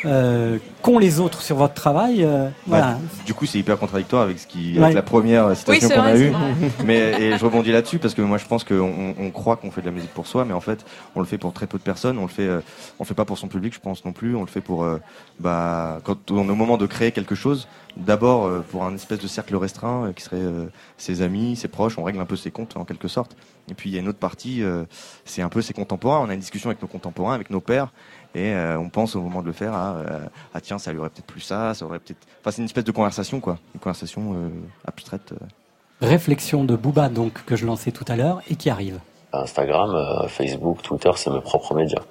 euh, 0.06 0.58
qu'ont 0.82 1.00
les 1.00 1.20
autres 1.20 1.42
sur 1.42 1.56
votre 1.58 1.74
travail, 1.74 2.24
euh, 2.24 2.50
voilà. 2.68 2.90
Ouais, 2.92 3.26
du 3.26 3.34
coup, 3.34 3.46
c'est 3.46 3.58
hyper 3.60 3.78
contradictoire 3.78 4.24
avec 4.24 4.40
ce 4.40 4.48
qui, 4.48 4.78
Ouais. 4.80 4.94
la 4.94 5.02
première 5.02 5.56
citation 5.56 5.88
qu'on 5.90 6.02
a 6.02 6.18
eue. 6.18 6.34
Mais 6.86 7.22
et 7.22 7.38
je 7.38 7.46
rebondis 7.46 7.72
là-dessus 7.72 8.00
parce 8.00 8.14
que 8.14 8.22
moi, 8.22 8.38
je 8.38 8.46
pense 8.46 8.64
qu'on 8.64 8.76
on, 8.82 9.16
on 9.20 9.30
croit 9.32 9.56
qu'on 9.58 9.72
fait 9.72 9.82
de 9.82 9.86
la 9.88 9.92
musique 9.92 10.14
pour 10.14 10.28
soi, 10.28 10.46
mais 10.46 10.54
en 10.54 10.60
fait, 10.62 10.84
on 11.16 11.20
le 11.20 11.26
fait 11.26 11.38
pour 11.38 11.54
très 11.54 11.68
peu 11.68 11.78
de 11.78 11.84
personnes. 11.84 12.18
On 12.18 12.24
le 12.24 12.28
fait, 12.28 12.48
euh, 12.48 12.60
on 13.00 13.04
le 13.04 13.08
fait 13.08 13.14
pas 13.14 13.26
pour 13.26 13.38
son 13.38 13.48
public, 13.48 13.74
je 13.74 13.80
pense 13.80 14.04
non 14.06 14.12
plus. 14.12 14.36
On 14.36 14.42
le 14.42 14.48
fait 14.48 14.62
pour, 14.62 14.84
euh, 14.84 15.00
bah, 15.40 16.00
quand 16.04 16.32
on 16.32 16.48
est 16.48 16.52
au 16.52 16.56
moment 16.56 16.78
de 16.78 16.86
créer 16.86 17.12
quelque 17.12 17.36
chose, 17.36 17.68
d'abord 17.96 18.46
euh, 18.46 18.66
pour 18.72 18.84
un 18.84 18.94
espèce 18.96 19.20
de 19.20 19.28
cercle 19.28 19.56
restreint 19.56 20.06
euh, 20.08 20.12
qui 20.14 20.24
serait 20.24 20.38
euh, 20.38 20.66
ses 20.98 21.22
amis, 21.22 21.56
ses 21.56 21.68
proches. 21.68 21.98
On 21.98 22.04
règle 22.04 22.20
un 22.20 22.26
peu 22.26 22.36
ses 22.36 22.52
comptes 22.52 22.76
en 22.76 22.84
quelque 22.86 23.08
sorte. 23.08 23.36
Et 23.70 23.74
puis 23.74 23.90
il 23.90 23.94
y 23.94 23.98
a 23.98 24.02
une 24.02 24.08
autre 24.10 24.20
partie, 24.20 24.62
euh, 24.62 24.84
c'est 25.26 25.42
un 25.42 25.50
peu 25.50 25.62
ses 25.62 25.74
contemporains. 25.74 26.20
On 26.20 26.30
a 26.30 26.34
une 26.34 26.40
discussion 26.40 26.70
avec 26.70 26.82
nos 26.82 26.88
contemporains, 26.88 27.34
avec 27.34 27.50
nos 27.50 27.62
pères. 27.62 27.92
Et 28.36 28.52
euh, 28.54 28.78
on 28.80 28.90
pense 28.90 29.16
au 29.16 29.22
moment 29.22 29.42
de 29.42 29.48
le 29.48 29.54
faire 29.54 29.74
à 29.74 29.94
euh, 29.98 30.20
ah 30.56 30.60
tiens 30.62 30.80
ça 30.80 30.92
lui 30.92 30.98
aurait 31.00 31.10
peut-être 31.12 31.28
plus 31.28 31.40
ça 31.42 31.76
ça 31.76 31.86
aurait 31.86 32.00
peut-être 32.00 32.18
enfin 32.42 32.50
c'est 32.50 32.58
une 32.64 32.66
espèce 32.66 32.84
de 32.84 32.92
conversation 32.92 33.40
quoi 33.40 33.60
une 33.76 33.80
conversation 33.80 34.34
euh, 34.34 34.50
abstraite 34.88 35.34
euh. 35.34 35.46
Réflexion 36.02 36.64
de 36.64 36.76
Booba 36.76 37.10
donc 37.10 37.46
que 37.46 37.56
je 37.56 37.68
lançais 37.68 37.92
tout 37.92 38.06
à 38.08 38.16
l'heure 38.16 38.42
et 38.50 38.56
qui 38.56 38.72
arrive. 38.72 39.00
Instagram, 39.34 39.92
euh, 39.94 40.28
Facebook, 40.28 40.82
Twitter, 40.82 41.12
c'est 41.16 41.30
mes 41.30 41.42
propres 41.42 41.76
médias. 41.76 42.02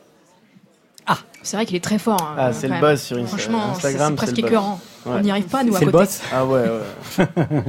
C'est 1.45 1.57
vrai 1.57 1.67
qu'il 1.67 1.75
est 1.75 1.81
très 1.81 1.99
fort. 1.99 2.23
hein, 2.23 2.37
Ah, 2.39 2.53
c'est 2.53 2.69
le 2.69 2.79
boss 2.81 3.03
sur 3.03 3.17
Insta- 3.17 3.27
Franchement, 3.27 3.75
c'est- 3.75 3.89
Instagram, 3.89 4.11
c'est 4.11 4.15
presque 4.17 4.37
c'est 4.37 4.43
écœurant. 4.47 4.79
Ouais. 5.05 5.13
On 5.17 5.21
n'y 5.23 5.31
arrive 5.33 5.47
pas 5.49 5.65
nous 5.65 5.75
à 5.75 5.79
C'est 5.81 5.87
côté. 5.87 5.99
le 5.99 6.05
boss? 6.05 6.23
Ah 6.33 6.47
ouais, 6.47 6.63
ouais. 7.19 7.27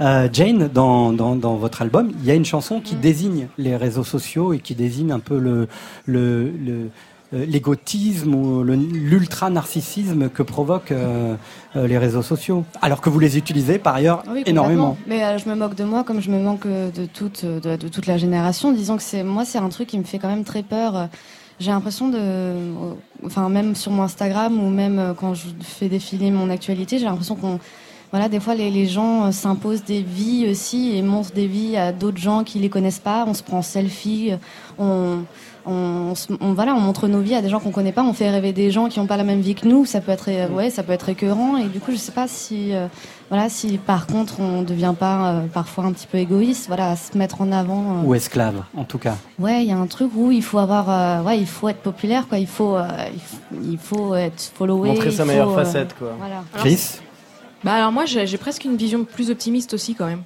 Euh, 0.00 0.28
Jane, 0.32 0.68
dans, 0.72 1.12
dans, 1.12 1.36
dans 1.36 1.56
votre 1.56 1.82
album, 1.82 2.10
il 2.20 2.24
y 2.24 2.30
a 2.30 2.34
une 2.34 2.44
chanson 2.46 2.80
qui 2.80 2.94
désigne 2.94 3.48
les 3.58 3.76
réseaux 3.76 4.04
sociaux 4.04 4.52
et 4.54 4.58
qui 4.58 4.74
désigne 4.74 5.12
un 5.12 5.18
peu 5.20 5.38
le 5.38 5.68
le- 6.06 6.50
le- 6.50 6.88
euh, 7.32 7.44
l'égotisme 7.46 8.34
ou 8.34 8.64
l'ultra-narcissisme 8.64 10.28
que 10.30 10.42
provoquent 10.42 10.90
euh, 10.92 11.36
les 11.76 11.98
réseaux 11.98 12.22
sociaux. 12.22 12.64
Alors 12.82 13.00
que 13.00 13.08
vous 13.10 13.20
les 13.20 13.36
utilisez 13.38 13.78
par 13.78 13.94
ailleurs 13.94 14.24
Oui, 14.28 14.42
énormément. 14.46 14.96
Mais 15.06 15.22
euh, 15.22 15.38
je 15.38 15.48
me 15.48 15.54
moque 15.54 15.74
de 15.76 15.84
moi 15.84 16.02
comme 16.02 16.20
je 16.20 16.30
me 16.30 16.40
moque 16.40 16.66
euh, 16.66 16.90
de 16.90 17.04
toute, 17.06 17.44
de, 17.44 17.76
de 17.76 17.88
toute 17.88 18.06
la 18.06 18.16
génération. 18.18 18.72
Disons 18.72 18.96
que 18.96 19.02
c'est 19.02 19.22
moi, 19.22 19.44
c'est 19.44 19.58
un 19.58 19.68
truc 19.68 19.88
qui 19.88 19.98
me 19.98 20.04
fait 20.04 20.18
quand 20.18 20.28
même 20.28 20.44
très 20.44 20.62
peur. 20.62 21.08
J'ai 21.60 21.70
l'impression 21.70 22.08
de, 22.08 22.54
enfin 23.26 23.48
même 23.50 23.74
sur 23.76 23.92
mon 23.92 24.02
Instagram 24.02 24.58
ou 24.58 24.70
même 24.70 25.14
quand 25.20 25.34
je 25.34 25.48
fais 25.60 25.88
défiler 25.88 26.30
mon 26.30 26.48
actualité, 26.48 26.98
j'ai 26.98 27.04
l'impression 27.04 27.36
qu'on, 27.36 27.60
voilà, 28.12 28.28
des 28.28 28.40
fois 28.40 28.54
les, 28.54 28.70
les 28.70 28.86
gens 28.86 29.26
euh, 29.26 29.30
s'imposent 29.32 29.84
des 29.84 30.02
vies 30.02 30.48
aussi 30.50 30.96
et 30.96 31.02
montrent 31.02 31.32
des 31.32 31.46
vies 31.46 31.76
à 31.76 31.92
d'autres 31.92 32.18
gens 32.18 32.44
qui 32.44 32.58
les 32.58 32.68
connaissent 32.68 32.98
pas. 32.98 33.24
On 33.26 33.34
se 33.34 33.42
prend 33.42 33.58
en 33.58 33.62
selfie, 33.62 34.32
euh, 34.32 34.36
on 34.78 35.18
on, 35.66 36.14
voilà, 36.54 36.74
on 36.74 36.80
montre 36.80 37.06
nos 37.06 37.20
vies 37.20 37.34
à 37.34 37.42
des 37.42 37.48
gens 37.50 37.60
qu'on 37.60 37.70
connaît 37.70 37.92
pas, 37.92 38.02
on 38.02 38.12
fait 38.14 38.30
rêver 38.30 38.52
des 38.52 38.70
gens 38.70 38.88
qui 38.88 38.98
n'ont 38.98 39.06
pas 39.06 39.18
la 39.18 39.24
même 39.24 39.40
vie 39.40 39.54
que 39.54 39.68
nous. 39.68 39.84
Ça 39.84 40.00
peut 40.00 40.10
être, 40.10 40.28
euh, 40.28 40.48
ouais, 40.48 40.70
ça 40.70 40.82
peut 40.82 40.92
être 40.92 41.08
écœurant. 41.10 41.58
Et 41.58 41.64
du 41.64 41.80
coup, 41.80 41.92
je 41.92 41.96
sais 41.96 42.12
pas 42.12 42.26
si, 42.28 42.74
euh, 42.74 42.86
voilà, 43.28 43.48
si 43.50 43.78
par 43.78 44.06
contre 44.06 44.40
on 44.40 44.62
devient 44.62 44.94
pas 44.98 45.26
euh, 45.32 45.46
parfois 45.52 45.84
un 45.84 45.92
petit 45.92 46.06
peu 46.06 46.18
égoïste, 46.18 46.66
voilà, 46.68 46.92
à 46.92 46.96
se 46.96 47.16
mettre 47.16 47.40
en 47.42 47.52
avant. 47.52 48.00
euh. 48.02 48.06
Ou 48.06 48.14
esclave, 48.14 48.64
en 48.76 48.84
tout 48.84 48.98
cas. 48.98 49.16
Ouais, 49.38 49.62
il 49.62 49.68
y 49.68 49.72
a 49.72 49.76
un 49.76 49.86
truc 49.86 50.10
où 50.16 50.32
il 50.32 50.42
faut 50.42 50.58
avoir, 50.58 50.88
euh, 50.88 51.22
ouais, 51.22 51.38
il 51.38 51.46
faut 51.46 51.68
être 51.68 51.82
populaire, 51.82 52.26
quoi. 52.26 52.38
Il 52.38 52.46
faut, 52.46 52.76
euh, 52.76 52.88
il 53.12 53.20
faut, 53.20 53.38
il 53.70 53.78
faut 53.78 54.14
être 54.14 54.50
followé. 54.54 54.88
Montrer 54.88 55.10
sa 55.10 55.24
faut, 55.24 55.28
meilleure 55.28 55.50
euh, 55.50 55.62
facette, 55.64 55.94
quoi. 55.96 56.12
Voilà. 56.18 56.42
Chris? 56.56 57.00
Bah 57.64 57.74
alors 57.74 57.92
moi 57.92 58.04
j'ai 58.06 58.38
presque 58.38 58.64
une 58.64 58.76
vision 58.76 59.04
plus 59.04 59.30
optimiste 59.30 59.74
aussi 59.74 59.94
quand 59.94 60.06
même. 60.06 60.22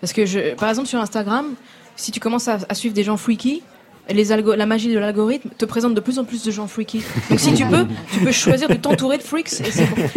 Parce 0.00 0.12
que 0.12 0.54
par 0.54 0.68
exemple 0.68 0.88
sur 0.88 1.00
Instagram, 1.00 1.54
si 1.96 2.12
tu 2.12 2.20
commences 2.20 2.48
à, 2.48 2.74
suivre 2.74 2.94
des 2.94 3.02
gens 3.02 3.16
freaky, 3.16 3.62
les 4.08 4.32
algo- 4.32 4.54
la 4.54 4.64
magie 4.64 4.90
de 4.90 4.98
l'algorithme 4.98 5.50
te 5.58 5.64
présente 5.66 5.94
de 5.94 6.00
plus 6.00 6.18
en 6.18 6.24
plus 6.24 6.42
de 6.44 6.50
gens 6.50 6.66
freaky. 6.66 7.02
Donc 7.28 7.40
si 7.40 7.52
tu 7.52 7.66
peux, 7.66 7.86
tu 8.12 8.20
peux 8.20 8.32
choisir 8.32 8.68
de 8.68 8.74
t'entourer 8.74 9.18
de 9.18 9.22
freaks. 9.22 9.60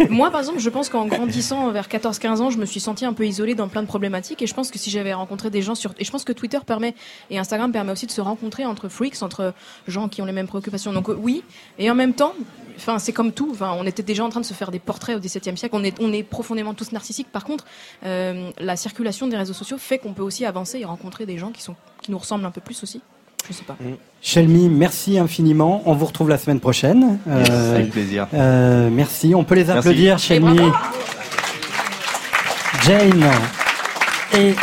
Moi, 0.08 0.30
par 0.30 0.40
exemple, 0.40 0.60
je 0.60 0.70
pense 0.70 0.88
qu'en 0.88 1.04
grandissant 1.06 1.70
vers 1.72 1.88
14-15 1.88 2.40
ans, 2.40 2.48
je 2.50 2.56
me 2.56 2.64
suis 2.64 2.80
sentie 2.80 3.04
un 3.04 3.12
peu 3.12 3.26
isolée 3.26 3.54
dans 3.54 3.68
plein 3.68 3.82
de 3.82 3.86
problématiques. 3.86 4.40
Et 4.40 4.46
je 4.46 4.54
pense 4.54 4.70
que 4.70 4.78
si 4.78 4.88
j'avais 4.88 5.12
rencontré 5.12 5.50
des 5.50 5.60
gens 5.60 5.74
sur... 5.74 5.92
Et 5.98 6.04
je 6.04 6.10
pense 6.10 6.24
que 6.24 6.32
Twitter 6.32 6.58
permet, 6.64 6.94
et 7.28 7.38
Instagram 7.38 7.70
permet 7.70 7.92
aussi 7.92 8.06
de 8.06 8.12
se 8.12 8.22
rencontrer 8.22 8.64
entre 8.64 8.88
freaks, 8.88 9.22
entre 9.22 9.52
gens 9.86 10.08
qui 10.08 10.22
ont 10.22 10.26
les 10.26 10.32
mêmes 10.32 10.48
préoccupations. 10.48 10.94
Donc 10.94 11.08
oui, 11.08 11.42
et 11.78 11.90
en 11.90 11.94
même 11.94 12.14
temps... 12.14 12.32
Enfin, 12.76 12.98
c'est 12.98 13.12
comme 13.12 13.32
tout. 13.32 13.48
Enfin, 13.52 13.74
on 13.78 13.86
était 13.86 14.02
déjà 14.02 14.24
en 14.24 14.28
train 14.28 14.40
de 14.40 14.46
se 14.46 14.54
faire 14.54 14.70
des 14.70 14.78
portraits 14.78 15.16
au 15.16 15.20
XVIIe 15.20 15.56
siècle. 15.56 15.74
On 15.76 15.84
est, 15.84 15.94
on 16.00 16.12
est 16.12 16.22
profondément 16.22 16.74
tous 16.74 16.92
narcissiques. 16.92 17.30
Par 17.30 17.44
contre, 17.44 17.64
euh, 18.04 18.50
la 18.58 18.76
circulation 18.76 19.26
des 19.26 19.36
réseaux 19.36 19.52
sociaux 19.52 19.78
fait 19.78 19.98
qu'on 19.98 20.12
peut 20.12 20.22
aussi 20.22 20.44
avancer 20.44 20.78
et 20.80 20.84
rencontrer 20.84 21.26
des 21.26 21.38
gens 21.38 21.50
qui 21.50 21.62
sont, 21.62 21.74
qui 22.02 22.10
nous 22.10 22.18
ressemblent 22.18 22.44
un 22.46 22.50
peu 22.50 22.60
plus 22.60 22.82
aussi. 22.82 23.00
Je 23.48 23.52
sais 23.52 23.64
pas. 23.64 23.76
Shelmy, 24.20 24.68
merci 24.68 25.18
infiniment. 25.18 25.82
On 25.86 25.94
vous 25.94 26.06
retrouve 26.06 26.28
la 26.28 26.38
semaine 26.38 26.60
prochaine. 26.60 27.18
Yes, 27.26 27.50
avec 27.50 27.90
plaisir. 27.90 28.28
euh, 28.34 28.88
merci. 28.90 29.34
On 29.34 29.42
peut 29.42 29.56
les 29.56 29.64
Merci. 29.64 29.78
applaudir, 29.78 30.18
Shelmy. 30.18 30.60
Jane 32.84 33.30
et 34.34 34.54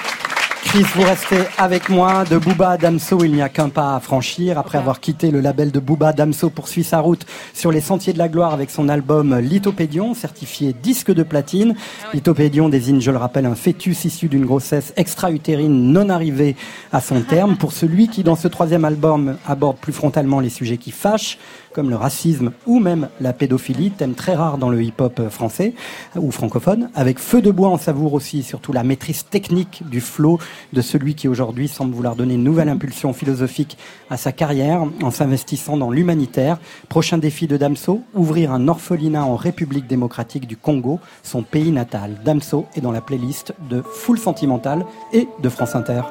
Chris, 0.70 0.86
vous 0.94 1.02
restez 1.02 1.40
avec 1.58 1.90
moi. 1.90 2.26
De 2.26 2.38
Booba 2.38 2.70
à 2.70 2.78
Damso, 2.78 3.24
il 3.24 3.34
n'y 3.34 3.42
a 3.42 3.50
qu'un 3.50 3.70
pas 3.70 3.96
à 3.96 4.00
franchir. 4.00 4.60
Après 4.60 4.78
avoir 4.78 5.00
quitté 5.00 5.32
le 5.32 5.42
label 5.42 5.72
de 5.72 5.80
Booba, 5.80 6.14
Damso 6.14 6.52
poursuit 6.52 6.84
sa 6.84 7.00
route 7.00 7.26
sur 7.56 7.72
les 7.72 7.82
sentiers 7.82 8.14
de 8.14 8.20
la 8.20 8.30
gloire 8.30 8.54
avec 8.54 8.70
son 8.70 8.88
album 8.88 9.36
Lithopédion, 9.40 10.14
certifié 10.14 10.74
disque 10.74 11.12
de 11.12 11.24
platine. 11.24 11.74
Lithopédion 12.14 12.70
désigne, 12.70 13.02
je 13.02 13.10
le 13.10 13.18
rappelle, 13.18 13.48
un 13.48 13.56
fœtus 13.56 14.06
issu 14.06 14.28
d'une 14.28 14.46
grossesse 14.46 14.94
extra-utérine 14.96 15.92
non 15.92 16.08
arrivée 16.08 16.56
à 16.92 17.02
son 17.02 17.22
terme. 17.22 17.58
Pour 17.58 17.72
celui 17.72 18.08
qui, 18.08 18.22
dans 18.22 18.36
ce 18.36 18.48
troisième 18.48 18.86
album, 18.86 19.38
aborde 19.48 19.78
plus 19.78 19.94
frontalement 19.94 20.40
les 20.40 20.50
sujets 20.50 20.78
qui 20.78 20.92
fâchent, 20.92 21.40
comme 21.80 21.90
le 21.90 21.96
racisme 21.96 22.52
ou 22.68 22.82
même 22.82 23.08
la 23.22 23.32
pédophilie, 23.32 23.92
thème 23.92 24.14
très 24.14 24.36
rare 24.36 24.58
dans 24.58 24.70
le 24.70 24.84
hip-hop 24.84 25.30
français 25.30 25.74
ou 26.18 26.30
francophone, 26.30 26.90
avec 26.94 27.20
feu 27.20 27.42
de 27.42 27.52
bois 27.52 27.70
en 27.70 27.78
savoure 27.78 28.16
aussi, 28.16 28.44
surtout 28.44 28.74
la 28.74 28.84
maîtrise 28.84 29.24
technique 29.24 29.84
du 29.90 30.02
flow 30.02 30.40
de 30.74 30.82
celui 30.82 31.16
qui 31.16 31.30
aujourd'hui 31.30 31.70
semble 31.70 31.96
vouloir 31.96 32.18
donner 32.18 32.34
une 32.34 32.44
nouvelle 32.44 32.68
impulsion 32.68 33.14
philosophique 33.14 33.78
à 34.10 34.18
sa 34.18 34.34
carrière 34.34 34.84
en 35.02 35.10
s'investissant 35.10 35.78
dans 35.78 35.90
l'humanitaire. 35.90 36.60
Prochain 36.90 37.18
défi 37.18 37.48
de 37.48 37.56
Damso, 37.56 38.02
ouvrir 38.14 38.52
un 38.52 38.68
orphelinat 38.68 39.24
en 39.24 39.38
République 39.38 39.88
démocratique 39.88 40.48
du 40.48 40.58
Congo, 40.58 41.00
son 41.24 41.44
pays 41.44 41.72
natal. 41.72 42.18
Damso 42.26 42.66
est 42.76 42.82
dans 42.82 42.92
la 42.92 43.00
playlist 43.00 43.54
de 43.70 43.82
Full 43.82 44.20
Sentimental 44.20 44.86
et 45.14 45.30
de 45.42 45.48
France 45.48 45.78
Inter. 45.78 46.02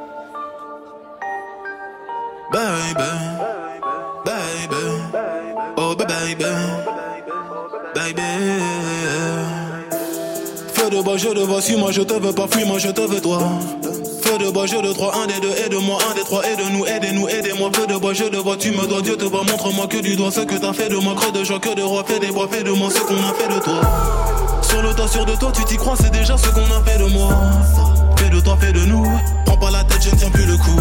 baby, 2.50 3.04
oh 3.42 3.47
baby, 6.18 6.44
baby. 7.94 8.22
Feu 10.74 10.90
de 10.90 11.02
bois, 11.02 11.16
je 11.16 11.28
te 11.28 11.38
vois, 11.38 11.60
suis-moi, 11.60 11.92
je 11.92 12.02
te 12.02 12.14
veux 12.14 12.32
pas, 12.32 12.46
fuis-moi, 12.48 12.78
je 12.78 12.88
te 12.88 13.00
veux 13.00 13.20
toi. 13.20 13.40
Feu 14.22 14.38
de 14.38 14.50
bois, 14.50 14.66
je 14.66 14.76
de 14.76 14.92
trois, 14.92 15.14
un 15.16 15.26
des 15.26 15.40
deux, 15.40 15.52
aide-moi, 15.64 15.98
un 16.10 16.14
des 16.14 16.22
trois, 16.22 16.42
aide-nous, 16.44 16.86
aidez-nous, 16.86 17.28
aidez-moi. 17.28 17.70
Feu 17.74 17.86
de 17.86 17.96
bois, 17.96 18.14
je 18.14 18.24
te 18.24 18.36
vois, 18.36 18.56
tu 18.56 18.70
me 18.72 18.86
dois, 18.86 19.00
Dieu 19.02 19.16
te 19.16 19.24
voit, 19.24 19.42
montre-moi 19.44 19.86
que 19.86 19.98
du 19.98 20.16
doigt 20.16 20.30
ce 20.30 20.40
que 20.40 20.56
t'as 20.56 20.72
fait 20.72 20.88
de 20.88 20.96
moi, 20.96 21.14
creux 21.14 21.32
de 21.32 21.44
joie, 21.44 21.60
que 21.60 21.74
de 21.74 21.82
roi, 21.82 22.04
fais 22.06 22.18
des 22.18 22.28
bois, 22.32 22.48
fais 22.50 22.62
de 22.62 22.70
moi 22.70 22.90
ce 22.90 23.00
qu'on 23.00 23.16
a 23.16 23.32
fait 23.34 23.54
de 23.54 23.60
toi. 23.60 23.80
Sur 24.62 24.82
le 24.82 24.94
tas, 24.94 25.08
sûr 25.08 25.24
de 25.24 25.34
toi, 25.36 25.52
tu 25.54 25.64
t'y 25.64 25.76
crois, 25.76 25.94
c'est 25.96 26.10
déjà 26.10 26.36
ce 26.36 26.48
qu'on 26.48 26.60
a 26.60 26.82
fait 26.84 26.98
de 26.98 27.08
moi. 27.10 27.30
Fais 28.16 28.28
de 28.28 28.40
toi, 28.40 28.56
fais 28.60 28.72
de 28.72 28.80
nous. 28.80 29.06
Prends 29.46 29.56
pas 29.56 29.70
la 29.70 29.84
tête, 29.84 30.02
je 30.02 30.10
ne 30.10 30.16
tiens 30.16 30.30
plus 30.30 30.46
le 30.46 30.56
coup. 30.56 30.80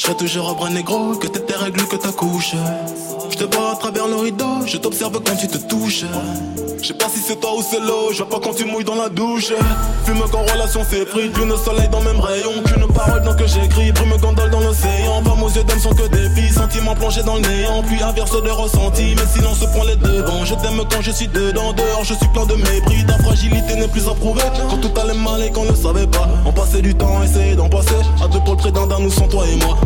Je 0.00 0.06
serai 0.06 0.16
toujours 0.16 0.48
un 0.48 0.54
bras 0.54 0.70
négro, 0.70 1.14
que 1.16 1.26
t'es 1.26 1.40
tes 1.40 1.52
que 1.52 1.96
ta 1.96 2.10
couche. 2.10 2.54
Je 3.28 3.36
te 3.36 3.54
vois 3.54 3.72
à 3.72 3.76
travers 3.76 4.08
le 4.08 4.16
rideau, 4.16 4.66
je 4.66 4.78
t'observe 4.78 5.20
quand 5.22 5.36
tu 5.36 5.46
te 5.46 5.58
touches. 5.58 6.06
Je 6.80 6.86
sais 6.86 6.94
pas 6.94 7.10
si 7.10 7.18
c'est 7.18 7.38
toi 7.38 7.50
ou 7.58 7.62
c'est 7.62 7.80
l'eau, 7.80 8.08
je 8.10 8.22
vois 8.22 8.30
pas 8.30 8.40
quand 8.40 8.54
tu 8.54 8.64
mouilles 8.64 8.84
dans 8.84 8.94
la 8.94 9.10
douche. 9.10 9.52
Fume 10.06 10.22
qu'en 10.32 10.40
relation 10.50 10.80
c'est 10.88 11.04
pris, 11.04 11.28
lune 11.28 11.52
au 11.52 11.58
soleil 11.58 11.88
dans 11.88 11.98
le 11.98 12.06
même 12.06 12.20
rayon. 12.20 12.50
Qu'une 12.64 12.86
parole 12.86 13.22
dans 13.22 13.34
que 13.36 13.46
j'écris, 13.46 13.92
brume 13.92 14.16
gondole 14.16 14.48
dans 14.48 14.60
l'océan. 14.60 15.22
Femmes 15.22 15.42
aux 15.42 15.50
yeux 15.50 15.64
d'homme 15.64 15.78
sont 15.78 15.94
que 15.94 16.08
des 16.08 16.30
filles, 16.30 16.54
sentiments 16.54 16.94
plongés 16.94 17.22
dans 17.22 17.34
le 17.34 17.42
néant. 17.42 17.82
Puis 17.82 18.02
inverse 18.02 18.42
de 18.42 18.48
ressenti, 18.48 19.14
mais 19.14 19.26
silence 19.26 19.58
se 19.58 19.66
prend 19.66 19.84
les 19.84 19.96
devants. 19.96 20.46
Je 20.46 20.54
t'aime 20.54 20.80
quand 20.90 21.02
je 21.02 21.10
suis 21.10 21.28
dedans, 21.28 21.74
dehors 21.74 22.04
je 22.04 22.14
suis 22.14 22.28
plein 22.28 22.46
de 22.46 22.54
mépris. 22.54 23.04
Ta 23.06 23.18
fragilité 23.22 23.76
n'est 23.76 23.88
plus 23.88 24.08
à 24.08 24.14
prouver. 24.14 24.42
Quand 24.70 24.78
tout 24.78 24.98
allait 24.98 25.12
mal 25.12 25.42
et 25.42 25.50
qu'on 25.50 25.66
ne 25.66 25.74
savait 25.74 26.06
pas, 26.06 26.28
on 26.46 26.52
passait 26.52 26.80
du 26.80 26.94
temps 26.94 27.20
à 27.20 27.26
essayer 27.26 27.56
d'en 27.56 27.68
passer. 27.68 28.00
À 28.24 28.28
deux 28.28 28.38
le 28.38 28.56
près 28.56 28.72
d'un 28.72 28.86
d'un, 28.86 29.00
nous 29.00 29.10
sans 29.10 29.28
toi 29.28 29.44
et 29.46 29.56
moi. 29.56 29.76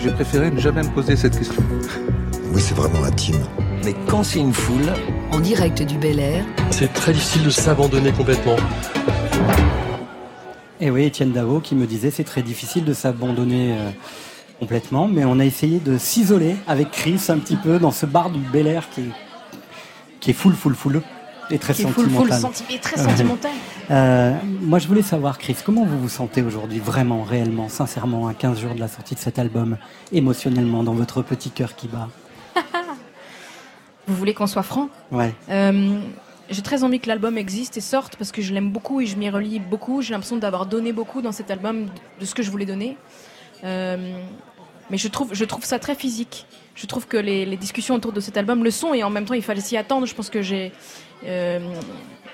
J'ai 0.00 0.10
préféré 0.12 0.50
ne 0.50 0.60
jamais 0.60 0.82
me 0.82 0.90
poser 0.90 1.16
cette 1.16 1.36
question. 1.36 1.62
Oui, 2.52 2.60
c'est 2.60 2.74
vraiment 2.74 3.02
intime. 3.02 3.42
Mais 3.84 3.94
quand 4.06 4.22
c'est 4.22 4.38
une 4.38 4.52
foule, 4.52 4.92
en 5.32 5.40
direct 5.40 5.82
du 5.82 5.98
Bel 5.98 6.20
Air, 6.20 6.44
C'est 6.70 6.92
très 6.92 7.12
difficile 7.12 7.44
de 7.44 7.50
s'abandonner 7.50 8.12
complètement. 8.12 8.56
Et 10.80 10.90
oui, 10.90 11.04
Étienne 11.04 11.32
Dao 11.32 11.58
qui 11.58 11.74
me 11.74 11.86
disait 11.86 12.12
c'est 12.12 12.24
très 12.24 12.42
difficile 12.42 12.84
de 12.84 12.92
s'abandonner 12.92 13.72
euh, 13.72 13.90
complètement, 14.60 15.08
mais 15.08 15.24
on 15.24 15.40
a 15.40 15.44
essayé 15.44 15.80
de 15.80 15.98
s'isoler 15.98 16.54
avec 16.68 16.92
Chris 16.92 17.20
un 17.28 17.38
petit 17.38 17.56
peu 17.56 17.80
dans 17.80 17.90
ce 17.90 18.06
bar 18.06 18.30
du 18.30 18.38
Bel 18.38 18.68
Air 18.68 18.88
qui 18.90 19.00
est, 19.00 19.10
qui 20.20 20.30
est 20.30 20.34
full, 20.34 20.54
full, 20.54 20.76
full 20.76 21.02
et 21.50 21.58
très 21.58 21.74
sentimental. 21.74 22.40
senti- 22.40 22.78
très 22.78 22.96
sentimental. 23.00 23.50
Euh, 23.90 24.32
moi, 24.60 24.78
je 24.78 24.86
voulais 24.88 25.02
savoir, 25.02 25.38
Chris, 25.38 25.56
comment 25.64 25.84
vous 25.84 25.98
vous 25.98 26.08
sentez 26.08 26.42
aujourd'hui, 26.42 26.78
vraiment, 26.78 27.22
réellement, 27.22 27.68
sincèrement, 27.68 28.28
à 28.28 28.34
15 28.34 28.60
jours 28.60 28.74
de 28.74 28.80
la 28.80 28.88
sortie 28.88 29.14
de 29.14 29.20
cet 29.20 29.38
album, 29.38 29.76
émotionnellement, 30.12 30.82
dans 30.82 30.94
votre 30.94 31.22
petit 31.22 31.50
cœur 31.50 31.74
qui 31.74 31.88
bat 31.88 32.08
Vous 34.06 34.14
voulez 34.14 34.34
qu'on 34.34 34.46
soit 34.46 34.62
franc 34.62 34.88
Ouais. 35.12 35.34
Euh, 35.50 35.98
j'ai 36.50 36.62
très 36.62 36.82
envie 36.82 36.98
que 36.98 37.08
l'album 37.08 37.36
existe 37.36 37.76
et 37.76 37.82
sorte 37.82 38.16
parce 38.16 38.32
que 38.32 38.40
je 38.40 38.54
l'aime 38.54 38.70
beaucoup 38.72 39.00
et 39.02 39.06
je 39.06 39.16
m'y 39.16 39.28
relie 39.28 39.58
beaucoup. 39.58 40.00
J'ai 40.00 40.12
l'impression 40.14 40.38
d'avoir 40.38 40.64
donné 40.66 40.92
beaucoup 40.92 41.20
dans 41.20 41.32
cet 41.32 41.50
album 41.50 41.86
de 42.20 42.24
ce 42.24 42.34
que 42.34 42.42
je 42.42 42.50
voulais 42.50 42.64
donner. 42.64 42.96
Euh, 43.64 44.18
mais 44.90 44.98
je 44.98 45.08
trouve, 45.08 45.30
je 45.34 45.44
trouve 45.44 45.64
ça 45.64 45.78
très 45.78 45.94
physique. 45.94 46.46
Je 46.74 46.86
trouve 46.86 47.06
que 47.06 47.16
les, 47.16 47.44
les 47.44 47.56
discussions 47.56 47.94
autour 47.96 48.12
de 48.12 48.20
cet 48.20 48.36
album 48.36 48.62
le 48.62 48.70
sont 48.70 48.94
et 48.94 49.02
en 49.02 49.10
même 49.10 49.24
temps 49.24 49.34
il 49.34 49.42
fallait 49.42 49.60
s'y 49.60 49.76
attendre. 49.76 50.06
Je 50.06 50.14
pense 50.14 50.30
que 50.30 50.42
j'ai 50.42 50.72
euh, 51.26 51.58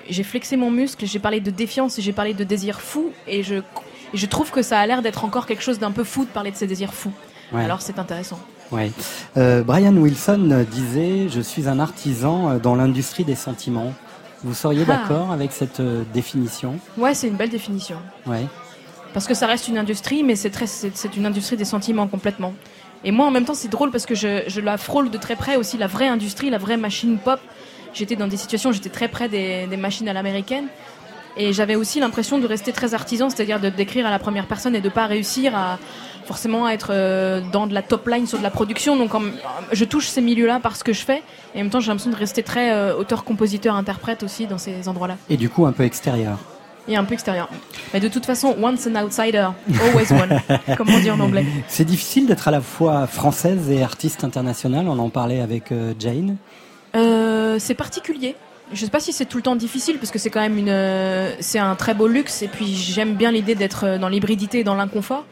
j'ai 0.09 0.23
flexé 0.23 0.55
mon 0.55 0.69
muscle, 0.69 1.05
j'ai 1.05 1.17
parlé 1.19 1.39
de 1.39 1.49
défiance 1.51 1.97
et 1.97 2.01
j'ai 2.01 2.13
parlé 2.13 2.33
de 2.35 2.43
désir 2.43 2.79
fou 2.79 3.11
et 3.27 3.41
je, 3.41 3.55
et 3.55 3.61
je 4.17 4.25
trouve 4.27 4.51
que 4.51 4.61
ça 4.61 4.79
a 4.79 4.85
l'air 4.85 5.01
d'être 5.01 5.25
encore 5.25 5.47
quelque 5.47 5.63
chose 5.63 5.79
d'un 5.79 5.91
peu 5.91 6.03
fou 6.03 6.25
de 6.25 6.29
parler 6.29 6.51
de 6.51 6.55
ces 6.55 6.67
désirs 6.67 6.93
fous. 6.93 7.11
Ouais. 7.51 7.63
Alors 7.63 7.81
c'est 7.81 7.97
intéressant. 7.97 8.39
Ouais. 8.71 8.91
Euh, 9.37 9.63
Brian 9.63 9.95
Wilson 9.95 10.65
disait 10.71 11.27
Je 11.29 11.41
suis 11.41 11.67
un 11.67 11.79
artisan 11.79 12.57
dans 12.59 12.75
l'industrie 12.75 13.23
des 13.23 13.35
sentiments. 13.35 13.93
Vous 14.43 14.53
seriez 14.53 14.83
Ah. 14.87 14.97
d'accord 14.97 15.31
avec 15.31 15.51
cette 15.51 15.79
euh, 15.79 16.03
définition? 16.13 16.77
Ouais, 16.97 17.15
c'est 17.15 17.27
une 17.27 17.35
belle 17.35 17.49
définition. 17.49 17.97
Ouais. 18.27 18.45
Parce 19.15 19.27
que 19.27 19.33
ça 19.33 19.47
reste 19.47 19.69
une 19.69 19.77
industrie, 19.77 20.23
mais 20.23 20.35
c'est 20.35 20.49
très, 20.49 20.67
c'est, 20.67 21.15
une 21.15 21.25
industrie 21.25 21.55
des 21.55 21.63
sentiments 21.63 22.05
complètement. 22.05 22.53
Et 23.05 23.11
moi, 23.11 23.25
en 23.25 23.31
même 23.31 23.45
temps, 23.45 23.53
c'est 23.53 23.69
drôle 23.69 23.89
parce 23.89 24.05
que 24.05 24.13
je, 24.13 24.43
je 24.47 24.59
la 24.59 24.75
frôle 24.75 25.09
de 25.09 25.17
très 25.17 25.37
près 25.37 25.55
aussi, 25.55 25.77
la 25.77 25.87
vraie 25.87 26.09
industrie, 26.09 26.49
la 26.49 26.57
vraie 26.57 26.75
machine 26.75 27.17
pop. 27.17 27.39
J'étais 27.93 28.17
dans 28.17 28.27
des 28.27 28.35
situations, 28.35 28.73
j'étais 28.73 28.89
très 28.89 29.07
près 29.07 29.29
des, 29.29 29.67
des 29.67 29.77
machines 29.77 30.09
à 30.09 30.13
l'américaine. 30.13 30.65
Et 31.37 31.53
j'avais 31.53 31.75
aussi 31.75 32.01
l'impression 32.01 32.39
de 32.39 32.45
rester 32.45 32.73
très 32.73 32.93
artisan, 32.93 33.29
c'est-à-dire 33.29 33.61
de 33.61 33.69
décrire 33.69 34.05
à 34.05 34.09
la 34.09 34.19
première 34.19 34.47
personne 34.47 34.75
et 34.75 34.81
de 34.81 34.89
pas 34.89 35.05
réussir 35.05 35.55
à 35.55 35.79
forcément 36.25 36.67
être 36.67 36.89
euh, 36.89 37.39
dans 37.53 37.67
de 37.67 37.73
la 37.73 37.83
top 37.83 38.05
line 38.09 38.27
sur 38.27 38.37
de 38.37 38.43
la 38.43 38.51
production. 38.51 38.97
Donc 38.97 39.11
je 39.71 39.85
touche 39.85 40.07
ces 40.07 40.19
milieux-là 40.19 40.59
par 40.59 40.75
ce 40.75 40.83
que 40.83 40.91
je 40.91 41.05
fais. 41.05 41.23
Et 41.53 41.59
en 41.59 41.61
même 41.61 41.69
temps, 41.69 41.79
j'ai 41.79 41.87
l'impression 41.87 42.11
de 42.11 42.17
rester 42.17 42.43
très 42.43 42.73
euh, 42.73 42.97
auteur, 42.97 43.23
compositeur, 43.23 43.75
interprète 43.77 44.23
aussi 44.23 44.45
dans 44.45 44.57
ces 44.57 44.89
endroits-là. 44.89 45.15
Et 45.29 45.37
du 45.37 45.47
coup, 45.47 45.65
un 45.65 45.71
peu 45.71 45.83
extérieur. 45.83 46.37
Et 46.87 46.95
un 46.95 47.03
peu 47.03 47.13
extérieur. 47.15 47.49
Mais 47.93 47.99
de 47.99 48.07
toute 48.07 48.25
façon, 48.27 48.55
once 48.61 48.85
an 48.87 48.95
outsider, 49.03 49.47
always 49.81 50.11
one, 50.11 50.39
comme 50.77 50.89
on 50.89 50.99
dit 50.99 51.09
en 51.09 51.19
anglais. 51.19 51.43
C'est 51.67 51.83
difficile 51.85 52.27
d'être 52.27 52.47
à 52.47 52.51
la 52.51 52.61
fois 52.61 53.07
française 53.07 53.71
et 53.71 53.81
artiste 53.81 54.23
internationale. 54.23 54.87
On 54.87 54.99
en 54.99 55.09
parlait 55.09 55.41
avec 55.41 55.71
euh, 55.71 55.93
Jane. 55.97 56.37
Euh, 56.95 57.57
c'est 57.59 57.73
particulier. 57.73 58.35
Je 58.71 58.83
sais 58.85 58.91
pas 58.91 58.99
si 58.99 59.13
c'est 59.13 59.25
tout 59.25 59.37
le 59.37 59.43
temps 59.43 59.55
difficile 59.55 59.97
parce 59.97 60.11
que 60.11 60.19
c'est 60.19 60.29
quand 60.29 60.39
même 60.41 60.57
une, 60.57 60.69
euh, 60.69 61.31
c'est 61.39 61.59
un 61.59 61.75
très 61.75 61.93
beau 61.93 62.07
luxe 62.07 62.41
et 62.41 62.47
puis 62.47 62.75
j'aime 62.75 63.13
bien 63.15 63.31
l'idée 63.31 63.55
d'être 63.55 63.97
dans 63.99 64.09
l'hybridité 64.09 64.59
et 64.59 64.63
dans 64.63 64.75
l'inconfort. 64.75 65.23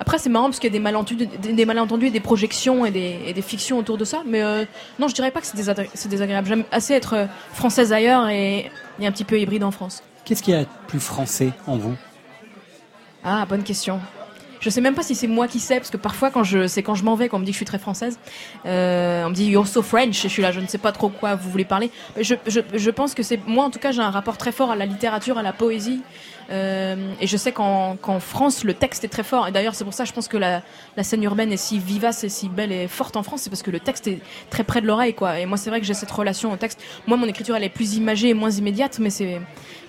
Après 0.00 0.18
c'est 0.18 0.30
marrant 0.30 0.46
parce 0.46 0.58
qu'il 0.58 0.68
y 0.70 0.72
a 0.72 0.78
des 0.78 0.82
malentendus, 0.82 1.26
des, 1.42 1.64
malentendus 1.66 2.06
et 2.06 2.10
des 2.10 2.20
projections 2.20 2.84
et 2.86 2.90
des, 2.90 3.18
et 3.26 3.32
des 3.34 3.42
fictions 3.42 3.78
autour 3.78 3.98
de 3.98 4.04
ça. 4.04 4.22
Mais 4.26 4.42
euh, 4.42 4.64
non, 4.98 5.08
je 5.08 5.14
dirais 5.14 5.30
pas 5.30 5.40
que 5.40 5.46
c'est 5.46 5.56
désagré- 5.58 5.90
c'est 5.94 6.08
désagréable. 6.08 6.48
J'aime 6.48 6.64
assez 6.72 6.94
être 6.94 7.28
française 7.52 7.92
ailleurs 7.92 8.28
et, 8.28 8.70
et 9.00 9.06
un 9.06 9.12
petit 9.12 9.24
peu 9.24 9.38
hybride 9.38 9.62
en 9.64 9.70
France. 9.70 10.02
Qu'est-ce 10.24 10.42
qu'il 10.42 10.54
y 10.54 10.56
a 10.56 10.64
de 10.64 10.68
plus 10.86 11.00
français 11.00 11.52
en 11.66 11.76
vous? 11.76 11.94
Ah, 13.22 13.44
bonne 13.46 13.62
question. 13.62 14.00
Je 14.60 14.70
sais 14.70 14.80
même 14.80 14.94
pas 14.94 15.02
si 15.02 15.14
c'est 15.14 15.26
moi 15.26 15.46
qui 15.46 15.60
sais, 15.60 15.76
parce 15.76 15.90
que 15.90 15.98
parfois, 15.98 16.30
quand 16.30 16.42
je, 16.42 16.66
c'est 16.66 16.82
quand 16.82 16.94
je 16.94 17.04
m'en 17.04 17.16
vais, 17.16 17.28
qu'on 17.28 17.38
me 17.38 17.44
dit 17.44 17.50
que 17.50 17.54
je 17.54 17.58
suis 17.58 17.66
très 17.66 17.78
française, 17.78 18.18
euh, 18.64 19.24
on 19.26 19.28
me 19.28 19.34
dit 19.34 19.44
You're 19.44 19.66
so 19.66 19.82
French, 19.82 20.24
et 20.24 20.28
je 20.28 20.28
suis 20.28 20.40
là, 20.40 20.52
je 20.52 20.60
ne 20.60 20.66
sais 20.66 20.78
pas 20.78 20.90
trop 20.90 21.10
quoi 21.10 21.34
vous 21.34 21.50
voulez 21.50 21.66
parler. 21.66 21.90
Je, 22.18 22.34
je, 22.46 22.60
je 22.72 22.90
pense 22.90 23.12
que 23.12 23.22
c'est, 23.22 23.46
moi 23.46 23.64
en 23.66 23.70
tout 23.70 23.78
cas, 23.78 23.92
j'ai 23.92 24.00
un 24.00 24.10
rapport 24.10 24.38
très 24.38 24.52
fort 24.52 24.70
à 24.70 24.76
la 24.76 24.86
littérature, 24.86 25.36
à 25.36 25.42
la 25.42 25.52
poésie, 25.52 26.00
euh, 26.50 27.12
et 27.20 27.26
je 27.26 27.36
sais 27.36 27.52
qu'en, 27.52 27.96
France, 28.20 28.64
le 28.64 28.74
texte 28.74 29.04
est 29.04 29.08
très 29.08 29.22
fort. 29.22 29.48
Et 29.48 29.52
d'ailleurs, 29.52 29.74
c'est 29.74 29.84
pour 29.84 29.94
ça, 29.94 30.04
je 30.04 30.12
pense 30.12 30.28
que 30.28 30.36
la, 30.36 30.62
la 30.96 31.02
scène 31.02 31.22
urbaine 31.22 31.52
est 31.52 31.56
si 31.56 31.78
vivace 31.78 32.24
et 32.24 32.28
si 32.28 32.48
belle 32.48 32.72
et 32.72 32.88
forte 32.88 33.16
en 33.16 33.22
France, 33.22 33.42
c'est 33.42 33.50
parce 33.50 33.62
que 33.62 33.70
le 33.70 33.80
texte 33.80 34.06
est 34.06 34.20
très 34.50 34.64
près 34.64 34.80
de 34.80 34.86
l'oreille, 34.86 35.14
quoi. 35.14 35.38
Et 35.38 35.46
moi, 35.46 35.56
c'est 35.56 35.70
vrai 35.70 35.80
que 35.80 35.86
j'ai 35.86 35.94
cette 35.94 36.10
relation 36.10 36.52
au 36.52 36.56
texte. 36.56 36.80
Moi, 37.06 37.16
mon 37.16 37.26
écriture, 37.26 37.56
elle 37.56 37.64
est 37.64 37.68
plus 37.68 37.96
imagée 37.96 38.30
et 38.30 38.34
moins 38.34 38.50
immédiate, 38.50 38.98
mais 38.98 39.10
c'est, 39.10 39.40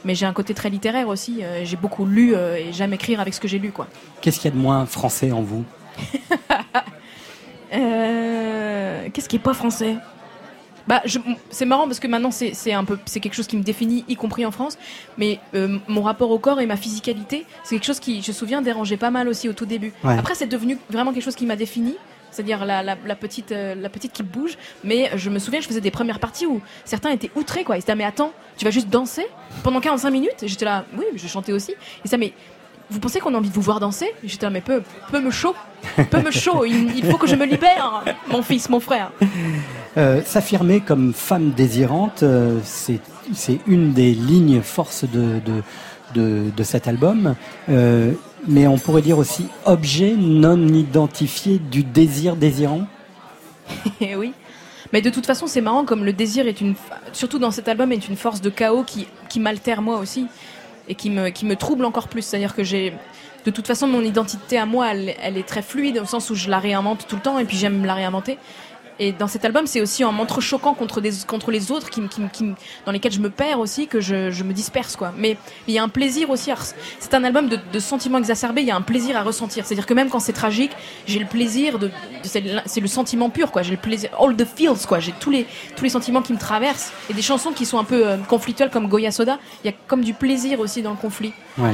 mais 0.03 0.16
j'ai 0.16 0.26
un 0.26 0.34
côté 0.34 0.53
très 0.53 0.70
littéraire 0.70 1.08
aussi. 1.10 1.43
Euh, 1.43 1.66
j'ai 1.66 1.78
beaucoup 1.78 2.06
lu 2.06 2.36
euh, 2.36 2.56
et 2.56 2.72
j'aime 2.72 2.93
écrire 2.93 3.20
avec 3.20 3.34
ce 3.34 3.39
que 3.39 3.47
j'ai 3.47 3.60
lu, 3.60 3.72
quoi. 3.72 3.88
Qu'est-ce 4.22 4.39
qu'il 4.39 4.49
y 4.49 4.53
a 4.53 4.56
de 4.56 4.62
moins 4.62 4.86
français 4.86 5.32
en 5.32 5.41
vous? 5.41 5.66
Euh, 7.74 9.10
Qu'est-ce 9.12 9.28
qui 9.28 9.36
est 9.36 9.39
pas 9.39 9.53
français? 9.53 9.97
Bah, 10.88 11.01
je- 11.05 11.19
c'est 11.49 11.65
marrant 11.65 11.86
parce 11.86 11.99
que 11.99 12.07
maintenant 12.07 12.31
c'est 12.31 12.53
c'est 12.53 12.73
un 12.73 12.83
peu 12.83 12.97
c'est 13.05 13.19
quelque 13.19 13.33
chose 13.36 13.47
qui 13.47 13.57
me 13.57 13.63
définit, 13.63 14.05
y 14.07 14.15
compris 14.15 14.45
en 14.45 14.51
France. 14.51 14.77
Mais 15.17 15.39
euh, 15.53 15.77
mon 15.88 16.01
rapport 16.03 16.31
au 16.31 16.39
corps 16.39 16.59
et 16.61 16.65
ma 16.65 16.77
physicalité, 16.77 17.45
c'est 17.63 17.75
quelque 17.75 17.86
chose 17.86 17.99
qui, 17.99 18.21
je 18.21 18.31
me 18.31 18.33
souviens, 18.33 18.61
dérangeait 18.61 18.97
pas 18.97 19.11
mal 19.11 19.27
aussi 19.27 19.49
au 19.49 19.53
tout 19.53 19.65
début. 19.65 19.93
Ouais. 20.03 20.17
Après, 20.17 20.36
c'est 20.36 20.47
devenu 20.47 20.77
vraiment 20.89 21.11
quelque 21.13 21.23
chose 21.23 21.36
qui 21.36 21.45
m'a 21.45 21.55
défini. 21.55 21.95
C'est-à-dire 22.31 22.65
la, 22.65 22.83
la, 22.83 22.97
la 23.05 23.15
petite 23.15 23.53
euh, 23.53 23.75
la 23.75 23.88
petite 23.88 24.11
qui 24.11 24.21
bouge, 24.21 24.57
mais 24.83 25.09
je 25.15 25.29
me 25.29 25.39
souviens, 25.39 25.61
je 25.61 25.67
faisais 25.67 25.79
des 25.79 25.89
premières 25.91 26.19
parties 26.19 26.45
où 26.45 26.59
certains 26.83 27.11
étaient 27.11 27.31
outrés 27.36 27.63
quoi. 27.63 27.77
Ils 27.77 27.81
se 27.81 27.86
disaient 27.86 27.95
mais 27.95 28.03
attends, 28.03 28.33
tu 28.57 28.65
vas 28.65 28.71
juste 28.71 28.89
danser 28.89 29.25
pendant 29.63 29.79
45 29.79 30.09
minutes? 30.09 30.43
Et 30.43 30.49
J'étais 30.49 30.65
là, 30.65 30.83
oui, 30.97 31.05
je 31.15 31.27
chantais 31.29 31.53
aussi. 31.53 31.71
Ils 31.99 32.03
disaient 32.03 32.17
mais 32.17 32.33
vous 32.89 32.99
pensez 32.99 33.19
qu'on 33.19 33.33
a 33.33 33.38
envie 33.38 33.49
de 33.49 33.53
vous 33.53 33.61
voir 33.61 33.79
danser? 33.79 34.13
J'étais 34.23 34.45
là 34.45 34.49
mais 34.49 34.61
peu 34.61 34.83
peu 35.11 35.19
me 35.19 35.31
chaud, 35.31 35.55
peu 36.11 36.21
me 36.21 36.31
chaud. 36.31 36.65
Il, 36.65 36.95
il 36.97 37.05
faut 37.05 37.17
que 37.17 37.27
je 37.27 37.36
me 37.36 37.45
libère, 37.45 38.03
mon 38.29 38.41
fils, 38.41 38.69
mon 38.69 38.79
frère. 38.79 39.11
Euh, 39.97 40.21
S'affirmer 40.25 40.81
comme 40.81 41.13
femme 41.13 41.51
désirante, 41.51 42.23
euh, 42.23 42.59
c'est 42.63 43.59
une 43.67 43.93
des 43.93 44.13
lignes 44.13 44.61
forces 44.61 45.05
de, 45.05 45.39
de, 45.39 45.63
de, 46.13 46.51
de 46.55 46.63
cet 46.63 46.88
album. 46.88 47.36
Euh, 47.69 48.11
mais 48.47 48.67
on 48.67 48.77
pourrait 48.77 49.01
dire 49.01 49.17
aussi 49.17 49.47
objet 49.65 50.13
non 50.15 50.67
identifié 50.67 51.57
du 51.57 51.83
désir 51.83 52.36
désirant. 52.36 52.86
Eh 53.99 54.15
oui. 54.15 54.33
Mais 54.93 55.01
de 55.01 55.09
toute 55.09 55.25
façon, 55.25 55.47
c'est 55.47 55.61
marrant 55.61 55.83
comme 55.83 56.05
le 56.05 56.13
désir 56.13 56.47
est 56.47 56.61
une, 56.61 56.75
surtout 57.11 57.39
dans 57.39 57.49
cet 57.49 57.67
album, 57.67 57.91
est 57.91 58.07
une 58.07 58.15
force 58.15 58.39
de 58.39 58.51
chaos 58.51 58.83
qui, 58.83 59.07
qui 59.29 59.39
m'altère 59.39 59.81
moi 59.81 59.97
aussi 59.97 60.27
et 60.88 60.95
qui 60.95 61.09
me, 61.09 61.29
qui 61.29 61.45
me 61.45 61.55
trouble 61.55 61.86
encore 61.86 62.07
plus. 62.07 62.23
C'est-à-dire 62.23 62.55
que 62.55 62.63
j'ai, 62.63 62.93
de 63.45 63.51
toute 63.51 63.67
façon, 63.67 63.88
mon 63.88 64.01
identité 64.01 64.57
à 64.57 64.65
moi, 64.65 64.91
elle, 64.91 65.15
elle 65.21 65.38
est 65.38 65.47
très 65.47 65.61
fluide 65.61 65.99
au 65.99 66.05
sens 66.05 66.29
où 66.29 66.36
je 66.36 66.49
la 66.49 66.59
réinvente 66.59 67.07
tout 67.07 67.15
le 67.15 67.21
temps 67.21 67.39
et 67.39 67.45
puis 67.45 67.57
j'aime 67.57 67.86
la 67.86 67.93
réinventer. 67.93 68.38
Et 69.00 69.12
dans 69.12 69.28
cet 69.28 69.43
album, 69.43 69.68
c'est 69.68 69.82
aussi 69.82 70.04
en 70.06 70.12
m'entrechoquant 70.12 70.74
contre, 70.74 71.02
contre 71.28 71.52
les 71.52 71.72
autres 71.72 71.89
qui, 71.89 72.02
qui, 72.08 72.22
qui, 72.32 72.54
dans 72.86 72.91
lesquels 72.91 73.12
je 73.12 73.20
me 73.20 73.30
perds 73.30 73.60
aussi 73.60 73.88
que 73.88 74.00
je, 74.00 74.32
je 74.32 74.43
me 74.43 74.54
disperse. 74.54 74.96
quoi. 74.96 75.14
Mais 75.18 75.38
il 75.68 75.74
y 75.74 75.80
a 75.80 75.84
un 75.84 75.89
plaisir 75.89 76.30
aussi. 76.30 76.52
C'est 77.00 77.14
un 77.14 77.24
album 77.24 77.50
de, 77.50 77.60
de 77.74 77.80
sentiments 77.80 78.18
exacerbés, 78.20 78.62
il 78.62 78.68
y 78.68 78.72
a 78.72 78.76
un 78.76 78.82
plaisir 78.82 79.18
à 79.18 79.24
ressentir. 79.24 79.66
C'est-à-dire 79.66 79.86
que 79.86 79.93
même 79.93 80.10
quand 80.10 80.20
c'est 80.20 80.34
tragique, 80.34 80.72
j'ai 81.08 81.20
le 81.20 81.26
plaisir 81.26 81.78
de. 81.80 81.88
de- 81.88 81.91
c'est 82.66 82.80
le 82.82 82.88
sentiment 82.88 83.30
pur, 83.30 83.52
quoi. 83.52 83.62
J'ai 83.64 83.72
le 83.72 83.78
plaisir. 83.78 84.10
All 84.20 84.36
the 84.36 84.46
feels, 84.46 84.86
quoi. 84.88 85.00
J'ai 85.00 85.14
tous 85.20 85.30
les, 85.30 85.46
tous 85.76 85.84
les 85.84 85.89
sentiments 85.89 86.22
qui 86.22 86.34
me 86.34 86.38
traversent. 86.39 86.91
Et 87.10 87.14
des 87.14 87.22
chansons 87.22 87.52
qui 87.52 87.66
sont 87.66 87.78
un 87.80 87.84
peu 87.84 88.08
euh, 88.08 88.18
conflictuelles 88.18 88.70
comme 88.70 88.88
Goya 88.88 89.12
Soda, 89.12 89.39
il 89.64 89.68
y 89.68 89.70
a 89.70 89.76
comme 89.88 90.04
du 90.04 90.14
plaisir 90.14 90.60
aussi 90.60 90.82
dans 90.82 90.91
le 90.91 90.98
conflit. 90.98 91.34
Ouais. 91.58 91.74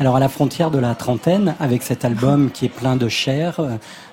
Alors 0.00 0.16
à 0.16 0.20
la 0.20 0.28
frontière 0.28 0.70
de 0.72 0.78
la 0.78 0.94
trentaine, 0.96 1.54
avec 1.60 1.82
cet 1.84 2.04
album 2.04 2.50
qui 2.50 2.66
est 2.66 2.68
plein 2.68 2.96
de 2.96 3.08
chair, 3.08 3.60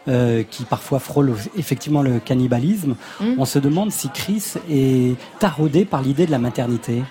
euh, 0.08 0.44
qui 0.50 0.64
parfois 0.64 1.00
frôle 1.00 1.34
effectivement 1.58 2.04
le 2.04 2.20
cannibalisme, 2.20 2.96
Mm. 3.20 3.34
on 3.40 3.46
se 3.46 3.58
demande 3.60 3.92
si 3.92 4.10
Chris 4.10 4.54
est 4.70 5.16
taraudé 5.40 5.86
par 5.86 6.02
l'idée 6.04 6.26
de 6.28 6.32
la 6.32 6.38
maternité. 6.40 7.02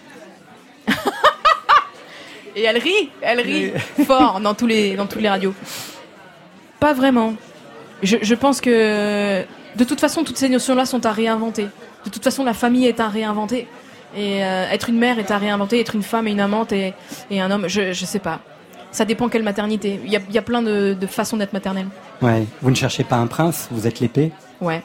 Et 2.57 2.63
elle 2.63 2.79
rit, 2.79 3.11
elle 3.23 3.41
rit 3.41 3.73
fort 4.07 4.41
dans 4.41 4.55
tous 4.55 4.67
les 4.67 4.95
dans 4.97 5.07
toutes 5.07 5.23
les 5.23 5.29
radios. 5.29 5.55
Pas 6.81 6.93
vraiment. 6.95 7.35
Je, 8.03 8.17
je 8.23 8.35
pense 8.35 8.61
que 8.61 9.43
de 9.77 9.85
toute 9.85 10.01
façon 10.01 10.25
toutes 10.25 10.37
ces 10.39 10.49
notions-là 10.49 10.87
sont 10.87 11.05
à 11.07 11.13
réinventer. 11.13 11.67
De 12.05 12.11
toute 12.11 12.25
façon 12.25 12.45
la 12.45 12.55
famille 12.55 12.87
est 12.87 13.01
à 13.01 13.09
réinventer. 13.09 13.69
Et 14.17 14.45
euh, 14.45 14.69
être 14.71 14.89
une 14.89 14.99
mère 14.99 15.19
est 15.21 15.31
à 15.31 15.39
réinventer, 15.39 15.79
être 15.81 15.95
une 15.95 16.03
femme 16.03 16.27
et 16.27 16.33
une 16.33 16.41
amante 16.41 16.73
et, 16.73 16.95
et 17.31 17.41
un 17.41 17.51
homme, 17.53 17.69
je, 17.69 17.93
je 17.93 18.05
sais 18.05 18.19
pas. 18.19 18.41
Ça 18.93 19.05
dépend 19.05 19.29
quelle 19.29 19.43
maternité. 19.43 20.01
Il 20.05 20.11
y 20.11 20.17
a, 20.17 20.21
il 20.29 20.35
y 20.35 20.39
a 20.39 20.43
plein 20.43 20.63
de, 20.63 20.97
de 20.99 21.07
façons 21.07 21.37
d'être 21.37 21.53
maternelle. 21.53 21.89
Ouais. 22.23 22.45
Vous 22.61 22.71
ne 22.71 22.77
cherchez 22.77 23.05
pas 23.05 23.17
un 23.17 23.27
prince, 23.27 23.69
vous 23.71 23.87
êtes 23.87 24.01
l'épée. 24.01 24.33
Ouais. 24.61 24.83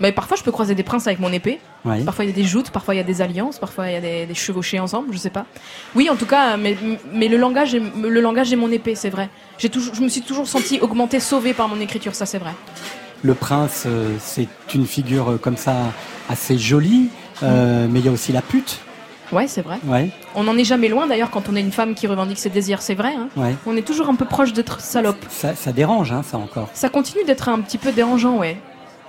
Mais 0.00 0.10
parfois 0.10 0.36
je 0.36 0.42
peux 0.42 0.50
croiser 0.50 0.74
des 0.74 0.82
princes 0.82 1.06
avec 1.06 1.20
mon 1.20 1.32
épée. 1.32 1.60
Ouais. 1.84 2.02
Parfois 2.02 2.24
il 2.24 2.30
y 2.30 2.32
a 2.32 2.36
des 2.36 2.44
joutes, 2.44 2.70
parfois 2.70 2.94
il 2.94 2.98
y 2.98 3.00
a 3.00 3.04
des 3.04 3.20
alliances, 3.20 3.58
parfois 3.58 3.88
il 3.88 3.92
y 3.92 3.96
a 3.96 4.00
des, 4.00 4.26
des 4.26 4.34
chevauchés 4.34 4.80
ensemble, 4.80 5.12
je 5.12 5.18
sais 5.18 5.30
pas. 5.30 5.46
Oui, 5.94 6.08
en 6.10 6.16
tout 6.16 6.26
cas, 6.26 6.56
mais, 6.56 6.76
mais 7.12 7.28
le 7.28 7.36
langage, 7.36 7.74
est, 7.74 7.82
le 8.00 8.20
langage 8.20 8.52
est 8.52 8.56
mon 8.56 8.70
épée, 8.72 8.94
c'est 8.94 9.10
vrai. 9.10 9.28
J'ai 9.58 9.68
toujours, 9.68 9.94
je 9.94 10.02
me 10.02 10.08
suis 10.08 10.22
toujours 10.22 10.48
senti 10.48 10.80
augmentée, 10.80 11.20
sauvée 11.20 11.52
par 11.52 11.68
mon 11.68 11.78
écriture, 11.78 12.14
ça 12.14 12.26
c'est 12.26 12.38
vrai. 12.38 12.52
Le 13.22 13.34
prince, 13.34 13.84
euh, 13.86 14.16
c'est 14.18 14.48
une 14.74 14.86
figure 14.86 15.32
euh, 15.32 15.36
comme 15.36 15.56
ça 15.56 15.76
assez 16.28 16.58
jolie, 16.58 17.08
euh, 17.44 17.86
mais 17.88 18.00
il 18.00 18.06
y 18.06 18.08
a 18.08 18.12
aussi 18.12 18.32
la 18.32 18.42
pute. 18.42 18.80
Ouais, 19.32 19.46
c'est 19.48 19.62
vrai. 19.62 19.78
Ouais. 19.86 20.10
On 20.34 20.44
n'en 20.44 20.56
est 20.56 20.64
jamais 20.64 20.88
loin 20.88 21.06
d'ailleurs 21.06 21.30
quand 21.30 21.48
on 21.50 21.56
est 21.56 21.60
une 21.60 21.72
femme 21.72 21.94
qui 21.94 22.06
revendique 22.06 22.38
ses 22.38 22.50
désirs, 22.50 22.82
c'est 22.82 22.94
vrai. 22.94 23.14
hein. 23.16 23.28
Ouais. 23.36 23.54
On 23.66 23.76
est 23.76 23.82
toujours 23.86 24.08
un 24.10 24.14
peu 24.14 24.24
proche 24.26 24.52
d'être 24.52 24.80
salope. 24.80 25.24
Ça, 25.30 25.54
ça 25.54 25.72
dérange, 25.72 26.12
hein, 26.12 26.22
ça 26.22 26.36
encore. 26.38 26.68
Ça 26.74 26.88
continue 26.88 27.24
d'être 27.24 27.48
un 27.48 27.60
petit 27.60 27.78
peu 27.78 27.92
dérangeant, 27.92 28.36
ouais. 28.36 28.58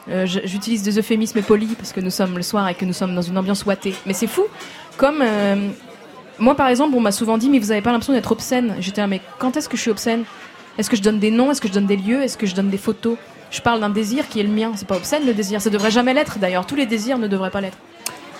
Euh, 0.09 0.25
J'utilise 0.25 0.83
des 0.83 0.97
euphémismes 0.99 1.41
polis 1.41 1.75
parce 1.75 1.91
que 1.93 2.01
nous 2.01 2.09
sommes 2.09 2.35
le 2.37 2.43
soir 2.43 2.67
et 2.69 2.75
que 2.75 2.83
nous 2.85 2.93
sommes 2.93 3.15
dans 3.15 3.21
une 3.21 3.37
ambiance 3.37 3.65
ouatée. 3.65 3.93
Mais 4.05 4.13
c'est 4.13 4.27
fou. 4.27 4.43
Comme 4.97 5.19
euh, 5.21 5.69
moi, 6.39 6.55
par 6.55 6.67
exemple, 6.67 6.95
on 6.97 7.01
m'a 7.01 7.11
souvent 7.11 7.37
dit, 7.37 7.49
mais 7.49 7.59
vous 7.59 7.71
avez 7.71 7.81
pas 7.81 7.91
l'impression 7.91 8.13
d'être 8.13 8.31
obscène? 8.31 8.75
J'étais 8.79 9.01
là, 9.01 9.07
mais 9.07 9.21
quand 9.39 9.55
est-ce 9.57 9.69
que 9.69 9.77
je 9.77 9.81
suis 9.81 9.91
obscène? 9.91 10.23
Est-ce 10.77 10.89
que 10.89 10.95
je 10.97 11.01
donne 11.01 11.19
des 11.19 11.31
noms? 11.31 11.51
Est-ce 11.51 11.61
que 11.61 11.67
je 11.67 11.73
donne 11.73 11.85
des 11.85 11.95
lieux? 11.97 12.21
Est-ce 12.23 12.37
que 12.37 12.45
je 12.47 12.55
donne 12.55 12.69
des 12.69 12.77
photos? 12.77 13.17
Je 13.51 13.61
parle 13.61 13.79
d'un 13.79 13.89
désir 13.89 14.27
qui 14.27 14.39
est 14.39 14.43
le 14.43 14.49
mien. 14.49 14.71
C'est 14.75 14.87
pas 14.87 14.95
obscène 14.97 15.25
le 15.25 15.33
désir. 15.33 15.61
Ça 15.61 15.69
devrait 15.69 15.91
jamais 15.91 16.13
l'être 16.13 16.39
d'ailleurs. 16.39 16.65
Tous 16.65 16.75
les 16.75 16.85
désirs 16.87 17.17
ne 17.19 17.27
devraient 17.27 17.51
pas 17.51 17.61
l'être. 17.61 17.77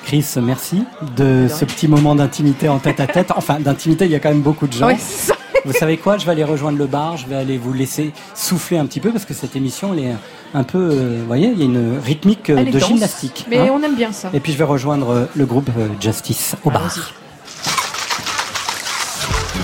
Chris, 0.04 0.26
merci 0.42 0.84
de 1.16 1.48
ce 1.48 1.66
petit 1.66 1.88
moment 1.88 2.16
d'intimité 2.16 2.70
en 2.70 2.80
tête 2.80 3.00
à 3.00 3.08
tête. 3.08 3.32
Enfin, 3.36 3.60
d'intimité, 3.60 4.06
il 4.06 4.12
y 4.12 4.16
a 4.16 4.20
quand 4.20 4.30
même 4.30 4.42
beaucoup 4.42 4.68
de 4.68 4.74
gens. 4.74 4.90
Ça. 4.98 5.36
Vous 5.66 5.72
savez 5.74 5.98
quoi 5.98 6.18
Je 6.18 6.26
vais 6.26 6.32
aller 6.34 6.44
rejoindre 6.44 6.78
le 6.78 6.88
bar. 6.88 7.16
Je 7.16 7.26
vais 7.26 7.36
aller 7.36 7.58
vous 7.58 7.74
laisser 7.74 8.12
souffler 8.36 8.78
un 8.78 8.86
petit 8.86 9.00
peu 9.00 9.12
parce 9.12 9.26
que 9.26 9.34
cette 9.34 9.56
émission, 9.56 9.94
elle 9.94 10.00
est 10.00 10.16
un 10.54 10.64
peu, 10.64 10.90
euh, 10.92 11.18
vous 11.22 11.28
voyez, 11.28 11.48
il 11.48 11.60
y 11.60 11.62
a 11.62 11.66
une 11.66 12.00
rythmique 12.00 12.50
euh, 12.50 12.64
de 12.64 12.72
dense, 12.72 12.88
gymnastique. 12.88 13.46
Mais 13.50 13.60
hein. 13.60 13.70
on 13.72 13.82
aime 13.82 13.96
bien 13.96 14.12
ça. 14.12 14.30
Et 14.34 14.40
puis 14.40 14.52
je 14.52 14.58
vais 14.58 14.64
rejoindre 14.66 15.10
euh, 15.10 15.26
le 15.36 15.46
groupe 15.46 15.70
Justice 16.02 16.56
au 16.64 16.70
bar. 16.70 17.14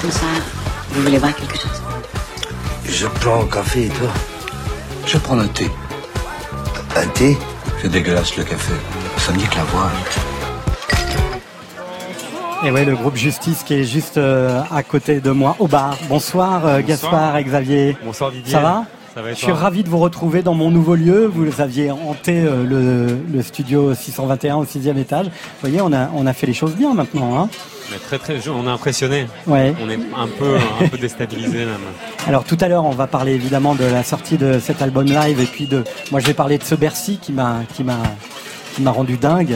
Bonsoir. 0.02 0.32
Vous 0.92 1.02
voulez 1.02 1.18
voir 1.18 1.36
quelque 1.36 1.58
chose? 1.58 1.82
Je 2.86 3.08
prends 3.08 3.44
un 3.44 3.48
café 3.48 3.86
et 3.86 3.90
toi? 3.90 4.08
Je 5.06 5.18
prends 5.18 5.38
un 5.38 5.48
thé. 5.48 5.70
Un 6.96 7.08
thé? 7.08 7.38
C'est 7.82 7.90
dégueulasse 7.90 8.36
le 8.38 8.44
café. 8.44 8.74
Ça 9.18 9.32
me 9.34 9.38
dit 9.38 9.46
que 9.46 9.56
la 9.56 9.64
voix. 9.66 9.92
Et 12.66 12.72
ouais, 12.72 12.84
le 12.84 12.96
groupe 12.96 13.16
Justice 13.16 13.64
qui 13.64 13.74
est 13.74 13.84
juste 13.86 14.18
euh, 14.18 14.62
à 14.70 14.84
côté 14.84 15.22
de 15.22 15.32
moi 15.32 15.56
au 15.60 15.68
bar. 15.68 15.98
Bonsoir, 16.10 16.66
euh, 16.66 16.82
Gaspard 16.86 17.38
et 17.38 17.44
Xavier. 17.44 17.96
Bonsoir 18.04 18.32
Didier. 18.32 18.52
Ça 18.52 18.60
va 18.60 18.84
Ça 19.16 19.22
va 19.22 19.30
Je 19.30 19.36
suis 19.38 19.52
ravi 19.52 19.84
de 19.84 19.90
vous 19.90 19.98
retrouver 20.00 20.42
dans 20.42 20.54
mon 20.54 20.70
nouveau 20.70 20.96
lieu. 20.96 21.26
Vous 21.26 21.62
aviez 21.62 21.90
hanté 21.90 22.42
euh, 22.44 22.66
le, 22.66 23.18
le 23.34 23.42
studio 23.44 23.94
621 23.94 24.58
au 24.58 24.66
sixième 24.66 24.98
étage. 24.98 25.28
Vous 25.28 25.32
voyez, 25.62 25.80
on 25.82 25.94
a, 25.94 26.10
on 26.14 26.28
a 26.28 26.34
fait 26.34 26.48
les 26.48 26.54
choses 26.54 26.76
bien 26.76 26.94
maintenant. 26.94 27.40
Hein 27.40 27.50
On 27.92 27.96
est 27.96 28.00
très 28.00 28.18
très, 28.18 28.50
on 28.50 28.66
est 28.68 28.70
impressionné. 28.70 29.28
Ouais. 29.48 29.74
On 29.82 29.90
est 29.90 30.00
un 30.18 30.28
peu, 30.28 30.58
un 30.82 30.88
peu 30.90 30.98
déstabilisé 30.98 31.60
même. 31.60 31.78
Alors 32.28 32.44
tout 32.44 32.58
à 32.60 32.68
l'heure, 32.68 32.84
on 32.84 32.92
va 32.92 33.08
parler 33.08 33.34
évidemment 33.34 33.74
de 33.74 33.86
la 33.86 34.04
sortie 34.04 34.38
de 34.38 34.60
cet 34.60 34.82
album 34.82 35.06
live 35.06 35.40
et 35.40 35.46
puis 35.46 35.66
de. 35.66 35.86
Moi, 36.12 36.20
je 36.20 36.28
vais 36.28 36.34
parler 36.34 36.58
de 36.58 36.64
ce 36.64 36.76
Bercy 36.76 37.20
qui 37.22 37.32
m'a 37.32 37.60
qui 37.74 37.86
m'a 37.86 38.00
qui 38.76 38.82
m'a 38.82 38.92
rendu 38.92 39.16
dingue. 39.16 39.56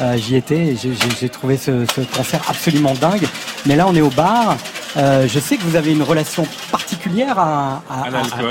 Euh, 0.00 0.16
J'y 0.16 0.36
étais 0.36 0.56
et 0.68 0.76
j'ai- 0.76 1.28
trouvé 1.28 1.56
ce, 1.56 1.84
ce 1.94 2.00
concert 2.16 2.40
absolument 2.48 2.94
dingue. 2.94 3.26
Mais 3.66 3.76
là, 3.76 3.86
on 3.86 3.94
est 3.94 4.00
au 4.00 4.08
bar. 4.10 4.56
Euh, 4.96 5.26
je 5.28 5.38
sais 5.38 5.56
que 5.56 5.62
vous 5.62 5.76
avez 5.76 5.92
une 5.92 6.02
relation 6.02 6.46
particulière 6.70 7.38
à, 7.38 7.82
à, 7.90 8.02
À 8.04 8.10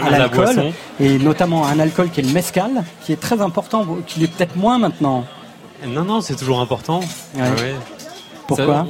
l'alcool. 0.09 0.59
à 0.59 1.03
et 1.03 1.17
notamment 1.17 1.65
à 1.65 1.69
un 1.71 1.79
alcool 1.79 2.09
qui 2.09 2.19
est 2.19 2.23
le 2.23 2.31
mezcal, 2.31 2.83
qui 3.03 3.11
est 3.13 3.19
très 3.19 3.41
important, 3.41 3.85
qui 4.07 4.23
est 4.23 4.27
peut-être 4.27 4.55
moins 4.55 4.77
maintenant. 4.79 5.25
Non 5.87 6.03
non, 6.03 6.21
c'est 6.21 6.35
toujours 6.35 6.59
important. 6.61 6.99
Ouais. 6.99 7.41
Ah 7.41 7.49
ouais. 7.61 7.75
Pourquoi 8.47 8.65
Ça, 8.65 8.85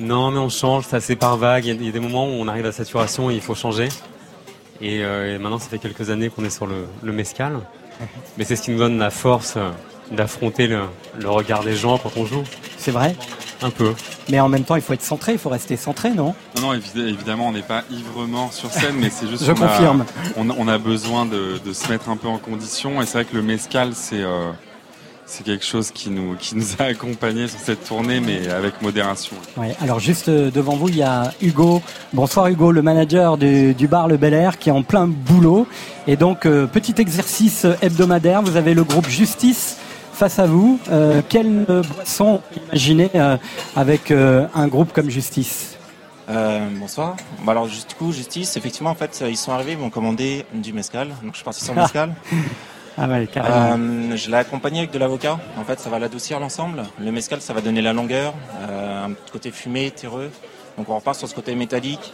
on- 0.00 0.04
Non 0.04 0.30
mais 0.30 0.38
on 0.38 0.48
change, 0.48 0.84
ça 0.86 1.00
c'est 1.00 1.16
par 1.16 1.36
vague. 1.36 1.64
Il 1.66 1.68
y, 1.68 1.70
a- 1.70 1.74
il 1.74 1.86
y 1.86 1.88
a 1.88 1.92
des 1.92 2.00
moments 2.00 2.26
où 2.26 2.30
on 2.32 2.48
arrive 2.48 2.66
à 2.66 2.72
saturation 2.72 3.30
et 3.30 3.34
il 3.34 3.40
faut 3.40 3.54
changer. 3.54 3.88
Et, 4.80 5.02
euh, 5.04 5.34
et 5.34 5.38
maintenant, 5.38 5.58
ça 5.58 5.68
fait 5.68 5.78
quelques 5.78 6.08
années 6.10 6.28
qu'on 6.30 6.44
est 6.44 6.50
sur 6.50 6.66
le, 6.66 6.86
le 7.02 7.12
mescal. 7.12 7.58
Mais 8.36 8.44
c'est 8.44 8.54
ce 8.54 8.62
qui 8.62 8.70
nous 8.70 8.78
donne 8.78 8.98
la 8.98 9.10
force 9.10 9.56
d'affronter 10.10 10.66
le, 10.66 10.82
le 11.18 11.28
regard 11.30 11.62
des 11.64 11.74
gens 11.76 11.98
quand 11.98 12.12
on 12.16 12.24
joue. 12.26 12.42
C'est 12.76 12.90
vrai 12.92 13.14
Un 13.62 13.70
peu. 13.70 13.92
Mais 14.30 14.40
en 14.40 14.48
même 14.48 14.64
temps, 14.64 14.76
il 14.76 14.82
faut 14.82 14.92
être 14.92 15.02
centré, 15.02 15.32
il 15.32 15.38
faut 15.38 15.48
rester 15.50 15.76
centré, 15.76 16.10
non? 16.10 16.34
Non, 16.56 16.62
non, 16.62 16.74
évi- 16.74 17.08
évidemment, 17.08 17.48
on 17.48 17.52
n'est 17.52 17.62
pas 17.62 17.82
ivre-mort 17.90 18.52
sur 18.52 18.70
scène, 18.70 18.94
mais 18.98 19.10
c'est 19.10 19.28
juste 19.28 19.44
Je 19.44 19.52
qu'on 19.52 19.62
a- 19.62 19.68
confirme. 19.68 20.04
on, 20.36 20.48
a, 20.50 20.54
on 20.58 20.68
a 20.68 20.78
besoin 20.78 21.26
de, 21.26 21.58
de 21.64 21.72
se 21.72 21.88
mettre 21.90 22.08
un 22.08 22.16
peu 22.16 22.28
en 22.28 22.38
condition. 22.38 23.02
Et 23.02 23.06
c'est 23.06 23.14
vrai 23.14 23.24
que 23.24 23.36
le 23.36 23.42
mescal, 23.42 23.90
c'est 23.94 24.22
euh, 24.22 24.50
c'est 25.26 25.44
quelque 25.44 25.64
chose 25.64 25.90
qui 25.90 26.08
nous, 26.08 26.36
qui 26.36 26.56
nous 26.56 26.64
a 26.78 26.84
accompagnés 26.84 27.48
sur 27.48 27.58
cette 27.60 27.84
tournée, 27.86 28.20
mais 28.20 28.48
avec 28.48 28.80
modération. 28.80 29.36
Ouais, 29.58 29.76
alors 29.82 29.98
juste 30.00 30.28
euh, 30.30 30.50
devant 30.50 30.76
vous, 30.76 30.88
il 30.88 30.96
y 30.96 31.02
a 31.02 31.32
Hugo. 31.42 31.82
Bonsoir 32.14 32.46
Hugo, 32.46 32.72
le 32.72 32.80
manager 32.80 33.36
du, 33.36 33.74
du 33.74 33.88
bar 33.88 34.08
Le 34.08 34.16
Bel 34.16 34.32
Air 34.32 34.58
qui 34.58 34.70
est 34.70 34.72
en 34.72 34.82
plein 34.82 35.06
boulot. 35.06 35.66
Et 36.06 36.16
donc, 36.16 36.46
euh, 36.46 36.66
petit 36.66 36.94
exercice 36.98 37.66
hebdomadaire, 37.82 38.40
vous 38.40 38.56
avez 38.56 38.72
le 38.72 38.84
groupe 38.84 39.06
Justice 39.08 39.76
face 40.18 40.40
à 40.40 40.46
vous. 40.46 40.80
Euh, 40.90 41.22
quelle 41.28 41.64
boisson 41.94 42.42
imaginez 42.66 43.08
euh, 43.14 43.36
avec 43.76 44.10
euh, 44.10 44.48
un 44.52 44.66
groupe 44.66 44.92
comme 44.92 45.08
Justice 45.08 45.76
Euh, 46.28 46.68
bonsoir. 46.74 47.14
Bah 47.44 47.52
alors, 47.52 47.68
du 47.68 47.94
coup, 47.96 48.12
Justice, 48.12 48.56
effectivement, 48.56 48.90
en 48.90 48.96
fait, 48.96 49.24
ils 49.28 49.36
sont 49.36 49.52
arrivés, 49.52 49.72
ils 49.72 49.78
m'ont 49.78 49.90
commandé 49.90 50.44
du 50.52 50.72
mescal. 50.72 51.08
Donc, 51.22 51.32
je 51.32 51.36
suis 51.36 51.44
parti 51.44 51.64
sur 51.64 51.72
le 51.72 51.82
mescal. 51.82 52.12
Ah 52.98 53.06
ouais, 53.06 53.28
carrément. 53.28 54.16
Je 54.16 54.28
l'ai 54.28 54.36
accompagné 54.36 54.80
avec 54.80 54.90
de 54.90 54.98
l'avocat. 54.98 55.38
En 55.56 55.62
fait, 55.62 55.78
ça 55.78 55.88
va 55.88 56.00
l'adoucir 56.00 56.40
l'ensemble. 56.40 56.82
Le 57.00 57.12
mescal, 57.12 57.40
ça 57.40 57.54
va 57.54 57.60
donner 57.60 57.80
la 57.80 57.92
longueur, 57.92 58.34
un 58.60 59.12
petit 59.12 59.30
côté 59.30 59.50
fumé, 59.52 59.90
terreux. 59.92 60.30
Donc, 60.76 60.88
on 60.88 60.96
repart 60.96 61.16
sur 61.16 61.28
ce 61.28 61.34
côté 61.34 61.54
métallique. 61.54 62.12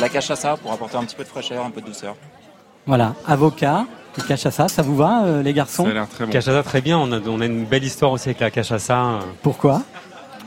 La 0.00 0.10
cachaça 0.10 0.58
pour 0.58 0.70
apporter 0.70 0.98
un 0.98 1.04
petit 1.04 1.16
peu 1.16 1.24
de 1.24 1.28
fraîcheur, 1.28 1.64
un 1.64 1.70
peu 1.70 1.80
de 1.80 1.86
douceur. 1.86 2.14
Voilà, 2.86 3.14
avocat, 3.26 3.86
à 4.18 4.36
ça. 4.50 4.68
Ça 4.68 4.82
vous 4.82 4.96
va, 4.96 5.24
euh, 5.24 5.42
les 5.42 5.52
garçons 5.52 5.88
Cachaça 6.30 6.62
très 6.62 6.80
bien. 6.80 6.98
On 6.98 7.10
a, 7.12 7.20
on 7.20 7.40
a 7.40 7.46
une 7.46 7.64
belle 7.64 7.84
histoire 7.84 8.12
aussi 8.12 8.28
avec 8.28 8.40
la 8.40 8.50
cachaça. 8.50 8.98
euh. 9.04 9.18
Pourquoi 9.42 9.82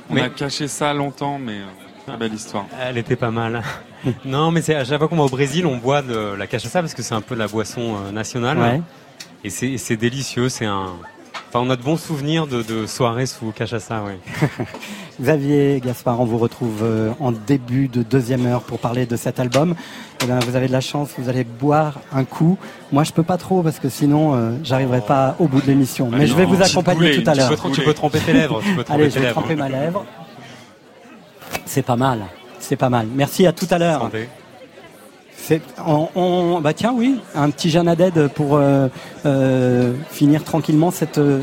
On 0.10 0.16
Mais- 0.16 0.22
a 0.24 0.30
caché 0.30 0.68
ça 0.68 0.94
longtemps, 0.94 1.40
mais 1.40 1.54
euh, 1.60 1.66
très 2.08 2.18
belle 2.18 2.34
histoire. 2.34 2.66
Elle 2.82 2.98
était 2.98 3.16
pas 3.16 3.32
mal. 3.32 3.62
non, 4.26 4.52
mais 4.52 4.62
c'est 4.62 4.76
à 4.76 4.84
chaque 4.86 5.00
fois 5.00 5.08
qu'on 5.08 5.16
va 5.18 5.24
au 5.24 5.30
Brésil, 5.30 5.66
on 5.66 5.78
boit 5.78 6.02
de 6.02 6.36
la 6.38 6.48
cachaça 6.48 6.82
parce 6.82 6.94
que 6.94 7.02
c'est 7.02 7.16
un 7.16 7.22
peu 7.22 7.36
la 7.36 7.48
boisson 7.48 7.96
euh, 8.08 8.12
nationale. 8.12 8.58
Ouais. 8.58 8.82
Et 9.46 9.50
c'est 9.50 9.98
délicieux. 9.98 10.50
C'est 10.50 10.66
un. 10.66 10.94
Enfin, 11.56 11.68
on 11.68 11.70
a 11.70 11.76
de 11.76 11.84
bons 11.84 11.98
souvenirs 11.98 12.48
de, 12.48 12.64
de 12.64 12.88
soirées 12.88 13.28
sous 13.28 13.52
cachaça, 13.52 14.02
oui. 14.08 14.14
Xavier 15.22 15.80
Gaspard, 15.86 16.20
on 16.20 16.26
vous 16.26 16.40
retrouve 16.40 16.82
euh, 16.82 17.12
en 17.20 17.32
début 17.32 17.88
de 17.90 18.02
deuxième 18.02 18.48
heure 18.48 18.62
pour 18.64 18.80
parler 18.80 19.06
de 19.06 19.16
cet 19.16 19.40
album. 19.40 19.76
Eh 20.24 20.26
ben, 20.26 20.40
vous 20.40 20.56
avez 20.56 20.66
de 20.66 20.72
la 20.72 20.82
chance, 20.82 21.12
vous 21.16 21.30
allez 21.30 21.44
boire 21.44 22.00
un 22.12 22.24
coup. 22.24 22.58
Moi, 22.92 23.04
je 23.04 23.12
peux 23.12 23.22
pas 23.22 23.38
trop 23.38 23.62
parce 23.62 23.78
que 23.78 23.88
sinon, 23.88 24.34
euh, 24.34 24.54
j'arriverai 24.64 25.02
pas 25.02 25.36
au 25.38 25.48
bout 25.48 25.62
de 25.62 25.68
l'émission. 25.68 26.10
Mais 26.12 26.26
je 26.26 26.34
vais 26.34 26.46
vous 26.46 26.60
accompagner 26.60 27.22
tout 27.22 27.30
à 27.30 27.36
l'heure. 27.36 27.52
tu 27.72 27.82
peux 27.82 27.94
tremper 27.94 28.20
tes 28.20 28.34
lèvres, 28.34 28.60
tu 28.64 28.74
peux 28.74 28.84
tremper 28.84 29.02
Allez, 29.04 29.12
je 29.12 29.20
vais 29.20 29.26
lèvres. 29.26 29.40
tremper 29.40 29.56
ma 29.56 29.70
lèvre. 29.70 30.06
C'est 31.68 31.84
pas 31.84 31.96
mal. 31.96 32.24
C'est 32.58 32.78
pas 32.78 32.90
mal. 32.90 33.06
Merci 33.14 33.46
à 33.46 33.54
tout 33.54 33.68
à 33.70 33.78
l'heure. 33.78 34.10
Bah 36.62 36.74
tiens, 36.74 36.94
oui, 36.96 37.20
un 37.36 37.50
petit 37.50 37.70
Jeanne 37.70 37.90
pour 38.34 38.56
euh, 38.56 38.88
euh, 39.26 39.94
finir 40.10 40.44
tranquillement 40.44 40.92
cette, 40.92 41.18
euh, 41.18 41.42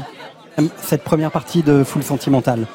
cette 0.78 1.04
première 1.04 1.30
partie 1.30 1.62
de 1.62 1.84
Full 1.84 2.02
Sentimental. 2.02 2.66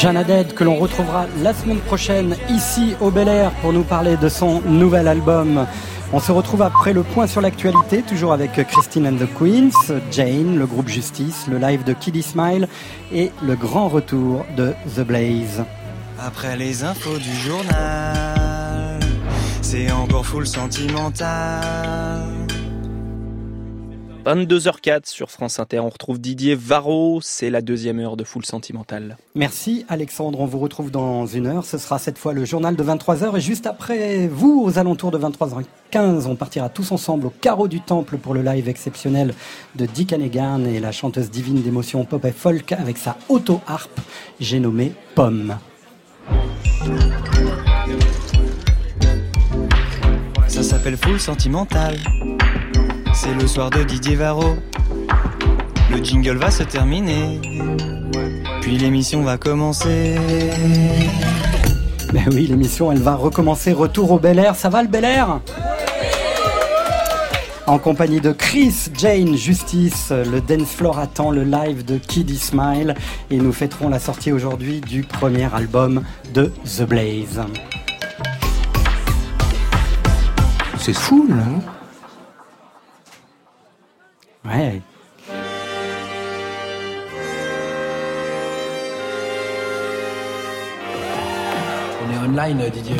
Jeanne 0.00 0.24
que 0.56 0.64
l'on 0.64 0.76
retrouvera 0.76 1.26
la 1.42 1.52
semaine 1.52 1.80
prochaine 1.80 2.34
ici 2.48 2.94
au 3.02 3.10
Bel 3.10 3.28
Air 3.28 3.50
pour 3.60 3.74
nous 3.74 3.82
parler 3.82 4.16
de 4.16 4.30
son 4.30 4.62
nouvel 4.62 5.06
album. 5.06 5.66
On 6.14 6.20
se 6.20 6.32
retrouve 6.32 6.62
après 6.62 6.94
le 6.94 7.02
point 7.02 7.26
sur 7.26 7.42
l'actualité, 7.42 8.00
toujours 8.00 8.32
avec 8.32 8.52
Christine 8.66 9.06
and 9.06 9.16
the 9.16 9.28
Queens, 9.38 10.00
Jane, 10.10 10.58
le 10.58 10.64
groupe 10.64 10.88
Justice, 10.88 11.46
le 11.50 11.58
live 11.58 11.84
de 11.84 11.92
Kiddy 11.92 12.22
Smile 12.22 12.66
et 13.12 13.30
le 13.42 13.56
grand 13.56 13.88
retour 13.88 14.46
de 14.56 14.72
The 14.96 15.00
Blaze. 15.00 15.64
Après 16.18 16.56
les 16.56 16.82
infos 16.82 17.18
du 17.18 17.34
journal, 17.34 19.00
c'est 19.60 19.92
encore 19.92 20.24
full 20.24 20.46
sentimental. 20.46 22.39
22h04 24.24 25.08
sur 25.08 25.30
France 25.30 25.58
Inter, 25.58 25.80
on 25.80 25.88
retrouve 25.88 26.20
Didier 26.20 26.54
Varro, 26.54 27.20
c'est 27.22 27.48
la 27.48 27.62
deuxième 27.62 27.98
heure 28.00 28.18
de 28.18 28.24
Full 28.24 28.44
Sentimental. 28.44 29.16
Merci 29.34 29.86
Alexandre, 29.88 30.40
on 30.40 30.46
vous 30.46 30.58
retrouve 30.58 30.90
dans 30.90 31.26
une 31.26 31.46
heure. 31.46 31.64
Ce 31.64 31.78
sera 31.78 31.98
cette 31.98 32.18
fois 32.18 32.34
le 32.34 32.44
journal 32.44 32.76
de 32.76 32.84
23h 32.84 33.38
et 33.38 33.40
juste 33.40 33.66
après 33.66 34.28
vous, 34.28 34.62
aux 34.62 34.78
alentours 34.78 35.10
de 35.10 35.18
23h15, 35.18 36.26
on 36.26 36.36
partira 36.36 36.68
tous 36.68 36.92
ensemble 36.92 37.28
au 37.28 37.30
carreau 37.30 37.66
du 37.66 37.80
temple 37.80 38.18
pour 38.18 38.34
le 38.34 38.42
live 38.42 38.68
exceptionnel 38.68 39.32
de 39.76 39.86
Dick 39.86 40.12
Hannigan 40.12 40.64
et 40.66 40.80
la 40.80 40.92
chanteuse 40.92 41.30
divine 41.30 41.62
d'émotion 41.62 42.04
pop 42.04 42.22
et 42.26 42.32
folk 42.32 42.72
avec 42.72 42.98
sa 42.98 43.16
auto-harpe, 43.30 44.00
j'ai 44.38 44.60
nommé 44.60 44.92
Pomme. 45.14 45.56
Ça 50.46 50.62
s'appelle 50.62 50.98
Full 50.98 51.18
Sentimental. 51.18 51.96
C'est 53.22 53.34
le 53.34 53.46
soir 53.46 53.68
de 53.68 53.82
Didier 53.82 54.16
Varro. 54.16 54.56
Le 55.90 56.02
jingle 56.02 56.38
va 56.38 56.50
se 56.50 56.62
terminer. 56.62 57.38
Puis 58.62 58.78
l'émission 58.78 59.20
va 59.20 59.36
commencer. 59.36 60.16
Ben 62.14 62.24
oui, 62.32 62.46
l'émission, 62.46 62.90
elle 62.90 63.02
va 63.02 63.16
recommencer. 63.16 63.74
Retour 63.74 64.12
au 64.12 64.18
Bel 64.18 64.38
Air. 64.38 64.56
Ça 64.56 64.70
va 64.70 64.82
le 64.82 64.88
Bel 64.88 65.04
Air? 65.04 65.40
En 67.66 67.78
compagnie 67.78 68.22
de 68.22 68.32
Chris, 68.32 68.88
Jane, 68.96 69.36
Justice, 69.36 70.12
le 70.12 70.40
dance 70.40 70.70
floor 70.70 70.98
attend 70.98 71.30
le 71.30 71.44
live 71.44 71.84
de 71.84 71.98
Kiddy 71.98 72.38
Smile 72.38 72.94
et 73.30 73.36
nous 73.36 73.52
fêterons 73.52 73.90
la 73.90 73.98
sortie 73.98 74.32
aujourd'hui 74.32 74.80
du 74.80 75.02
premier 75.02 75.54
album 75.54 76.04
de 76.32 76.50
The 76.64 76.84
Blaze. 76.84 77.42
C'est 80.78 80.94
fou, 80.96 81.26
là. 81.28 81.79
Ouais. 84.44 84.80
On 92.02 92.12
est 92.12 92.18
online, 92.18 92.70
Didier. 92.72 92.96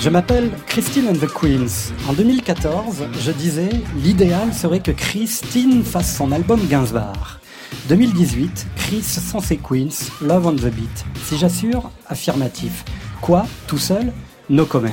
Je 0.00 0.10
m'appelle 0.10 0.50
Christine 0.66 1.08
and 1.08 1.14
the 1.14 1.26
Queens. 1.26 1.92
En 2.08 2.12
2014, 2.12 3.04
je 3.20 3.32
disais 3.32 3.70
l'idéal 3.96 4.52
serait 4.52 4.80
que 4.80 4.92
Christine 4.92 5.82
fasse 5.82 6.16
son 6.16 6.32
album 6.32 6.60
Gainsbourg. 6.68 7.40
2018, 7.88 8.66
Chris 8.76 9.02
sans 9.02 9.40
ses 9.40 9.56
Queens, 9.56 10.10
Love 10.20 10.46
on 10.46 10.52
the 10.52 10.70
Beat. 10.72 11.04
Si 11.24 11.36
j'assure, 11.36 11.90
affirmatif. 12.06 12.84
Quoi 13.20 13.46
Tout 13.66 13.78
seul? 13.78 14.12
No 14.48 14.64
comment. 14.64 14.88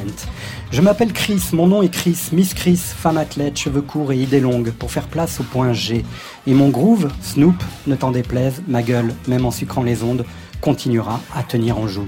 Je 0.72 0.82
m'appelle 0.82 1.14
Chris, 1.14 1.50
mon 1.54 1.68
nom 1.68 1.84
est 1.84 1.90
Chris, 1.90 2.18
Miss 2.32 2.56
Chris, 2.56 2.78
femme 2.78 3.18
athlète, 3.18 3.56
cheveux 3.56 3.84
courts 3.84 4.12
et 4.12 4.18
idées 4.18 4.40
longues, 4.40 4.72
pour 4.72 4.92
faire 4.92 5.08
place 5.08 5.40
au 5.40 5.44
point 5.44 5.74
G. 5.74 6.04
Et 6.48 6.56
mon 6.56 6.70
groove, 6.70 7.10
Snoop, 7.22 7.62
ne 7.86 7.96
t'en 7.96 8.10
déplaise, 8.10 8.64
ma 8.68 8.82
gueule, 8.82 9.14
même 9.28 9.46
en 9.46 9.52
sucrant 9.52 9.84
les 9.84 10.02
ondes, 10.02 10.26
continuera 10.60 11.20
à 11.36 11.44
tenir 11.44 11.78
en 11.78 11.88
joue. 11.88 12.08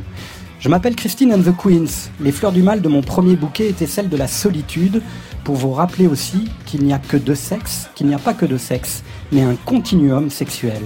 Je 0.59 0.69
m'appelle 0.69 0.95
Christine 0.95 1.33
and 1.33 1.43
the 1.43 1.55
Queens. 1.55 2.09
Les 2.19 2.31
fleurs 2.31 2.51
du 2.51 2.63
mal 2.63 2.81
de 2.81 2.89
mon 2.89 3.03
premier 3.03 3.35
bouquet 3.35 3.69
étaient 3.69 3.85
celles 3.85 4.09
de 4.09 4.17
la 4.17 4.27
solitude, 4.27 5.03
pour 5.43 5.55
vous 5.55 5.71
rappeler 5.71 6.07
aussi 6.07 6.49
qu'il 6.65 6.83
n'y 6.83 6.93
a 6.93 6.97
que 6.97 7.17
deux 7.17 7.35
sexes, 7.35 7.91
qu'il 7.93 8.07
n'y 8.07 8.15
a 8.15 8.19
pas 8.19 8.33
que 8.33 8.47
deux 8.47 8.57
sexes, 8.57 9.03
mais 9.31 9.43
un 9.43 9.53
continuum 9.53 10.31
sexuel. 10.31 10.81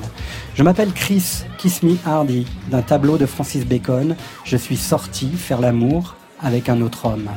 Je 0.55 0.64
m'appelle 0.64 0.91
Chris, 0.91 1.45
Kiss 1.57 1.84
Me 1.84 1.95
Hardy, 2.05 2.45
d'un 2.70 2.82
tableau 2.82 3.18
de 3.18 3.26
Francis 3.26 3.66
Bacon. 3.66 4.18
Je 4.43 4.57
suis 4.57 4.76
sorti 4.76 5.30
faire 5.30 5.62
l'amour 5.62 6.16
avec 6.42 6.70
un 6.70 6.82
autre 6.82 7.06
homme. 7.06 7.30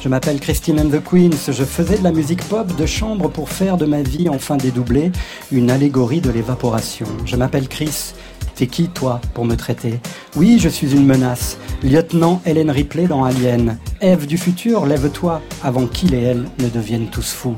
Je 0.00 0.08
m'appelle 0.08 0.38
Christine 0.38 0.80
and 0.80 0.90
the 0.90 1.02
Queens. 1.02 1.52
Je 1.52 1.64
faisais 1.64 1.98
de 1.98 2.04
la 2.04 2.12
musique 2.12 2.42
pop 2.44 2.74
de 2.76 2.86
chambre 2.86 3.28
pour 3.28 3.48
faire 3.48 3.76
de 3.76 3.84
ma 3.84 4.02
vie 4.02 4.28
enfin 4.28 4.56
dédoublée 4.56 5.10
une 5.50 5.70
allégorie 5.70 6.20
de 6.20 6.30
l'évaporation. 6.30 7.06
Je 7.24 7.36
m'appelle 7.36 7.68
Chris. 7.68 8.14
T'es 8.54 8.66
qui, 8.66 8.88
toi, 8.88 9.20
pour 9.34 9.44
me 9.44 9.54
traiter? 9.54 10.00
Oui, 10.34 10.58
je 10.60 10.68
suis 10.68 10.92
une 10.92 11.06
menace. 11.06 11.58
Lieutenant 11.82 12.42
Helen 12.44 12.70
Ripley 12.70 13.06
dans 13.06 13.22
Alien. 13.22 13.78
Ève 14.00 14.26
du 14.26 14.36
futur, 14.36 14.84
lève-toi 14.84 15.40
avant 15.62 15.86
qu'il 15.86 16.12
et 16.14 16.22
elle 16.22 16.44
ne 16.58 16.68
deviennent 16.68 17.06
tous 17.06 17.32
fous. 17.32 17.56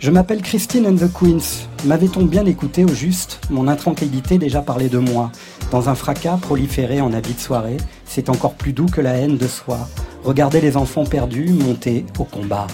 Je 0.00 0.10
m'appelle 0.10 0.42
Christine 0.42 0.86
and 0.86 0.96
the 0.96 1.12
Queens. 1.12 1.68
M'avait-on 1.84 2.24
bien 2.24 2.46
écouté 2.46 2.84
au 2.84 2.94
juste? 2.94 3.38
Mon 3.50 3.68
intranquillité 3.68 4.38
déjà 4.38 4.60
parlait 4.60 4.88
de 4.88 4.98
moi. 4.98 5.30
Dans 5.70 5.88
un 5.88 5.94
fracas 5.94 6.36
proliféré 6.36 7.00
en 7.00 7.12
habit 7.12 7.34
de 7.34 7.38
soirée, 7.38 7.76
c'est 8.04 8.28
encore 8.28 8.54
plus 8.54 8.72
doux 8.72 8.86
que 8.86 9.00
la 9.00 9.12
haine 9.12 9.36
de 9.36 9.46
soi. 9.46 9.78
Regardez 10.24 10.60
les 10.60 10.76
enfants 10.76 11.04
perdus 11.04 11.50
monter 11.50 12.04
au 12.18 12.24
combat. 12.24 12.66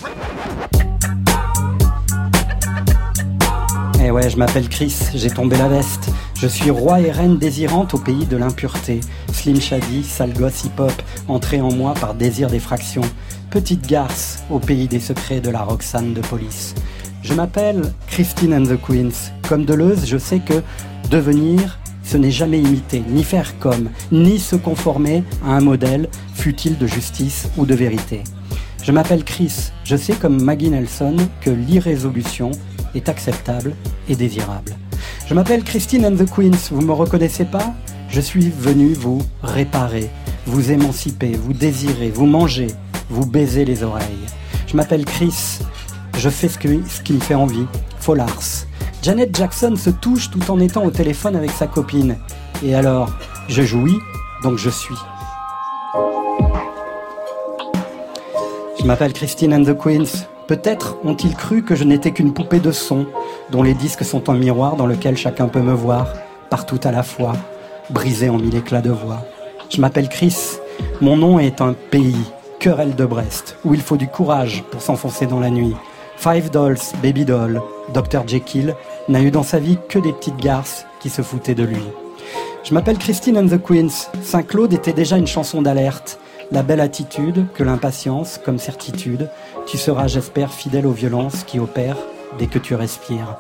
Eh 4.03 4.11
ouais, 4.11 4.31
je 4.31 4.39
m'appelle 4.39 4.69
Chris, 4.71 4.97
j'ai 5.15 5.31
tombé 5.31 5.59
la 5.59 5.69
veste. 5.69 6.09
Je 6.37 6.47
suis 6.47 6.71
roi 6.71 7.01
et 7.01 7.11
reine 7.11 7.39
désirante 7.39 7.93
au 7.93 7.99
pays 7.99 8.25
de 8.25 8.37
l'impureté. 8.39 9.01
Slim 9.33 9.61
Shady, 9.61 10.03
sale 10.03 10.33
gosse 10.33 10.65
hip-hop, 10.65 10.93
entré 11.29 11.61
en 11.61 11.73
moi 11.73 11.93
par 11.95 12.15
désir 12.15 12.49
d'effraction. 12.49 13.03
Petite 13.51 13.87
garce 13.87 14.43
au 14.49 14.59
pays 14.59 14.89
des 14.89 15.01
secrets 15.01 15.41
de 15.41 15.51
la 15.51 15.63
Roxane 15.63 16.15
de 16.15 16.21
police. 16.23 16.75
Je 17.23 17.35
m'appelle 17.35 17.93
Christine 18.07 18.55
and 18.55 18.65
the 18.65 18.81
Queens. 18.81 19.33
Comme 19.49 19.67
Deleuze, 19.67 20.07
je 20.07 20.17
sais 20.17 20.39
que 20.39 20.63
devenir, 21.11 21.79
ce 22.07 22.17
n'est 22.17 22.31
jamais 22.31 22.61
imiter, 22.61 23.03
ni 23.09 23.25
faire 23.25 23.59
comme, 23.59 23.91
ni 24.13 24.39
se 24.39 24.55
conformer 24.55 25.25
à 25.45 25.57
un 25.57 25.61
modèle, 25.61 26.09
fut-il 26.35 26.79
de 26.79 26.87
justice 26.87 27.49
ou 27.57 27.67
de 27.67 27.75
vérité. 27.75 28.23
Je 28.85 28.93
m'appelle 28.93 29.25
Chris. 29.25 29.73
Je 29.83 29.97
sais 29.97 30.15
comme 30.15 30.41
Maggie 30.41 30.71
Nelson 30.71 31.17
que 31.41 31.51
l'irrésolution 31.51 32.53
est 32.95 33.09
acceptable 33.09 33.75
et 34.09 34.15
désirable. 34.15 34.77
Je 35.29 35.35
m'appelle 35.35 35.65
Christine 35.65 36.07
and 36.07 36.15
the 36.15 36.31
Queens. 36.31 36.71
Vous 36.71 36.83
me 36.83 36.93
reconnaissez 36.93 37.45
pas? 37.45 37.75
Je 38.09 38.21
suis 38.21 38.51
venu 38.51 38.93
vous 38.93 39.21
réparer, 39.43 40.09
vous 40.47 40.71
émanciper, 40.71 41.33
vous 41.33 41.53
désirer, 41.53 42.11
vous 42.11 42.27
manger, 42.27 42.69
vous 43.11 43.27
baiser 43.27 43.65
les 43.65 43.83
oreilles. 43.83 44.27
Je 44.69 44.77
m'appelle 44.77 45.05
Chris. 45.05 45.59
Je 46.17 46.31
fais 46.31 46.49
ce 46.49 46.59
qui 47.03 47.13
me 47.13 47.21
fait 47.21 47.35
envie. 47.35 47.67
Folars. 47.99 48.67
Janet 49.07 49.37
Jackson 49.37 49.77
se 49.77 49.91
touche 49.91 50.31
tout 50.31 50.51
en 50.51 50.59
étant 50.59 50.85
au 50.85 50.91
téléphone 50.91 51.37
avec 51.37 51.53
sa 51.53 51.69
copine. 51.69 52.17
Et 52.65 52.75
alors, 52.75 53.09
je 53.47 53.63
jouis, 53.63 53.97
donc 54.43 54.59
je 54.59 54.69
suis. 54.69 54.97
Je 58.81 58.85
m'appelle 58.85 59.13
Christine 59.13 59.55
and 59.55 59.63
the 59.63 59.79
Queens. 59.79 60.27
Peut-être 60.49 60.97
ont-ils 61.05 61.37
cru 61.37 61.63
que 61.63 61.77
je 61.77 61.85
n'étais 61.85 62.11
qu'une 62.11 62.35
poupée 62.35 62.59
de 62.59 62.73
son, 62.73 63.07
dont 63.53 63.63
les 63.63 63.75
disques 63.75 64.05
sont 64.05 64.29
un 64.29 64.35
miroir 64.35 64.75
dans 64.75 64.87
lequel 64.89 65.17
chacun 65.17 65.47
peut 65.47 65.63
me 65.63 65.73
voir, 65.73 66.13
partout 66.51 66.81
à 66.83 66.91
la 66.91 67.05
fois, 67.05 67.35
brisé 67.91 68.29
en 68.29 68.39
mille 68.39 68.57
éclats 68.57 68.83
de 68.83 68.91
voix. 68.91 69.23
Je 69.71 69.81
m'appelle 69.81 70.09
Chris. 70.09 70.37
Mon 71.01 71.17
nom 71.17 71.39
est 71.39 71.61
un 71.61 71.77
pays, 71.93 72.25
querelle 72.59 72.97
de 72.97 73.05
Brest, 73.05 73.57
où 73.65 73.73
il 73.73 73.83
faut 73.83 73.97
du 73.97 74.09
courage 74.09 74.65
pour 74.73 74.83
s'enfoncer 74.83 75.27
dans 75.27 75.39
la 75.39 75.51
nuit. 75.51 75.77
Five 76.17 76.51
Dolls, 76.51 76.81
Baby 77.03 77.25
Doll, 77.25 77.63
Dr. 77.95 78.27
Jekyll 78.27 78.75
n'a 79.09 79.23
eu 79.23 79.31
dans 79.31 79.43
sa 79.43 79.59
vie 79.59 79.79
que 79.89 79.99
des 79.99 80.13
petites 80.13 80.37
garces 80.37 80.87
qui 81.01 81.11
se 81.11 81.23
foutaient 81.23 81.55
de 81.55 81.65
lui. 81.65 81.83
Je 82.65 82.75
m'appelle 82.75 82.99
Christine 82.99 83.39
and 83.39 83.47
the 83.47 83.63
Queens. 83.63 84.11
Saint-Claude 84.23 84.73
était 84.73 84.93
déjà 84.93 85.17
une 85.17 85.27
chanson 85.27 85.63
d'alerte. 85.63 86.19
La 86.51 86.63
belle 86.63 86.81
attitude 86.81 87.47
que 87.55 87.63
l'impatience 87.63 88.41
comme 88.45 88.59
certitude. 88.59 89.31
Tu 89.67 89.79
seras, 89.79 90.09
j'espère, 90.09 90.53
fidèle 90.53 90.87
aux 90.87 90.93
violences 90.93 91.45
qui 91.45 91.61
opèrent 91.61 91.99
dès 92.39 92.47
que 92.47 92.59
tu 92.59 92.75
respires. 92.75 93.37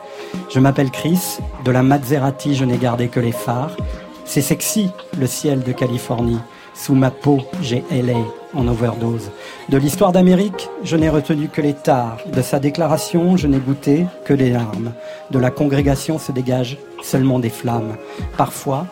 Je 0.48 0.60
m'appelle 0.60 0.90
Chris. 0.90 1.38
De 1.64 1.70
la 1.70 1.82
Maserati, 1.82 2.54
je 2.54 2.64
n'ai 2.64 2.78
gardé 2.78 3.08
que 3.08 3.20
les 3.20 3.32
phares. 3.32 3.76
C'est 4.24 4.42
sexy, 4.42 4.90
le 5.18 5.26
ciel 5.26 5.62
de 5.62 5.72
Californie. 5.72 6.40
Sous 6.74 6.94
ma 6.94 7.10
peau, 7.10 7.40
j'ai 7.62 7.84
LA 7.90 8.18
en 8.56 8.66
overdose. 8.68 9.30
De 9.68 9.76
l'histoire 9.76 10.12
d'Amérique, 10.12 10.68
je 10.82 10.96
n'ai 10.96 11.08
retenu 11.08 11.48
que 11.48 11.60
les 11.60 11.74
tares. 11.74 12.18
De 12.32 12.42
sa 12.42 12.58
déclaration, 12.58 13.36
je 13.36 13.46
n'ai 13.46 13.58
goûté 13.58 14.06
que 14.24 14.34
les 14.34 14.50
larmes. 14.50 14.92
De 15.30 15.38
la 15.38 15.50
congrégation 15.50 16.18
se 16.18 16.32
dégagent 16.32 16.78
seulement 17.02 17.38
des 17.38 17.50
flammes. 17.50 17.96
Parfois, 18.36 18.86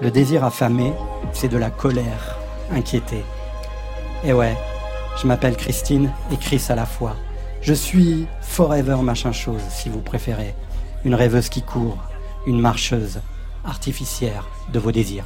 le 0.00 0.10
désir 0.10 0.44
affamé, 0.44 0.92
c'est 1.32 1.48
de 1.48 1.58
la 1.58 1.70
colère 1.70 2.38
inquiétée. 2.74 3.24
Et 4.24 4.32
ouais, 4.32 4.56
je 5.20 5.26
m'appelle 5.26 5.56
Christine 5.56 6.10
et 6.32 6.36
Chris 6.36 6.64
à 6.68 6.74
la 6.74 6.86
fois. 6.86 7.16
Je 7.60 7.74
suis 7.74 8.26
forever 8.40 8.96
machin 9.02 9.32
chose, 9.32 9.62
si 9.68 9.88
vous 9.88 10.00
préférez. 10.00 10.54
Une 11.04 11.14
rêveuse 11.14 11.48
qui 11.48 11.62
court, 11.62 11.98
une 12.46 12.60
marcheuse 12.60 13.20
artificière 13.64 14.48
de 14.72 14.78
vos 14.78 14.92
désirs. 14.92 15.24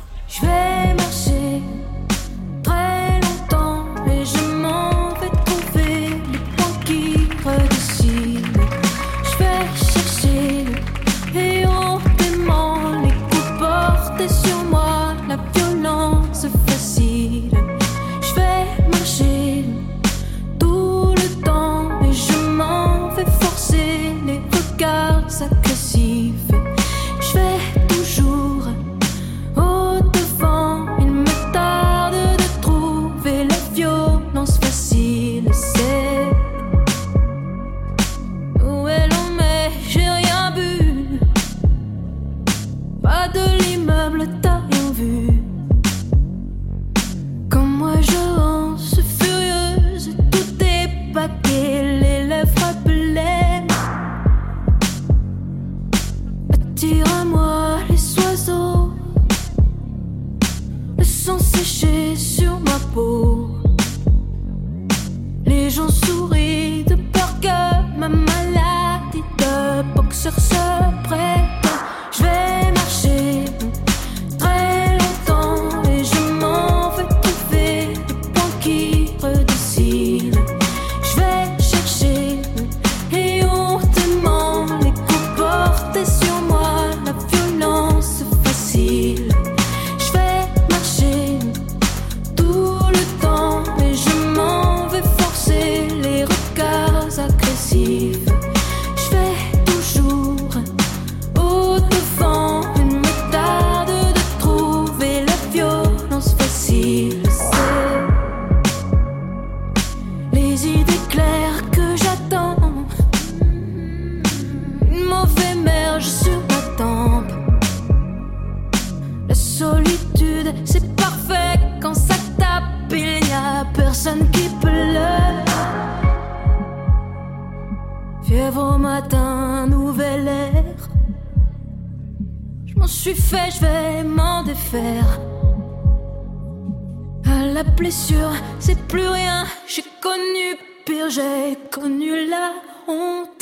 À 137.27 137.47
la 137.47 137.63
blessure, 137.63 138.33
c'est 138.59 138.79
plus 138.89 139.07
rien. 139.07 139.45
J'ai 139.69 139.85
connu 140.03 140.57
pire, 140.85 141.09
j'ai 141.11 141.57
connu 141.71 142.27
la 142.29 142.51
honte. 142.89 143.41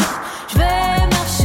Je 0.49 0.59
vais 0.59 1.07
marcher 1.11 1.42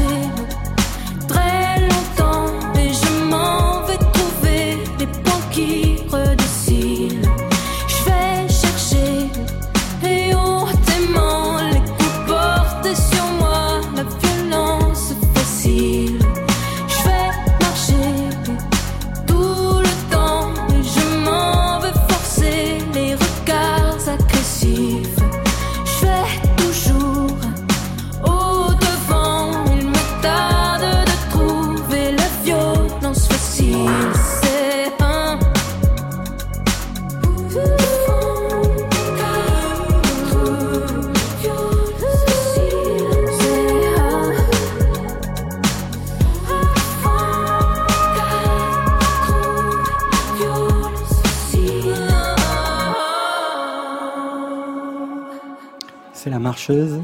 marcheuse. 56.67 57.01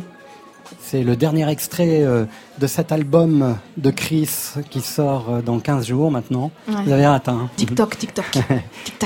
C'est 0.79 1.03
le 1.03 1.15
dernier 1.15 1.47
extrait 1.49 2.01
euh, 2.03 2.25
de 2.59 2.67
cet 2.67 2.91
album 2.91 3.57
de 3.77 3.89
Chris 3.91 4.29
qui 4.69 4.81
sort 4.81 5.25
euh, 5.29 5.41
dans 5.41 5.59
15 5.59 5.85
jours 5.87 6.09
maintenant. 6.11 6.51
Ouais. 6.67 6.75
Vous 6.85 6.91
avez 6.91 7.05
hein 7.05 7.49
TikTok, 7.57 7.97
TikTok. 7.99 8.25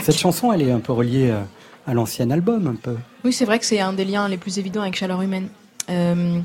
Cette 0.03 0.17
chanson, 0.17 0.51
elle 0.53 0.61
est 0.61 0.71
un 0.71 0.79
peu 0.79 0.93
reliée 0.93 1.29
euh, 1.31 1.41
à 1.85 1.93
l'ancien 1.93 2.29
album, 2.31 2.67
un 2.67 2.75
peu. 2.75 2.95
Oui, 3.23 3.33
c'est 3.33 3.45
vrai 3.45 3.59
que 3.59 3.65
c'est 3.65 3.79
un 3.79 3.93
des 3.93 4.05
liens 4.05 4.27
les 4.27 4.37
plus 4.37 4.59
évidents 4.59 4.81
avec 4.81 4.95
Chaleur 4.95 5.21
Humaine. 5.21 5.49
Euh, 5.89 6.39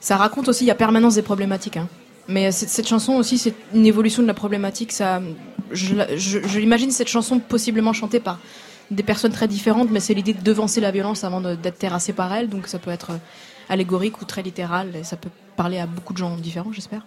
ça 0.00 0.16
raconte 0.16 0.48
aussi, 0.48 0.64
il 0.64 0.68
y 0.68 0.72
a 0.72 0.74
permanence 0.74 1.14
des 1.16 1.22
problématiques. 1.22 1.76
hein. 1.76 1.88
Mais 2.30 2.52
cette, 2.52 2.86
chanson 2.86 3.14
aussi, 3.14 3.38
c'est 3.38 3.54
une 3.74 3.86
évolution 3.86 4.22
de 4.22 4.26
la 4.28 4.34
problématique. 4.34 4.92
Ça, 4.92 5.22
je, 5.72 5.94
la- 5.94 6.14
je, 6.16 6.40
je 6.46 6.58
l'imagine 6.58 6.90
cette 6.90 7.08
chanson 7.08 7.38
possiblement 7.38 7.94
chantée 7.94 8.20
par 8.20 8.38
des 8.90 9.02
personnes 9.02 9.32
très 9.32 9.48
différentes, 9.48 9.90
mais 9.90 10.00
c'est 10.00 10.14
l'idée 10.14 10.32
de 10.34 10.42
devancer 10.42 10.80
la 10.80 10.90
violence 10.90 11.24
avant 11.24 11.40
d'être 11.40 11.78
terrassé 11.78 12.12
par 12.12 12.32
elle. 12.32 12.48
Donc 12.48 12.66
ça 12.68 12.78
peut 12.78 12.90
être 12.90 13.10
euh, 13.10 13.16
allégorique 13.68 14.20
ou 14.22 14.24
très 14.24 14.42
littéral. 14.42 14.94
Et 14.96 15.04
ça 15.04 15.16
peut 15.16 15.30
parler 15.56 15.78
à 15.78 15.86
beaucoup 15.86 16.12
de 16.12 16.18
gens 16.18 16.36
différents, 16.36 16.72
j'espère. 16.72 17.02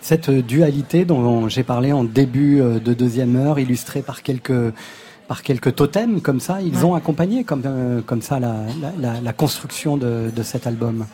Cette 0.00 0.28
euh, 0.28 0.42
dualité 0.42 1.04
dont 1.04 1.48
j'ai 1.48 1.62
parlé 1.62 1.92
en 1.92 2.04
début 2.04 2.60
euh, 2.60 2.78
de 2.78 2.92
deuxième 2.94 3.36
heure, 3.36 3.58
illustrée 3.58 4.02
par 4.02 4.22
quelques 4.22 4.72
par 5.26 5.42
quelques 5.42 5.74
totems 5.74 6.20
comme 6.20 6.38
ça, 6.38 6.60
ils 6.60 6.76
Ouais. 6.76 6.84
ont 6.84 6.94
accompagné 6.94 7.44
comme 7.44 7.62
euh, 7.64 8.02
comme 8.02 8.20
ça 8.20 8.38
la, 8.38 8.56
la, 8.82 8.92
la- 9.00 9.20
la 9.22 9.32
construction 9.32 9.96
de, 9.96 10.30
de 10.34 10.42
cet 10.42 10.66
album. 10.66 11.06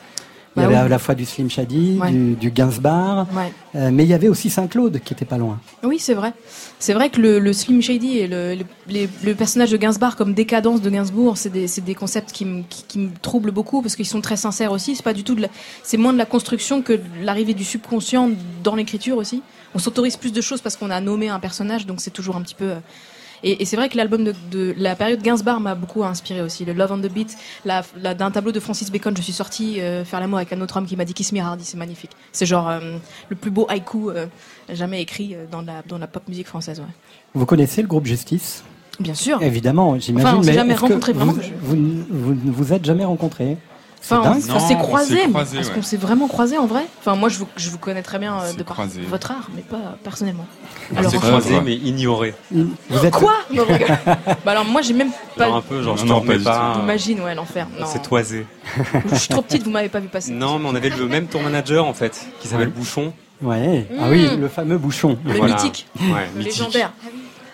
Il 0.57 0.63
y 0.63 0.67
Bah 0.67 0.69
avait 0.71 0.77
à 0.87 0.89
la 0.89 0.99
fois 0.99 1.15
du 1.15 1.25
Slim 1.25 1.49
Shady, 1.49 1.97
Ouais. 2.01 2.11
du, 2.11 2.35
du 2.35 2.51
Gainsbar, 2.51 3.29
Ouais. 3.33 3.53
euh, 3.77 3.91
mais 3.93 4.03
il 4.03 4.09
y 4.09 4.15
avait 4.15 4.27
aussi 4.27 4.51
Saint-Claude 4.51 4.99
qui 5.05 5.13
était 5.15 5.25
pas 5.25 5.39
loin. 5.39 5.61
Oui, 5.85 6.01
c'est 6.01 6.13
vrai. 6.15 6.33
C'est 6.81 6.93
vrai 6.93 7.09
que 7.09 7.21
le, 7.21 7.39
le 7.39 7.53
Slim 7.53 7.81
Shady 7.81 8.19
et 8.19 8.27
le, 8.27 8.57
le, 8.57 8.65
les- 8.89 9.09
le 9.23 9.35
personnage 9.37 9.71
de 9.71 9.77
Gainsbourg 9.77 10.17
comme 10.17 10.35
décadence 10.35 10.83
de 10.83 10.91
Gainsbourg, 10.91 11.37
c'est 11.39 11.51
des, 11.51 11.95
concepts 11.95 12.33
qui, 12.33 12.45
me- 12.45 12.63
qui, 12.69 12.83
qui 12.83 12.99
me 12.99 13.11
troublent 13.23 13.53
beaucoup 13.53 13.81
parce 13.81 13.95
qu'ils 13.95 14.07
sont 14.09 14.21
très 14.21 14.37
sincères 14.37 14.73
aussi. 14.73 14.97
C'est 14.97 15.05
pas 15.05 15.13
du 15.15 15.23
tout 15.23 15.37
de 15.37 15.43
la- 15.43 15.49
c'est 15.85 15.97
moins 15.99 16.13
de 16.13 16.19
la 16.19 16.27
construction 16.27 16.83
que 16.83 16.99
l'arrivée 17.23 17.55
du 17.55 17.65
subconscient 17.65 18.31
dans 18.65 18.75
l'écriture 18.75 19.19
aussi. 19.19 19.43
On 19.77 19.79
s'autorise 19.79 20.17
plus 20.17 20.33
de 20.33 20.41
choses 20.41 20.61
parce 20.61 20.77
qu'on 20.77 20.91
a 20.91 21.01
nommé 21.01 21.29
un 21.29 21.39
personnage, 21.39 21.87
donc 21.87 22.01
c'est 22.01 22.11
toujours 22.11 22.35
un 22.35 22.43
petit 22.43 22.57
peu. 22.57 22.73
Et, 23.43 23.63
et 23.63 23.65
c'est 23.65 23.77
vrai 23.77 23.89
que 23.89 23.97
l'album 23.97 24.25
de, 24.25 24.35
de 24.51 24.75
la 24.77 24.95
période 24.97 25.23
Gainsbourg 25.23 25.61
m'a 25.61 25.75
beaucoup 25.75 26.05
inspiré 26.05 26.43
aussi. 26.43 26.65
Le 26.65 26.73
Love 26.73 26.93
on 26.93 26.99
the 26.99 27.11
Beat, 27.13 27.37
la, 27.65 27.83
la- 28.01 28.15
d'un 28.15 28.31
tableau 28.31 28.53
de 28.53 28.61
Francis 28.61 28.91
Bacon, 28.93 29.17
je 29.17 29.23
suis 29.23 29.33
sortie 29.33 29.81
euh, 29.81 30.05
faire 30.05 30.21
l'amour 30.21 30.39
avec 30.39 30.53
un 30.53 30.61
autre 30.61 30.77
homme 30.77 30.87
qui 30.87 30.97
m'a 30.97 31.05
dit 31.05 31.15
Kiss 31.15 31.33
me 31.33 31.41
hardy, 31.41 31.65
c'est 31.65 31.77
magnifique. 31.79 32.11
C'est 32.33 32.47
genre 32.47 32.69
euh, 32.69 32.97
le 33.29 33.37
plus 33.37 33.51
beau 33.51 33.67
haïku 33.69 34.11
euh, 34.11 34.27
jamais 34.69 35.01
écrit 35.01 35.35
euh, 35.35 35.45
dans 35.51 35.63
la, 35.63 35.83
dans 35.89 35.99
la 35.99 36.07
pop 36.07 36.27
musique 36.29 36.47
française. 36.47 36.81
Ouais. 36.81 36.87
Vous 37.35 37.47
connaissez 37.47 37.83
le 37.83 37.89
groupe 37.89 38.07
Justice? 38.07 38.63
Bien 38.99 39.15
sûr. 39.15 39.43
Évidemment, 39.43 39.99
j'imagine. 39.99 40.29
Enfin, 40.29 40.39
on 40.39 40.43
s'est 40.43 40.51
mais 40.51 40.55
jamais 40.57 40.75
rencontrés 40.75 41.13
vous, 41.15 41.33
vous, 41.63 41.77
vous, 42.11 42.37
vous 42.45 42.73
êtes 42.75 42.85
jamais 42.85 43.05
rencontrés? 43.07 43.57
Enfin, 44.03 44.23
on, 44.55 44.59
s'est 44.61 44.75
croisés. 44.77 45.21
Est-ce 45.21 45.69
ouais. 45.69 45.75
qu'on 45.75 45.83
s'est 45.83 45.97
vraiment 45.99 46.27
croisés 46.27 46.57
en 46.59 46.67
vrai 46.67 46.85
Enfin, 47.01 47.15
moi, 47.17 47.29
je 47.29 47.39
vous, 47.39 47.47
je 47.57 47.69
vous 47.71 47.79
connais 47.79 48.03
très 48.03 48.19
bien 48.19 48.41
euh, 48.41 48.53
de 48.55 48.63
par 48.63 48.75
croisés. 48.77 49.03
votre 49.03 49.31
art, 49.31 49.49
mais 49.55 49.63
pas 49.63 49.97
personnellement. 50.03 50.47
On 50.97 51.09
s'est 51.09 51.19
croisés, 51.19 51.61
mais 51.65 51.75
ignorés. 51.75 52.35
Vous 52.51 53.05
êtes 53.05 53.15
Quoi 53.15 53.35
Non. 53.53 53.65
Bah 54.45 54.53
alors, 54.53 54.65
moi, 54.65 54.81
j'ai 54.83 54.95
même 54.95 55.11
pas. 55.37 55.47
Genre 55.47 55.57
un 55.57 55.61
peu, 55.61 55.83
genre 55.83 55.97
je 55.97 56.07
Non, 56.07 56.23
pas 56.23 56.39
pas. 56.39 56.73
J'imagine, 56.81 57.21
ouais, 57.21 57.35
l'enfer. 57.35 57.67
Non. 57.79 57.87
C'est 57.87 58.03
toisé. 58.03 58.47
Je 59.11 59.15
suis 59.17 59.29
trop 59.29 59.43
petite, 59.43 59.63
vous 59.65 59.71
m'avez 59.71 59.89
pas 59.91 60.01
vu 60.01 60.09
passer. 60.09 60.33
Non, 60.33 60.59
mais 60.59 60.69
on 60.69 60.75
avait 60.75 60.89
le 60.91 61.07
même 61.07 61.27
tour 61.27 61.43
manager 61.43 61.87
en 61.87 61.95
fait, 61.95 62.27
qui 62.41 62.49
s'appelle 62.49 62.71
Bouchon. 62.71 63.13
Ouais. 63.43 63.87
Ah 63.99 64.07
Mm. 64.07 64.11
oui, 64.11 64.29
le 64.39 64.49
fameux 64.49 64.77
bouchon. 64.79 65.19
Le 65.25 65.33
Voilà. 65.35 65.55
mythique. 65.55 65.87
Ouais, 65.99 66.07
Le 66.35 66.39
mythique. 66.41 66.59
légendaire. 66.59 66.93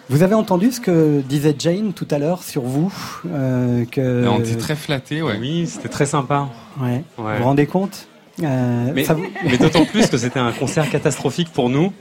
Vous 0.08 0.22
avez 0.22 0.34
entendu 0.34 0.70
ce 0.70 0.80
que 0.80 1.20
disait 1.20 1.54
Jane 1.58 1.92
tout 1.92 2.06
à 2.10 2.18
l'heure 2.18 2.42
sur 2.44 2.62
vous 2.62 2.92
euh, 3.26 3.84
que... 3.86 4.26
On 4.28 4.38
était 4.38 4.56
très 4.56 4.76
flattés, 4.76 5.20
ouais. 5.20 5.36
Oui, 5.40 5.66
c'était 5.66 5.88
très 5.88 6.06
sympa. 6.06 6.48
Ouais. 6.80 7.02
Ouais. 7.18 7.32
Vous 7.32 7.38
vous 7.38 7.44
rendez 7.44 7.66
compte 7.66 8.06
Euh, 8.42 8.92
Mais, 8.94 9.02
ça 9.04 9.14
vous- 9.14 9.24
mais 9.44 9.56
d'autant 9.58 9.84
plus 9.84 10.06
que 10.08 10.16
c'était 10.18 10.38
un 10.38 10.52
concert 10.52 10.88
catastrophique 10.90 11.48
pour 11.52 11.70
nous 11.70 11.92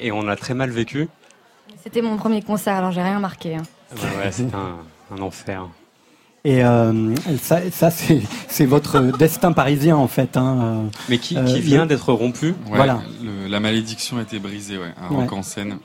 et 0.00 0.10
on 0.10 0.22
l'a 0.22 0.34
très 0.34 0.54
mal 0.54 0.70
vécu. 0.70 1.08
C'était 1.84 2.02
mon 2.02 2.16
premier 2.16 2.42
concert, 2.42 2.74
alors 2.74 2.90
j'ai 2.90 3.02
rien 3.02 3.20
marqué. 3.20 3.54
hein. 3.56 3.62
Ouais, 3.94 4.24
ouais, 4.24 4.32
c'était 4.32 4.54
un, 4.56 5.16
un 5.16 5.20
enfer. 5.22 5.68
Et 6.44 6.64
euh, 6.64 7.14
ça, 7.40 7.60
ça 7.70 7.90
c'est 7.90 8.64
votre 8.66 9.00
destin 9.18 9.52
parisien 9.52 9.96
en 9.96 10.08
fait. 10.08 10.36
Hein. 10.36 10.84
Mais 11.08 11.18
qui, 11.18 11.36
Euh, 11.36 11.44
qui 11.44 11.60
vient 11.60 11.84
d'être 11.86 12.12
rompu? 12.12 12.48
Ouais, 12.48 12.54
Voilà. 12.76 13.00
le- 13.22 13.46
la 13.48 13.60
malédiction 13.60 14.18
a 14.18 14.22
été 14.22 14.38
brisée, 14.38 14.78
ouais. 14.78 14.92
Un 15.00 15.14
Ouais. 15.14 15.22
rock 15.22 15.32
en 15.34 15.42
scène. 15.42 15.78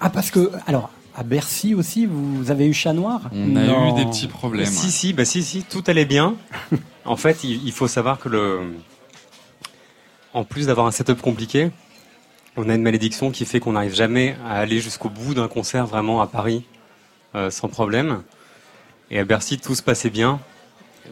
Ah 0.00 0.10
parce 0.10 0.30
que 0.30 0.50
alors 0.66 0.90
à 1.16 1.22
Bercy 1.24 1.74
aussi 1.74 2.06
vous 2.06 2.50
avez 2.50 2.66
eu 2.66 2.72
chat 2.72 2.92
noir. 2.92 3.22
On 3.32 3.56
a 3.56 3.62
Non. 3.64 3.90
eu 3.96 4.04
des 4.04 4.06
petits 4.10 4.28
problèmes. 4.28 4.66
Si, 4.66 4.86
ouais. 4.86 4.92
si, 4.92 5.12
bah 5.12 5.24
si, 5.24 5.42
si, 5.42 5.62
tout 5.64 5.82
allait 5.86 6.04
bien. 6.04 6.36
en 7.04 7.16
fait, 7.16 7.42
il, 7.44 7.64
il 7.66 7.72
faut 7.72 7.88
savoir 7.88 8.18
que 8.18 8.28
le, 8.28 8.60
en 10.34 10.44
plus 10.44 10.66
d'avoir 10.66 10.86
un 10.86 10.90
setup 10.92 11.20
compliqué, 11.20 11.70
on 12.56 12.68
a 12.68 12.74
une 12.74 12.82
malédiction 12.82 13.30
qui 13.30 13.44
fait 13.44 13.60
qu'on 13.60 13.72
n'arrive 13.72 13.94
jamais 13.94 14.36
à 14.46 14.54
aller 14.58 14.80
jusqu'au 14.80 15.08
bout 15.08 15.34
d'un 15.34 15.48
concert 15.48 15.86
vraiment 15.86 16.20
à 16.20 16.26
Paris 16.26 16.64
euh, 17.34 17.50
sans 17.50 17.68
problème. 17.68 18.22
Et 19.10 19.18
à 19.18 19.24
Bercy, 19.24 19.58
tout 19.58 19.74
se 19.74 19.82
passait 19.82 20.10
bien. 20.10 20.38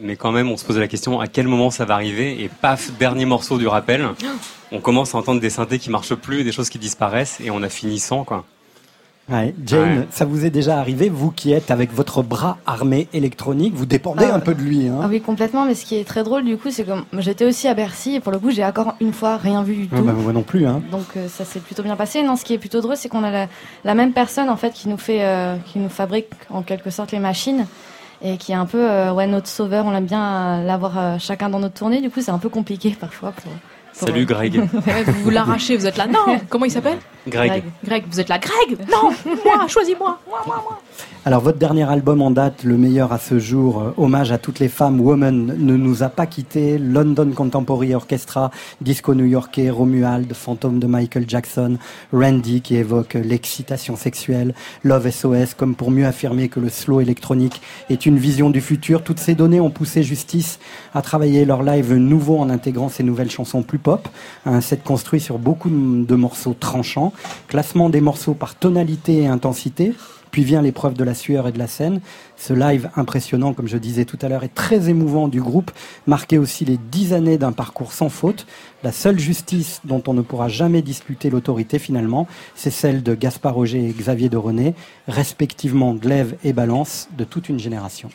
Mais 0.01 0.16
quand 0.16 0.30
même, 0.32 0.51
on 0.51 0.57
se 0.59 0.64
posait 0.64 0.80
la 0.80 0.89
question 0.89 1.20
à 1.20 1.26
quel 1.26 1.49
moment 1.49 1.70
ça 1.70 1.84
va 1.87 1.95
arriver? 1.95 2.43
Et 2.43 2.49
paf, 2.49 2.91
dernier 2.99 3.24
morceau 3.24 3.57
du 3.59 3.66
rappel. 3.66 4.09
On 4.72 4.80
commence 4.80 5.14
à 5.14 5.18
entendre 5.18 5.41
des 5.41 5.49
synthés 5.51 5.78
qui 5.78 5.89
marchent 5.91 6.14
plus, 6.16 6.43
des 6.45 6.53
choses 6.53 6.68
qui 6.68 6.78
disparaissent, 6.78 7.41
et 7.41 7.51
on 7.53 7.62
a 7.62 7.68
fini 7.68 8.01
sans, 8.01 8.24
quoi. 8.24 8.45
Ouais. 9.29 9.55
Jane, 9.64 9.99
Ouais. 9.99 10.07
ça 10.11 10.24
vous 10.24 10.45
est 10.47 10.51
déjà 10.51 10.79
arrivé 10.79 11.09
vous 11.09 11.33
qui 11.33 11.53
êtes 11.53 11.72
avec 11.72 11.93
votre 11.93 12.22
bras 12.22 12.59
armé 12.64 13.09
électronique, 13.12 13.74
vous 13.74 13.85
dépendez 13.87 14.24
Ah, 14.31 14.37
un 14.37 14.39
peu 14.41 14.55
de 14.55 14.61
lui. 14.62 14.87
Hein. 14.87 15.01
Ah 15.03 15.07
oui, 15.11 15.20
complètement, 15.20 15.64
mais 15.64 15.74
ce 15.74 15.85
qui 15.85 15.97
est 15.97 16.05
très 16.05 16.22
drôle 16.22 16.45
du 16.45 16.57
coup, 16.57 16.70
c'est 16.70 16.85
que 16.85 16.93
j'étais 17.18 17.45
aussi 17.45 17.66
à 17.66 17.74
Bercy 17.74 18.14
et 18.14 18.20
pour 18.20 18.31
le 18.31 18.39
coup, 18.39 18.51
j'ai 18.53 18.64
encore 18.64 18.95
une 19.01 19.12
fois 19.12 19.37
rien 19.37 19.64
vu 19.64 19.74
du 19.74 19.89
Ah 19.93 19.97
tout. 19.97 20.05
bah, 20.05 20.12
moi 20.12 20.33
non 20.33 20.43
plus. 20.43 20.64
Hein. 20.66 20.81
Donc 20.93 21.07
euh, 21.16 21.27
ça 21.29 21.45
s'est 21.45 21.59
plutôt 21.59 21.83
bien 21.83 21.97
passé. 21.97 22.22
Non, 22.22 22.37
ce 22.37 22.45
qui 22.45 22.55
est 22.55 22.59
plutôt 22.59 22.81
drôle, 22.81 22.97
c'est 22.97 23.09
qu'on 23.09 23.24
a 23.24 23.31
la, 23.33 23.47
la 23.85 23.95
même 23.95 24.12
personne 24.12 24.49
en 24.49 24.57
fait 24.57 24.72
qui 24.72 24.89
nous 24.89 24.97
fait, 24.99 25.24
euh, 25.24 25.57
qui 25.66 25.81
nous 25.81 25.89
fabrique 25.89 26.29
en 26.51 26.62
quelque 26.62 26.91
sorte 26.91 27.11
les 27.11 27.18
machines 27.18 27.66
et 28.22 28.37
qui 28.37 28.53
est 28.53 28.57
un 28.57 28.66
peu 28.66 28.79
euh, 28.89 29.12
ouais 29.12 29.27
notre 29.27 29.49
sauveur. 29.49 29.87
On 29.87 29.93
aime 29.95 30.07
bien 30.07 30.22
euh, 30.24 30.64
l'avoir 30.64 30.99
euh, 30.99 31.16
chacun 31.18 31.49
dans 31.49 31.59
notre 31.59 31.74
tournée. 31.74 32.01
Du 32.01 32.11
coup, 32.11 32.20
c'est 32.20 32.31
un 32.31 32.39
peu 32.39 32.49
compliqué 32.49 32.91
parfois. 33.01 33.33
Pour- 33.33 33.53
Salut 33.99 34.26
Greg. 34.26 34.61
Vous 35.07 35.12
vous 35.24 35.30
l'arrachez, 35.30 35.76
vous 35.76 35.86
êtes 35.86 35.97
là. 35.97 36.07
Non, 36.07 36.38
comment 36.51 36.66
il 36.66 36.70
s'appelle 36.70 36.99
Greg. 37.26 37.64
Greg, 37.82 38.05
vous 38.11 38.20
êtes 38.20 38.28
là. 38.28 38.38
Greg 38.38 38.78
Non, 38.90 39.11
moi, 39.44 39.66
choisis-moi. 39.68 40.18
Moi, 40.28 40.42
moi, 40.47 40.62
moi. 40.62 40.78
Alors 41.26 41.40
votre 41.40 41.59
dernier 41.59 41.82
album 41.82 42.22
en 42.22 42.30
date, 42.30 42.62
le 42.62 42.78
meilleur 42.78 43.12
à 43.12 43.18
ce 43.18 43.40
jour, 43.40 43.82
euh, 43.82 43.90
hommage 43.97 44.30
à 44.30 44.38
toutes 44.38 44.61
les 44.61 44.68
femmes, 44.68 45.01
Woman, 45.01 45.57
ne 45.59 45.76
nous 45.76 46.05
a 46.05 46.09
pas 46.09 46.24
quitté. 46.24 46.78
London 46.78 47.32
Contemporary 47.34 47.97
Orchestra, 47.97 48.53
disco 48.80 49.12
new-yorkais, 49.12 49.68
Romuald, 49.70 50.32
fantôme 50.34 50.78
de 50.78 50.86
Michael 50.86 51.24
Jackson, 51.26 51.78
Randy 52.12 52.61
qui 52.61 52.76
évoque 52.76 53.14
l'excitation 53.14 53.97
sexuelle, 53.97 54.55
Love 54.84 55.11
SOS 55.11 55.55
comme 55.55 55.74
pour 55.74 55.90
mieux 55.90 56.07
affirmer 56.07 56.49
que 56.49 56.61
le 56.61 56.68
slow 56.68 57.01
électronique 57.01 57.61
est 57.90 58.07
une 58.07 58.18
vision 58.18 58.49
du 58.49 58.61
futur. 58.61 59.03
Toutes 59.03 59.18
ces 59.18 59.34
données 59.34 59.61
ont 59.61 59.70
poussé 59.70 60.05
Justice 60.05 60.61
à 60.94 61.03
travailler 61.03 61.44
leur 61.44 61.64
live 61.64 61.92
nouveau 61.94 62.38
en 62.38 62.51
intégrant 62.51 62.88
ces 62.88 63.03
nouvelles 63.03 63.32
chansons 63.32 63.64
plus 63.64 63.78
pop, 63.78 64.09
un 64.44 64.61
set 64.61 64.84
construit 64.84 65.18
sur 65.18 65.40
beaucoup 65.40 65.70
de 65.70 66.14
morceaux 66.14 66.55
tranchants, 66.55 67.12
classement 67.49 67.90
des 67.90 68.01
morceaux 68.01 68.34
par 68.34 68.55
tonalité 68.55 69.22
et 69.22 69.26
intensité. 69.26 69.92
Puis 70.37 70.45
vient 70.45 70.61
l'épreuve 70.61 70.93
de 70.93 71.03
la 71.03 71.14
sueur 71.14 71.49
et 71.49 71.53
de 71.53 71.59
la 71.59 71.66
scène. 71.66 72.03
Ce 72.37 72.53
live 72.53 72.91
impressionnant, 72.95 73.55
comme 73.55 73.68
je 73.68 73.78
disais 73.78 74.05
tout 74.05 74.18
à 74.20 74.28
l'heure, 74.28 74.45
est 74.45 74.55
très 74.55 74.91
émouvant 74.91 75.28
du 75.28 75.41
groupe, 75.41 75.70
marqué 76.07 76.37
aussi 76.37 76.66
les 76.66 76.76
dix 76.76 77.14
années 77.14 77.39
d'un 77.39 77.53
parcours 77.53 77.91
sans 77.91 78.11
faute. 78.11 78.47
La 78.84 78.93
seule 78.93 79.18
justice 79.18 79.80
dont 79.84 80.03
on 80.07 80.12
ne 80.12 80.20
pourra 80.20 80.49
jamais 80.49 80.82
disputer 80.82 81.30
l'autorité 81.30 81.78
finalement, 81.78 82.28
c'est 82.55 82.70
celle 82.70 83.03
de 83.03 83.14
Gaspard 83.14 83.55
Roger 83.55 83.82
et 83.82 83.95
Xavier 83.95 84.28
de 84.28 84.37
René, 84.37 84.74
respectivement 85.09 85.95
glaive 85.95 86.37
et 86.45 86.53
balance 86.53 87.09
de 87.16 87.24
toute 87.24 87.49
une 87.49 87.59
génération. 87.59 88.11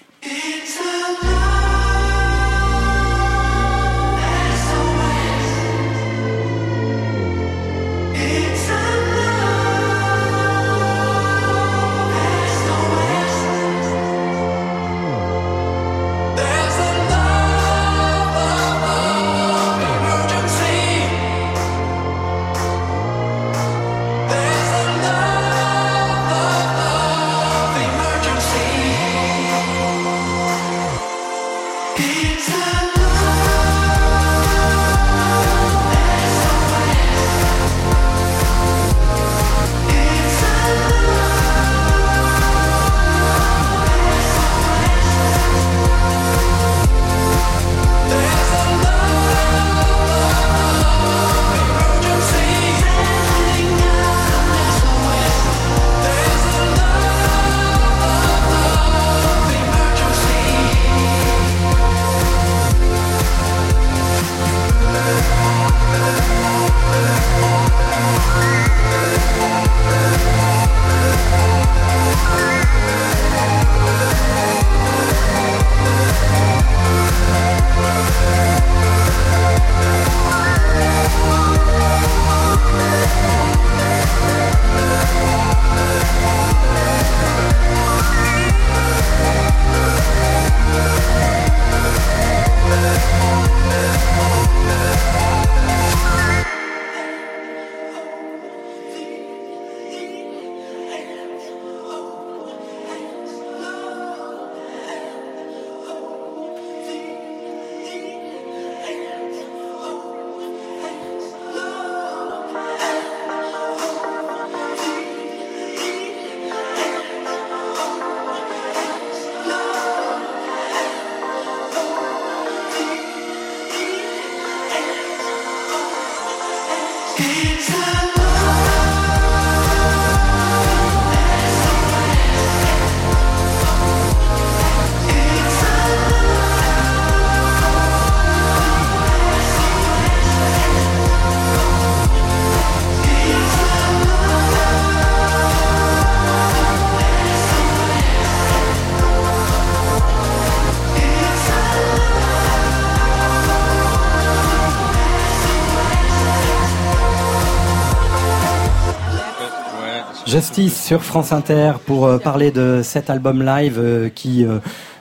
Justice 160.41 160.83
sur 160.83 161.03
France 161.03 161.33
Inter 161.33 161.73
pour 161.85 162.07
euh, 162.07 162.17
parler 162.17 162.49
de 162.49 162.81
cet 162.83 163.11
album 163.11 163.43
live 163.43 163.77
euh, 163.77 164.09
qui 164.09 164.43
euh, 164.43 164.57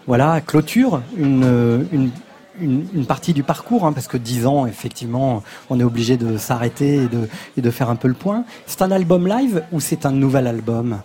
voilà 0.06 0.42
clôture 0.42 1.00
une, 1.16 1.86
une, 1.92 2.10
une, 2.60 2.86
une 2.92 3.06
partie 3.06 3.32
du 3.32 3.42
parcours 3.42 3.86
hein, 3.86 3.94
parce 3.94 4.06
que 4.06 4.18
dix 4.18 4.44
ans 4.46 4.66
effectivement 4.66 5.42
on 5.70 5.80
est 5.80 5.82
obligé 5.82 6.18
de 6.18 6.36
s'arrêter 6.36 6.96
et 6.96 7.06
de, 7.06 7.26
et 7.56 7.62
de 7.62 7.70
faire 7.70 7.88
un 7.88 7.96
peu 7.96 8.06
le 8.06 8.12
point. 8.12 8.44
C'est 8.66 8.82
un 8.82 8.90
album 8.90 9.26
live 9.26 9.62
ou 9.72 9.80
c'est 9.80 10.04
un 10.04 10.12
nouvel 10.12 10.46
album? 10.46 11.00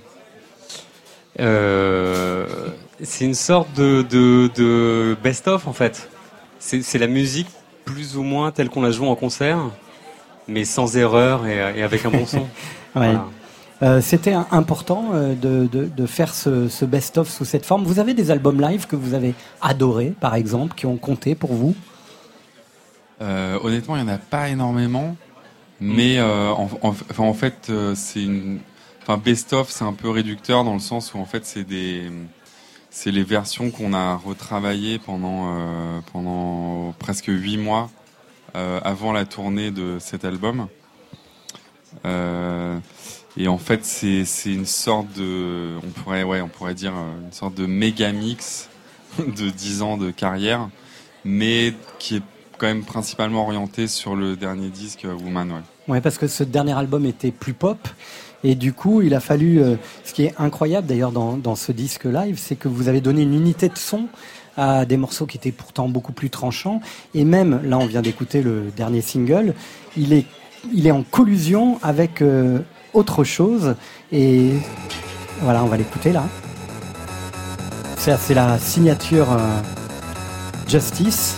C'est 1.38 3.24
une 3.24 3.36
sorte 3.36 3.74
de, 3.74 4.02
de, 4.02 4.52
de 4.54 5.16
best-of 5.24 5.66
en 5.66 5.74
fait. 5.74 6.10
C'est 6.60 6.82
c'est 6.82 7.00
la 7.00 7.08
musique 7.08 7.48
plus 7.86 8.18
ou 8.18 8.24
moins 8.24 8.52
telle 8.52 8.70
qu'on 8.70 8.82
la 8.82 8.92
joue 8.92 9.08
en 9.08 9.16
concert, 9.16 9.60
mais 10.50 10.66
sans 10.66 10.98
erreur 10.98 11.48
et, 11.48 11.80
et 11.80 11.84
avec 11.84 12.06
un 12.06 12.10
bon 12.10 12.26
son. 12.26 12.46
Ouais. 12.98 13.12
Voilà. 13.12 13.26
Euh, 13.82 14.02
C'était 14.02 14.34
important 14.34 15.10
euh, 15.14 15.36
de, 15.36 15.68
de, 15.68 15.86
de 15.86 16.06
faire 16.06 16.34
ce, 16.34 16.70
ce 16.70 16.86
best-of 16.86 17.30
sous 17.30 17.46
cette 17.46 17.66
forme. 17.66 17.84
Vous 17.84 18.00
avez 18.00 18.14
des 18.14 18.32
albums 18.32 18.62
live 18.62 18.88
que 18.88 18.96
vous 18.96 19.14
avez 19.14 19.34
adorés, 19.62 20.14
par 20.20 20.36
exemple, 20.36 20.76
qui 20.76 20.86
ont 20.86 20.98
compté 20.98 21.36
pour 21.36 21.54
vous? 21.54 21.76
Euh, 23.22 23.60
honnêtement, 23.64 23.96
il 23.98 24.04
n'y 24.04 24.10
en 24.10 24.14
a 24.14 24.18
pas 24.18 24.50
énormément. 24.50 25.16
Mais 25.82 26.18
euh, 26.20 26.52
en, 26.52 26.70
en- 26.82 26.90
enfin, 26.90 27.24
en 27.24 27.34
fait, 27.34 27.72
c'est 27.96 28.24
une. 28.24 28.60
Enfin, 29.02 29.18
best-of, 29.24 29.70
c'est 29.70 29.84
un 29.84 29.94
peu 29.94 30.10
réducteur 30.10 30.64
dans 30.64 30.74
le 30.74 30.80
sens 30.80 31.14
où 31.14 31.20
en 31.20 31.26
fait, 31.26 31.46
c'est 31.46 31.64
des. 31.66 32.10
C'est 32.90 33.12
les 33.12 33.24
versions 33.24 33.72
qu'on 33.72 33.94
a 33.94 34.16
retravaillées 34.16 35.00
pendant, 35.00 35.54
pendant 36.14 36.94
presque 36.98 37.26
huit 37.28 37.58
mois 37.58 37.90
avant 38.54 39.12
la 39.12 39.26
tournée 39.26 39.70
de 39.70 39.98
cet 40.00 40.24
album. 40.24 40.68
Euh, 42.06 42.78
et 43.38 43.48
en 43.48 43.58
fait, 43.58 43.84
c'est 43.84 44.26
une 44.46 44.66
sorte 44.66 45.08
de. 45.18 45.76
On 45.84 45.90
pourrait, 45.90 46.24
ouais, 46.24 46.42
on 46.42 46.48
pourrait 46.48 46.74
dire 46.74 46.94
euh, 46.96 47.26
une 47.26 47.34
sorte 47.34 47.56
de 47.56 47.66
méga 47.66 48.12
mix 48.12 48.70
de 49.20 49.50
10 49.50 49.82
ans 49.82 49.98
de 49.98 50.12
carrière, 50.12 50.70
mais 51.26 51.74
qui 52.00 52.18
est 52.18 52.22
quand 52.58 52.68
même 52.68 52.84
principalement 52.84 53.44
orienté 53.44 53.88
sur 53.88 54.16
le 54.16 54.38
dernier 54.38 54.70
disque 54.70 55.04
euh, 55.06 55.14
Woman. 55.14 55.52
Ouais. 55.52 55.62
Ouais, 55.88 56.02
parce 56.02 56.18
que 56.18 56.28
ce 56.28 56.44
dernier 56.44 56.74
album 56.74 57.06
était 57.06 57.32
plus 57.32 57.54
pop. 57.54 57.88
Et 58.44 58.56
du 58.56 58.74
coup, 58.74 59.02
il 59.02 59.14
a 59.14 59.20
fallu. 59.20 59.62
euh, 59.62 59.76
ce 60.06 60.14
qui 60.14 60.24
est 60.24 60.34
incroyable 60.38 60.88
d'ailleurs 60.88 61.12
dans, 61.12 61.36
dans 61.36 61.56
ce 61.56 61.72
disque 61.72 62.06
live, 62.06 62.38
c'est 62.40 62.56
que 62.56 62.68
vous 62.70 62.88
avez 62.88 63.02
donné 63.02 63.24
une 63.24 63.34
unité 63.34 63.68
de 63.68 63.78
son 63.78 64.08
à 64.56 64.86
des 64.86 64.96
morceaux 64.96 65.26
qui 65.26 65.36
étaient 65.36 65.52
pourtant 65.52 65.90
beaucoup 65.90 66.14
plus 66.14 66.30
tranchants. 66.30 66.80
Et 67.14 67.26
même, 67.26 67.62
là, 67.66 67.78
on 67.78 67.86
vient 67.86 68.02
d'écouter 68.02 68.42
le 68.42 68.72
dernier 68.78 69.02
single, 69.02 69.54
il 69.98 70.14
est, 70.14 70.26
il 70.74 70.88
est 70.88 70.92
en 70.92 71.04
collusion 71.04 71.78
avec 71.84 72.22
autre 72.96 73.24
chose. 73.24 73.76
Et 74.12 74.54
voilà, 75.42 75.64
on 75.64 75.68
va 75.68 75.78
l'écouter 75.78 76.12
là. 76.12 76.24
C'est 77.98 78.36
la 78.36 78.60
signature 78.60 79.32
euh, 79.32 79.38
Justice. 80.68 81.36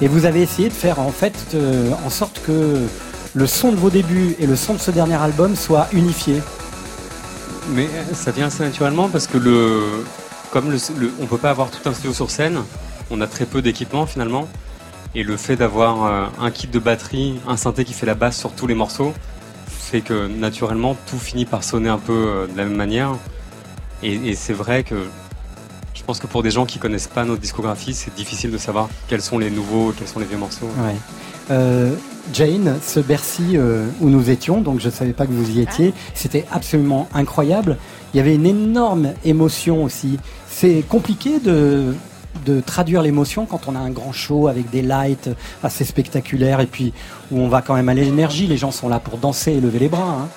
Et 0.00 0.08
vous 0.08 0.24
avez 0.24 0.42
essayé 0.42 0.68
de 0.68 0.74
faire 0.74 0.98
en 1.00 1.10
fait 1.10 1.34
euh, 1.54 1.90
en 2.04 2.10
sorte 2.10 2.40
que 2.46 2.86
le 3.34 3.46
son 3.46 3.70
de 3.70 3.76
vos 3.76 3.90
débuts 3.90 4.34
et 4.38 4.46
le 4.46 4.56
son 4.56 4.74
de 4.74 4.78
ce 4.78 4.90
dernier 4.90 5.14
album 5.14 5.56
soient 5.56 5.88
unifiés. 5.92 6.42
Mais 7.70 7.88
ça 8.12 8.30
vient 8.30 8.46
assez 8.46 8.62
naturellement 8.62 9.08
parce 9.08 9.26
que 9.26 9.38
le, 9.38 10.04
comme 10.50 10.70
le, 10.70 10.78
on 11.20 11.26
peut 11.26 11.38
pas 11.38 11.50
avoir 11.50 11.70
tout 11.70 11.86
un 11.88 11.92
studio 11.92 12.12
sur 12.12 12.30
scène, 12.30 12.60
on 13.10 13.20
a 13.20 13.26
très 13.26 13.44
peu 13.44 13.62
d'équipement 13.62 14.06
finalement. 14.06 14.48
Et 15.14 15.22
le 15.22 15.36
fait 15.36 15.56
d'avoir 15.56 16.04
euh, 16.04 16.26
un 16.40 16.50
kit 16.50 16.66
de 16.66 16.78
batterie, 16.78 17.40
un 17.48 17.56
synthé 17.56 17.84
qui 17.84 17.94
fait 17.94 18.06
la 18.06 18.14
basse 18.14 18.38
sur 18.38 18.52
tous 18.52 18.66
les 18.66 18.74
morceaux, 18.74 19.14
fait 19.66 20.00
que 20.00 20.26
naturellement 20.26 20.96
tout 21.06 21.18
finit 21.18 21.44
par 21.44 21.64
sonner 21.64 21.88
un 21.88 21.98
peu 21.98 22.12
euh, 22.12 22.46
de 22.46 22.56
la 22.56 22.64
même 22.64 22.76
manière. 22.76 23.16
Et, 24.02 24.34
c'est 24.34 24.52
vrai 24.52 24.82
que 24.82 24.94
je 25.94 26.02
pense 26.02 26.20
que 26.20 26.26
pour 26.26 26.42
des 26.42 26.50
gens 26.50 26.66
qui 26.66 26.78
connaissent 26.78 27.08
pas 27.08 27.24
notre 27.24 27.40
discographie, 27.40 27.94
c'est 27.94 28.14
difficile 28.14 28.50
de 28.50 28.58
savoir 28.58 28.88
quels 29.08 29.22
sont 29.22 29.38
les 29.38 29.50
nouveaux, 29.50 29.92
quels 29.96 30.06
sont 30.06 30.20
les 30.20 30.26
vieux 30.26 30.36
morceaux. 30.36 30.68
Euh, 31.50 31.94
Jane, 32.32 32.78
ce 32.82 33.00
Bercy 33.00 33.56
euh, 33.56 33.86
où 34.00 34.08
nous 34.08 34.30
étions, 34.30 34.60
donc 34.60 34.80
je 34.80 34.86
ne 34.86 34.92
savais 34.92 35.12
pas 35.12 35.26
que 35.26 35.32
vous 35.32 35.50
y 35.50 35.60
étiez, 35.60 35.94
c'était 36.14 36.44
absolument 36.52 37.08
incroyable. 37.14 37.78
Il 38.12 38.18
y 38.18 38.20
avait 38.20 38.34
une 38.34 38.46
énorme 38.46 39.14
émotion 39.24 39.82
aussi. 39.82 40.18
C'est 40.48 40.84
compliqué 40.88 41.38
de, 41.38 41.94
de 42.44 42.60
traduire 42.60 43.02
l'émotion 43.02 43.46
quand 43.46 43.68
on 43.68 43.74
a 43.76 43.78
un 43.78 43.90
grand 43.90 44.12
show 44.12 44.48
avec 44.48 44.70
des 44.70 44.82
lights 44.82 45.30
assez 45.62 45.84
spectaculaires 45.84 46.60
et 46.60 46.66
puis 46.66 46.92
où 47.30 47.40
on 47.40 47.48
va 47.48 47.62
quand 47.62 47.74
même 47.74 47.88
à 47.88 47.94
l'énergie. 47.94 48.46
Les 48.46 48.56
gens 48.56 48.70
sont 48.70 48.88
là 48.88 49.00
pour 49.00 49.18
danser 49.18 49.52
et 49.52 49.60
lever 49.60 49.78
les 49.78 49.88
bras. 49.88 50.18
hein. 50.22 50.28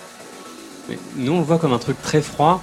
Nous, 1.17 1.31
on 1.31 1.39
le 1.39 1.43
voit 1.45 1.59
comme 1.59 1.73
un 1.73 1.77
truc 1.79 2.01
très 2.01 2.21
froid. 2.21 2.61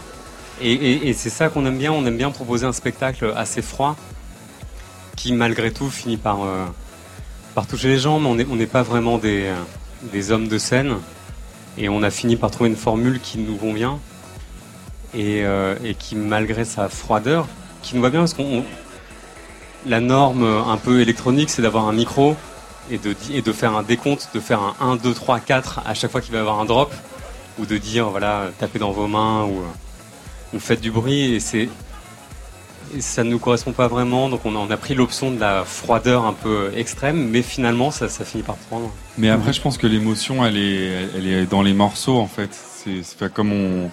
Et, 0.60 1.12
c'est 1.12 1.30
ça 1.30 1.48
qu'on 1.48 1.64
aime 1.66 1.78
bien. 1.78 1.92
On 1.92 2.04
aime 2.06 2.16
bien 2.16 2.30
proposer 2.30 2.66
un 2.66 2.72
spectacle 2.72 3.32
assez 3.36 3.62
froid 3.62 3.94
qui, 5.16 5.32
malgré 5.32 5.70
tout, 5.70 5.90
finit 5.90 6.16
par, 6.16 6.42
euh, 6.42 6.64
par 7.54 7.66
toucher 7.66 7.88
les 7.88 7.98
gens. 7.98 8.18
Mais 8.18 8.46
on 8.50 8.56
n'est 8.56 8.66
pas 8.66 8.82
vraiment 8.82 9.18
des, 9.18 9.52
des 10.12 10.32
hommes 10.32 10.48
de 10.48 10.58
scène. 10.58 10.94
Et 11.78 11.88
on 11.88 12.02
a 12.02 12.10
fini 12.10 12.36
par 12.36 12.50
trouver 12.50 12.70
une 12.70 12.76
formule 12.76 13.20
qui 13.20 13.38
nous 13.38 13.56
convient. 13.56 13.98
Et, 15.14 15.44
euh, 15.44 15.76
et 15.84 15.94
qui, 15.94 16.16
malgré 16.16 16.64
sa 16.64 16.88
froideur, 16.88 17.46
qui 17.82 17.94
nous 17.94 18.02
va 18.02 18.10
bien 18.10 18.20
parce 18.20 18.34
qu'on. 18.34 18.64
La 19.86 20.00
norme 20.00 20.42
euh, 20.42 20.62
un 20.64 20.76
peu 20.76 21.00
électronique, 21.00 21.50
c'est 21.50 21.62
d'avoir 21.62 21.88
un 21.88 21.92
micro 21.92 22.36
et 22.90 22.98
de, 22.98 23.52
faire 23.52 23.76
un 23.76 23.82
décompte, 23.82 24.30
de 24.34 24.40
faire 24.40 24.60
un 24.60 24.92
1, 24.92 24.96
2, 24.96 25.14
3, 25.14 25.40
4 25.40 25.80
à 25.86 25.94
chaque 25.94 26.10
fois 26.10 26.20
qu'il 26.20 26.32
va 26.32 26.38
y 26.38 26.40
avoir 26.40 26.60
un 26.60 26.64
drop 26.64 26.92
ou 27.58 27.66
de 27.66 27.78
dire 27.78 28.08
voilà 28.10 28.50
tapez 28.58 28.78
dans 28.78 28.92
vos 28.92 29.08
mains 29.08 29.44
ou, 29.44 29.62
ou 30.54 30.60
faites 30.60 30.80
du 30.80 30.90
bruit 30.90 31.34
et 31.34 31.40
c'est 31.40 31.68
ça 33.00 33.24
ne 33.24 33.30
nous 33.30 33.38
correspond 33.38 33.72
pas 33.72 33.88
vraiment 33.88 34.28
donc 34.28 34.42
on 34.44 34.70
a, 34.70 34.76
pris 34.76 34.94
l'option 34.94 35.32
de 35.32 35.40
la 35.40 35.64
froideur 35.64 36.24
un 36.24 36.32
peu 36.32 36.70
extrême 36.76 37.28
mais 37.28 37.42
finalement 37.42 37.90
ça, 37.90 38.08
finit 38.08 38.44
par 38.44 38.56
prendre 38.56 38.92
Mais 39.18 39.30
après, 39.30 39.52
je 39.52 39.60
pense 39.60 39.78
que 39.78 39.86
l'émotion, 39.86 40.44
elle 40.44 40.56
est, 40.56 41.46
dans 41.50 41.62
les 41.62 41.74
morceaux, 41.74 42.18
en 42.18 42.26
fait. 42.26 42.50
C'est 42.52 43.02
c'est 43.02 43.32
comme 43.32 43.52
on. 43.52 43.90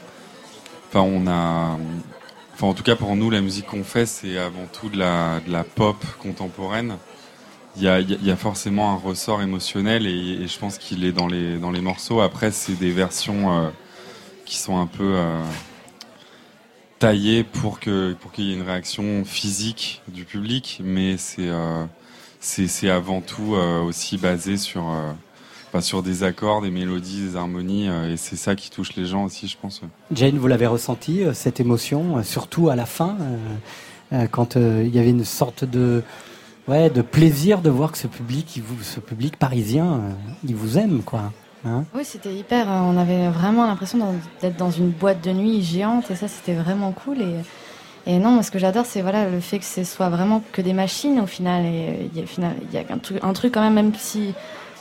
Enfin, 0.90 1.02
on 1.02 1.28
a. 1.28 1.78
Enfin, 2.54 2.68
en 2.68 2.74
tout 2.76 2.84
cas, 2.84 2.96
pour 2.96 3.16
nous, 3.16 3.32
la 3.32 3.42
musique 3.42 3.66
qu'on 3.66 3.84
fait, 3.84 4.06
c'est 4.06 4.38
avant 4.38 4.68
tout 4.72 4.90
de 4.90 4.98
la, 4.98 5.64
pop 5.76 5.98
contemporaine. 6.20 6.98
Il 7.76 7.82
y 7.82 7.88
a, 7.88 8.36
forcément 8.36 8.92
un 8.92 8.98
ressort 8.98 9.42
émotionnel 9.42 10.06
et, 10.06 10.48
je 10.48 10.60
pense 10.60 10.78
qu'il 10.78 11.04
est 11.04 11.12
dans 11.12 11.28
les, 11.28 11.58
dans 11.58 11.72
les 11.72 11.82
morceaux. 11.82 12.22
Après, 12.22 12.52
c'est 12.52 12.76
des 12.76 12.92
versions 12.92 13.58
euh, 13.58 13.70
qui 14.46 14.58
sont 14.58 14.78
un 14.80 14.86
peu 14.86 15.16
euh, 15.16 15.42
taillées 17.00 17.44
pour 17.44 17.80
que 17.80 18.14
pour 18.22 18.32
qu'il 18.32 18.46
y 18.46 18.52
ait 18.52 18.56
une 18.56 18.62
réaction 18.62 19.26
physique 19.26 20.04
du 20.08 20.24
public, 20.24 20.80
mais 20.84 21.18
c'est 21.18 21.50
euh, 21.50 21.86
c'est 22.40 22.90
avant 22.90 23.22
tout 23.22 23.54
aussi 23.54 24.18
basé 24.18 24.58
sur 24.58 24.84
enfin, 25.74 25.82
sur 25.82 26.04
des 26.04 26.24
accords, 26.24 26.62
des 26.62 26.70
mélodies, 26.70 27.30
des 27.32 27.36
harmonies, 27.36 27.90
euh, 27.90 28.14
et 28.14 28.18
c'est 28.18 28.36
ça 28.36 28.56
qui 28.56 28.70
touche 28.70 28.95
les 28.95 29.06
gens 29.06 29.24
aussi, 29.24 29.48
je 29.48 29.58
pense. 29.60 29.82
Jane, 30.14 30.38
vous 30.38 30.48
l'avez 30.48 30.68
ressenti, 30.68 31.24
euh, 31.24 31.34
cette 31.34 31.60
émotion, 31.60 32.18
euh, 32.18 32.24
surtout 32.24 32.70
à 32.70 32.76
la 32.76 32.86
fin, 32.86 33.18
quand 34.32 34.58
euh, 34.58 34.84
il 34.86 34.95
y 34.95 35.00
avait 35.00 35.10
une 35.10 35.26
sorte 35.26 35.64
de, 35.64 36.04
ouais, 36.68 36.90
de 36.90 37.02
plaisir 37.02 37.62
de 37.62 37.70
voir 37.70 37.91
que 37.91 37.98
ce 37.98 38.08
public, 38.08 38.62
ce 38.82 39.00
public 39.00 39.38
parisien, 39.38 39.94
euh, 39.94 40.10
il 40.48 40.56
vous 40.56 40.78
aime, 40.78 41.02
quoi. 41.04 41.32
Hein 41.66 41.86
Oui, 41.95 42.04
c'était 42.04 42.34
hyper. 42.34 42.68
On 42.68 42.98
avait 42.98 43.30
vraiment 43.30 43.66
l'impression 43.66 43.98
d'être 44.41 44.58
dans 44.58 44.72
une 44.72 44.90
boîte 44.90 45.24
de 45.24 45.32
nuit 45.32 45.64
géante 45.64 46.12
et 46.12 46.16
ça, 46.16 46.28
c'était 46.28 46.54
vraiment 46.54 46.91
cool. 46.91 47.22
Et, 47.22 47.36
et 48.06 48.20
non, 48.20 48.32
moi, 48.32 48.44
ce 48.44 48.52
que 48.52 48.60
j'adore, 48.60 48.86
c'est 48.86 49.02
voilà 49.02 49.30
le 49.30 49.40
fait 49.40 49.60
que 49.60 49.66
ce 49.66 49.86
soit 49.86 50.10
vraiment 50.10 50.44
que 50.52 50.62
des 50.62 50.74
machines 50.74 51.22
au 51.22 51.26
final. 51.26 51.66
Et 51.66 52.10
il 52.12 52.18
y 52.18 52.22
a, 52.22 52.24
au 52.26 52.28
final, 52.28 52.54
il 52.70 52.74
y 52.74 52.78
a 52.78 52.84
un, 52.94 52.98
truc, 52.98 53.18
un 53.24 53.32
truc 53.32 53.54
quand 53.54 53.62
même, 53.62 53.76
même 53.76 53.94
si 53.98 54.34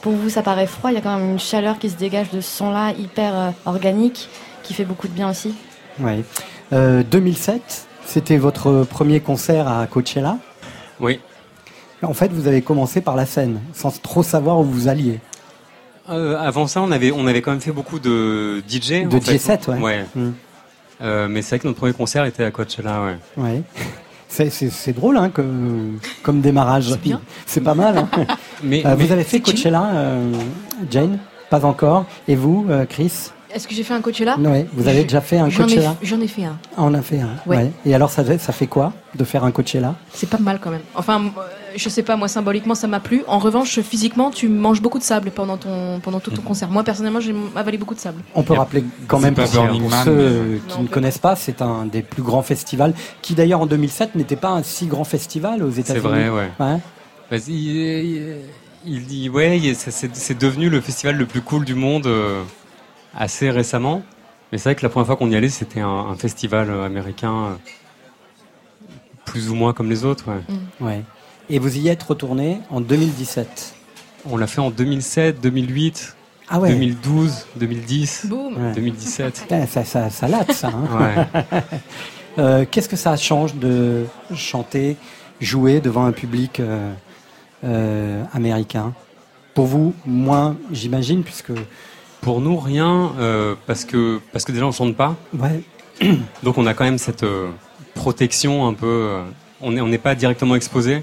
pour 0.03 0.12
vous 0.12 0.29
ça 0.29 0.43
paraît 0.43 0.66
froid, 0.66 0.91
il 0.91 0.95
y 0.95 0.99
a 0.99 1.01
quand 1.01 1.16
même 1.16 1.31
une 1.31 1.39
chaleur 1.41 1.79
qui 1.79 1.89
se 1.89 1.97
dégage 1.97 2.31
de 2.31 2.41
ce 2.41 2.59
son-là, 2.59 2.93
hyper 2.99 3.35
euh, 3.35 3.51
organique, 3.65 4.29
qui 4.62 4.74
fait 4.74 4.85
beaucoup 4.85 5.09
de 5.09 5.12
bien 5.15 5.31
aussi. 5.31 5.55
Ouais. 6.01 6.23
Euh, 6.73 7.03
2007, 7.09 7.87
c'était 8.05 8.37
votre 8.37 8.85
premier 8.85 9.20
concert 9.20 9.69
à 9.69 9.87
Coachella? 9.87 10.39
Oui. 11.01 11.20
En 12.03 12.15
fait, 12.15 12.33
vous 12.33 12.49
avez 12.49 12.62
commencé 12.62 13.01
par 13.01 13.15
la 13.15 13.27
scène, 13.27 13.61
sans 13.74 14.03
trop 14.03 14.23
savoir 14.24 14.59
où 14.59 14.65
vous 14.65 14.89
alliez. 14.89 15.20
Euh, 16.11 16.37
avant 16.37 16.66
ça 16.66 16.83
on 16.83 16.91
avait 16.91 17.12
on 17.12 17.29
avait 17.29 17.43
quand 17.43 17.53
même 17.53 17.61
fait 17.61 17.70
beaucoup 17.70 18.01
de 18.01 18.61
DJ 18.69 19.07
De 19.07 19.20
fait. 19.20 19.37
DJ7, 19.37 19.81
ouais. 19.81 20.05
Mm. 20.16 20.31
Euh, 21.01 21.29
mais 21.29 21.43
c'est 21.43 21.51
vrai 21.51 21.59
que 21.61 21.69
notre 21.69 21.79
premier 21.79 21.93
concert 21.93 22.24
était 22.24 22.43
à 22.43 22.51
Coachella 22.51 23.05
ouais 23.05 23.16
Ouais. 23.37 23.62
C'est, 24.32 24.92
drôle 24.94 25.18
hein, 25.18 25.28
comme, 25.28 25.98
comme 26.22 26.40
démarrage. 26.40 26.94
C'est 27.46 27.60
pas 27.60 27.74
mal. 27.74 27.98
hein. 27.98 28.09
Mais- 28.64 28.84
Euh, 28.86 28.94
mais- 28.96 29.04
vous 29.04 29.12
avez 29.12 29.24
fait 29.24 29.40
Coachella, 29.40 29.90
euh, 29.92 30.32
Jane? 30.90 31.18
Pas 31.50 31.64
encore. 31.66 32.06
Et 32.28 32.34
vous, 32.34 32.64
euh, 32.70 32.86
Chris? 32.86 33.12
Est-ce 33.55 33.69
que 33.69 33.74
j'ai 33.74 33.83
fait 33.83 33.95
un 33.95 34.01
Coachella 34.01 34.37
Ouais, 34.39 34.66
vous 34.73 34.89
avez 34.89 35.03
déjà 35.03 35.20
fait 35.20 35.39
un 35.39 35.49
J'en 35.51 35.65
Coachella 35.65 35.95
J'en 36.03 36.20
ai 36.20 36.27
fait 36.29 36.45
un. 36.45 36.57
Ah, 36.77 36.83
On 36.85 36.95
a 36.95 37.03
fait 37.03 37.20
un. 37.20 37.31
Ouais. 37.47 37.57
ouais. 37.59 37.70
Et 37.85 37.95
alors, 37.95 38.11
ça, 38.11 38.24
ça 38.39 38.53
fait 38.53 38.66
quoi 38.66 38.93
de 39.15 39.24
faire 39.24 39.45
un 39.45 39.51
Coachella? 39.51 39.95
C'est 40.12 40.29
pas 40.29 40.39
mal 40.39 40.59
quand 40.61 40.70
même. 40.70 40.81
Enfin, 40.95 41.20
euh, 41.23 41.41
je 41.77 41.89
sais 41.91 42.03
pas, 42.03 42.16
moi 42.16 42.29
symboliquement 42.29 42.74
ça 42.74 42.87
m'a 42.87 43.01
plu. 43.01 43.23
En 43.27 43.39
revanche, 43.39 43.81
physiquement, 43.81 44.31
tu 44.31 44.49
manges 44.49 44.81
beaucoup 44.81 44.99
de 44.99 45.05
sable 45.05 45.31
pendant 45.31 45.57
ton 45.59 46.01
pendant 46.01 46.19
tout 46.20 46.31
ton 46.31 46.41
concert. 46.43 46.70
Moi 46.70 46.83
personnellement, 46.85 47.20
j'ai 47.20 47.35
avalé 47.55 47.77
beaucoup 47.77 47.95
de 47.95 48.01
sable. 48.01 48.23
On 48.35 48.43
peut 48.43 48.55
rappeler 48.55 48.85
quand 49.07 49.19
C'est 49.19 49.24
même 49.24 49.35
pour, 49.35 49.49
Burning 49.49 49.81
pour 49.83 49.91
Man, 49.91 50.05
ceux 50.05 50.61
qui 50.69 50.81
ne 50.83 50.89
connaissent 50.89 51.19
pas, 51.19 51.37
c'est 51.37 51.61
un 51.61 51.85
des 51.85 52.03
plus 52.03 52.23
grands 52.23 52.43
festivals 52.43 52.95
qui 53.20 53.35
d'ailleurs 53.35 53.61
en 53.61 53.66
2007 53.66 54.15
n'était 54.15 54.37
pas 54.37 54.51
un 54.51 54.62
si 54.62 54.87
grand 54.87 55.05
festival 55.05 55.62
aux 55.62 55.73
C'est 55.73 55.81
États-Unis. 55.81 56.03
vrai, 56.07 56.29
ouais. 56.31 56.49
Ouais. 56.59 56.79
Vas-y, 57.31 58.23
il, 58.87 59.07
dit, 59.07 59.29
ouais, 59.29 59.61
c'est- 59.74 59.91
c'est 59.91 60.15
c'est 60.16 60.39
devenu 60.39 60.69
le 60.69 60.81
festival 60.81 61.16
le 61.16 61.27
plus 61.27 61.41
cool 61.43 61.65
du 61.65 61.74
monde 61.74 62.07
euh, 62.07 62.43
assez 63.14 63.51
récemment. 63.51 64.02
Mais 64.51 64.59
c'est 64.59 64.68
vrai 64.70 64.74
que 64.74 64.82
la 64.82 64.89
première 64.90 65.06
fois 65.06 65.16
qu'on 65.16 65.30
y 65.30 65.36
allait, 65.36 65.48
c'était 65.48 65.80
un, 65.80 65.89
un 65.89 66.14
festival 66.14 66.70
euh, 66.70 66.84
américain 66.84 67.32
euh, 67.34 67.55
plus 69.24 69.48
ou 69.51 69.55
moins 69.55 69.72
comme 69.72 69.89
les 69.89 70.05
autres. 70.05 70.24
Ouais. 70.28 70.43
Ouais. 70.86 71.02
Et 71.48 71.59
vous 71.59 71.76
y 71.78 71.89
êtes 71.89 72.02
retourné 72.02 72.59
en 72.70 72.80
2017. 72.80 73.74
On 74.30 74.36
l'a 74.36 74.47
fait 74.47 74.60
en 74.60 74.70
2007, 74.70 75.40
2008, 75.40 76.16
Ah 76.48 76.60
ouais. 76.60 76.68
2012, 76.70 77.47
2010, 77.56 78.26
Boum. 78.28 78.55
Ouais. 78.56 78.72
2017. 78.74 79.40
Putain, 79.43 79.66
Ça, 79.66 79.84
ça, 79.84 80.10
ça 80.10 80.28
latte, 80.28 80.52
ça. 80.52 80.68
hein. 80.68 80.98
Ouais. 81.51 81.60
Euh, 82.39 82.64
Qu'est-ce 82.70 82.89
que 82.89 82.97
ça 82.97 83.14
change 83.18 83.56
de 83.56 84.06
chanter, 84.34 84.97
jouer 85.39 85.82
devant 85.82 86.06
un 86.06 86.12
public 86.12 86.60
euh, 86.60 86.90
euh, 87.62 88.24
américain? 88.32 88.94
Pour 89.52 89.66
vous, 89.66 89.93
moins, 90.06 90.56
j'imagine, 90.70 91.24
puisque. 91.24 91.52
Pour 92.23 92.40
nous, 92.40 92.57
rien, 92.57 93.12
euh, 93.19 93.57
parce 93.66 93.85
que 93.85 94.20
parce 94.32 94.44
que 94.44 94.53
déjà 94.53 94.65
on 94.65 94.70
chante 94.70 94.97
pas. 94.97 95.16
Ouais. 95.36 95.62
Donc 96.44 96.57
on 96.57 96.66
a 96.66 96.73
quand 96.73 96.85
même 96.85 96.99
cette 96.99 97.24
euh, 97.24 97.51
protection 97.94 98.66
un 98.69 98.74
peu. 98.74 98.86
euh, 98.86 99.23
on 99.61 99.73
n'est 99.73 99.81
on 99.81 99.90
pas 99.99 100.15
directement 100.15 100.55
exposé. 100.55 101.03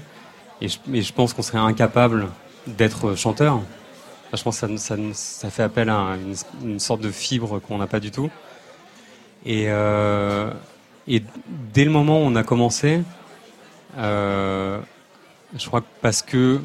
Et 0.62 0.68
je, 0.68 0.78
et 0.94 1.02
je 1.02 1.12
pense 1.12 1.34
qu'on 1.34 1.42
serait 1.42 1.58
incapable 1.58 2.28
d'être 2.66 3.14
chanteur. 3.16 3.56
Enfin, 3.56 4.36
je 4.36 4.42
pense 4.42 4.60
que 4.60 4.78
ça, 4.78 4.96
ça, 4.96 4.96
ça 5.12 5.50
fait 5.50 5.62
appel 5.62 5.90
à 5.90 6.16
une, 6.16 6.34
une 6.70 6.80
sorte 6.80 7.02
de 7.02 7.10
fibre 7.10 7.58
qu'on 7.58 7.76
n'a 7.78 7.86
pas 7.86 8.00
du 8.00 8.10
tout. 8.10 8.30
Et, 9.44 9.66
euh, 9.68 10.50
et 11.06 11.22
dès 11.74 11.84
le 11.84 11.90
moment 11.90 12.18
où 12.22 12.24
on 12.24 12.36
a 12.36 12.42
commencé, 12.42 13.02
je 13.96 14.80
crois 15.66 15.80
que 15.82 15.86
parce 16.00 16.22
que 16.22 16.60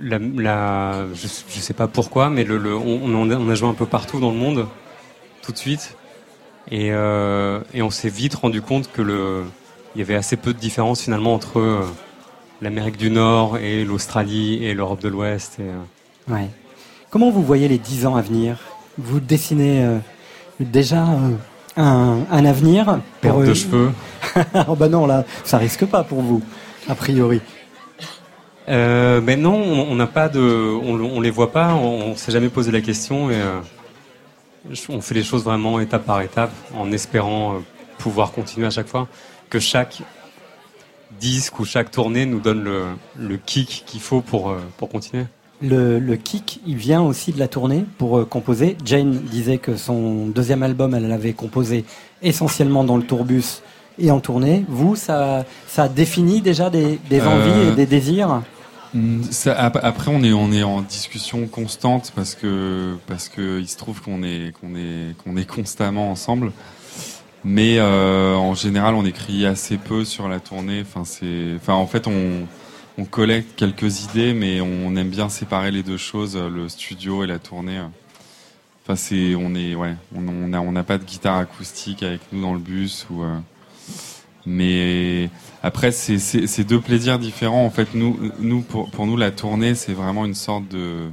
la, 0.00 0.18
la- 0.18 1.06
je, 1.14 1.26
je 1.48 1.60
sais 1.60 1.74
pas 1.74 1.88
pourquoi, 1.88 2.30
mais 2.30 2.44
le, 2.44 2.58
le- 2.58 2.76
on, 2.76 3.00
on 3.14 3.30
a- 3.50 3.54
joué 3.54 3.68
un 3.68 3.74
peu 3.74 3.86
partout 3.86 4.20
dans 4.20 4.30
le 4.30 4.36
monde, 4.36 4.66
tout 5.42 5.52
de 5.52 5.58
suite, 5.58 5.96
et, 6.70 6.88
euh, 6.92 7.60
et 7.74 7.82
on 7.82 7.90
s'est 7.90 8.08
vite 8.08 8.34
rendu 8.34 8.60
compte 8.62 8.90
que 8.92 9.02
le, 9.02 9.44
il 9.94 9.98
y 10.00 10.02
avait 10.02 10.14
assez 10.16 10.36
peu 10.36 10.52
de 10.52 10.58
différence 10.58 11.02
finalement 11.02 11.32
entre 11.34 11.58
euh, 11.60 11.82
l'Amérique 12.60 12.96
du 12.96 13.10
Nord 13.10 13.58
et 13.58 13.84
l'Australie 13.84 14.64
et 14.64 14.74
l'Europe 14.74 15.00
de 15.02 15.08
l'Ouest. 15.08 15.58
Et, 15.60 15.62
euh, 15.62 16.32
Ouais. 16.34 16.48
Comment 17.10 17.30
vous 17.30 17.42
voyez 17.42 17.68
les 17.68 17.78
10 17.78 18.04
ans 18.06 18.16
à 18.16 18.22
venir? 18.22 18.58
Vous 18.98 19.20
dessinez 19.20 19.84
euh, 19.84 19.98
déjà 20.58 21.04
un, 21.76 22.18
un 22.30 22.44
avenir 22.44 22.98
Perte 23.20 23.44
de 23.44 23.54
cheveux. 23.54 23.90
oh 24.68 24.74
bah 24.76 24.88
non, 24.88 25.06
là, 25.06 25.24
ça 25.44 25.56
risque 25.58 25.84
pas 25.86 26.02
pour 26.02 26.20
vous, 26.22 26.42
a 26.88 26.94
priori. 26.96 27.40
Euh, 28.68 29.20
mais 29.22 29.36
non, 29.36 29.54
on 29.54 29.94
n'a 29.94 30.08
pas 30.08 30.28
de, 30.28 30.40
on, 30.40 30.98
on 30.98 31.20
les 31.20 31.30
voit 31.30 31.52
pas, 31.52 31.74
on, 31.74 32.10
on 32.10 32.16
s'est 32.16 32.32
jamais 32.32 32.48
posé 32.48 32.72
la 32.72 32.80
question 32.80 33.30
et 33.30 33.36
euh, 33.36 33.60
on 34.88 35.00
fait 35.00 35.14
les 35.14 35.22
choses 35.22 35.44
vraiment 35.44 35.78
étape 35.78 36.04
par 36.04 36.20
étape, 36.20 36.50
en 36.76 36.90
espérant 36.90 37.54
euh, 37.54 37.58
pouvoir 37.98 38.32
continuer 38.32 38.66
à 38.66 38.70
chaque 38.70 38.88
fois, 38.88 39.06
que 39.50 39.60
chaque 39.60 40.02
disque 41.20 41.60
ou 41.60 41.64
chaque 41.64 41.92
tournée 41.92 42.26
nous 42.26 42.40
donne 42.40 42.64
le, 42.64 42.82
le 43.16 43.36
kick 43.36 43.84
qu'il 43.86 44.00
faut 44.00 44.20
pour 44.20 44.50
euh, 44.50 44.58
pour 44.78 44.88
continuer. 44.88 45.26
Le, 45.62 46.00
le 46.00 46.16
kick, 46.16 46.60
il 46.66 46.76
vient 46.76 47.02
aussi 47.02 47.32
de 47.32 47.38
la 47.38 47.48
tournée 47.48 47.84
pour 47.98 48.28
composer. 48.28 48.76
Jane 48.84 49.12
disait 49.12 49.58
que 49.58 49.76
son 49.76 50.26
deuxième 50.26 50.62
album, 50.62 50.94
elle 50.94 51.08
l'avait 51.08 51.32
composé 51.32 51.84
essentiellement 52.20 52.84
dans 52.84 52.98
le 52.98 53.04
tourbus 53.04 53.62
et 53.98 54.10
en 54.10 54.20
tournée. 54.20 54.66
Vous, 54.68 54.96
ça, 54.96 55.46
ça 55.66 55.88
définit 55.88 56.42
déjà 56.42 56.68
des, 56.68 56.98
des 57.08 57.22
envies 57.22 57.68
et 57.70 57.74
des 57.74 57.86
désirs? 57.86 58.42
Après, 59.56 60.10
on 60.10 60.22
est 60.52 60.62
en 60.62 60.82
discussion 60.82 61.46
constante 61.46 62.12
parce 62.14 62.34
que 62.34 62.96
parce 63.06 63.28
que 63.28 63.60
il 63.60 63.68
se 63.68 63.76
trouve 63.76 64.00
qu'on 64.02 64.22
est 64.22 64.52
qu'on 64.60 64.74
est 64.76 65.16
qu'on 65.24 65.36
est 65.36 65.46
constamment 65.46 66.10
ensemble. 66.10 66.52
Mais 67.44 67.78
euh, 67.78 68.34
en 68.34 68.54
général, 68.54 68.94
on 68.94 69.04
écrit 69.04 69.46
assez 69.46 69.76
peu 69.78 70.04
sur 70.04 70.28
la 70.28 70.40
tournée. 70.40 70.80
Enfin, 70.82 71.04
c'est 71.04 71.58
en 71.68 71.86
fait 71.86 72.06
on 72.98 73.04
collecte 73.04 73.56
quelques 73.56 74.04
idées, 74.04 74.32
mais 74.34 74.60
on 74.60 74.96
aime 74.96 75.10
bien 75.10 75.28
séparer 75.28 75.70
les 75.70 75.82
deux 75.82 75.98
choses, 75.98 76.36
le 76.36 76.68
studio 76.68 77.24
et 77.24 77.26
la 77.26 77.38
tournée. 77.38 77.80
Enfin, 78.84 78.96
c'est 78.96 79.34
on 79.34 79.54
est 79.54 79.74
ouais, 79.74 79.94
on 80.14 80.72
n'a 80.72 80.82
pas 80.84 80.98
de 80.98 81.04
guitare 81.04 81.38
acoustique 81.38 82.02
avec 82.02 82.20
nous 82.32 82.42
dans 82.42 82.54
le 82.54 82.60
bus 82.60 83.06
ou. 83.10 83.22
euh, 83.22 83.38
mais 84.46 85.28
après, 85.62 85.90
c'est 85.92 86.64
deux 86.64 86.80
plaisirs 86.80 87.18
différents. 87.18 87.64
En 87.66 87.70
fait, 87.70 87.88
nous, 87.94 88.18
nous 88.38 88.62
pour, 88.62 88.90
pour 88.90 89.06
nous, 89.06 89.16
la 89.16 89.30
tournée, 89.30 89.74
c'est 89.74 89.92
vraiment 89.92 90.24
une 90.24 90.34
sorte 90.34 90.68
de 90.68 91.08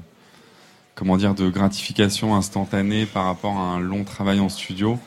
comment 0.96 1.18
dire 1.18 1.34
de 1.34 1.50
gratification 1.50 2.36
instantanée 2.36 3.06
par 3.06 3.26
rapport 3.26 3.58
à 3.58 3.64
un 3.64 3.80
long 3.80 4.04
travail 4.04 4.40
en 4.40 4.50
studio. 4.50 5.00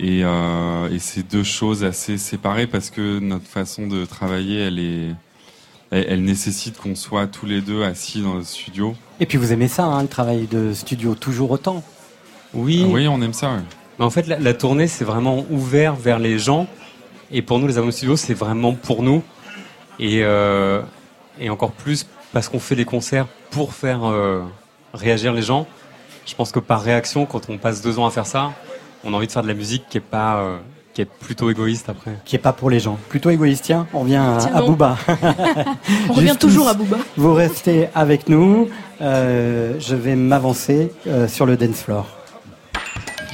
Et, 0.00 0.22
euh, 0.24 0.90
et 0.90 0.98
c'est 0.98 1.28
deux 1.28 1.44
choses 1.44 1.84
assez 1.84 2.18
séparées 2.18 2.66
parce 2.66 2.90
que 2.90 3.18
notre 3.18 3.46
façon 3.46 3.86
de 3.86 4.04
travailler, 4.04 4.60
elle 4.60 4.78
est, 4.78 5.08
elle, 5.90 6.06
elle 6.08 6.24
nécessite 6.24 6.78
qu'on 6.78 6.94
soit 6.94 7.26
tous 7.26 7.46
les 7.46 7.60
deux 7.60 7.82
assis 7.84 8.20
dans 8.20 8.34
le 8.34 8.44
studio. 8.44 8.94
Et 9.20 9.26
puis 9.26 9.38
vous 9.38 9.52
aimez 9.52 9.68
ça, 9.68 9.84
hein, 9.84 10.02
le 10.02 10.08
travail 10.08 10.46
de 10.46 10.72
studio, 10.72 11.14
toujours 11.14 11.50
autant? 11.52 11.82
Oui. 12.54 12.84
Oui, 12.88 13.06
on 13.08 13.20
aime 13.22 13.32
ça. 13.32 13.52
ouais. 13.54 13.60
Mais 13.98 14.04
en 14.04 14.10
fait, 14.10 14.26
la, 14.26 14.38
la 14.38 14.54
tournée, 14.54 14.88
c'est 14.88 15.04
vraiment 15.04 15.44
ouvert 15.50 15.94
vers 15.94 16.18
les 16.18 16.38
gens. 16.38 16.66
Et 17.36 17.42
pour 17.42 17.58
nous, 17.58 17.66
les 17.66 17.76
albums 17.76 17.90
studio, 17.90 18.16
c'est 18.16 18.32
vraiment 18.32 18.74
pour 18.74 19.02
nous. 19.02 19.20
Et, 19.98 20.20
euh, 20.22 20.80
et 21.40 21.50
encore 21.50 21.72
plus 21.72 22.06
parce 22.32 22.48
qu'on 22.48 22.60
fait 22.60 22.76
les 22.76 22.84
concerts 22.84 23.26
pour 23.50 23.74
faire 23.74 24.04
euh, 24.04 24.42
réagir 24.92 25.32
les 25.32 25.42
gens. 25.42 25.66
Je 26.26 26.34
pense 26.34 26.52
que 26.52 26.60
par 26.60 26.80
réaction, 26.80 27.26
quand 27.26 27.50
on 27.50 27.58
passe 27.58 27.82
deux 27.82 27.98
ans 27.98 28.06
à 28.06 28.10
faire 28.10 28.26
ça, 28.26 28.52
on 29.02 29.12
a 29.12 29.16
envie 29.16 29.26
de 29.26 29.32
faire 29.32 29.42
de 29.42 29.48
la 29.48 29.54
musique 29.54 29.84
qui 29.90 29.98
est 29.98 30.00
pas, 30.00 30.36
euh, 30.36 30.58
qui 30.94 31.02
est 31.02 31.10
plutôt 31.10 31.50
égoïste 31.50 31.88
après. 31.88 32.12
Qui 32.24 32.36
est 32.36 32.38
pas 32.38 32.52
pour 32.52 32.70
les 32.70 32.78
gens. 32.78 32.98
Plutôt 33.08 33.30
égoïste, 33.30 33.64
tiens, 33.64 33.88
on 33.92 34.00
revient 34.00 34.16
à, 34.16 34.38
Tiens 34.38 34.54
à. 34.54 34.62
Booba. 34.62 34.96
On 36.08 36.12
revient 36.12 36.36
toujours 36.38 36.68
à 36.68 36.74
Booba. 36.74 36.98
Vous 37.16 37.34
restez 37.34 37.88
avec 37.96 38.28
nous. 38.28 38.68
Euh, 39.00 39.74
je 39.80 39.96
vais 39.96 40.14
m'avancer 40.14 40.92
euh, 41.08 41.26
sur 41.26 41.46
le 41.46 41.56
dance 41.56 41.82
floor. 41.82 42.06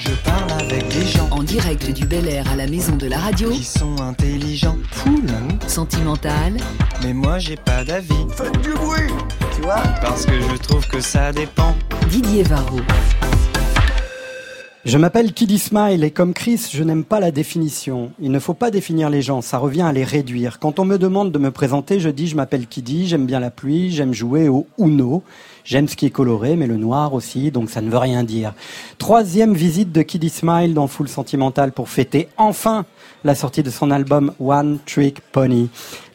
Je 0.02 0.12
parle 0.24 0.50
avec 0.52 0.88
des 0.88 1.06
gens 1.06 1.28
En 1.30 1.42
direct 1.42 1.90
du 1.92 2.06
Bel 2.06 2.26
Air 2.26 2.50
à 2.50 2.56
la 2.56 2.66
maison 2.66 2.96
de 2.96 3.06
la 3.06 3.18
radio, 3.18 3.50
qui 3.50 3.64
sont 3.64 4.00
intelligents. 4.00 4.78
Cool, 5.02 5.24
hein 5.28 5.58
sentimental, 5.66 6.54
Mais 7.02 7.12
moi 7.12 7.38
j'ai 7.38 7.56
pas 7.56 7.84
d'avis. 7.84 8.14
Faites 8.34 8.60
du 8.62 8.72
bruit 8.72 9.12
Tu 9.54 9.62
vois 9.62 9.82
Parce 10.00 10.24
que 10.24 10.40
je 10.40 10.56
trouve 10.56 10.86
que 10.88 11.00
ça 11.00 11.32
dépend. 11.32 11.76
Didier 12.08 12.42
Varro. 12.44 12.80
Je 14.86 14.96
m'appelle 14.96 15.34
Kiddy 15.34 15.58
Smile 15.58 16.04
et 16.04 16.10
comme 16.10 16.32
Chris, 16.32 16.70
je 16.72 16.82
n'aime 16.82 17.04
pas 17.04 17.20
la 17.20 17.30
définition. 17.30 18.12
Il 18.18 18.30
ne 18.30 18.38
faut 18.38 18.54
pas 18.54 18.70
définir 18.70 19.10
les 19.10 19.20
gens, 19.20 19.42
ça 19.42 19.58
revient 19.58 19.82
à 19.82 19.92
les 19.92 20.04
réduire. 20.04 20.58
Quand 20.58 20.78
on 20.78 20.86
me 20.86 20.96
demande 20.96 21.32
de 21.32 21.38
me 21.38 21.50
présenter, 21.50 22.00
je 22.00 22.08
dis 22.08 22.28
je 22.28 22.34
m'appelle 22.34 22.66
Kiddy, 22.66 23.06
j'aime 23.06 23.26
bien 23.26 23.40
la 23.40 23.50
pluie, 23.50 23.90
j'aime 23.90 24.14
jouer 24.14 24.48
au 24.48 24.66
Uno, 24.78 25.22
j'aime 25.64 25.86
ce 25.86 25.96
qui 25.96 26.06
est 26.06 26.10
coloré, 26.10 26.56
mais 26.56 26.66
le 26.66 26.78
noir 26.78 27.12
aussi, 27.12 27.50
donc 27.50 27.68
ça 27.68 27.82
ne 27.82 27.90
veut 27.90 27.98
rien 27.98 28.24
dire. 28.24 28.54
Troisième 28.96 29.52
visite 29.52 29.92
de 29.92 30.00
Kiddy 30.00 30.30
Smile 30.30 30.72
dans 30.72 30.86
Full 30.86 31.08
Sentimental 31.08 31.72
pour 31.72 31.90
fêter 31.90 32.28
enfin 32.38 32.86
la 33.22 33.34
sortie 33.34 33.62
de 33.62 33.68
son 33.68 33.90
album 33.90 34.32
One 34.40 34.78
Trick 34.86 35.20
Pony. 35.20 35.68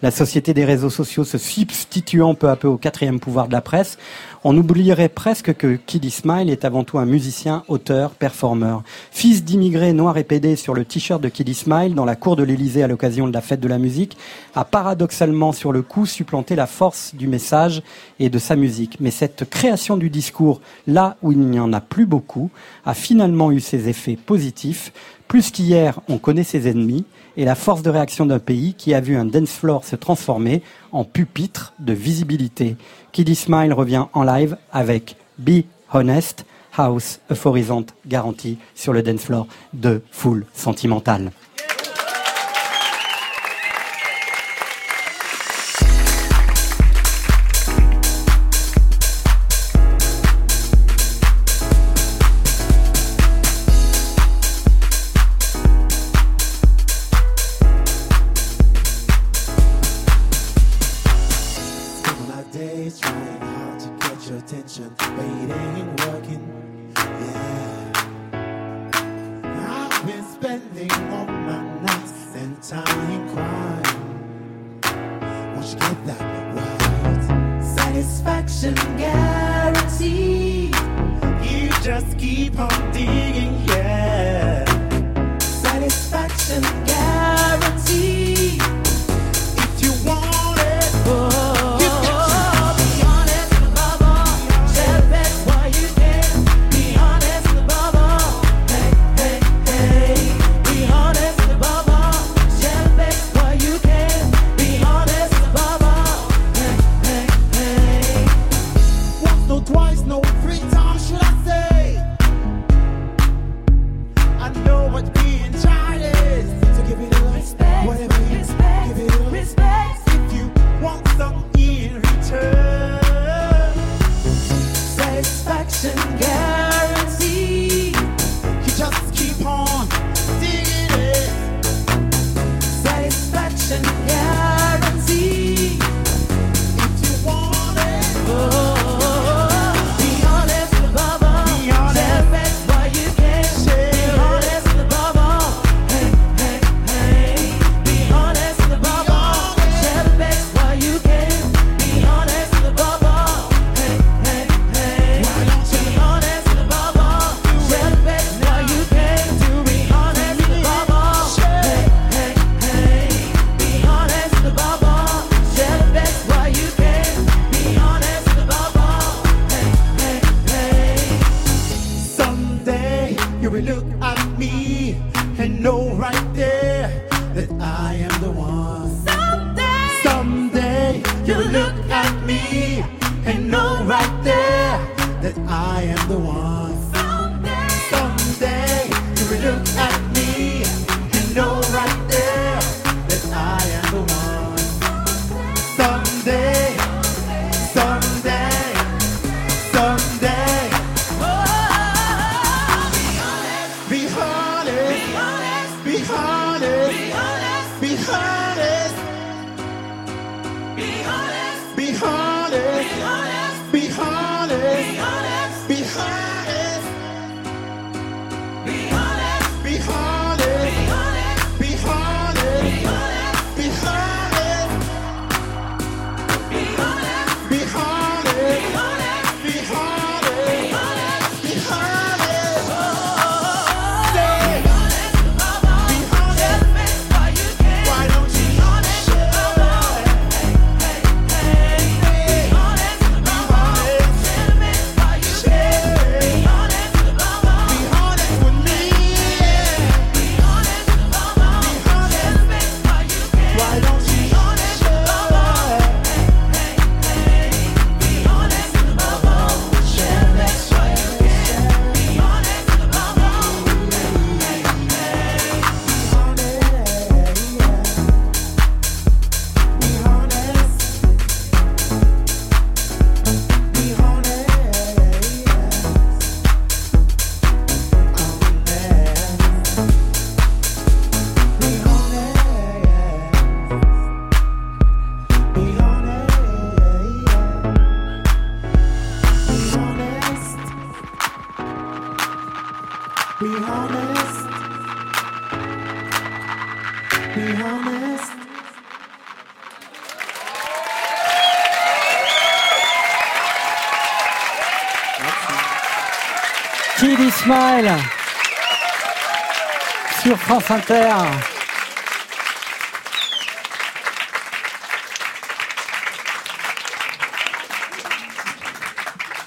La 0.05 0.11
société 0.11 0.53
des 0.53 0.65
réseaux 0.65 0.91
sociaux 0.91 1.23
se 1.23 1.39
substituant 1.39 2.35
peu 2.35 2.49
à 2.49 2.55
peu 2.55 2.67
au 2.67 2.77
quatrième 2.77 3.19
pouvoir 3.19 3.47
de 3.47 3.53
la 3.53 3.61
presse, 3.61 3.97
on 4.43 4.55
oublierait 4.55 5.09
presque 5.09 5.55
que 5.55 5.77
Kiddy 5.77 6.11
Smile 6.11 6.51
est 6.51 6.63
avant 6.63 6.83
tout 6.83 6.99
un 6.99 7.07
musicien, 7.07 7.63
auteur, 7.69 8.11
performeur. 8.11 8.83
Fils 9.09 9.43
d'immigrés 9.43 9.93
noirs 9.93 10.19
et 10.19 10.23
pédés 10.23 10.57
sur 10.57 10.75
le 10.75 10.85
t-shirt 10.85 11.19
de 11.19 11.27
Kiddy 11.27 11.55
Smile 11.55 11.95
dans 11.95 12.05
la 12.05 12.15
cour 12.15 12.35
de 12.35 12.43
l'Élysée 12.43 12.83
à 12.83 12.87
l'occasion 12.87 13.27
de 13.27 13.33
la 13.33 13.41
fête 13.41 13.61
de 13.61 13.67
la 13.67 13.79
musique, 13.79 14.15
a 14.53 14.63
paradoxalement 14.63 15.53
sur 15.53 15.71
le 15.71 15.81
coup 15.81 16.05
supplanté 16.05 16.55
la 16.55 16.67
force 16.67 17.15
du 17.15 17.27
message 17.27 17.81
et 18.19 18.29
de 18.29 18.37
sa 18.37 18.55
musique. 18.55 18.99
Mais 18.99 19.09
cette 19.09 19.49
création 19.49 19.97
du 19.97 20.11
discours, 20.11 20.61
là 20.85 21.17
où 21.23 21.31
il 21.31 21.39
n'y 21.39 21.59
en 21.59 21.73
a 21.73 21.81
plus 21.81 22.05
beaucoup, 22.05 22.51
a 22.85 22.93
finalement 22.93 23.51
eu 23.51 23.59
ses 23.59 23.89
effets 23.89 24.19
positifs. 24.23 24.93
Plus 25.27 25.49
qu'hier, 25.49 25.99
on 26.07 26.19
connaît 26.19 26.43
ses 26.43 26.67
ennemis 26.67 27.05
et 27.37 27.45
la 27.45 27.55
force 27.55 27.81
de 27.81 27.89
réaction 27.89 28.25
d'un 28.25 28.39
pays 28.39 28.73
qui 28.75 28.93
a 28.93 29.01
vu 29.01 29.17
un 29.17 29.25
dance 29.25 29.51
floor 29.51 29.83
se 29.83 29.94
se 29.95 29.99
transformer 29.99 30.61
en 30.91 31.05
pupitre 31.05 31.73
de 31.79 31.93
visibilité. 31.93 32.75
Kiddy 33.13 33.35
Smile 33.35 33.73
revient 33.73 34.05
en 34.13 34.23
live 34.23 34.57
avec 34.71 35.15
Be 35.37 35.63
Honest, 35.93 36.45
House 36.75 37.19
euphorisante 37.31 37.93
garantie 38.05 38.57
sur 38.75 38.91
le 38.91 39.01
dance 39.01 39.21
floor 39.21 39.47
de 39.73 40.01
Full 40.11 40.45
Sentimental. 40.53 41.31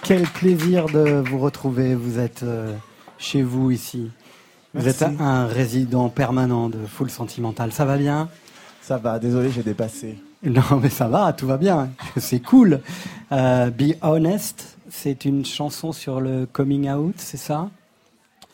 Quel 0.03 0.23
plaisir 0.23 0.87
de 0.87 1.23
vous 1.27 1.39
retrouver. 1.39 1.95
Vous 1.95 2.19
êtes 2.19 2.43
euh, 2.43 2.75
chez 3.17 3.43
vous 3.43 3.71
ici. 3.71 4.11
Vous 4.75 4.87
êtes 4.87 5.03
un 5.03 5.47
résident 5.47 6.11
permanent 6.11 6.69
de 6.69 6.85
Full 6.87 7.09
Sentimental. 7.11 7.73
Ça 7.73 7.87
va 7.87 7.97
bien? 7.97 8.29
Ça 8.83 8.99
va. 8.99 9.19
Désolé, 9.19 9.51
j'ai 9.51 9.63
dépassé. 9.63 10.19
Non, 10.45 10.79
mais 10.81 10.89
ça 10.91 11.09
va, 11.09 11.33
tout 11.33 11.47
va 11.47 11.57
bien. 11.57 11.91
C'est 12.17 12.39
cool. 12.41 12.81
Euh, 13.33 13.71
Be 13.71 13.95
Honest, 14.03 14.77
c'est 14.89 15.25
une 15.25 15.45
chanson 15.45 15.93
sur 15.93 16.21
le 16.21 16.47
coming 16.47 16.89
out, 16.89 17.15
c'est 17.19 17.37
ça? 17.37 17.71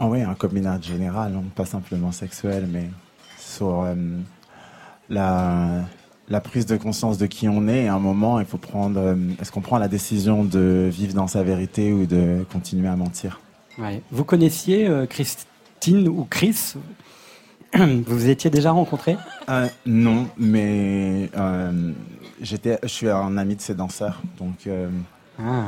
Ah 0.04 0.08
oui, 0.10 0.20
un 0.20 0.34
coming 0.34 0.66
out 0.66 0.82
général, 0.84 1.32
hein, 1.34 1.42
pas 1.54 1.64
simplement 1.64 2.12
sexuel, 2.12 2.68
mais 2.70 2.90
sur 3.38 3.84
euh, 3.84 3.94
la, 5.08 5.80
la 6.28 6.40
prise 6.42 6.66
de 6.66 6.76
conscience 6.76 7.16
de 7.16 7.24
qui 7.24 7.48
on 7.48 7.66
est. 7.68 7.88
À 7.88 7.94
un 7.94 7.98
moment, 7.98 8.38
il 8.38 8.44
faut 8.44 8.58
prendre. 8.58 9.00
euh, 9.00 9.16
Est-ce 9.40 9.50
qu'on 9.50 9.62
prend 9.62 9.78
la 9.78 9.88
décision 9.88 10.44
de 10.44 10.90
vivre 10.92 11.14
dans 11.14 11.26
sa 11.26 11.42
vérité 11.42 11.94
ou 11.94 12.04
de 12.04 12.44
continuer 12.52 12.88
à 12.88 12.96
mentir? 12.96 13.40
Ouais. 13.78 14.02
Vous 14.10 14.24
connaissiez 14.24 14.86
euh, 14.86 15.06
Christine 15.06 16.06
ou 16.08 16.26
Chris? 16.28 16.74
Vous 17.74 18.02
vous 18.06 18.28
étiez 18.28 18.50
déjà 18.50 18.72
rencontrés? 18.72 19.16
Non, 19.86 20.28
mais 20.36 21.30
j'étais, 22.42 22.78
je 22.82 22.88
suis 22.88 23.08
un 23.08 23.38
ami 23.38 23.56
de 23.56 23.60
ces 23.62 23.74
danseurs, 23.74 24.20
donc 24.38 24.68
Ah. 25.40 25.62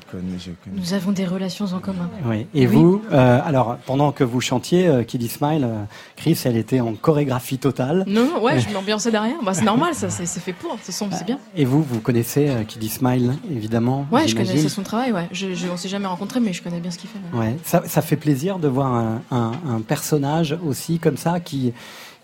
Je 0.00 0.10
connais, 0.10 0.38
je 0.38 0.50
connais. 0.64 0.76
Nous 0.80 0.92
avons 0.94 1.12
des 1.12 1.24
relations 1.26 1.66
en 1.66 1.78
commun. 1.78 2.08
Oui. 2.26 2.46
Et 2.54 2.66
vous, 2.66 3.02
euh, 3.12 3.40
alors 3.44 3.76
pendant 3.86 4.12
que 4.12 4.24
vous 4.24 4.40
chantiez 4.40 4.86
euh, 4.88 5.02
Kiddy 5.02 5.28
Smile, 5.28 5.64
euh, 5.64 5.82
Chris, 6.16 6.38
elle 6.44 6.56
était 6.56 6.80
en 6.80 6.94
chorégraphie 6.94 7.58
totale. 7.58 8.04
Non, 8.06 8.26
non, 8.26 8.42
ouais, 8.42 8.60
je 8.60 8.68
m'ambiançais 8.72 9.10
derrière. 9.10 9.36
Bah, 9.44 9.54
c'est 9.54 9.64
normal, 9.64 9.94
ça, 9.94 10.10
c'est 10.10 10.26
fait 10.40 10.52
pour. 10.52 10.76
Ce 10.82 10.92
son, 10.92 11.08
c'est 11.10 11.24
bien. 11.24 11.38
Et 11.56 11.64
vous, 11.64 11.82
vous 11.82 12.00
connaissez 12.00 12.48
euh, 12.48 12.64
Kiddy 12.64 12.88
Smile, 12.88 13.34
évidemment 13.50 14.06
Ouais, 14.10 14.28
je 14.28 14.34
connaissais 14.36 14.68
son 14.68 14.82
travail, 14.82 15.12
ouais. 15.12 15.28
Je, 15.32 15.54
je, 15.54 15.66
on 15.72 15.76
s'est 15.76 15.88
jamais 15.88 16.06
rencontrés, 16.06 16.40
mais 16.40 16.52
je 16.52 16.62
connais 16.62 16.80
bien 16.80 16.90
ce 16.90 16.98
qu'il 16.98 17.08
fait. 17.10 17.18
ouais. 17.32 17.38
Ouais, 17.46 17.56
ça, 17.64 17.82
ça 17.86 18.02
fait 18.02 18.16
plaisir 18.16 18.58
de 18.58 18.68
voir 18.68 18.94
un, 18.94 19.22
un- 19.30 19.52
un 19.68 19.80
personnage 19.80 20.56
aussi 20.66 20.98
comme 20.98 21.16
ça 21.16 21.40
qui 21.40 21.72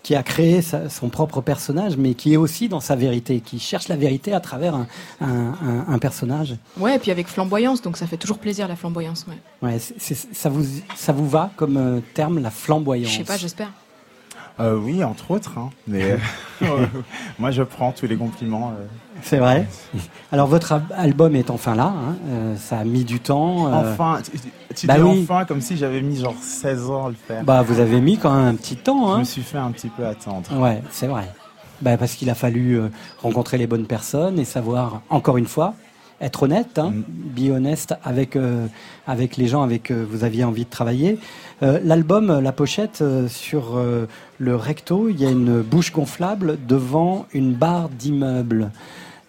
qui 0.03 0.15
a 0.15 0.21
créé 0.23 0.61
sa- 0.61 0.89
son 0.89 1.07
propre 1.09 1.39
personnage, 1.41 1.95
mais 1.97 2.13
qui 2.13 2.33
est 2.33 2.37
aussi 2.37 2.67
dans 2.69 2.81
sa 2.81 2.95
vérité, 2.95 3.39
qui 3.39 3.57
cherche 3.57 3.87
la 3.87 3.95
vérité 3.95 4.33
à 4.33 4.39
travers 4.41 4.75
un, 4.75 4.85
un- 5.21 5.53
un- 5.65 5.85
un 5.87 5.97
personnage. 5.99 6.55
Ouais, 6.77 6.97
et 6.97 6.99
puis 6.99 7.09
avec 7.09 7.27
flamboyance, 7.27 7.81
donc 7.81 7.95
ça 7.97 8.05
fait 8.05 8.17
toujours 8.17 8.37
plaisir 8.37 8.67
la 8.67 8.75
flamboyance, 8.75 9.25
ouais. 9.61 9.79
Ça 9.79 10.49
vous 10.49 10.65
ça 10.95 11.13
vous 11.13 11.27
va 11.27 11.51
comme 11.55 11.77
euh, 11.77 11.99
terme 12.13 12.39
la 12.39 12.51
flamboyance? 12.51 13.11
Je 13.11 13.17
sais 13.19 13.23
pas, 13.23 13.37
j'espère. 13.37 13.71
Euh, 14.59 14.75
oui, 14.77 15.03
entre 15.03 15.31
autres, 15.31 15.57
hein, 15.57 15.69
mais 15.87 16.17
euh, 16.61 16.85
moi 17.39 17.49
je 17.51 17.63
prends 17.63 17.91
tous 17.91 18.05
les 18.05 18.17
compliments. 18.17 18.71
euh. 18.77 18.85
C'est 19.23 19.37
vrai. 19.37 19.67
Alors 20.31 20.47
votre 20.47 20.73
al- 20.73 20.83
album 20.95 21.35
est 21.35 21.49
enfin 21.49 21.75
là. 21.75 21.93
hein, 21.95 22.15
euh, 22.29 22.55
ça 22.57 22.79
a 22.79 22.83
mis 22.83 23.03
du 23.05 23.19
temps. 23.19 23.67
euh, 23.67 23.93
Enfin, 23.93 24.19
tu, 24.23 24.39
tu 24.75 24.87
bah 24.87 24.95
dis 24.97 25.01
oui. 25.01 25.25
enfin 25.29 25.45
comme 25.45 25.61
si 25.61 25.77
j'avais 25.77 26.01
mis 26.01 26.17
genre 26.17 26.35
16 26.41 26.89
ans 26.89 27.05
à 27.05 27.09
le 27.09 27.15
faire. 27.15 27.43
Bah 27.43 27.61
vous 27.61 27.79
avez 27.79 28.01
mis 28.01 28.17
quand 28.17 28.33
même 28.35 28.47
un 28.47 28.55
petit 28.55 28.75
temps. 28.75 29.07
Je 29.09 29.13
Hein. 29.13 29.17
me 29.19 29.23
suis 29.23 29.41
fait 29.43 29.57
un 29.57 29.71
petit 29.71 29.89
peu 29.89 30.05
attendre. 30.05 30.43
Ouais, 30.59 30.81
c'est 30.91 31.07
vrai. 31.07 31.23
Bah, 31.81 31.97
parce 31.97 32.13
qu'il 32.15 32.29
a 32.29 32.35
fallu 32.35 32.79
euh, 32.79 32.87
rencontrer 33.21 33.57
les 33.57 33.67
bonnes 33.67 33.87
personnes 33.87 34.39
et 34.39 34.45
savoir, 34.45 35.01
encore 35.09 35.37
une 35.37 35.47
fois, 35.47 35.73
être 36.21 36.43
honnête, 36.43 36.77
hein, 36.79 36.93
be 37.09 37.49
honest 37.51 37.95
avec, 38.05 38.35
euh, 38.37 38.67
avec 39.07 39.35
les 39.35 39.47
gens 39.47 39.63
avec 39.63 39.91
vous 39.91 40.23
aviez 40.23 40.45
envie 40.45 40.63
de 40.63 40.69
travailler. 40.69 41.19
Euh, 41.61 41.79
L'album, 41.83 42.39
la 42.39 42.51
pochette, 42.53 42.99
euh, 43.01 43.27
sur 43.27 43.75
euh, 43.75 44.07
le 44.37 44.55
recto, 44.55 45.09
il 45.09 45.19
y 45.19 45.25
a 45.25 45.29
une 45.29 45.61
bouche 45.61 45.91
gonflable 45.91 46.57
devant 46.67 47.25
une 47.33 47.53
barre 47.53 47.89
d'immeuble. 47.89 48.71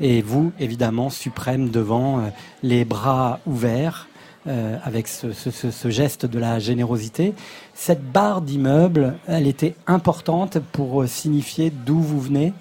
Et 0.01 0.23
vous, 0.23 0.53
évidemment, 0.59 1.11
suprême 1.11 1.71
devant 1.71 2.19
euh, 2.19 2.23
les 2.63 2.85
bras 2.85 3.41
ouverts. 3.47 4.09
euh, 4.47 4.77
avec 4.85 5.09
ce, 5.09 5.89
geste 5.89 6.27
de 6.27 6.39
la 6.39 6.59
générosité. 6.59 7.33
Cette 7.73 8.05
barre 8.13 8.43
d'immeuble, 8.43 9.15
elle 9.27 9.47
était 9.47 9.75
importante 9.87 10.59
pour 10.59 11.01
euh, 11.01 11.07
signifier 11.07 11.71
d'où 11.71 11.99
vous 11.99 12.21
venez? 12.21 12.53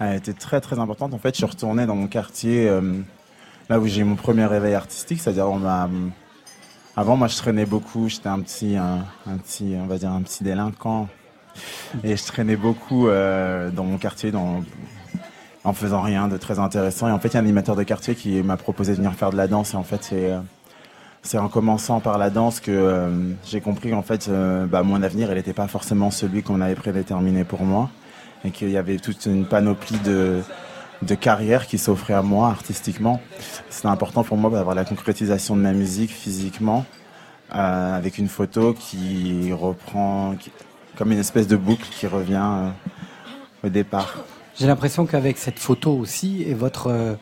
Elle 0.00 0.16
était 0.16 0.34
très 0.34 0.60
très 0.60 0.78
importante. 0.78 1.14
En 1.14 1.18
fait, 1.18 1.30
je 1.30 1.38
suis 1.38 1.46
retourné 1.46 1.86
dans 1.86 1.96
mon 1.96 2.08
quartier, 2.08 2.70
là 3.70 3.80
où 3.80 3.86
j'ai 3.86 4.02
eu 4.02 4.04
mon 4.04 4.16
premier 4.16 4.44
réveil 4.44 4.74
artistique, 4.74 5.18
c'est-à-dire. 5.18 5.46
Avant, 6.94 7.16
moi, 7.16 7.26
je 7.26 7.36
traînais 7.36 7.64
beaucoup. 7.66 8.08
J'étais 8.08 8.28
un 8.28 8.40
petit, 8.40 8.76
un, 8.76 9.06
petit, 9.38 9.76
on 9.76 9.86
va 9.86 9.96
dire 9.96 10.12
un 10.12 10.22
petit 10.22 10.44
délinquant, 10.44 11.08
et 12.04 12.16
je 12.16 12.24
traînais 12.26 12.54
beaucoup 12.54 13.08
dans 13.08 13.84
mon 13.84 13.98
quartier, 13.98 14.30
en 15.68 15.74
faisant 15.74 16.00
rien 16.00 16.28
de 16.28 16.36
très 16.38 16.58
intéressant. 16.58 17.08
Et 17.08 17.12
en 17.12 17.18
fait, 17.18 17.28
il 17.28 17.34
y 17.34 17.36
a 17.36 17.40
un 17.40 17.44
animateur 17.44 17.76
de 17.76 17.82
quartier 17.82 18.14
qui 18.14 18.42
m'a 18.42 18.56
proposé 18.56 18.92
de 18.92 18.96
venir 18.96 19.12
faire 19.12 19.30
de 19.30 19.36
la 19.36 19.46
danse. 19.46 19.74
Et 19.74 19.76
en 19.76 19.82
fait, 19.82 20.02
c'est 20.02 20.32
euh, 21.36 21.40
en 21.40 21.48
commençant 21.48 22.00
par 22.00 22.16
la 22.16 22.30
danse 22.30 22.60
que 22.60 22.70
euh, 22.70 23.10
j'ai 23.44 23.60
compris 23.60 23.90
qu'en 23.90 24.02
fait, 24.02 24.28
euh, 24.28 24.64
bah, 24.64 24.82
mon 24.82 25.02
avenir, 25.02 25.30
il 25.30 25.34
n'était 25.34 25.52
pas 25.52 25.68
forcément 25.68 26.10
celui 26.10 26.42
qu'on 26.42 26.62
avait 26.62 26.74
prédéterminé 26.74 27.44
pour 27.44 27.62
moi, 27.62 27.90
et 28.44 28.50
qu'il 28.50 28.70
y 28.70 28.78
avait 28.78 28.96
toute 28.96 29.26
une 29.26 29.46
panoplie 29.46 29.98
de 30.00 30.40
de 31.02 31.14
carrière 31.14 31.68
qui 31.68 31.78
s'offrait 31.78 32.14
à 32.14 32.22
moi 32.22 32.48
artistiquement. 32.48 33.20
C'était 33.70 33.86
important 33.86 34.24
pour 34.24 34.36
moi 34.36 34.50
d'avoir 34.50 34.74
la 34.74 34.84
concrétisation 34.84 35.54
de 35.54 35.60
ma 35.60 35.72
musique 35.72 36.10
physiquement, 36.10 36.84
avec 37.50 38.18
une 38.18 38.26
photo 38.26 38.74
qui 38.74 39.52
reprend 39.52 40.34
comme 40.96 41.12
une 41.12 41.20
espèce 41.20 41.46
de 41.46 41.54
boucle 41.54 41.86
qui 41.88 42.08
revient 42.08 42.72
au 43.62 43.68
départ. 43.68 44.24
J'ai 44.58 44.66
l'impression 44.66 45.06
qu'avec 45.06 45.38
cette 45.38 45.60
photo 45.60 45.92
aussi 45.92 46.42
et 46.42 46.52
votre 46.52 46.88
euh, 46.88 47.14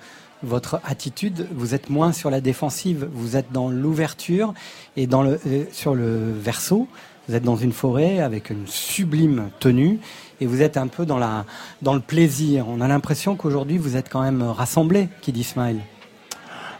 votre 0.43 0.81
attitude, 0.85 1.49
vous 1.55 1.75
êtes 1.75 1.91
moins 1.91 2.13
sur 2.13 2.31
la 2.31 2.41
défensive. 2.41 3.09
Vous 3.13 3.37
êtes 3.37 3.53
dans 3.53 3.69
l'ouverture 3.69 4.55
et 4.97 5.07
dans 5.07 5.23
le 5.23 5.39
euh, 5.47 5.65
sur 5.71 5.95
le 5.95 6.33
verso. 6.33 6.89
Vous 7.29 7.35
êtes 7.35 7.43
dans 7.43 7.57
une 7.57 7.73
forêt 7.73 8.21
avec 8.21 8.49
une 8.49 8.67
sublime 8.67 9.51
tenue 9.61 9.99
et 10.41 10.47
vous 10.47 10.63
êtes 10.63 10.79
un 10.79 10.87
peu 10.87 11.05
dans 11.05 11.19
la 11.19 11.45
dans 11.83 11.93
le 11.93 12.01
plaisir. 12.01 12.67
On 12.69 12.81
a 12.81 12.89
l'impression 12.89 13.37
qu'aujourd'hui 13.37 13.77
vous 13.77 13.97
êtes 13.97 14.09
quand 14.09 14.23
même 14.23 14.43
rassemblés, 14.43 15.09
qui 15.21 15.33
dit 15.33 15.45
Smile. 15.45 15.81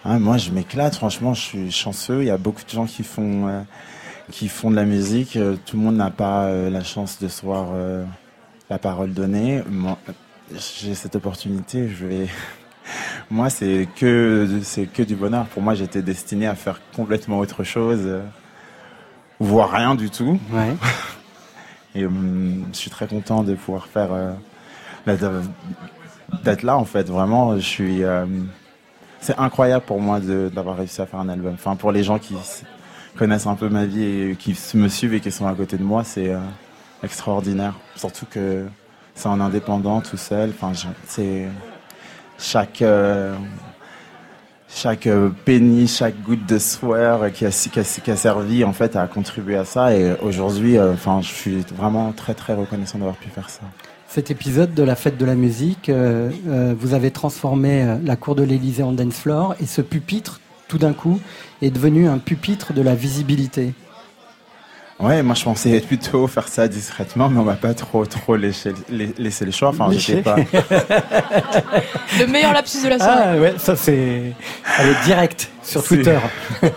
Ah, 0.07 0.19
moi, 0.19 0.39
je 0.39 0.53
m'éclate. 0.53 0.95
Franchement, 0.95 1.35
je 1.35 1.41
suis 1.41 1.71
chanceux. 1.71 2.23
Il 2.23 2.29
y 2.29 2.31
a 2.31 2.39
beaucoup 2.39 2.63
de 2.65 2.71
gens 2.71 2.87
qui 2.87 3.03
font, 3.03 3.49
euh, 3.49 3.61
qui 4.31 4.49
font 4.49 4.71
de 4.71 4.77
la 4.77 4.85
musique. 4.85 5.33
Tout 5.33 5.77
le 5.77 5.83
monde 5.83 5.97
n'a 5.97 6.11
pas 6.11 6.51
la 6.51 6.85
chance 6.85 7.19
de 7.19 7.29
se 7.29 7.43
voir 7.43 7.75
la 8.71 8.79
parole 8.79 9.13
donnée. 9.13 9.63
J'ai 10.53 10.95
cette 10.95 11.17
opportunité. 11.17 11.89
Je 11.89 12.07
vais. 12.07 12.29
Moi, 13.31 13.51
c'est 13.51 13.89
que, 13.97 14.61
c'est 14.63 14.87
que 14.87 15.03
du 15.03 15.17
bonheur. 15.17 15.47
Pour 15.47 15.61
moi, 15.61 15.75
j'étais 15.75 16.03
destiné 16.03 16.47
à 16.47 16.55
faire 16.55 16.81
complètement 16.95 17.39
autre 17.41 17.65
chose, 17.65 18.09
voire 19.41 19.73
rien 19.73 19.97
du 19.97 20.11
tout. 20.11 20.39
Ouais. 20.53 20.77
Et 21.97 22.07
hum, 22.07 22.67
je 22.73 22.77
suis 22.77 22.91
très 22.91 23.09
content 23.09 23.43
de 23.43 23.55
pouvoir 23.55 23.87
faire, 23.87 24.11
euh, 24.13 24.33
d'être 26.45 26.63
là 26.63 26.77
en 26.77 26.85
fait. 26.85 27.09
Vraiment, 27.09 27.57
je 27.57 27.61
suis. 27.63 28.05
euh, 28.05 28.27
c'est 29.21 29.39
incroyable 29.39 29.85
pour 29.85 30.01
moi 30.01 30.21
d'avoir 30.21 30.77
réussi 30.77 31.01
à 31.01 31.07
faire 31.07 31.19
un 31.21 31.29
album. 31.29 31.55
Enfin, 31.55 31.75
pour 31.75 31.91
les 31.91 32.05
gens 32.05 32.19
qui 32.19 32.37
connaissent 33.17 33.47
un 33.47 33.57
peu 33.57 33.69
ma 33.69 33.87
vie 33.87 34.05
et 34.05 34.37
qui 34.37 34.55
me 34.75 34.89
suivent 34.89 35.15
et 35.15 35.21
qui 35.21 35.33
sont 35.33 35.47
à 35.49 35.55
côté 35.55 35.79
de 35.79 35.83
moi, 35.83 36.05
c'est 36.05 36.29
euh, 36.29 36.39
extraordinaire. 37.03 37.75
Surtout 37.97 38.27
que 38.27 38.67
c'est 39.17 39.29
en 39.29 39.41
indépendant, 39.41 40.01
tout 40.01 40.19
seul. 40.19 40.51
Enfin, 40.51 40.73
c'est 41.07 41.49
chaque 42.39 42.83
euh, 42.83 43.35
chaque 44.69 45.07
euh, 45.07 45.31
penny, 45.45 45.89
chaque 45.89 46.23
goutte 46.23 46.47
de 46.47 46.59
sueur 46.59 47.33
qui 47.33 47.47
a, 47.47 47.51
qui 47.51 47.81
a, 47.81 47.83
qui 47.83 48.17
servi 48.17 48.63
en 48.63 48.75
fait 48.75 48.95
à 48.95 49.07
contribuer 49.07 49.57
à 49.57 49.65
ça. 49.65 49.97
Et 49.97 50.15
aujourd'hui, 50.21 50.77
euh, 50.77 50.93
enfin, 50.93 51.21
je 51.23 51.29
suis 51.29 51.65
vraiment 51.75 52.13
très 52.13 52.35
très 52.35 52.55
reconnaissant 52.55 52.99
d'avoir 52.99 53.17
pu 53.17 53.31
faire 53.31 53.49
ça. 53.49 53.63
Cet 54.07 54.31
épisode 54.31 54.75
de 54.75 54.83
la 54.83 54.95
fête 54.95 55.19
de 55.19 55.25
la 55.25 55.35
musique, 55.35 55.91
vous 55.91 56.95
avez 56.95 57.11
transformé 57.11 57.99
la 58.05 58.17
cour 58.17 58.35
de 58.37 58.45
l'Élysée 58.45 58.85
en 58.85 58.93
dance 58.93 59.17
floor 59.17 59.57
et 59.61 59.67
ce 59.67 59.83
pupitre, 59.83 60.41
tout 60.69 60.79
d'un 60.79 60.93
coup, 60.93 61.21
est 61.61 61.71
devenu 61.73 62.09
un 62.09 62.19
pupitre 62.19 62.73
de 62.73 62.83
la 62.83 62.95
visibilité. 62.95 63.75
Ouais, 64.99 65.23
moi 65.23 65.35
je 65.35 65.45
pensais 65.45 65.79
plutôt 65.81 66.27
faire 66.27 66.49
ça 66.49 66.69
discrètement, 66.69 67.29
mais 67.29 67.39
on 67.39 67.45
m'a 67.45 67.55
pas 67.57 67.75
trop 67.75 68.07
trop 68.07 68.35
laissé, 68.35 68.73
la- 68.89 69.05
laissé 69.19 69.45
le 69.45 69.51
choix. 69.51 69.69
Enfin, 69.69 69.89
j'étais 69.93 70.23
pas. 70.23 70.37
Le 72.19 72.27
meilleur 72.27 72.55
lapsus 72.55 72.83
de 72.83 72.89
la 72.89 72.99
soirée. 72.99 73.23
Ah 73.25 73.37
ouais, 73.39 73.55
ça 73.59 73.77
c'est... 73.77 74.33
Elle 74.79 74.89
est 74.89 75.05
directe 75.05 75.51
sur 75.63 75.85
Twitter. 75.85 76.19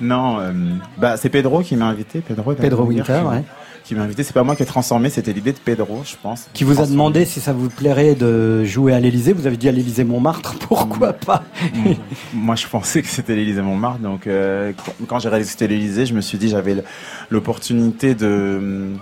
non, 0.00 0.40
euh, 0.40 0.52
bah 0.98 1.16
c'est 1.16 1.28
Pedro 1.28 1.62
qui 1.62 1.76
m'a 1.76 1.86
invité. 1.86 2.20
Pedro, 2.20 2.52
Pedro 2.54 2.82
Winter, 2.84 3.20
ouais. 3.30 3.44
Qui 3.84 3.94
m'a 3.94 4.02
invité. 4.02 4.22
C'est 4.22 4.32
pas 4.32 4.42
moi 4.42 4.56
qui 4.56 4.62
ai 4.62 4.66
transformé, 4.66 5.10
c'était 5.10 5.32
l'idée 5.32 5.52
de 5.52 5.58
Pedro, 5.58 6.02
je 6.04 6.14
pense. 6.20 6.48
Qui 6.54 6.64
vous 6.64 6.80
a 6.80 6.86
demandé 6.86 7.24
si 7.26 7.40
ça 7.40 7.52
vous 7.52 7.68
plairait 7.68 8.14
de 8.14 8.64
jouer 8.64 8.94
à 8.94 8.98
l'Élysée. 9.00 9.32
Vous 9.34 9.46
avez 9.46 9.58
dit 9.58 9.68
à 9.68 9.72
l'Élysée 9.72 10.04
Montmartre, 10.04 10.54
pourquoi 10.68 11.12
pas? 11.12 11.44
Mm. 11.74 11.90
Moi, 12.32 12.54
je 12.56 12.66
pensais 12.66 13.02
que 13.02 13.08
c'était 13.08 13.34
l'Élysée 13.36 13.60
Montmartre. 13.62 13.98
Donc, 14.00 14.26
euh, 14.26 14.72
quand- 15.06 15.18
j'ai 15.18 15.28
réalisé 15.28 15.48
que 15.48 15.52
c'était 15.52 15.68
l'Élysée, 15.68 16.06
je 16.06 16.14
me 16.14 16.22
suis 16.22 16.38
dit 16.38 16.48
j'avais 16.48 16.82
l'opportunité 17.30 18.14
de, 18.14 18.58
mm, 18.60 18.98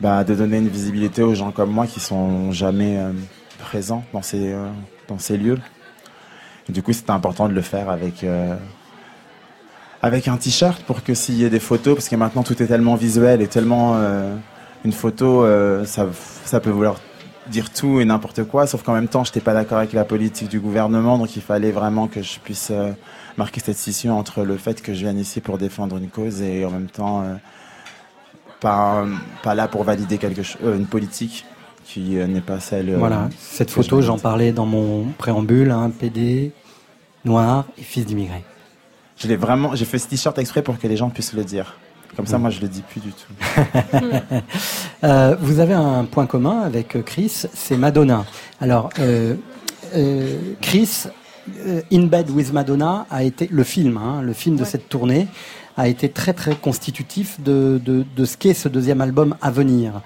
bah, 0.00 0.22
de 0.24 0.34
donner 0.34 0.58
une 0.58 0.68
visibilité 0.68 1.22
aux 1.22 1.34
gens 1.34 1.50
comme 1.50 1.70
moi 1.70 1.86
qui 1.88 1.98
sont 2.00 2.52
jamais 2.52 2.96
euh, 2.98 3.10
présents 3.58 4.04
dans 4.12 4.22
ces, 4.22 4.52
euh, 4.52 4.68
dans 5.08 5.18
ces 5.18 5.36
lieux. 5.36 5.58
Et 6.68 6.72
du 6.72 6.80
coup, 6.82 6.92
c'était 6.92 7.10
important 7.10 7.48
de 7.48 7.54
le 7.54 7.60
faire 7.60 7.90
avec, 7.90 8.24
avec 10.02 10.28
un 10.28 10.36
t-shirt 10.36 10.82
pour 10.82 11.04
que 11.04 11.14
s'il 11.14 11.36
y 11.36 11.44
ait 11.44 11.50
des 11.50 11.60
photos, 11.60 11.94
parce 11.94 12.08
que 12.08 12.16
maintenant 12.16 12.42
tout 12.42 12.60
est 12.60 12.66
tellement 12.66 12.96
visuel 12.96 13.40
et 13.40 13.46
tellement. 13.46 13.94
euh, 13.96 14.34
une 14.84 14.92
photo, 14.92 15.44
euh, 15.44 15.84
ça, 15.84 16.08
ça 16.44 16.58
peut 16.60 16.70
vouloir 16.70 16.96
dire 17.48 17.70
tout 17.70 18.00
et 18.00 18.04
n'importe 18.04 18.44
quoi, 18.44 18.66
sauf 18.66 18.82
qu'en 18.82 18.94
même 18.94 19.08
temps, 19.08 19.24
je 19.24 19.30
n'étais 19.30 19.40
pas 19.40 19.54
d'accord 19.54 19.78
avec 19.78 19.92
la 19.92 20.04
politique 20.04 20.48
du 20.48 20.60
gouvernement, 20.60 21.18
donc 21.18 21.36
il 21.36 21.42
fallait 21.42 21.72
vraiment 21.72 22.06
que 22.06 22.22
je 22.22 22.38
puisse 22.38 22.70
euh, 22.70 22.90
marquer 23.36 23.60
cette 23.60 23.76
scission 23.76 24.18
entre 24.18 24.42
le 24.42 24.56
fait 24.56 24.82
que 24.82 24.94
je 24.94 25.00
vienne 25.00 25.18
ici 25.18 25.40
pour 25.40 25.58
défendre 25.58 25.98
une 25.98 26.08
cause 26.08 26.42
et 26.42 26.64
en 26.64 26.70
même 26.70 26.88
temps 26.88 27.24
pas, 28.60 29.04
pas 29.42 29.54
là 29.54 29.66
pour 29.68 29.84
valider 29.84 30.18
quelque 30.18 30.42
une 30.64 30.86
politique 30.86 31.44
qui 31.84 32.16
n'est 32.16 32.40
pas 32.40 32.60
celle. 32.60 32.94
Voilà, 32.96 33.28
cette 33.38 33.70
photo, 33.70 34.00
je 34.00 34.06
j'en 34.06 34.18
parlais 34.18 34.52
dans 34.52 34.66
mon 34.66 35.06
préambule, 35.18 35.70
un 35.72 35.90
PD 35.90 36.52
noir 37.24 37.66
et 37.78 37.82
fils 37.82 38.06
d'immigré. 38.06 38.44
Je 39.22 39.28
l'ai 39.28 39.36
vraiment, 39.36 39.74
j'ai 39.74 39.84
fait 39.84 39.98
ce 39.98 40.08
t-shirt 40.08 40.36
exprès 40.38 40.62
pour 40.62 40.78
que 40.78 40.86
les 40.88 40.96
gens 40.96 41.08
puissent 41.10 41.32
le 41.32 41.44
dire. 41.44 41.76
Comme 42.16 42.26
ça, 42.26 42.38
Mm. 42.38 42.40
moi, 42.42 42.50
je 42.50 42.60
le 42.60 42.68
dis 42.68 42.82
plus 42.82 43.00
du 43.00 43.12
tout. 43.12 43.32
Euh, 45.04 45.34
vous 45.40 45.58
avez 45.58 45.74
un 45.74 46.04
point 46.04 46.26
commun 46.26 46.60
avec 46.60 46.94
euh, 46.94 47.02
Chris, 47.02 47.46
c'est 47.52 47.76
Madonna. 47.76 48.24
Alors, 48.60 48.90
euh, 49.00 49.34
euh, 49.96 50.38
Chris, 50.60 51.06
euh, 51.66 51.80
In 51.92 52.04
Bed 52.04 52.30
with 52.30 52.52
Madonna 52.52 53.04
a 53.10 53.24
été 53.24 53.48
le 53.50 53.64
film, 53.64 53.96
hein, 53.96 54.22
le 54.22 54.32
film 54.32 54.54
de 54.54 54.64
cette 54.64 54.88
tournée 54.88 55.26
a 55.76 55.88
été 55.88 56.08
très 56.08 56.34
très 56.34 56.54
constitutif 56.54 57.40
de, 57.40 57.80
de, 57.84 58.04
de 58.16 58.24
ce 58.24 58.36
qu'est 58.36 58.54
ce 58.54 58.68
deuxième 58.68 59.00
album 59.00 59.34
à 59.42 59.50
venir. 59.50 60.02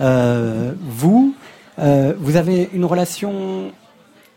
Euh, 0.00 0.72
vous, 0.80 1.34
euh, 1.78 2.14
vous 2.18 2.36
avez 2.36 2.70
une 2.72 2.86
relation 2.86 3.72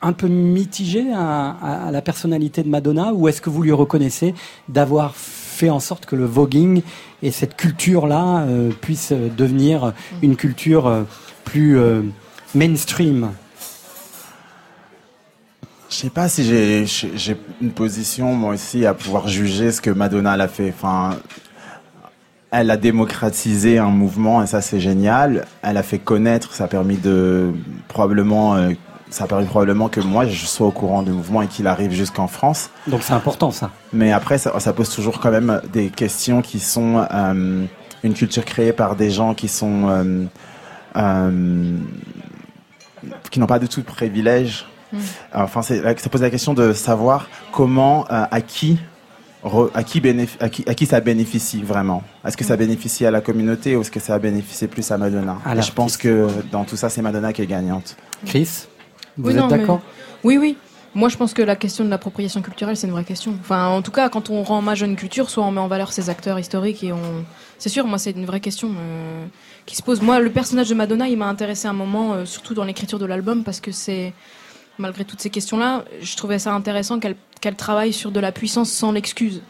un 0.02 0.14
peu 0.14 0.28
mitigée 0.28 1.12
à, 1.14 1.90
la 1.92 2.02
personnalité 2.02 2.64
de 2.64 2.70
Madonna 2.70 3.14
ou 3.14 3.28
est-ce 3.28 3.42
que 3.42 3.50
vous 3.50 3.62
lui 3.62 3.72
reconnaissez 3.72 4.34
d'avoir 4.70 5.16
fait 5.16 5.70
en 5.70 5.80
sorte 5.80 6.06
que 6.06 6.16
le 6.16 6.26
voguing 6.26 6.82
et 7.22 7.32
cette 7.32 7.56
culture-là 7.56 8.42
euh, 8.42 8.72
puisse 8.82 9.12
devenir 9.12 9.94
une 10.24 10.36
culture 10.36 10.88
euh, 10.88 11.04
plus 11.46 11.78
euh, 11.78 12.02
mainstream? 12.56 13.32
Je 15.90 15.96
sais 15.96 16.10
pas 16.10 16.30
si 16.30 16.46
j'ai 16.46 17.38
une 17.62 17.72
position 17.72 18.34
moi 18.34 18.54
aussi 18.54 18.86
à 18.86 18.94
pouvoir 18.94 19.28
juger 19.28 19.74
ce 19.74 19.82
que 19.82 19.90
Madonna 19.90 20.38
l'a 20.38 20.48
fait. 20.48 20.74
Enfin, 20.74 21.18
elle 22.52 22.70
a 22.70 22.78
démocratisé 22.78 23.78
un 23.78 23.90
mouvement 23.90 24.44
et 24.44 24.48
ça 24.48 24.62
c'est 24.62 24.82
génial. 24.82 25.46
Elle 25.62 25.78
a 25.78 25.84
fait 25.84 26.00
connaître, 26.00 26.54
ça 26.54 26.66
a 26.66 26.68
permis 26.68 26.98
de 26.98 27.52
probablement, 27.88 28.56
euh, 28.56 28.72
ça 29.12 29.26
a 29.26 29.28
permis 29.28 29.46
probablement 29.46 29.88
que 29.90 30.00
moi 30.00 30.26
je 30.26 30.46
sois 30.46 30.66
au 30.68 30.72
courant 30.72 31.04
du 31.04 31.12
mouvement 31.12 31.42
et 31.44 31.48
qu'il 31.48 31.68
arrive 31.68 31.92
jusqu'en 31.92 32.28
France. 32.28 32.70
Donc 32.88 33.04
c'est 33.04 33.14
important 33.14 33.52
ça. 33.52 33.70
Mais 33.94 34.12
après, 34.12 34.38
ça, 34.40 34.60
ça 34.60 34.74
pose 34.74 34.90
toujours 34.90 35.20
quand 35.20 35.30
même 35.32 35.62
des 35.72 35.90
questions 35.90 36.42
qui 36.42 36.60
sont 36.60 37.06
euh, 37.12 37.66
une 38.04 38.14
culture 38.14 38.44
créée 38.46 38.74
par 38.74 38.96
des 38.96 39.12
gens 39.12 39.34
qui 39.36 39.48
sont 39.48 39.90
euh, 39.90 40.26
euh, 40.98 41.78
qui 43.30 43.40
n'ont 43.40 43.48
pas 43.48 43.60
du 43.60 43.68
tout 43.68 43.82
de 43.82 43.86
privilèges. 43.86 44.66
Mm. 44.94 44.98
Enfin, 45.34 45.62
ça 45.62 45.76
pose 46.10 46.22
la 46.22 46.30
question 46.30 46.54
de 46.54 46.74
savoir 46.74 47.28
comment, 47.52 48.06
à 48.10 48.42
qui, 48.42 48.78
re- 49.44 49.70
à 49.74 49.84
qui, 49.84 50.02
bénéf- 50.02 50.38
à 50.40 50.50
qui, 50.50 50.64
à 50.68 50.74
qui 50.74 50.86
ça 50.86 51.00
bénéficie 51.00 51.62
vraiment. 51.64 52.04
Est-ce 52.26 52.36
que 52.38 52.44
ça 52.44 52.58
bénéficie 52.58 53.06
à 53.06 53.12
la 53.12 53.22
communauté 53.22 53.76
ou 53.76 53.82
est-ce 53.82 53.92
que 53.92 54.00
ça 54.02 54.20
bénéficie 54.20 54.68
plus 54.68 54.90
à 54.92 54.98
Madonna? 54.98 55.38
À 55.46 55.60
Je 55.60 55.72
pense 55.72 55.98
que 55.98 56.28
dans 56.52 56.64
tout 56.66 56.76
ça, 56.76 56.90
c'est 56.90 57.02
Madonna 57.02 57.32
qui 57.34 57.42
est 57.42 57.48
gagnante. 57.48 57.96
Chris, 58.26 58.68
vous 59.18 59.30
Oui, 59.32 59.38
êtes 59.38 59.44
mais- 59.52 59.58
d'accord? 59.60 59.82
Oui, 60.24 60.38
oui. 60.38 60.58
Moi, 60.94 61.08
je 61.08 61.16
pense 61.16 61.34
que 61.34 61.42
la 61.42 61.56
question 61.56 61.86
de 61.86 61.90
l'appropriation 61.90 62.42
culturelle, 62.42 62.76
c'est 62.76 62.86
une 62.86 62.92
vraie 62.92 63.06
question. 63.06 63.34
Enfin, 63.40 63.68
en 63.68 63.82
tout 63.82 63.92
cas, 63.92 64.10
quand 64.10 64.30
on 64.30 64.44
rend 64.44 64.58
hommage 64.60 64.84
à 64.84 64.86
une 64.86 64.98
culture, 64.98 65.30
soit 65.30 65.44
on 65.46 65.52
met 65.52 65.62
en 65.62 65.70
valeur 65.70 65.94
ses 65.94 66.10
acteurs 66.10 66.38
historiques 66.38 66.84
et 66.84 66.92
on. 66.92 67.00
C'est 67.60 67.70
sûr, 67.70 67.88
moi, 67.88 67.98
c'est 67.98 68.12
une 68.12 68.26
vraie 68.26 68.42
question 68.42 68.70
euh, 68.78 69.26
qui 69.66 69.78
se 69.78 69.84
pose. 69.84 70.02
Moi, 70.02 70.20
le 70.20 70.30
personnage 70.30 70.68
de 70.68 70.76
Madonna, 70.76 71.08
il 71.08 71.18
m'a 71.18 71.28
intéressé 71.28 71.68
un 71.70 71.74
moment, 71.74 72.14
euh, 72.14 72.26
surtout 72.26 72.54
dans 72.54 72.66
l'écriture 72.66 73.00
de 73.00 73.06
l'album, 73.06 73.44
parce 73.44 73.60
que 73.62 73.72
c'est. 73.72 74.14
Malgré 74.80 75.06
toutes 75.06 75.22
ces 75.22 75.30
questions-là, 75.30 75.86
je 76.02 76.16
trouvais 76.18 76.40
ça 76.40 76.54
intéressant 76.54 77.00
qu'elle 77.00 77.16
qu'elle 77.40 77.56
travaille 77.56 77.94
sur 77.94 78.12
de 78.12 78.20
la 78.20 78.32
puissance 78.32 78.70
sans 78.72 78.92
l'excuse. 78.92 79.42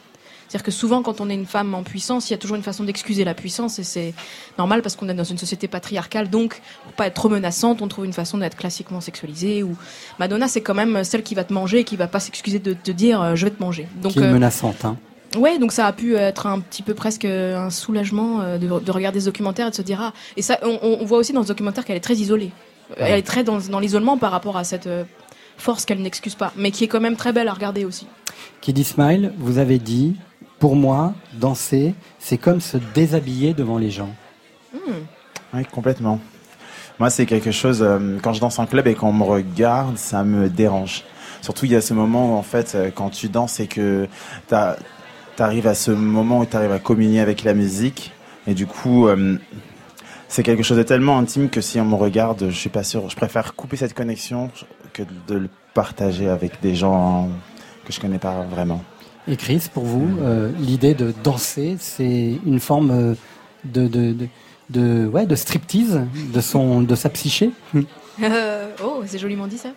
C'est-à-dire 0.52 0.66
que 0.66 0.72
souvent, 0.72 1.02
quand 1.02 1.22
on 1.22 1.30
est 1.30 1.34
une 1.34 1.46
femme 1.46 1.74
en 1.74 1.82
puissance, 1.84 2.30
il 2.30 2.34
y 2.34 2.36
a 2.36 2.38
toujours 2.38 2.58
une 2.58 2.64
façon 2.64 2.84
d'excuser 2.84 3.24
la 3.24 3.34
puissance, 3.34 3.80
et 3.80 3.84
c'est 3.84 4.14
normal 4.58 4.82
parce 4.82 4.98
qu'on 4.98 5.08
est 5.08 5.14
dans 5.14 5.24
une 5.24 5.38
société 5.38 5.70
patriarcale, 5.70 6.30
donc 6.30 6.62
pour 6.84 6.92
pas 6.92 7.08
être 7.08 7.14
trop 7.14 7.30
menaçante, 7.30 7.82
on 7.82 7.88
trouve 7.88 8.04
une 8.04 8.12
façon 8.12 8.38
d'être 8.38 8.58
classiquement 8.58 9.00
sexualisée. 9.00 9.64
Ou 9.64 9.78
Madonna, 10.20 10.50
c'est 10.50 10.60
quand 10.60 10.74
même 10.74 11.06
celle 11.06 11.24
qui 11.24 11.36
va 11.36 11.46
te 11.46 11.54
manger 11.54 11.80
et 11.80 11.84
qui 11.86 11.96
va 11.96 12.08
pas 12.08 12.20
s'excuser 12.20 12.60
de 12.60 12.74
te 12.74 12.92
dire 12.92 13.22
euh, 13.22 13.36
je 13.36 13.46
vais 13.46 13.52
te 13.52 13.64
manger. 13.64 13.88
Donc 14.02 14.12
Qui 14.12 14.20
est 14.20 14.24
euh, 14.24 14.34
menaçante. 14.34 14.84
Hein. 14.84 14.98
Ouais, 15.38 15.58
donc 15.58 15.72
ça 15.72 15.88
a 15.88 15.94
pu 15.94 16.18
être 16.18 16.48
un 16.48 16.60
petit 16.60 16.84
peu 16.84 16.96
presque 16.96 17.24
un 17.24 17.70
soulagement 17.70 18.42
euh, 18.42 18.58
de, 18.58 18.68
de 18.68 18.92
regarder 18.92 19.22
ce 19.22 19.26
documentaire 19.28 19.68
et 19.68 19.70
de 19.70 19.76
se 19.76 19.82
dire 19.82 20.02
ah. 20.02 20.12
Et 20.36 20.42
ça, 20.42 20.60
on, 20.64 20.78
on 20.82 21.06
voit 21.06 21.20
aussi 21.20 21.32
dans 21.32 21.44
ce 21.44 21.48
documentaire 21.48 21.86
qu'elle 21.86 21.96
est 21.96 22.02
très 22.02 22.16
isolée. 22.16 22.52
Euh, 23.00 23.06
Elle 23.08 23.20
est 23.20 23.22
très 23.22 23.46
dans, 23.46 23.60
dans 23.60 23.80
l'isolement 23.80 24.18
par 24.18 24.32
rapport 24.32 24.58
à 24.58 24.66
cette 24.66 24.88
euh, 24.88 25.06
force 25.58 25.86
qu'elle 25.86 26.02
n'excuse 26.02 26.36
pas, 26.36 26.52
mais 26.58 26.72
qui 26.72 26.84
est 26.84 26.88
quand 26.88 27.00
même 27.00 27.16
très 27.16 27.32
belle 27.32 27.48
à 27.48 27.54
regarder 27.54 27.86
aussi. 27.86 28.06
Kid 28.60 28.78
Ismail, 28.78 29.32
vous 29.38 29.58
avez 29.58 29.80
dit, 29.80 30.16
pour 30.62 30.76
moi, 30.76 31.16
danser, 31.34 31.96
c'est 32.20 32.38
comme 32.38 32.62
se 32.62 32.78
déshabiller 32.94 33.56
devant 33.56 33.80
les 33.80 33.90
gens. 33.90 34.12
Hmm. 34.72 35.02
Oui, 35.56 35.66
complètement. 35.66 36.20
Moi, 37.00 37.10
c'est 37.10 37.26
quelque 37.26 37.50
chose, 37.50 37.82
euh, 37.82 38.20
quand 38.22 38.34
je 38.34 38.40
danse 38.40 38.60
en 38.60 38.68
club 38.68 38.86
et 38.86 38.94
qu'on 38.94 39.12
me 39.12 39.24
regarde, 39.24 39.98
ça 39.98 40.24
me 40.24 40.50
dérange. 40.50 41.04
Surtout, 41.42 41.66
il 41.66 41.72
y 41.72 41.76
a 41.76 41.82
ce 41.82 41.96
moment 41.96 42.34
où, 42.34 42.38
en 42.38 42.44
fait, 42.44 42.76
euh, 42.76 42.92
quand 42.94 43.10
tu 43.10 43.28
danses 43.28 43.60
et 43.60 43.66
que 43.66 44.08
tu 44.48 44.56
arrives 45.40 45.66
à 45.66 45.74
ce 45.74 45.90
moment 45.90 46.42
où 46.42 46.46
tu 46.46 46.56
arrives 46.56 46.72
à 46.72 46.80
communier 46.80 47.22
avec 47.22 47.44
la 47.44 47.56
musique, 47.56 48.12
et 48.46 48.54
du 48.54 48.68
coup, 48.68 49.08
euh, 49.08 49.40
c'est 50.28 50.44
quelque 50.44 50.62
chose 50.62 50.78
de 50.78 50.84
tellement 50.84 51.18
intime 51.18 51.50
que 51.50 51.60
si 51.60 51.80
on 51.82 51.86
me 51.86 51.96
regarde, 51.96 52.52
je 52.52 52.56
suis 52.56 52.70
pas 52.70 52.84
sûr. 52.84 53.10
Je 53.10 53.16
préfère 53.16 53.56
couper 53.56 53.78
cette 53.78 53.96
connexion 53.96 54.52
que 54.94 55.02
de 55.28 55.34
le 55.34 55.50
partager 55.74 56.30
avec 56.30 56.62
des 56.62 56.76
gens 56.76 57.30
que 57.84 57.92
je 57.92 58.00
connais 58.00 58.20
pas 58.20 58.44
vraiment. 58.44 58.84
Et 59.28 59.36
Chris, 59.38 59.64
pour 59.74 59.84
vous, 59.84 60.18
euh, 60.22 60.52
l'idée 60.60 60.94
de 60.94 61.14
danser, 61.24 61.78
c'est 61.80 62.40
une 62.46 62.60
forme 62.60 62.92
euh, 62.92 63.14
de, 63.66 63.88
de, 63.88 64.14
de, 64.14 64.28
de- 64.70 65.08
ouais, 65.08 65.26
de 65.26 65.36
striptease 65.36 66.02
de, 66.34 66.42
son, 66.42 66.82
de 66.82 66.96
sa 66.96 67.10
psyché 67.10 67.52
Euh, 68.22 68.70
oh, 68.84 69.02
c'est 69.08 69.18
joliment 69.18 69.48
dit 69.48 69.58
ça. 69.58 69.70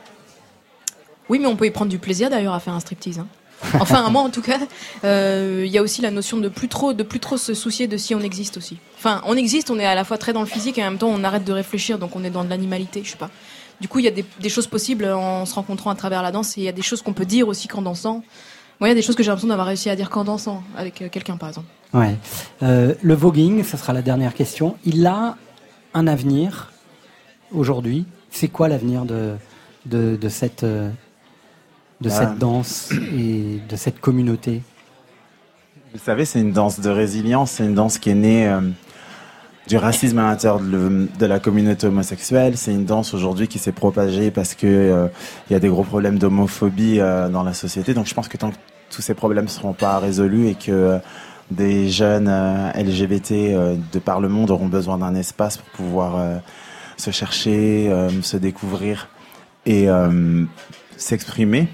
Oui, 1.30 1.38
mais 1.38 1.46
on 1.46 1.56
peut 1.56 1.64
y 1.66 1.70
prendre 1.70 1.90
du 1.90 1.98
plaisir 1.98 2.28
d'ailleurs 2.28 2.52
à 2.52 2.60
faire 2.60 2.74
un 2.74 2.80
striptease. 2.80 3.18
hein. 3.20 3.26
Enfin, 3.80 4.10
moi 4.10 4.20
en 4.22 4.28
tout 4.28 4.42
cas, 4.42 4.58
euh, 5.04 5.62
il 5.64 5.70
y 5.72 5.78
a 5.78 5.82
aussi 5.82 6.02
la 6.02 6.10
notion 6.10 6.36
de 6.36 6.48
plus 6.48 6.68
trop, 6.68 6.92
de 6.92 7.02
plus 7.04 7.20
trop 7.20 7.38
se 7.38 7.54
soucier 7.54 7.86
de 7.86 7.96
si 7.96 8.14
on 8.14 8.20
existe 8.20 8.56
aussi. 8.58 8.76
Enfin, 8.98 9.22
on 9.24 9.36
existe, 9.36 9.70
on 9.70 9.78
est 9.78 9.86
à 9.86 9.94
la 9.94 10.04
fois 10.04 10.18
très 10.18 10.32
dans 10.34 10.40
le 10.40 10.46
physique 10.46 10.76
et 10.76 10.82
en 10.82 10.90
même 10.90 10.98
temps 10.98 11.08
on 11.08 11.22
arrête 11.24 11.44
de 11.44 11.52
réfléchir, 11.52 11.98
donc 11.98 12.16
on 12.16 12.24
est 12.24 12.28
dans 12.30 12.44
de 12.44 12.50
l'animalité, 12.50 13.00
je 13.04 13.12
sais 13.12 13.16
pas. 13.16 13.30
Du 13.80 13.88
coup, 13.88 14.00
il 14.00 14.04
y 14.04 14.08
a 14.08 14.10
des, 14.10 14.24
des 14.40 14.48
choses 14.50 14.66
possibles 14.66 15.06
en 15.06 15.46
se 15.46 15.54
rencontrant 15.54 15.90
à 15.90 15.94
travers 15.94 16.22
la 16.22 16.32
danse 16.32 16.58
et 16.58 16.60
il 16.62 16.64
y 16.64 16.68
a 16.68 16.72
des 16.72 16.82
choses 16.82 17.00
qu'on 17.02 17.12
peut 17.14 17.24
dire 17.24 17.48
aussi 17.48 17.68
qu'en 17.68 17.82
dansant. 17.82 18.22
Moi, 18.80 18.88
il 18.88 18.90
y 18.90 18.92
a 18.92 18.94
des 18.94 19.02
choses 19.02 19.14
que 19.16 19.22
j'ai 19.22 19.28
l'impression 19.30 19.48
d'avoir 19.48 19.66
réussi 19.68 19.88
à 19.90 19.96
dire 19.96 20.10
qu'en 20.10 20.24
dansant 20.24 20.62
avec 20.76 21.00
euh, 21.02 21.08
quelqu'un, 21.08 21.36
par 21.36 21.48
exemple. 21.50 21.68
Ouais. 21.92 22.16
Euh, 22.62 22.94
le 23.02 23.14
voguing, 23.14 23.62
ça 23.62 23.76
sera 23.78 23.92
la 23.92 24.02
dernière 24.02 24.34
question. 24.34 24.76
Il 24.84 25.06
a 25.06 25.36
un 25.94 26.06
avenir 26.06 26.72
aujourd'hui. 27.52 28.04
C'est 28.30 28.48
quoi 28.48 28.68
l'avenir 28.68 29.04
de, 29.04 29.34
de, 29.86 30.16
de 30.16 30.28
cette, 30.28 30.64
euh, 30.64 30.90
de 32.00 32.08
Ah. 32.10 32.12
cette 32.12 32.38
danse 32.38 32.90
et 33.16 33.60
de 33.68 33.76
cette 33.76 34.00
communauté? 34.00 34.62
Vous 35.92 36.00
savez, 36.00 36.24
c'est 36.24 36.40
une 36.40 36.50
danse 36.50 36.80
de 36.80 36.90
résilience, 36.90 37.52
c'est 37.52 37.64
une 37.64 37.74
danse 37.76 37.98
qui 37.98 38.10
est 38.10 38.14
née 38.14 38.48
euh, 38.48 38.60
du 39.66 39.76
racisme 39.76 40.18
à 40.18 40.30
l'intérieur 40.30 40.60
de, 40.60 41.26
la 41.26 41.40
communauté 41.40 41.86
homosexuelle. 41.86 42.56
C'est 42.56 42.72
une 42.72 42.84
danse 42.84 43.14
aujourd'hui 43.14 43.48
qui 43.48 43.58
s'est 43.58 43.72
propagée 43.72 44.30
parce 44.30 44.54
que 44.54 44.66
euh, 44.66 45.08
il 45.48 45.52
y 45.52 45.56
a 45.56 45.60
des 45.60 45.68
gros 45.68 45.84
problèmes 45.84 46.18
d'homophobie 46.18 47.00
euh, 47.00 47.28
dans 47.28 47.42
la 47.42 47.54
société. 47.54 47.94
Donc 47.94 48.06
je 48.06 48.14
pense 48.14 48.28
que 48.28 48.36
tant 48.36 48.50
que 48.50 48.56
tous 48.90 49.02
ces 49.02 49.14
problèmes 49.14 49.48
seront 49.48 49.72
pas 49.72 49.98
résolus 49.98 50.48
et 50.48 50.54
que 50.54 50.70
euh, 50.70 50.98
des 51.50 51.88
jeunes 51.88 52.28
euh, 52.28 52.70
LGBT 52.72 53.32
euh, 53.32 53.76
de 53.92 53.98
par 53.98 54.20
le 54.20 54.28
monde 54.28 54.50
auront 54.50 54.68
besoin 54.68 54.98
d'un 54.98 55.14
espace 55.14 55.56
pour 55.56 55.68
pouvoir 55.68 56.16
euh, 56.16 56.38
se 56.96 57.10
chercher, 57.10 57.88
euh, 57.90 58.22
se 58.22 58.36
découvrir 58.36 59.08
et 59.66 59.88
euh, 59.88 60.44
s'exprimer. 60.96 61.68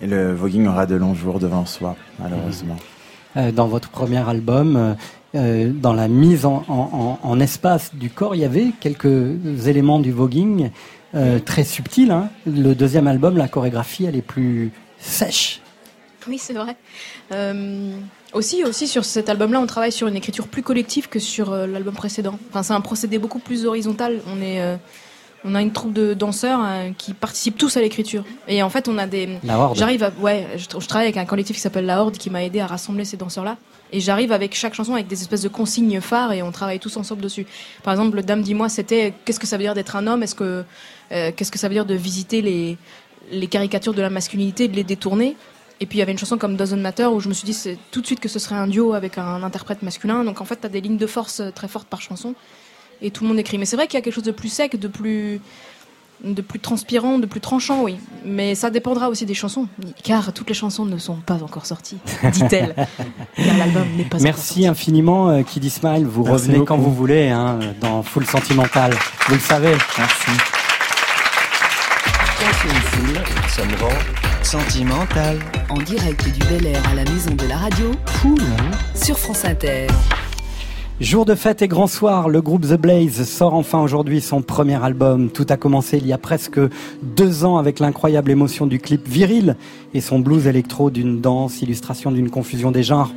Le 0.00 0.34
voguing 0.34 0.66
aura 0.66 0.86
de 0.86 0.94
longs 0.94 1.14
jours 1.14 1.38
devant 1.38 1.64
soi, 1.64 1.96
malheureusement. 2.18 2.76
Euh, 3.36 3.50
dans 3.50 3.66
votre 3.66 3.88
premier 3.88 4.28
album, 4.28 4.96
euh, 5.34 5.70
dans 5.72 5.92
la 5.92 6.08
mise 6.08 6.46
en, 6.46 7.40
espace 7.40 7.94
du 7.94 8.10
corps, 8.10 8.34
il 8.34 8.40
y 8.40 8.44
avait 8.44 8.68
quelques 8.80 9.66
éléments 9.66 10.00
du 10.00 10.12
voguing 10.12 10.70
euh, 11.14 11.38
très 11.38 11.64
subtils. 11.64 12.10
hein. 12.10 12.30
Le 12.46 12.74
deuxième 12.74 13.06
album, 13.06 13.36
la 13.36 13.48
chorégraphie, 13.48 14.04
elle 14.04 14.16
est 14.16 14.22
plus 14.22 14.70
sèche. 14.98 15.60
Oui, 16.28 16.38
c'est 16.38 16.54
vrai. 16.54 16.76
Euh, 17.32 17.92
aussi, 18.32 18.64
aussi 18.64 18.88
sur 18.88 19.04
cet 19.04 19.28
album-là, 19.28 19.60
on 19.60 19.66
travaille 19.66 19.92
sur 19.92 20.08
une 20.08 20.16
écriture 20.16 20.48
plus 20.48 20.62
collective 20.62 21.08
que 21.08 21.18
sur 21.18 21.54
l'album 21.54 21.94
précédent. 21.94 22.38
Enfin, 22.48 22.62
c'est 22.62 22.72
un 22.72 22.80
procédé 22.80 23.18
beaucoup 23.18 23.38
plus 23.38 23.66
horizontal. 23.66 24.20
On 24.32 24.40
est, 24.40 24.60
On 25.46 25.54
a 25.54 25.62
une 25.62 25.72
troupe 25.72 25.92
de 25.92 26.12
danseurs 26.12 26.60
euh, 26.62 26.90
qui 26.98 27.14
participent 27.14 27.56
tous 27.56 27.76
à 27.76 27.80
l'écriture. 27.80 28.24
Et 28.48 28.62
en 28.62 28.70
fait, 28.70 28.88
on 28.88 28.98
a 28.98 29.06
des. 29.06 29.38
La 29.44 29.58
Horde. 29.58 29.78
J'arrive 29.78 30.02
à. 30.02 30.10
Ouais, 30.20 30.46
je, 30.56 30.64
je 30.64 30.86
travaille 30.86 31.06
avec 31.06 31.16
un 31.16 31.24
collectif 31.24 31.56
qui 31.56 31.62
s'appelle 31.62 31.86
La 31.86 32.00
Horde 32.00 32.18
qui 32.18 32.30
m'a 32.30 32.42
aidé 32.42 32.60
à 32.60 32.66
rassembler 32.66 33.04
ces 33.04 33.16
danseurs-là. 33.16 33.56
Et 33.92 34.00
j'arrive 34.00 34.32
avec 34.32 34.54
chaque 34.54 34.74
chanson 34.74 34.94
avec 34.94 35.06
des 35.06 35.20
espèces 35.20 35.42
de 35.42 35.48
consignes 35.48 36.00
phares 36.00 36.32
et 36.32 36.42
on 36.42 36.50
travaille 36.50 36.80
tous 36.80 36.96
ensemble 36.96 37.22
dessus. 37.22 37.46
Par 37.84 37.94
exemple, 37.94 38.16
le 38.16 38.22
Dame 38.22 38.42
dis-moi, 38.42 38.68
c'était 38.68 39.14
qu'est-ce 39.24 39.38
que 39.38 39.46
ça 39.46 39.56
veut 39.56 39.62
dire 39.62 39.74
d'être 39.74 39.94
un 39.94 40.06
homme? 40.08 40.22
Est-ce 40.22 40.34
que 40.34 40.64
euh, 41.12 41.30
qu'est-ce 41.34 41.52
que 41.52 41.58
ça 41.58 41.68
veut 41.68 41.74
dire 41.74 41.86
de 41.86 41.94
visiter 41.94 42.42
les 42.42 42.76
les 43.30 43.46
caricatures 43.46 43.94
de 43.94 44.02
la 44.02 44.10
masculinité, 44.10 44.66
de 44.66 44.74
les 44.74 44.84
détourner? 44.84 45.36
Et 45.78 45.86
puis 45.86 45.98
il 45.98 46.00
y 46.00 46.02
avait 46.02 46.12
une 46.12 46.18
chanson 46.18 46.38
comme 46.38 46.56
Doesn't 46.56 46.80
Matter 46.80 47.06
où 47.06 47.20
je 47.20 47.28
me 47.28 47.34
suis 47.34 47.44
dit 47.44 47.52
c'est 47.52 47.78
tout 47.90 48.00
de 48.00 48.06
suite 48.06 48.18
que 48.18 48.28
ce 48.28 48.38
serait 48.38 48.54
un 48.54 48.66
duo 48.66 48.94
avec 48.94 49.18
un 49.18 49.42
interprète 49.42 49.82
masculin. 49.82 50.24
Donc 50.24 50.40
en 50.40 50.44
fait, 50.44 50.60
tu 50.60 50.66
as 50.66 50.70
des 50.70 50.80
lignes 50.80 50.96
de 50.96 51.06
force 51.06 51.40
euh, 51.40 51.50
très 51.50 51.68
fortes 51.68 51.86
par 51.86 52.00
chanson 52.00 52.34
et 53.02 53.10
tout 53.10 53.24
le 53.24 53.28
monde 53.28 53.38
écrit. 53.38 53.58
Mais 53.58 53.66
c'est 53.66 53.76
vrai 53.76 53.86
qu'il 53.86 53.98
y 53.98 54.00
a 54.00 54.02
quelque 54.02 54.14
chose 54.14 54.24
de 54.24 54.30
plus 54.32 54.48
sec, 54.48 54.78
de 54.78 54.88
plus 54.88 55.40
de 56.24 56.40
plus 56.40 56.58
transpirant, 56.58 57.18
de 57.18 57.26
plus 57.26 57.40
tranchant, 57.40 57.82
oui. 57.82 57.96
Mais 58.24 58.54
ça 58.54 58.70
dépendra 58.70 59.08
aussi 59.08 59.26
des 59.26 59.34
chansons, 59.34 59.68
car 60.02 60.32
toutes 60.32 60.48
les 60.48 60.54
chansons 60.54 60.86
ne 60.86 60.96
sont 60.98 61.16
pas 61.16 61.42
encore 61.42 61.66
sorties, 61.66 61.98
dit-elle. 62.32 62.74
car 63.36 63.58
l'album 63.58 63.86
n'est 63.96 64.04
pas 64.04 64.16
encore 64.16 64.22
Merci 64.22 64.66
infiniment, 64.66 65.28
euh, 65.28 65.42
Kid 65.42 65.64
Ismail. 65.64 66.04
Vous 66.04 66.24
Merci 66.24 66.48
revenez 66.48 66.64
quand 66.64 66.78
vous 66.78 66.92
voulez 66.92 67.28
hein, 67.28 67.58
dans 67.80 68.02
Full 68.02 68.24
Sentimental. 68.26 68.94
Vous 69.28 69.34
le 69.34 69.40
savez. 69.40 69.72
Merci. 69.98 70.30
Sentimental. 74.42 75.38
En 75.70 75.78
direct 75.78 76.24
du 76.28 76.38
Bel 76.46 76.66
Air 76.66 76.82
à 76.88 76.94
la 76.94 77.04
maison 77.04 77.34
de 77.34 77.46
la 77.48 77.56
radio. 77.56 77.90
Cool, 78.22 78.38
Sur 78.94 79.18
France 79.18 79.44
Inter. 79.44 79.88
Jour 80.98 81.26
de 81.26 81.34
fête 81.34 81.60
et 81.60 81.68
grand 81.68 81.88
soir, 81.88 82.30
le 82.30 82.40
groupe 82.40 82.62
The 82.62 82.80
Blaze 82.80 83.28
sort 83.28 83.52
enfin 83.52 83.82
aujourd'hui 83.82 84.22
son 84.22 84.40
premier 84.40 84.82
album. 84.82 85.28
Tout 85.28 85.44
a 85.50 85.58
commencé 85.58 85.98
il 85.98 86.06
y 86.06 86.12
a 86.14 86.16
presque 86.16 86.58
deux 87.02 87.44
ans 87.44 87.58
avec 87.58 87.80
l'incroyable 87.80 88.30
émotion 88.30 88.66
du 88.66 88.78
clip 88.78 89.06
Viril 89.06 89.56
et 89.92 90.00
son 90.00 90.20
blues 90.20 90.46
électro 90.46 90.88
d'une 90.88 91.20
danse, 91.20 91.60
illustration 91.60 92.10
d'une 92.10 92.30
confusion 92.30 92.70
des 92.70 92.82
genres 92.82 93.12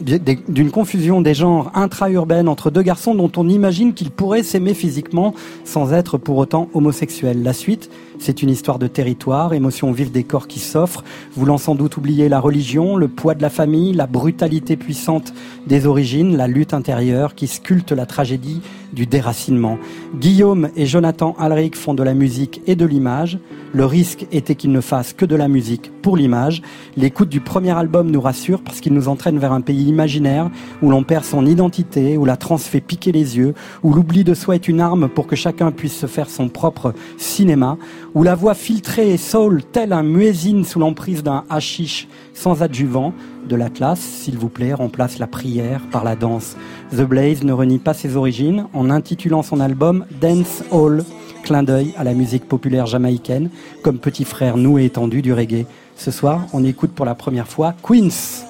d'une 0.00 0.70
confusion 0.70 1.20
des 1.20 1.34
genres 1.34 1.70
intra-urbaine 1.74 2.48
entre 2.48 2.70
deux 2.70 2.82
garçons 2.82 3.14
dont 3.14 3.30
on 3.36 3.48
imagine 3.48 3.94
qu'ils 3.94 4.10
pourraient 4.10 4.42
s'aimer 4.42 4.74
physiquement 4.74 5.34
sans 5.64 5.92
être 5.92 6.18
pour 6.18 6.36
autant 6.36 6.68
homosexuels. 6.74 7.42
La 7.42 7.52
suite, 7.52 7.88
c'est 8.18 8.42
une 8.42 8.50
histoire 8.50 8.78
de 8.78 8.86
territoire, 8.86 9.52
émotion 9.52 9.92
vive 9.92 10.10
des 10.10 10.24
corps 10.24 10.48
qui 10.48 10.58
s'offrent, 10.58 11.04
voulant 11.34 11.58
sans 11.58 11.74
doute 11.74 11.96
oublier 11.96 12.28
la 12.28 12.40
religion, 12.40 12.96
le 12.96 13.08
poids 13.08 13.34
de 13.34 13.42
la 13.42 13.50
famille, 13.50 13.92
la 13.92 14.06
brutalité 14.06 14.76
puissante 14.76 15.32
des 15.66 15.86
origines, 15.86 16.36
la 16.36 16.46
lutte 16.46 16.74
intérieure 16.74 17.34
qui 17.34 17.46
sculpte 17.46 17.92
la 17.92 18.06
tragédie 18.06 18.60
du 18.92 19.06
déracinement. 19.06 19.78
Guillaume 20.18 20.70
et 20.76 20.86
Jonathan 20.86 21.36
Alric 21.38 21.76
font 21.76 21.94
de 21.94 22.02
la 22.02 22.14
musique 22.14 22.62
et 22.66 22.76
de 22.76 22.86
l'image. 22.86 23.38
Le 23.72 23.84
risque 23.84 24.26
était 24.32 24.54
qu'ils 24.54 24.72
ne 24.72 24.80
fassent 24.80 25.12
que 25.12 25.26
de 25.26 25.36
la 25.36 25.48
musique 25.48 25.92
pour 26.02 26.16
l'image. 26.16 26.62
L'écoute 26.96 27.28
du 27.28 27.40
premier 27.40 27.72
album 27.72 28.10
nous 28.10 28.20
rassure 28.20 28.62
parce 28.62 28.80
qu'il 28.80 28.94
nous 28.94 29.08
entraîne 29.08 29.38
vers 29.38 29.52
un 29.52 29.60
pays 29.60 29.84
imaginaire 29.84 30.50
où 30.82 30.90
l'on 30.90 31.02
perd 31.02 31.24
son 31.24 31.44
identité, 31.44 32.16
où 32.16 32.24
la 32.24 32.36
transe 32.36 32.64
fait 32.64 32.80
piquer 32.80 33.12
les 33.12 33.36
yeux, 33.36 33.54
où 33.82 33.92
l'oubli 33.92 34.24
de 34.24 34.34
soi 34.34 34.54
est 34.54 34.68
une 34.68 34.80
arme 34.80 35.08
pour 35.08 35.26
que 35.26 35.36
chacun 35.36 35.72
puisse 35.72 35.96
se 35.96 36.06
faire 36.06 36.30
son 36.30 36.48
propre 36.48 36.94
cinéma, 37.18 37.76
où 38.16 38.22
la 38.22 38.34
voix 38.34 38.54
filtrée 38.54 39.12
et 39.12 39.18
soul, 39.18 39.62
tel 39.62 39.92
un 39.92 40.02
muezzin 40.02 40.64
sous 40.64 40.78
l'emprise 40.78 41.22
d'un 41.22 41.44
hashish 41.50 42.08
sans 42.32 42.62
adjuvant, 42.62 43.12
de 43.46 43.56
l'Atlas, 43.56 44.00
s'il 44.00 44.38
vous 44.38 44.48
plaît, 44.48 44.72
remplace 44.72 45.18
la 45.18 45.26
prière 45.26 45.82
par 45.92 46.02
la 46.02 46.16
danse. 46.16 46.56
The 46.92 47.02
Blaze 47.02 47.44
ne 47.44 47.52
renie 47.52 47.78
pas 47.78 47.92
ses 47.92 48.16
origines 48.16 48.68
en 48.72 48.88
intitulant 48.88 49.42
son 49.42 49.60
album 49.60 50.06
Dance 50.18 50.64
Hall, 50.70 51.04
clin 51.42 51.62
d'œil 51.62 51.92
à 51.98 52.04
la 52.04 52.14
musique 52.14 52.48
populaire 52.48 52.86
jamaïcaine, 52.86 53.50
comme 53.82 53.98
petit 53.98 54.24
frère 54.24 54.56
noué 54.56 54.84
et 54.84 54.86
étendu 54.86 55.20
du 55.20 55.34
reggae. 55.34 55.66
Ce 55.94 56.10
soir, 56.10 56.46
on 56.54 56.64
écoute 56.64 56.92
pour 56.92 57.04
la 57.04 57.14
première 57.14 57.48
fois 57.48 57.74
Queens. 57.82 58.45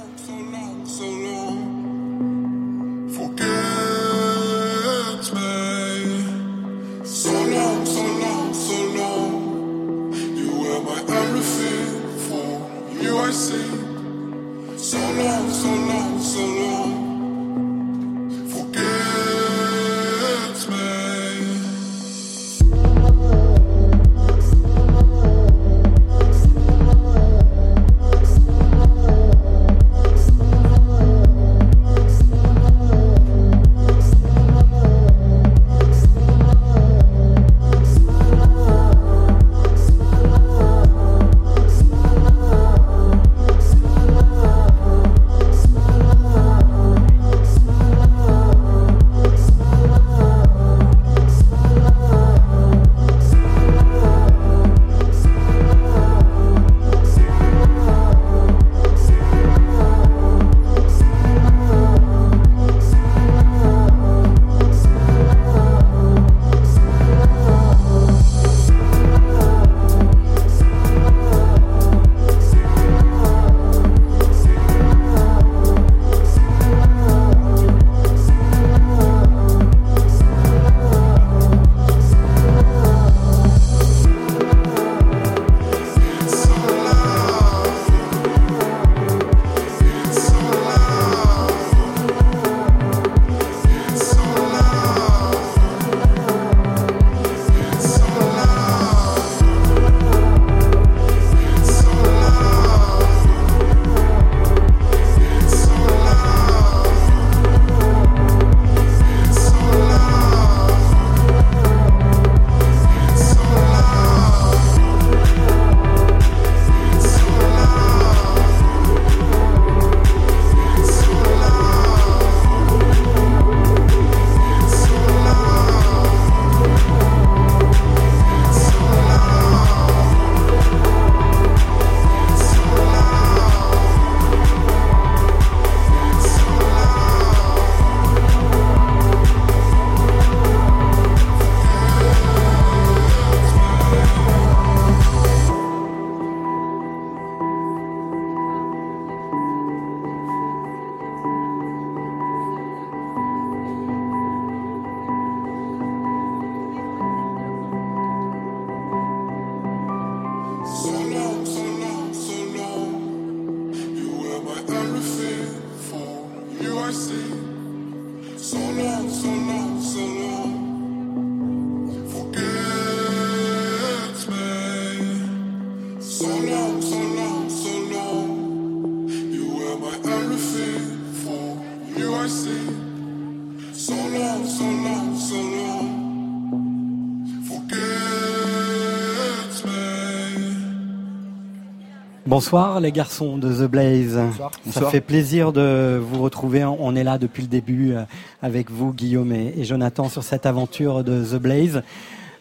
Bonsoir 192.41 192.81
les 192.81 192.93
garçons 192.93 193.39
de 193.39 193.51
The 193.51 193.67
Blaze. 193.71 194.13
Ça 194.37 194.51
Bonsoir. 194.67 194.91
fait 194.91 195.01
plaisir 195.01 195.55
de 195.55 195.99
vous 195.99 196.21
retrouver. 196.21 196.67
On 196.67 196.95
est 196.95 197.03
là 197.03 197.17
depuis 197.17 197.41
le 197.41 197.49
début 197.49 197.95
euh, 197.95 198.03
avec 198.43 198.71
vous, 198.71 198.93
Guillaume 198.93 199.33
et 199.33 199.65
Jonathan, 199.65 200.11
sur 200.11 200.23
cette 200.23 200.45
aventure 200.45 201.03
de 201.03 201.25
The 201.25 201.37
Blaze. 201.41 201.83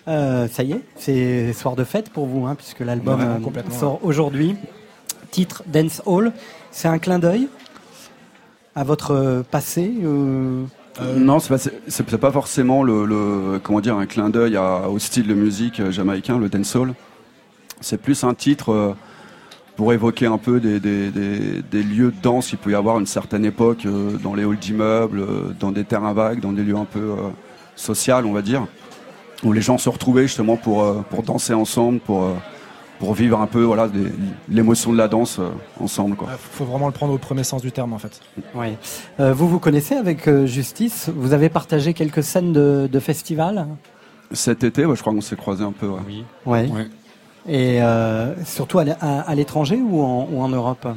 Euh, 0.09 0.49
ça 0.49 0.63
y 0.63 0.73
est, 0.73 0.81
c'est 0.97 1.53
soir 1.53 1.77
de 1.77 1.85
fête 1.85 2.09
pour 2.09 2.25
vous, 2.25 2.45
hein, 2.45 2.55
puisque 2.55 2.81
l'album 2.81 3.21
Ouais, 3.21 3.51
euh, 3.57 3.71
sort 3.71 4.01
aujourd'hui. 4.03 4.57
Titre 5.31 5.63
Dance 5.65 6.01
Hall. 6.05 6.33
C'est 6.71 6.89
un 6.89 6.99
clin 6.99 7.17
d'œil 7.17 7.47
à 8.75 8.83
votre 8.83 9.45
passé 9.49 9.93
euh, 10.03 10.65
Euh, 11.01 11.15
non, 11.17 11.39
c'est 11.39 12.03
pas, 12.05 12.17
pas 12.17 12.31
forcément 12.33 12.83
le, 12.83 13.05
le- 13.05 13.59
comment 13.63 13.79
dire 13.79 13.95
un 13.95 14.07
clin 14.07 14.29
d'œil 14.29 14.57
au 14.57 14.99
style 14.99 15.27
de 15.27 15.33
musique 15.33 15.89
jamaïcain, 15.89 16.37
le 16.37 16.49
dancehall. 16.49 16.95
C'est 17.79 18.01
plus 18.01 18.25
un 18.25 18.33
titre 18.33 18.73
euh, 18.73 18.93
pour 19.75 19.91
évoquer 19.93 20.25
un 20.27 20.37
peu 20.37 20.59
des, 20.59 20.79
des- 20.79 21.11
des- 21.11 21.61
des 21.61 21.83
lieux 21.83 22.11
de 22.11 22.21
danse 22.21 22.47
qu'il 22.47 22.57
peut 22.57 22.71
y 22.71 22.75
avoir 22.75 22.95
à 22.95 22.99
une 22.99 23.05
certaine 23.05 23.43
époque 23.45 23.85
euh, 23.85 24.11
dans 24.23 24.33
les 24.33 24.43
halls 24.43 24.57
d'immeubles, 24.57 25.19
euh, 25.19 25.53
dans 25.59 25.71
des 25.71 25.83
terrains 25.83 26.13
vagues, 26.13 26.39
dans 26.39 26.53
des 26.53 26.63
lieux 26.63 26.77
un 26.77 26.85
peu 26.85 26.99
euh, 26.99 27.29
sociaux, 27.75 28.15
on 28.25 28.31
va 28.31 28.41
dire, 28.41 28.65
où 29.43 29.51
les 29.51 29.61
gens 29.61 29.77
se 29.77 29.89
retrouvaient 29.89 30.23
justement 30.23 30.55
pour, 30.55 30.83
euh, 30.83 31.03
pour 31.09 31.23
danser 31.23 31.53
ensemble, 31.53 31.99
pour, 31.99 32.23
euh, 32.23 32.33
pour 32.99 33.13
vivre 33.13 33.41
un 33.41 33.47
peu 33.47 33.63
voilà, 33.63 33.89
des- 33.89 34.11
l'émotion 34.47 34.93
de 34.93 34.97
la 34.97 35.09
danse 35.09 35.39
euh, 35.39 35.49
ensemble. 35.81 36.15
Quoi. 36.15 36.29
faut 36.37 36.63
vraiment 36.63 36.87
le 36.87 36.93
prendre 36.93 37.11
au 37.13 37.17
premier 37.17 37.43
sens 37.43 37.61
du 37.61 37.73
terme 37.73 37.91
en 37.91 37.97
fait. 37.99 38.21
Euh, 39.19 39.33
vous 39.33 39.49
vous 39.49 39.59
connaissez 39.59 39.95
avec 39.95 40.29
euh, 40.29 40.45
Justice? 40.45 41.09
Vous 41.13 41.33
avez 41.33 41.49
partagé 41.49 41.93
quelques 41.93 42.23
scènes 42.23 42.53
de, 42.53 42.87
de 42.89 42.99
festival? 42.99 43.67
Cet 44.31 44.63
été, 44.63 44.85
ouais, 44.85 44.95
je 44.95 45.01
crois 45.01 45.13
qu'on 45.13 45.19
s'est 45.21 45.35
croisés 45.35 45.65
un 45.65 45.73
peu. 45.73 45.87
Ouais. 45.87 45.99
Ouais. 46.71 46.87
Et 47.47 47.81
euh, 47.81 48.33
surtout 48.43 48.79
à, 48.79 49.35
l'étranger 49.35 49.79
ou 49.81 50.01
en, 50.01 50.27
ou 50.31 50.41
en 50.41 50.49
Europe? 50.49 50.87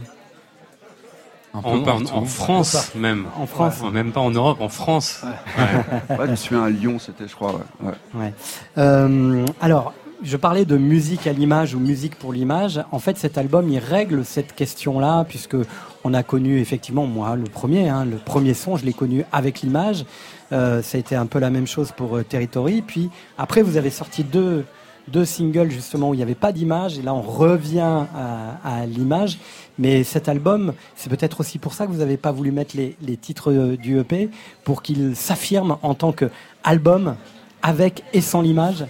En, 1.55 1.61
en- 1.61 2.05
en 2.13 2.25
France 2.25 2.93
même. 2.95 3.27
En 3.37 3.47
France. 3.47 3.81
Ouais, 3.83 3.91
Même 3.91 4.13
pas 4.13 4.21
en 4.21 4.31
Europe, 4.31 4.61
en 4.61 4.69
France. 4.69 5.23
Ouais. 5.27 6.17
Ouais, 6.17 6.27
je 6.27 6.31
me 6.31 6.37
souviens 6.37 6.65
à 6.65 6.71
Lyon, 6.71 6.99
c'était, 6.99 7.27
je 7.27 7.35
crois. 7.35 7.53
Ouais. 7.53 7.61
ouais. 7.85 8.21
Ouais. 8.21 8.35
Euh, 8.77 9.45
alors, 9.61 9.93
je 10.23 10.37
parlais 10.37 10.65
de 10.65 10.77
musique 10.77 11.27
à 11.27 11.33
l'image 11.33 11.75
ou 11.75 11.81
musique 11.81 12.17
pour 12.17 12.33
l'image. 12.33 12.81
En 12.93 12.99
fait, 12.99 13.17
cet 13.19 13.39
album, 13.39 13.69
il 13.71 13.79
règle 13.79 14.25
cette 14.25 14.55
question-là, 14.55 15.25
puisque 15.29 15.57
on 16.05 16.15
a 16.15 16.23
connu 16.23 16.61
effectivement, 16.61 17.07
moi, 17.07 17.35
le 17.37 17.45
premier, 17.45 17.89
hein, 17.89 18.05
le 18.05 18.17
premier 18.17 18.55
son, 18.55 18.77
je 18.77 18.85
l'ai 18.85 18.93
connu 18.93 19.25
avec 19.33 19.61
l'image. 19.63 20.05
Euh, 20.53 20.81
ça 20.83 20.97
a 20.97 21.01
été 21.01 21.15
un 21.17 21.27
peu 21.27 21.39
la 21.39 21.51
même 21.51 21.67
chose 21.67 21.93
pour 21.97 22.17
euh, 22.17 22.23
Territory. 22.25 22.83
Puis 22.83 23.11
après, 23.37 23.63
vous 23.63 23.77
avez 23.77 23.91
sorti 23.91 24.23
deux, 24.25 24.65
deux 25.13 25.25
singles 25.25 25.71
justement 25.71 26.11
où 26.11 26.15
il 26.15 26.19
n'y 26.19 26.23
avait 26.23 26.35
pas 26.35 26.53
d'image, 26.53 26.99
et 26.99 27.03
là, 27.03 27.15
on 27.15 27.23
revient 27.23 28.05
à, 28.15 28.87
l'image. 28.87 29.39
Mais 29.79 30.03
cet 30.05 30.29
album, 30.29 30.73
c'est 30.97 31.09
peut-être 31.09 31.41
aussi 31.41 31.59
pour 31.59 31.73
ça 31.73 31.87
que 31.87 31.93
vous 31.93 31.99
n'avez 31.99 32.17
pas 32.17 32.33
voulu 32.33 32.51
mettre 32.51 32.77
les, 32.77 33.17
titres 33.17 33.53
euh, 33.53 33.77
du 33.77 33.99
EP, 33.99 34.29
pour 34.65 34.83
qu'il 34.83 35.15
s'affirme 35.15 35.77
en 35.83 35.95
tant 35.95 36.13
qu'album 36.13 37.17
avec 37.63 38.03
et 38.13 38.21
sans 38.21 38.41
l'image. 38.41 38.87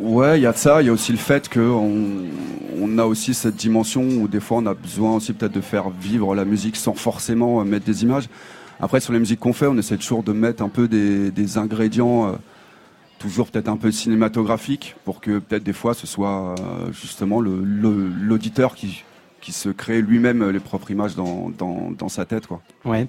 Ouais, 0.00 0.38
il 0.38 0.42
y 0.42 0.46
a 0.46 0.52
ça. 0.52 0.80
Il 0.80 0.86
y 0.86 0.90
a 0.90 0.92
aussi 0.92 1.12
le 1.12 1.18
fait 1.18 1.48
qu'on 1.48 2.24
on 2.80 2.98
a 2.98 3.04
aussi 3.04 3.34
cette 3.34 3.56
dimension 3.56 4.02
où 4.02 4.28
des 4.28 4.40
fois 4.40 4.58
on 4.58 4.66
a 4.66 4.74
besoin 4.74 5.16
aussi 5.16 5.32
peut-être 5.32 5.52
de 5.52 5.60
faire 5.60 5.90
vivre 5.90 6.34
la 6.34 6.44
musique 6.44 6.76
sans 6.76 6.94
forcément 6.94 7.60
euh, 7.60 7.64
mettre 7.64 7.84
des 7.84 8.02
images. 8.02 8.28
Après, 8.80 9.00
sur 9.00 9.12
les 9.12 9.18
musiques 9.18 9.40
qu'on 9.40 9.52
fait, 9.52 9.66
on 9.66 9.76
essaie 9.76 9.96
toujours 9.96 10.22
de 10.22 10.32
mettre 10.32 10.62
un 10.62 10.68
peu 10.68 10.86
des, 10.86 11.32
des 11.32 11.58
ingrédients, 11.58 12.28
euh, 12.28 12.32
toujours 13.18 13.50
peut-être 13.50 13.68
un 13.68 13.76
peu 13.76 13.90
cinématographiques, 13.90 14.96
pour 15.04 15.20
que 15.20 15.38
peut-être 15.38 15.64
des 15.64 15.72
fois 15.72 15.94
ce 15.94 16.06
soit 16.06 16.54
euh, 16.58 16.92
justement 16.92 17.40
l'auditeur 17.40 18.74
qui, 18.74 19.04
qui 19.40 19.52
se 19.52 19.68
crée 19.68 20.00
lui-même 20.00 20.48
les 20.50 20.60
propres 20.60 20.90
images 20.90 21.14
dans, 21.16 21.50
dans, 21.50 22.08
sa 22.08 22.24
tête. 22.24 22.46
Quoi. 22.46 22.60
Ouais. 22.84 23.06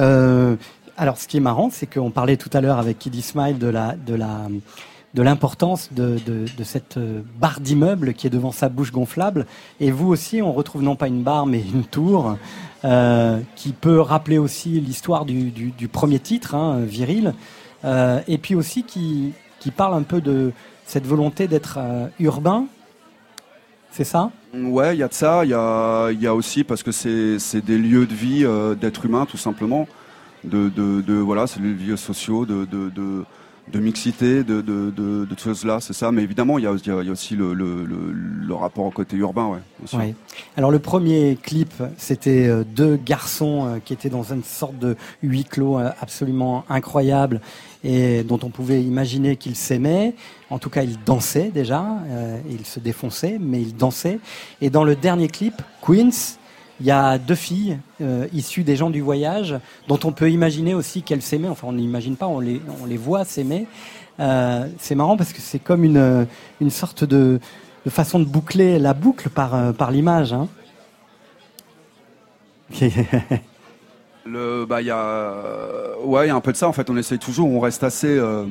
Euh, 0.00 0.56
alors, 0.96 1.16
ce 1.16 1.26
qui 1.26 1.38
est 1.38 1.40
marrant, 1.40 1.70
c'est 1.70 1.86
qu'on 1.86 2.10
parlait 2.10 2.36
tout 2.36 2.50
à 2.52 2.60
l'heure 2.60 2.78
avec 2.78 2.98
Kiddy 2.98 3.22
Smile 3.22 3.58
de 3.58 3.68
la 3.68 3.96
de 3.96 4.14
la 4.14 4.48
de 5.14 5.20
l'importance 5.20 5.92
de, 5.92 6.18
de, 6.24 6.64
cette 6.64 6.96
euh, 6.96 7.20
barre 7.38 7.60
d'immeuble 7.60 8.14
qui 8.14 8.26
est 8.26 8.30
devant 8.30 8.50
sa 8.50 8.70
bouche 8.70 8.92
gonflable. 8.92 9.44
Et 9.78 9.90
vous 9.90 10.08
aussi, 10.08 10.40
on 10.40 10.54
retrouve 10.54 10.82
non 10.82 10.96
pas 10.96 11.06
une 11.06 11.22
barre, 11.22 11.44
mais 11.44 11.60
une 11.60 11.84
tour, 11.84 12.38
qui 13.54 13.72
peut 13.72 14.00
rappeler 14.00 14.38
aussi 14.38 14.80
l'histoire 14.80 15.26
du, 15.26 15.50
du, 15.50 15.88
premier 15.88 16.18
titre, 16.18 16.54
hein, 16.54 16.80
Viril, 16.80 17.34
et 17.84 18.38
puis 18.38 18.54
aussi 18.54 18.84
qui, 18.84 19.34
qui 19.62 19.70
parle 19.70 19.94
un 19.94 20.02
peu 20.02 20.20
de 20.20 20.50
cette 20.86 21.06
volonté 21.06 21.46
d'être 21.46 21.76
euh, 21.78 22.08
urbain. 22.18 22.66
C'est 23.92 24.02
ça? 24.04 24.32
Ouais, 24.52 24.96
il 24.96 24.98
y 24.98 25.02
a 25.04 25.08
de 25.08 25.14
ça. 25.14 25.44
Il 25.44 25.50
y 25.50 25.54
a, 25.54 26.10
y 26.10 26.26
a 26.26 26.34
aussi 26.34 26.64
parce 26.64 26.82
que 26.82 26.90
c'est 26.90 27.64
des 27.64 27.78
lieux 27.78 28.06
de 28.06 28.14
vie 28.14 28.44
euh, 28.44 28.74
d'êtres 28.74 29.04
humains, 29.06 29.24
tout 29.24 29.36
simplement. 29.36 29.86
De, 30.42 30.68
de, 30.68 31.00
de- 31.02 31.14
voilà, 31.14 31.46
c'est 31.46 31.60
des 31.62 31.74
lieux 31.74 31.96
sociaux, 31.96 32.44
de, 32.44 32.64
de, 32.64 33.24
de 33.70 33.78
mixité, 33.78 34.42
de, 34.44 34.60
de, 34.60 34.90
de, 34.90 35.24
de 35.24 35.38
choses 35.38 35.64
là, 35.64 35.78
c'est 35.80 35.92
ça. 35.92 36.10
Mais 36.10 36.22
évidemment, 36.22 36.58
il 36.58 36.64
y 36.64 36.66
a, 36.66 36.70
aussi 36.70 37.36
le, 37.36 37.54
le, 37.54 37.84
le, 37.84 38.54
rapport 38.54 38.84
au 38.84 38.90
côté 38.90 39.16
urbain, 39.16 39.48
ouais. 39.48 39.98
Ouais. 39.98 40.14
Alors 40.56 40.70
le 40.70 40.78
premier 40.78 41.38
clip, 41.40 41.72
c'était 41.96 42.46
euh, 42.48 42.64
deux 42.64 42.96
garçons 42.96 43.66
euh, 43.66 43.78
qui 43.82 43.92
étaient 43.92 44.10
dans 44.10 44.32
une 44.32 44.44
sorte 44.44 44.78
de 44.78 44.96
huis 45.22 45.44
clos 45.44 45.78
euh, 45.78 45.90
absolument 46.00 46.64
incroyable 46.68 47.40
et 47.84 48.22
dont 48.24 48.38
on 48.42 48.50
pouvait 48.50 48.82
imaginer 48.82 49.36
qu'ils 49.36 49.56
s'aimaient. 49.56 50.14
En 50.50 50.58
tout 50.58 50.70
cas, 50.70 50.82
ils 50.82 51.02
dansaient 51.02 51.50
déjà, 51.52 51.84
ils 52.48 52.64
se 52.64 52.78
défonçaient, 52.78 53.38
mais 53.40 53.60
ils 53.60 53.74
dansaient. 53.74 54.20
Et 54.60 54.70
dans 54.70 54.84
le 54.84 54.94
dernier 54.94 55.26
clip, 55.26 55.54
Queens, 55.84 56.38
il 56.80 56.86
y 56.86 56.90
a 56.90 57.18
deux 57.18 57.34
filles 57.34 57.78
euh, 58.00 58.26
issues 58.32 58.64
des 58.64 58.76
gens 58.76 58.90
du 58.90 59.00
voyage, 59.00 59.56
dont 59.88 59.98
on 60.04 60.12
peut 60.12 60.30
imaginer 60.30 60.74
aussi 60.74 61.02
qu'elles 61.02 61.22
s'aimaient. 61.22 61.48
Enfin, 61.48 61.68
on 61.68 61.72
n'imagine 61.72 62.16
pas, 62.16 62.26
on 62.26 62.40
les, 62.40 62.60
on 62.82 62.86
les 62.86 62.96
voit 62.96 63.24
s'aimer. 63.24 63.66
Euh, 64.20 64.66
c'est 64.78 64.94
marrant 64.94 65.16
parce 65.16 65.32
que 65.32 65.40
c'est 65.40 65.58
comme 65.58 65.84
une, 65.84 66.26
une 66.60 66.70
sorte 66.70 67.04
de, 67.04 67.40
de 67.84 67.90
façon 67.90 68.18
de 68.18 68.24
boucler 68.24 68.78
la 68.78 68.94
boucle 68.94 69.28
par, 69.28 69.54
euh, 69.54 69.72
par 69.72 69.90
l'image. 69.90 70.32
Hein. 70.32 70.48
Le, 74.24 74.64
bah, 74.66 74.80
il 74.80 74.86
y 74.86 74.90
a, 74.90 75.98
ouais, 76.04 76.26
il 76.26 76.28
y 76.28 76.30
a 76.30 76.36
un 76.36 76.40
peu 76.40 76.52
de 76.52 76.56
ça. 76.56 76.68
En 76.68 76.72
fait, 76.72 76.88
on 76.90 76.96
essaye 76.96 77.18
toujours, 77.18 77.48
on 77.48 77.58
reste 77.58 77.82
assez, 77.82 78.06
euh, 78.06 78.44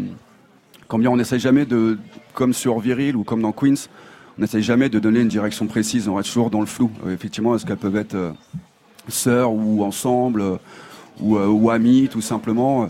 comme 0.88 1.02
bien, 1.02 1.10
on 1.10 1.20
essaye 1.20 1.40
jamais 1.40 1.66
de, 1.66 1.98
comme 2.34 2.54
sur 2.54 2.80
Viril 2.80 3.16
ou 3.16 3.24
comme 3.24 3.42
dans 3.42 3.54
Queens, 3.54 3.88
on 4.42 4.44
essaye 4.44 4.64
jamais 4.64 4.90
de 4.90 4.98
donner 4.98 5.20
une 5.20 5.28
direction 5.28 5.68
précise. 5.68 6.08
On 6.08 6.16
reste 6.16 6.30
toujours 6.30 6.50
dans 6.50 6.62
le 6.62 6.66
flou. 6.66 6.90
Euh, 7.06 7.14
effectivement, 7.14 7.56
est-ce 7.56 7.64
qu'elles 7.64 7.78
peuvent 7.78 7.96
être 7.96 8.16
euh, 8.16 8.32
sœurs 9.08 9.52
ou 9.54 9.84
ensemble 9.84 10.42
euh, 10.42 10.58
ou, 11.20 11.38
ou 11.38 11.70
amies, 11.70 12.08
tout 12.12 12.22
simplement. 12.22 12.90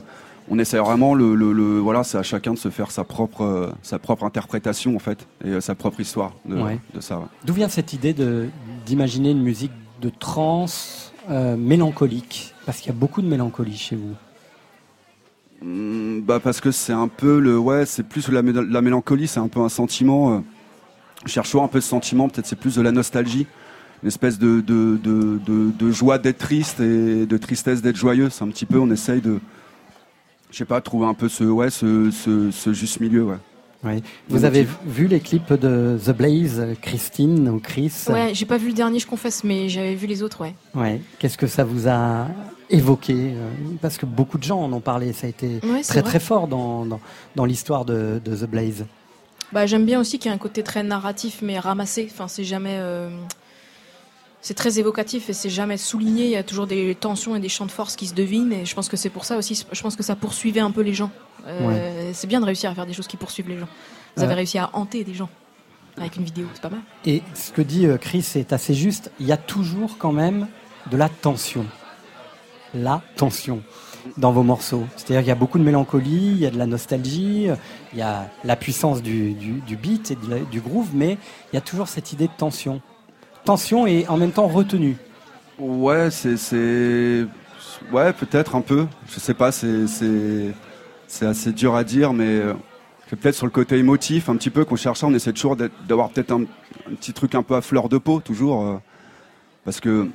On 0.49 0.57
essaie 0.59 0.77
vraiment 0.77 1.13
le, 1.13 1.35
le- 1.35 1.51
le- 1.51 1.79
voilà, 1.79 2.05
c'est 2.05 2.17
à 2.17 2.23
chacun 2.23 2.53
de 2.53 2.57
se 2.57 2.69
faire 2.69 2.89
sa 2.89 3.03
propre, 3.03 3.41
euh, 3.43 3.67
sa 3.83 3.99
propre 3.99 4.23
interprétation 4.23 4.95
en 4.95 4.99
fait 4.99 5.27
et 5.43 5.49
euh, 5.49 5.59
sa 5.61 5.75
propre 5.75 5.99
histoire 5.99 6.31
de, 6.45 6.55
Ouais. 6.55 6.79
de 6.95 7.01
ça. 7.01 7.19
ouais. 7.19 7.25
D'où 7.45 7.53
vient 7.53 7.67
cette 7.69 7.91
idée 7.91 8.13
de, 8.13 8.47
d'imaginer 8.85 9.31
une 9.31 9.41
musique 9.43 9.71
de 10.01 10.09
trance 10.09 11.11
euh, 11.29 11.57
mélancolique? 11.57 12.53
Parce 12.65 12.77
qu'il 12.79 12.87
y 12.87 12.95
a 12.95 12.97
beaucoup 12.97 13.21
de 13.21 13.27
mélancolie 13.27 13.75
chez 13.77 13.97
vous. 13.97 14.13
Hmm, 15.61 16.21
bah 16.21 16.39
parce 16.39 16.61
que 16.61 16.71
c'est 16.71 16.93
un 16.93 17.07
peu 17.09 17.39
le 17.39 17.57
ouais 17.59 17.85
c'est 17.85 18.01
plus 18.03 18.29
la 18.29 18.41
mélancolie 18.81 19.27
c'est 19.27 19.39
un 19.39 19.47
peu 19.47 19.59
un 19.59 19.69
sentiment 19.69 20.43
toujours 21.25 21.63
un 21.63 21.67
peu 21.67 21.81
ce 21.81 21.87
sentiment 21.89 22.29
peut-être 22.29 22.47
c'est 22.47 22.55
plus 22.59 22.75
de 22.75 22.81
la 22.81 22.91
nostalgie 22.91 23.47
une 24.03 24.07
espèce 24.07 24.39
de 24.39 24.61
de, 24.61 24.97
de, 25.03 25.39
de, 25.45 25.71
de 25.77 25.91
joie 25.91 26.17
d'être 26.17 26.39
triste 26.39 26.79
et 26.79 27.25
de 27.25 27.37
tristesse 27.37 27.81
d'être 27.81 27.95
joyeux 27.97 28.29
c'est 28.29 28.43
un 28.43 28.47
petit 28.49 28.65
peu 28.65 28.79
on 28.79 28.89
essaye 28.91 29.21
de 29.21 29.39
je 30.51 30.57
sais 30.57 30.65
pas 30.65 30.81
trouver 30.81 31.05
un 31.07 31.13
peu 31.13 31.29
ce 31.29 31.43
ouais 31.43 31.69
ce, 31.69 32.09
ce, 32.11 32.51
ce 32.51 32.73
juste 32.73 32.99
milieu 32.99 33.23
ouais. 33.25 33.37
Vous 34.29 34.45
avez 34.45 34.67
vu 34.85 35.07
les 35.07 35.19
clips 35.19 35.53
de 35.53 35.97
The 36.05 36.11
Blaze, 36.15 36.61
Christine 36.83 37.49
ou 37.49 37.59
Chris 37.59 37.91
Ouais, 38.09 38.29
j'ai 38.31 38.45
pas 38.45 38.57
vu 38.57 38.67
le 38.67 38.73
dernier, 38.75 38.99
je 38.99 39.07
confesse, 39.07 39.43
mais 39.43 39.69
j'avais 39.69 39.95
vu 39.95 40.05
les 40.05 40.21
autres, 40.21 40.41
ouais. 40.41 40.53
Ouais. 40.75 41.01
Qu'est-ce 41.17 41.35
que 41.35 41.47
ça 41.47 41.63
vous 41.63 41.87
a 41.87 42.27
évoqué 42.69 43.15
euh, 43.15 43.49
Parce 43.81 43.97
que 43.97 44.05
beaucoup 44.05 44.37
de 44.37 44.43
gens 44.43 44.59
en 44.61 44.71
ont 44.71 44.81
parlé. 44.81 45.13
Ça 45.13 45.25
a 45.25 45.31
été 45.31 45.59
Ouais, 45.63 45.81
très 45.81 46.01
vrai. 46.01 46.09
très 46.11 46.19
fort 46.19 46.47
dans, 46.47 46.85
dans, 46.85 46.99
dans 47.35 47.45
l'histoire 47.45 47.83
de, 47.83 48.21
de 48.23 48.35
The 48.35 48.47
Blaze. 48.47 48.85
Bah, 49.53 49.65
j'aime 49.65 49.85
bien 49.85 49.99
aussi 49.99 50.17
qu'il 50.19 50.29
y 50.29 50.33
ait 50.33 50.35
un 50.35 50.39
côté 50.39 50.63
très 50.63 50.83
narratif, 50.83 51.39
mais 51.41 51.59
ramassé. 51.59 52.07
Enfin, 52.11 52.27
c'est 52.27 52.43
jamais. 52.45 52.77
euh, 52.79 53.09
C'est 54.41 54.53
très 54.55 54.79
évocatif 54.79 55.29
et 55.29 55.33
c'est 55.33 55.49
jamais 55.49 55.77
souligné. 55.77 56.25
Il 56.25 56.31
y 56.31 56.35
a 56.37 56.43
toujours 56.43 56.67
des 56.67 56.95
tensions 56.95 57.35
et 57.35 57.39
des 57.39 57.49
champs 57.49 57.65
de 57.67 57.71
force 57.71 57.95
qui 57.95 58.07
se 58.07 58.13
devinent. 58.13 58.53
Et 58.53 58.65
je 58.65 58.73
pense 58.73 58.89
que 58.89 58.97
c'est 58.97 59.09
pour 59.09 59.25
ça 59.25 59.37
aussi. 59.37 59.65
Je 59.71 59.81
pense 59.81 59.95
que 59.95 60.03
ça 60.03 60.15
poursuivait 60.15 60.61
un 60.61 60.71
peu 60.71 60.81
les 60.81 60.93
gens. 60.93 61.11
Euh, 61.47 62.11
C'est 62.13 62.27
bien 62.27 62.39
de 62.39 62.45
réussir 62.45 62.69
à 62.71 62.75
faire 62.75 62.85
des 62.85 62.93
choses 62.93 63.07
qui 63.07 63.17
poursuivent 63.17 63.49
les 63.49 63.59
gens. 63.59 63.67
Vous 64.15 64.23
avez 64.23 64.33
réussi 64.33 64.57
à 64.57 64.69
hanter 64.73 65.03
des 65.03 65.13
gens 65.13 65.29
avec 65.97 66.15
une 66.15 66.23
vidéo, 66.23 66.47
c'est 66.53 66.61
pas 66.61 66.69
mal. 66.69 66.81
Et 67.05 67.21
ce 67.33 67.51
que 67.51 67.61
dit 67.61 67.85
euh, 67.85 67.97
Chris 67.97 68.25
est 68.35 68.53
assez 68.53 68.73
juste. 68.73 69.11
Il 69.19 69.27
y 69.27 69.31
a 69.33 69.37
toujours 69.37 69.97
quand 69.97 70.11
même 70.13 70.47
de 70.89 70.97
la 70.97 71.09
tension. 71.09 71.65
la 72.73 73.01
tension 73.17 73.61
dans 74.17 74.31
vos 74.31 74.43
morceaux. 74.43 74.85
C'est-à-dire 74.95 75.19
qu'il 75.19 75.29
y 75.29 75.31
a 75.31 75.35
beaucoup 75.35 75.59
de 75.59 75.63
mélancolie, 75.63 76.31
il 76.31 76.39
y 76.39 76.45
a 76.45 76.51
de 76.51 76.57
la 76.57 76.65
nostalgie, 76.65 77.47
il 77.93 77.99
y 77.99 78.01
a 78.01 78.29
la 78.43 78.55
puissance 78.55 79.01
du, 79.01 79.33
du, 79.33 79.75
beat 79.75 80.11
et 80.11 80.17
du 80.51 80.61
groove, 80.61 80.89
mais 80.93 81.17
il 81.51 81.55
y 81.55 81.57
a 81.57 81.61
toujours 81.61 81.87
cette 81.87 82.13
idée 82.13 82.27
de 82.27 82.33
tension. 82.37 82.81
Tension 83.45 83.87
et 83.87 84.07
en 84.07 84.17
même 84.17 84.31
temps 84.31 84.47
retenue. 84.47 84.97
Ouais, 85.59 86.09
c'est, 86.09 87.25
ouais, 87.91 88.13
peut-être 88.13 88.55
un 88.55 88.61
peu. 88.61 88.87
Je 89.09 89.19
sais 89.19 89.33
pas, 89.33 89.51
c'est, 89.51 90.53
assez 91.21 91.51
dur 91.51 91.75
à 91.75 91.83
dire, 91.83 92.13
mais 92.13 92.25
euh, 92.25 92.53
c'est 93.09 93.15
peut-être 93.15 93.35
sur 93.35 93.45
le 93.45 93.51
côté 93.51 93.77
émotif, 93.77 94.29
un 94.29 94.35
petit 94.37 94.49
peu 94.49 94.65
qu'on 94.65 94.75
cherche. 94.75 95.03
On 95.03 95.13
essaie 95.13 95.33
toujours 95.33 95.55
d'avoir 95.87 96.09
peut-être 96.09 96.31
un, 96.31 96.43
un 96.89 96.95
petit 96.95 97.13
truc 97.13 97.35
un 97.35 97.43
peu 97.43 97.55
à 97.55 97.61
fleur 97.61 97.89
de 97.89 97.97
peau, 97.97 98.19
toujours, 98.19 98.65
euh, 98.65 98.77
parce 99.65 99.79
que, 99.79 100.09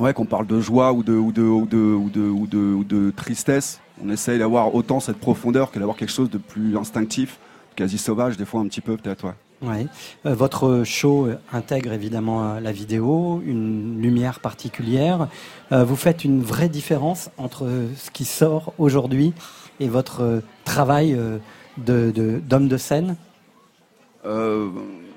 ouais, 0.00 0.12
qu'on 0.14 0.24
parle 0.24 0.46
de 0.46 0.60
joie 0.60 0.92
ou 0.92 1.02
de, 1.02 1.12
ou 1.14 1.30
de, 1.30 1.42
ou 1.42 1.66
de, 1.66 1.76
ou 1.76 2.08
de, 2.10 2.20
ou 2.20 2.46
de, 2.46 2.58
ou 2.58 2.84
de 2.84 3.10
tristesse, 3.14 3.80
on 4.04 4.10
essaye 4.10 4.38
d'avoir 4.38 4.74
autant 4.74 4.98
cette 4.98 5.18
profondeur 5.18 5.70
que 5.70 5.78
d'avoir 5.78 5.96
quelque 5.96 6.10
chose 6.12 6.30
de 6.30 6.38
plus 6.38 6.76
instinctif, 6.76 7.38
quasi 7.76 7.98
sauvage, 7.98 8.36
des 8.36 8.44
fois 8.44 8.60
un 8.60 8.66
petit 8.66 8.80
peu, 8.80 8.96
peut-être, 8.96 9.24
ouais. 9.26 9.34
Ouais. 9.62 9.86
Euh, 10.24 10.34
votre 10.34 10.84
show 10.84 11.26
euh, 11.26 11.34
intègre 11.52 11.92
évidemment 11.92 12.54
euh, 12.54 12.60
la 12.60 12.72
vidéo, 12.72 13.42
une 13.44 14.00
lumière 14.00 14.40
particulière. 14.40 15.28
Euh, 15.70 15.84
vous 15.84 15.96
faites 15.96 16.24
une 16.24 16.40
vraie 16.42 16.70
différence 16.70 17.28
entre 17.36 17.68
ce 17.94 18.10
qui 18.10 18.24
sort 18.24 18.72
aujourd'hui 18.78 19.34
et 19.78 19.88
votre 19.88 20.42
travail 20.64 21.12
euh, 21.12 21.36
de- 21.76 22.10
de- 22.10 22.40
d'homme 22.42 22.68
de, 22.68 22.78
scène? 22.78 23.16
Euh, 24.24 24.70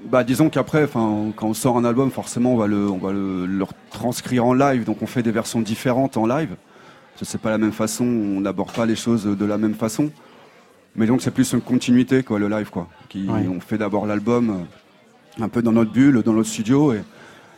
bah, 0.09 0.23
disons 0.23 0.49
qu'après, 0.49 0.83
enfin, 0.83 1.31
quand 1.35 1.47
on 1.47 1.53
sort 1.53 1.77
un 1.77 1.85
album, 1.85 2.11
forcément, 2.11 2.53
on 2.53 2.57
va 2.57 2.67
le, 2.67 2.89
on 2.89 2.97
va 2.97 3.11
le, 3.11 3.45
le 3.45 3.65
transcrire 3.91 4.45
en 4.45 4.53
live. 4.53 4.83
Donc, 4.83 5.01
on 5.01 5.07
fait 5.07 5.23
des 5.23 5.31
versions 5.31 5.61
différentes 5.61 6.17
en 6.17 6.25
live. 6.25 6.55
Ce 7.15 7.25
c'est 7.25 7.37
pas 7.39 7.51
la 7.51 7.57
même 7.57 7.71
façon, 7.71 8.05
on 8.05 8.41
n'aborde 8.41 8.71
pas 8.71 8.85
les 8.85 8.95
choses 8.95 9.25
de 9.25 9.45
la 9.45 9.57
même 9.57 9.75
façon. 9.75 10.09
Mais 10.95 11.05
donc, 11.05 11.21
c'est 11.21 11.31
plus 11.31 11.53
une 11.53 11.61
continuité, 11.61 12.23
quoi, 12.23 12.39
le 12.39 12.47
live, 12.47 12.69
quoi. 12.69 12.87
Qui, 13.09 13.27
Ouais. 13.27 13.47
On 13.47 13.59
fait 13.59 13.77
d'abord 13.77 14.05
l'album 14.05 14.49
euh, 14.49 15.43
un 15.43 15.49
peu 15.49 15.61
dans 15.61 15.71
notre 15.71 15.91
bulle, 15.91 16.21
dans 16.23 16.33
notre 16.33 16.49
studio, 16.49 16.93
et, 16.93 17.01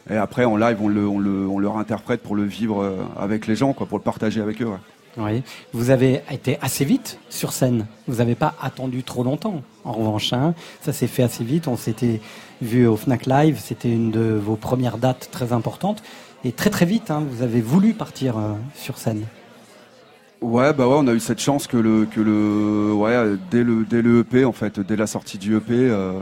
et 0.09 0.15
après, 0.17 0.45
en 0.45 0.55
live, 0.57 0.77
on 0.81 0.88
le, 0.88 1.07
on 1.07 1.19
le, 1.19 1.47
on 1.47 1.59
le 1.59 1.67
réinterprète 1.67 2.22
pour 2.22 2.35
le 2.35 2.43
vivre 2.43 2.81
euh, 2.84 2.95
avec 3.17 3.47
les 3.47 3.55
gens, 3.55 3.73
quoi, 3.73 3.88
pour 3.88 3.97
le 3.97 4.03
partager 4.03 4.41
avec 4.41 4.61
eux. 4.61 4.65
ouais. 4.65 4.77
Oui. 5.17 5.43
Vous 5.73 5.89
avez 5.91 6.21
été 6.29 6.57
assez 6.61 6.83
vite 6.83 7.19
sur 7.29 7.53
scène. 7.53 7.87
Vous 8.07 8.17
n'avez 8.17 8.35
pas 8.35 8.55
attendu 8.61 9.03
trop 9.03 9.23
longtemps. 9.23 9.61
En 9.83 9.93
revanche, 9.93 10.33
hein, 10.33 10.53
ça 10.81 10.91
s'est 10.93 11.07
fait 11.07 11.23
assez 11.23 11.43
vite. 11.43 11.67
On 11.67 11.77
s'était 11.77 12.19
vu 12.61 12.85
au 12.85 12.97
Fnac 12.97 13.25
Live. 13.25 13.59
C'était 13.61 13.91
une 13.91 14.11
de 14.11 14.39
vos 14.41 14.55
premières 14.55 14.97
dates 14.97 15.29
très 15.31 15.53
importantes. 15.53 16.03
Et 16.43 16.51
très 16.51 16.69
très 16.69 16.85
vite, 16.85 17.11
hein, 17.11 17.23
vous 17.29 17.41
avez 17.41 17.61
voulu 17.61 17.93
partir 17.93 18.37
euh, 18.37 18.53
sur 18.75 18.97
scène. 18.97 19.25
Ouais, 20.41 20.73
bah 20.73 20.87
ouais, 20.87 20.95
on 20.97 21.07
a 21.07 21.13
eu 21.13 21.19
cette 21.19 21.39
chance 21.39 21.65
que 21.65 21.77
le, 21.77 22.05
que 22.05 22.19
le, 22.19 22.93
ouais, 22.93 23.35
dès 23.49 23.63
le, 23.63 23.83
dès 23.83 24.01
le 24.01 24.19
EP, 24.19 24.45
en 24.45 24.51
fait, 24.51 24.79
dès 24.79 24.95
la 24.95 25.07
sortie 25.07 25.39
du 25.39 25.55
EP, 25.55 25.73
euh, 25.73 26.19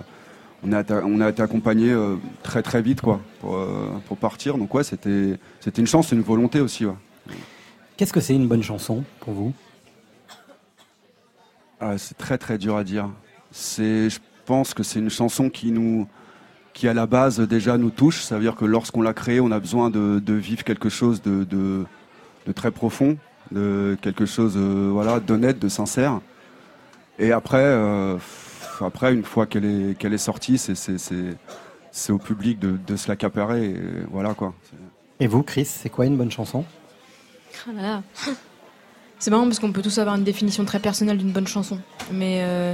on 0.66 0.72
a, 0.72 0.84
on 1.04 1.20
a 1.20 1.30
été 1.30 1.42
accompagné 1.42 1.92
euh, 1.92 2.16
très 2.42 2.62
très 2.62 2.82
vite, 2.82 3.02
quoi, 3.02 3.20
pour, 3.42 4.18
partir. 4.18 4.58
Donc 4.58 4.74
ouais, 4.74 4.84
c'était, 4.84 5.38
c'était 5.60 5.82
une 5.82 5.88
chance, 5.88 6.12
une 6.14 6.22
volonté 6.22 6.62
aussi. 6.62 6.86
Qu'est-ce 7.96 8.14
que 8.14 8.20
c'est 8.20 8.36
une 8.36 8.48
bonne 8.48 8.64
chanson 8.64 9.04
pour 9.20 9.34
vous? 9.34 9.54
Ah, 11.80 11.98
c'est 11.98 12.18
très 12.18 12.38
très 12.38 12.58
dur 12.58 12.76
à 12.76 12.84
dire. 12.84 13.10
C'est, 13.52 14.10
je 14.10 14.20
pense 14.46 14.74
que 14.74 14.82
c'est 14.82 15.00
une 15.00 15.10
chanson 15.12 15.50
qui 15.50 15.72
nous, 15.72 16.08
qui 16.74 16.88
à 16.88 16.94
la 16.94 17.06
base 17.06 17.40
déjà 17.40 17.78
nous 17.78 17.92
touche. 17.92 18.22
Ça 18.22 18.36
veut 18.36 18.42
dire 18.42 18.56
que 18.56 18.66
lorsqu'on 18.66 19.02
l'a 19.02 19.14
créée, 19.14 19.40
on 19.40 19.52
a 19.52 19.60
besoin 19.60 19.90
de, 19.90 20.20
de 20.20 20.34
vivre 20.34 20.64
quelque 20.64 20.90
chose 20.90 21.22
de, 21.22 21.44
de, 21.44 21.86
de 22.48 22.52
très 22.52 22.72
profond, 22.72 23.18
de 23.52 23.96
quelque 24.02 24.26
chose, 24.26 24.56
euh, 24.58 24.90
voilà, 24.92 25.20
d'honnête, 25.20 25.60
de 25.60 25.70
sincère. 25.70 26.20
Et 27.20 27.32
après, 27.32 27.64
euh, 27.64 28.18
après 28.80 29.14
une 29.14 29.24
fois 29.24 29.46
qu'elle 29.46 29.66
est, 29.66 29.98
qu'elle 30.00 30.14
est 30.14 30.18
sortie, 30.18 30.58
c'est, 30.58 30.76
c'est, 30.76 30.98
c'est, 30.98 31.38
c'est 31.92 32.12
au 32.12 32.18
public 32.18 32.58
de, 32.58 32.76
de 32.88 32.96
se 32.96 33.08
l'accaparer. 33.08 33.66
Et 33.66 33.82
voilà 34.10 34.34
quoi. 34.34 34.56
Et 35.20 35.28
vous, 35.28 35.44
Chris, 35.44 35.66
c'est 35.66 35.90
quoi 35.90 36.08
une 36.08 36.18
bonne 36.18 36.32
chanson? 36.32 36.66
Ah 37.68 37.72
là 37.76 37.82
là. 37.82 38.04
C'est 39.20 39.32
marrant 39.32 39.44
parce 39.46 39.60
qu'on 39.60 39.72
peut 39.72 39.82
tous 39.82 39.98
avoir 40.00 40.16
une 40.16 40.24
définition 40.24 40.66
très 40.66 40.80
personnelle 40.80 41.18
d'une 41.18 41.32
bonne 41.32 41.48
chanson. 41.48 41.80
Mais 42.12 42.40
euh, 42.44 42.74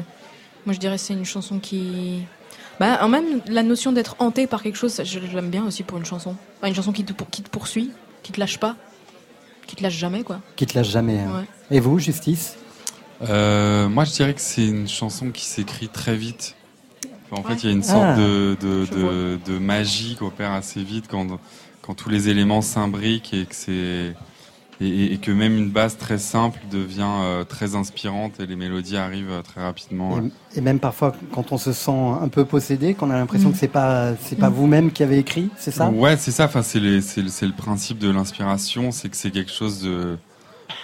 moi 0.65 0.73
je 0.73 0.79
dirais 0.79 0.95
que 0.95 1.01
c'est 1.01 1.13
une 1.13 1.25
chanson 1.25 1.59
qui. 1.59 2.23
Bah, 2.79 2.99
en 3.03 3.09
même 3.09 3.41
la 3.47 3.61
notion 3.61 3.91
d'être 3.91 4.15
hanté 4.19 4.47
par 4.47 4.63
quelque 4.63 4.77
chose, 4.77 5.01
je, 5.03 5.19
l'aime 5.19 5.49
bien 5.49 5.65
aussi 5.65 5.83
pour 5.83 5.97
une 5.97 6.05
chanson. 6.05 6.35
Enfin, 6.57 6.69
une 6.69 6.75
chanson 6.75 6.91
qui 6.93 7.03
te, 7.03 7.11
pour- 7.13 7.29
qui 7.29 7.41
te 7.43 7.49
poursuit, 7.49 7.91
qui 8.23 8.31
te 8.31 8.39
lâche 8.39 8.57
pas, 8.57 8.77
qui 9.67 9.75
te 9.75 9.83
lâche 9.83 9.97
jamais 9.97 10.23
quoi. 10.23 10.39
Qui 10.55 10.65
te 10.65 10.77
lâche 10.77 10.89
jamais. 10.89 11.19
hein. 11.19 11.39
Ouais. 11.39 11.75
Et 11.77 11.79
vous, 11.81 11.99
Justice? 11.99 12.55
Euh, 13.21 13.89
moi, 13.89 14.05
je 14.05 14.11
dirais 14.11 14.33
que 14.33 14.39
c'est 14.41 14.65
une 14.65 14.87
chanson 14.87 15.29
qui 15.31 15.43
s'écrit 15.45 15.89
très 15.89 16.15
vite. 16.15 16.55
Enfin, 17.29 17.41
en 17.41 17.45
Ouais. 17.45 17.53
fait, 17.55 17.63
il 17.63 17.65
y 17.67 17.69
a 17.69 17.75
une 17.75 17.83
sorte 17.83 18.01
Ah. 18.01 18.15
de, 18.17 18.55
de, 18.61 18.85
Je 18.85 18.91
de, 18.93 19.39
de 19.45 19.57
magie 19.59 20.15
qui 20.15 20.23
opère 20.23 20.53
assez 20.53 20.81
vite 20.81 21.05
quand, 21.09 21.27
quand 21.81 21.93
tous 21.95 22.09
les 22.09 22.29
éléments 22.29 22.61
s'imbriquent 22.61 23.33
et 23.33 23.45
que 23.45 23.53
c'est 23.55 24.15
et, 24.81 25.17
que 25.17 25.31
même 25.31 25.57
une 25.57 25.69
base 25.69 25.97
très 25.97 26.17
simple 26.17 26.59
devient 26.71 27.01
euh, 27.05 27.43
très 27.43 27.75
inspirante 27.75 28.39
et 28.39 28.45
les 28.45 28.55
mélodies 28.55 28.95
arrivent 28.97 29.31
euh, 29.31 29.41
très 29.41 29.61
rapidement. 29.61 30.13
ouais. 30.13 30.23
et, 30.55 30.59
et 30.59 30.61
même 30.61 30.79
parfois, 30.79 31.13
quand 31.33 31.51
on 31.51 31.57
se 31.57 31.73
sent 31.73 31.91
un 32.21 32.27
peu 32.29 32.45
possédé, 32.45 32.93
qu'on 32.93 33.09
a 33.11 33.15
l'impression 33.17 33.49
Mm. 33.49 33.51
que 33.53 33.57
c'est 33.57 33.67
pas, 33.67 34.15
c'est 34.21 34.37
pas 34.37 34.49
Mm. 34.49 34.53
vous-même 34.53 34.91
qui 34.91 35.03
avez 35.03 35.17
écrit, 35.17 35.49
c'est 35.57 35.71
ça? 35.71 35.89
Ouais, 35.89 36.15
c'est 36.17 36.31
ça. 36.31 36.45
Enfin, 36.45 36.61
c'est 36.63 36.79
les- 36.79 37.01
c'est 37.01 37.21
le, 37.21 37.27
c'est 37.29 37.45
le 37.47 37.53
principe 37.53 37.97
de 37.99 38.09
l'inspiration, 38.09 38.91
c'est 38.91 39.09
que 39.09 39.17
c'est 39.17 39.31
quelque 39.31 39.51
chose 39.51 39.81
de 39.83 40.17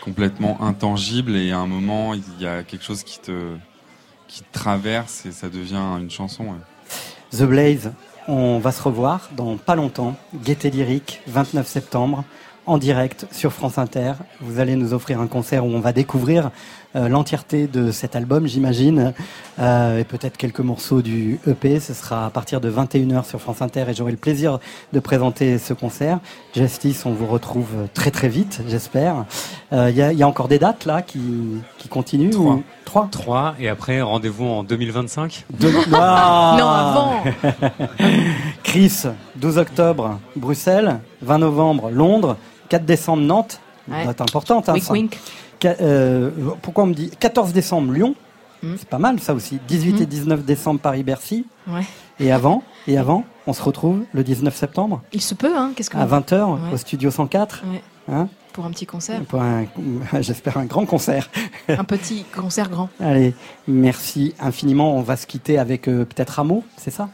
complètement 0.03 0.61
intangible 0.61 1.35
et 1.35 1.51
à 1.51 1.59
un 1.59 1.67
moment 1.67 2.13
il 2.13 2.23
y 2.39 2.45
a 2.47 2.63
quelque 2.63 2.83
chose 2.83 3.03
qui 3.03 3.19
te 3.19 3.55
qui 4.27 4.41
te 4.41 4.51
traverse 4.51 5.25
et 5.25 5.31
ça 5.31 5.49
devient 5.49 5.81
une 6.01 6.09
chanson. 6.09 6.43
ouais. 6.45 7.37
The 7.37 7.43
Blaze, 7.43 7.91
on 8.27 8.59
va 8.59 8.71
se 8.71 8.81
revoir 8.81 9.29
dans 9.37 9.55
pas 9.57 9.75
longtemps. 9.75 10.15
Gaieté 10.43 10.69
lyrique, 10.71 11.21
29 11.27 11.67
septembre, 11.67 12.23
en 12.67 12.77
direct 12.77 13.27
sur 13.31 13.51
France 13.53 13.77
Inter. 13.77 14.13
Vous 14.41 14.59
allez 14.59 14.75
nous 14.75 14.93
offrir 14.93 15.19
un 15.21 15.27
concert 15.27 15.65
où 15.65 15.69
on 15.69 15.79
va 15.79 15.93
découvrir 15.93 16.49
euh, 16.95 17.09
l'entièreté 17.09 17.67
de 17.67 17.91
cet 17.91 18.15
album, 18.15 18.47
j'imagine, 18.47 19.13
euh, 19.59 19.99
et 19.99 20.03
peut-être 20.05 20.37
quelques 20.37 20.61
morceaux 20.61 21.01
du 21.01 21.39
EP. 21.45 21.79
Ce 21.79 21.93
sera 21.93 22.25
à 22.25 22.29
partir 22.29 22.61
de 22.61 22.71
21h 22.71 23.25
sur 23.25 23.39
France 23.41 23.61
Inter 23.61 23.85
et 23.89 23.93
j'aurai 23.93 24.11
le 24.11 24.17
plaisir 24.17 24.59
de 24.93 24.99
présenter 24.99 25.57
ce 25.57 25.73
concert. 25.73 26.19
Justice, 26.55 27.05
on 27.05 27.11
vous 27.11 27.27
retrouve 27.27 27.67
très 27.93 28.11
très 28.11 28.29
vite, 28.29 28.61
j'espère. 28.67 29.25
Euh, 29.73 29.89
Il 29.91 29.97
y, 29.97 30.01
a- 30.01 30.11
il 30.13 30.17
y 30.17 30.23
a 30.23 30.27
encore 30.27 30.47
des 30.47 30.57
dates 30.59 30.85
là 30.85 31.01
qui, 31.01 31.21
qui 31.77 31.87
continuent 31.89 32.29
Trois. 32.31 32.53
ou- 32.53 32.63
Trois? 32.85 33.07
3 33.11 33.55
et 33.59 33.67
après 33.67 34.01
rendez-vous 34.01 34.45
en 34.45 34.63
2025 34.63 35.45
De- 35.59 35.69
Ah 35.93 36.55
Non, 36.57 36.67
avant. 36.69 37.23
Chris, 38.63 39.03
12 39.35 39.57
octobre, 39.57 40.19
Bruxelles, 40.35 40.99
20 41.21 41.39
novembre, 41.39 41.89
Londres, 41.91 42.37
4 42.69 42.85
décembre, 42.85 43.23
Nantes. 43.23 43.59
Ouais. 43.87 44.05
Date 44.05 44.21
importante, 44.21 44.67
hein, 44.69 44.73
Wink 44.73 44.83
ça. 44.83 44.93
wink. 44.93 45.17
Euh, 45.65 46.31
pourquoi 46.61 46.83
on 46.83 46.87
me 46.87 46.93
dit 46.93 47.11
14 47.19 47.53
décembre, 47.53 47.91
Lyon 47.93 48.15
Mm. 48.63 48.75
C'est 48.79 48.87
pas 48.89 48.97
mal 48.99 49.19
ça 49.19 49.33
aussi. 49.33 49.59
18 49.67 49.99
et 50.01 50.03
Mm. 50.05 50.09
19 50.09 50.43
décembre, 50.45 50.79
Paris-Bercy. 50.79 51.45
Ouais. 51.67 51.81
Et 52.21 52.31
avant, 52.31 52.63
et 52.87 52.97
avant, 52.97 53.25
on 53.47 53.53
se 53.53 53.61
retrouve 53.61 54.03
le 54.13 54.23
19 54.23 54.55
septembre 54.55 55.01
Il 55.11 55.21
se 55.21 55.35
peut, 55.35 55.55
hein. 55.55 55.73
Qu'est-ce 55.75 55.89
que 55.89 55.97
à 55.97 56.05
20h 56.05 56.53
Ouais. 56.53 56.73
au 56.73 56.77
studio 56.77 57.11
104. 57.11 57.63
Ouais. 57.69 57.81
Hein 58.11 58.29
Pour 58.53 58.65
un 58.65 58.71
petit 58.71 58.85
concert. 58.85 59.21
pour 59.25 59.41
un, 59.41 59.65
j'espère 60.21 60.57
un 60.57 60.65
grand 60.65 60.85
concert. 60.85 61.29
un 61.67 61.83
petit 61.83 62.23
concert 62.35 62.69
grand. 62.69 62.89
Allez, 63.01 63.35
merci 63.67 64.33
infiniment. 64.39 64.95
On 64.97 65.01
va 65.01 65.17
se 65.17 65.27
quitter 65.27 65.57
avec 65.59 65.87
euh, 65.89 66.05
peut-être 66.05 66.39
un 66.39 66.45
mot, 66.45 66.63
c'est 66.77 66.91
ça? 66.91 67.09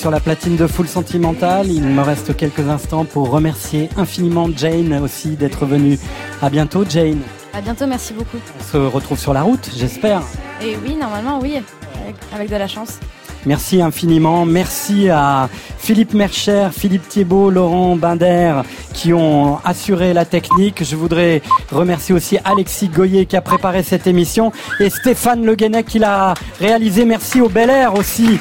Sur 0.00 0.10
la 0.10 0.18
platine 0.18 0.56
de 0.56 0.66
Full 0.66 0.88
Sentimental. 0.88 1.70
Il 1.70 1.82
me 1.82 2.00
reste 2.00 2.34
quelques 2.34 2.66
instants 2.70 3.04
pour 3.04 3.28
remercier 3.28 3.90
infiniment 3.98 4.48
Jane 4.56 4.98
aussi 5.02 5.36
d'être 5.36 5.66
venue. 5.66 5.98
À 6.40 6.48
bientôt 6.48 6.86
Jane. 6.88 7.20
À 7.52 7.60
bientôt, 7.60 7.86
merci 7.86 8.14
beaucoup. 8.14 8.38
On 8.58 8.64
se 8.64 8.78
retrouve 8.78 9.18
sur 9.18 9.34
la 9.34 9.42
route, 9.42 9.70
j'espère. 9.76 10.22
Et 10.62 10.74
oui, 10.82 10.96
normalement, 10.96 11.38
oui, 11.42 11.56
avec, 12.02 12.16
avec 12.34 12.48
de 12.48 12.56
la 12.56 12.66
chance. 12.66 12.98
Merci 13.44 13.82
infiniment. 13.82 14.46
Merci 14.46 15.10
à 15.10 15.50
Philippe 15.76 16.14
Mercher, 16.14 16.68
Philippe 16.72 17.06
Thiebaud, 17.06 17.50
Laurent 17.50 17.96
Binder 17.96 18.62
qui 18.94 19.12
ont 19.12 19.58
assuré 19.64 20.14
la 20.14 20.24
technique. 20.24 20.82
Je 20.82 20.96
voudrais 20.96 21.42
remercier 21.70 22.14
aussi 22.14 22.38
Alexis 22.44 22.88
Goyer 22.88 23.26
qui 23.26 23.36
a 23.36 23.42
préparé 23.42 23.82
cette 23.82 24.06
émission 24.06 24.50
et 24.78 24.88
Stéphane 24.88 25.44
Le 25.44 25.54
Guenec 25.56 25.84
qui 25.84 25.98
l'a 25.98 26.32
réalisé. 26.58 27.04
Merci 27.04 27.42
au 27.42 27.50
Bel 27.50 27.68
Air 27.68 27.94
aussi. 27.94 28.38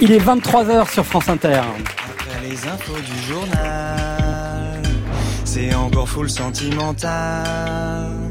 Il 0.00 0.12
est 0.12 0.20
23h 0.20 0.92
sur 0.92 1.04
France 1.04 1.28
Inter. 1.28 1.60
Après 1.60 2.40
les 2.48 2.68
infos 2.68 3.00
du 3.00 3.20
journal, 3.26 4.82
c'est 5.44 5.74
encore 5.74 6.08
full 6.08 6.30
sentimental. 6.30 8.27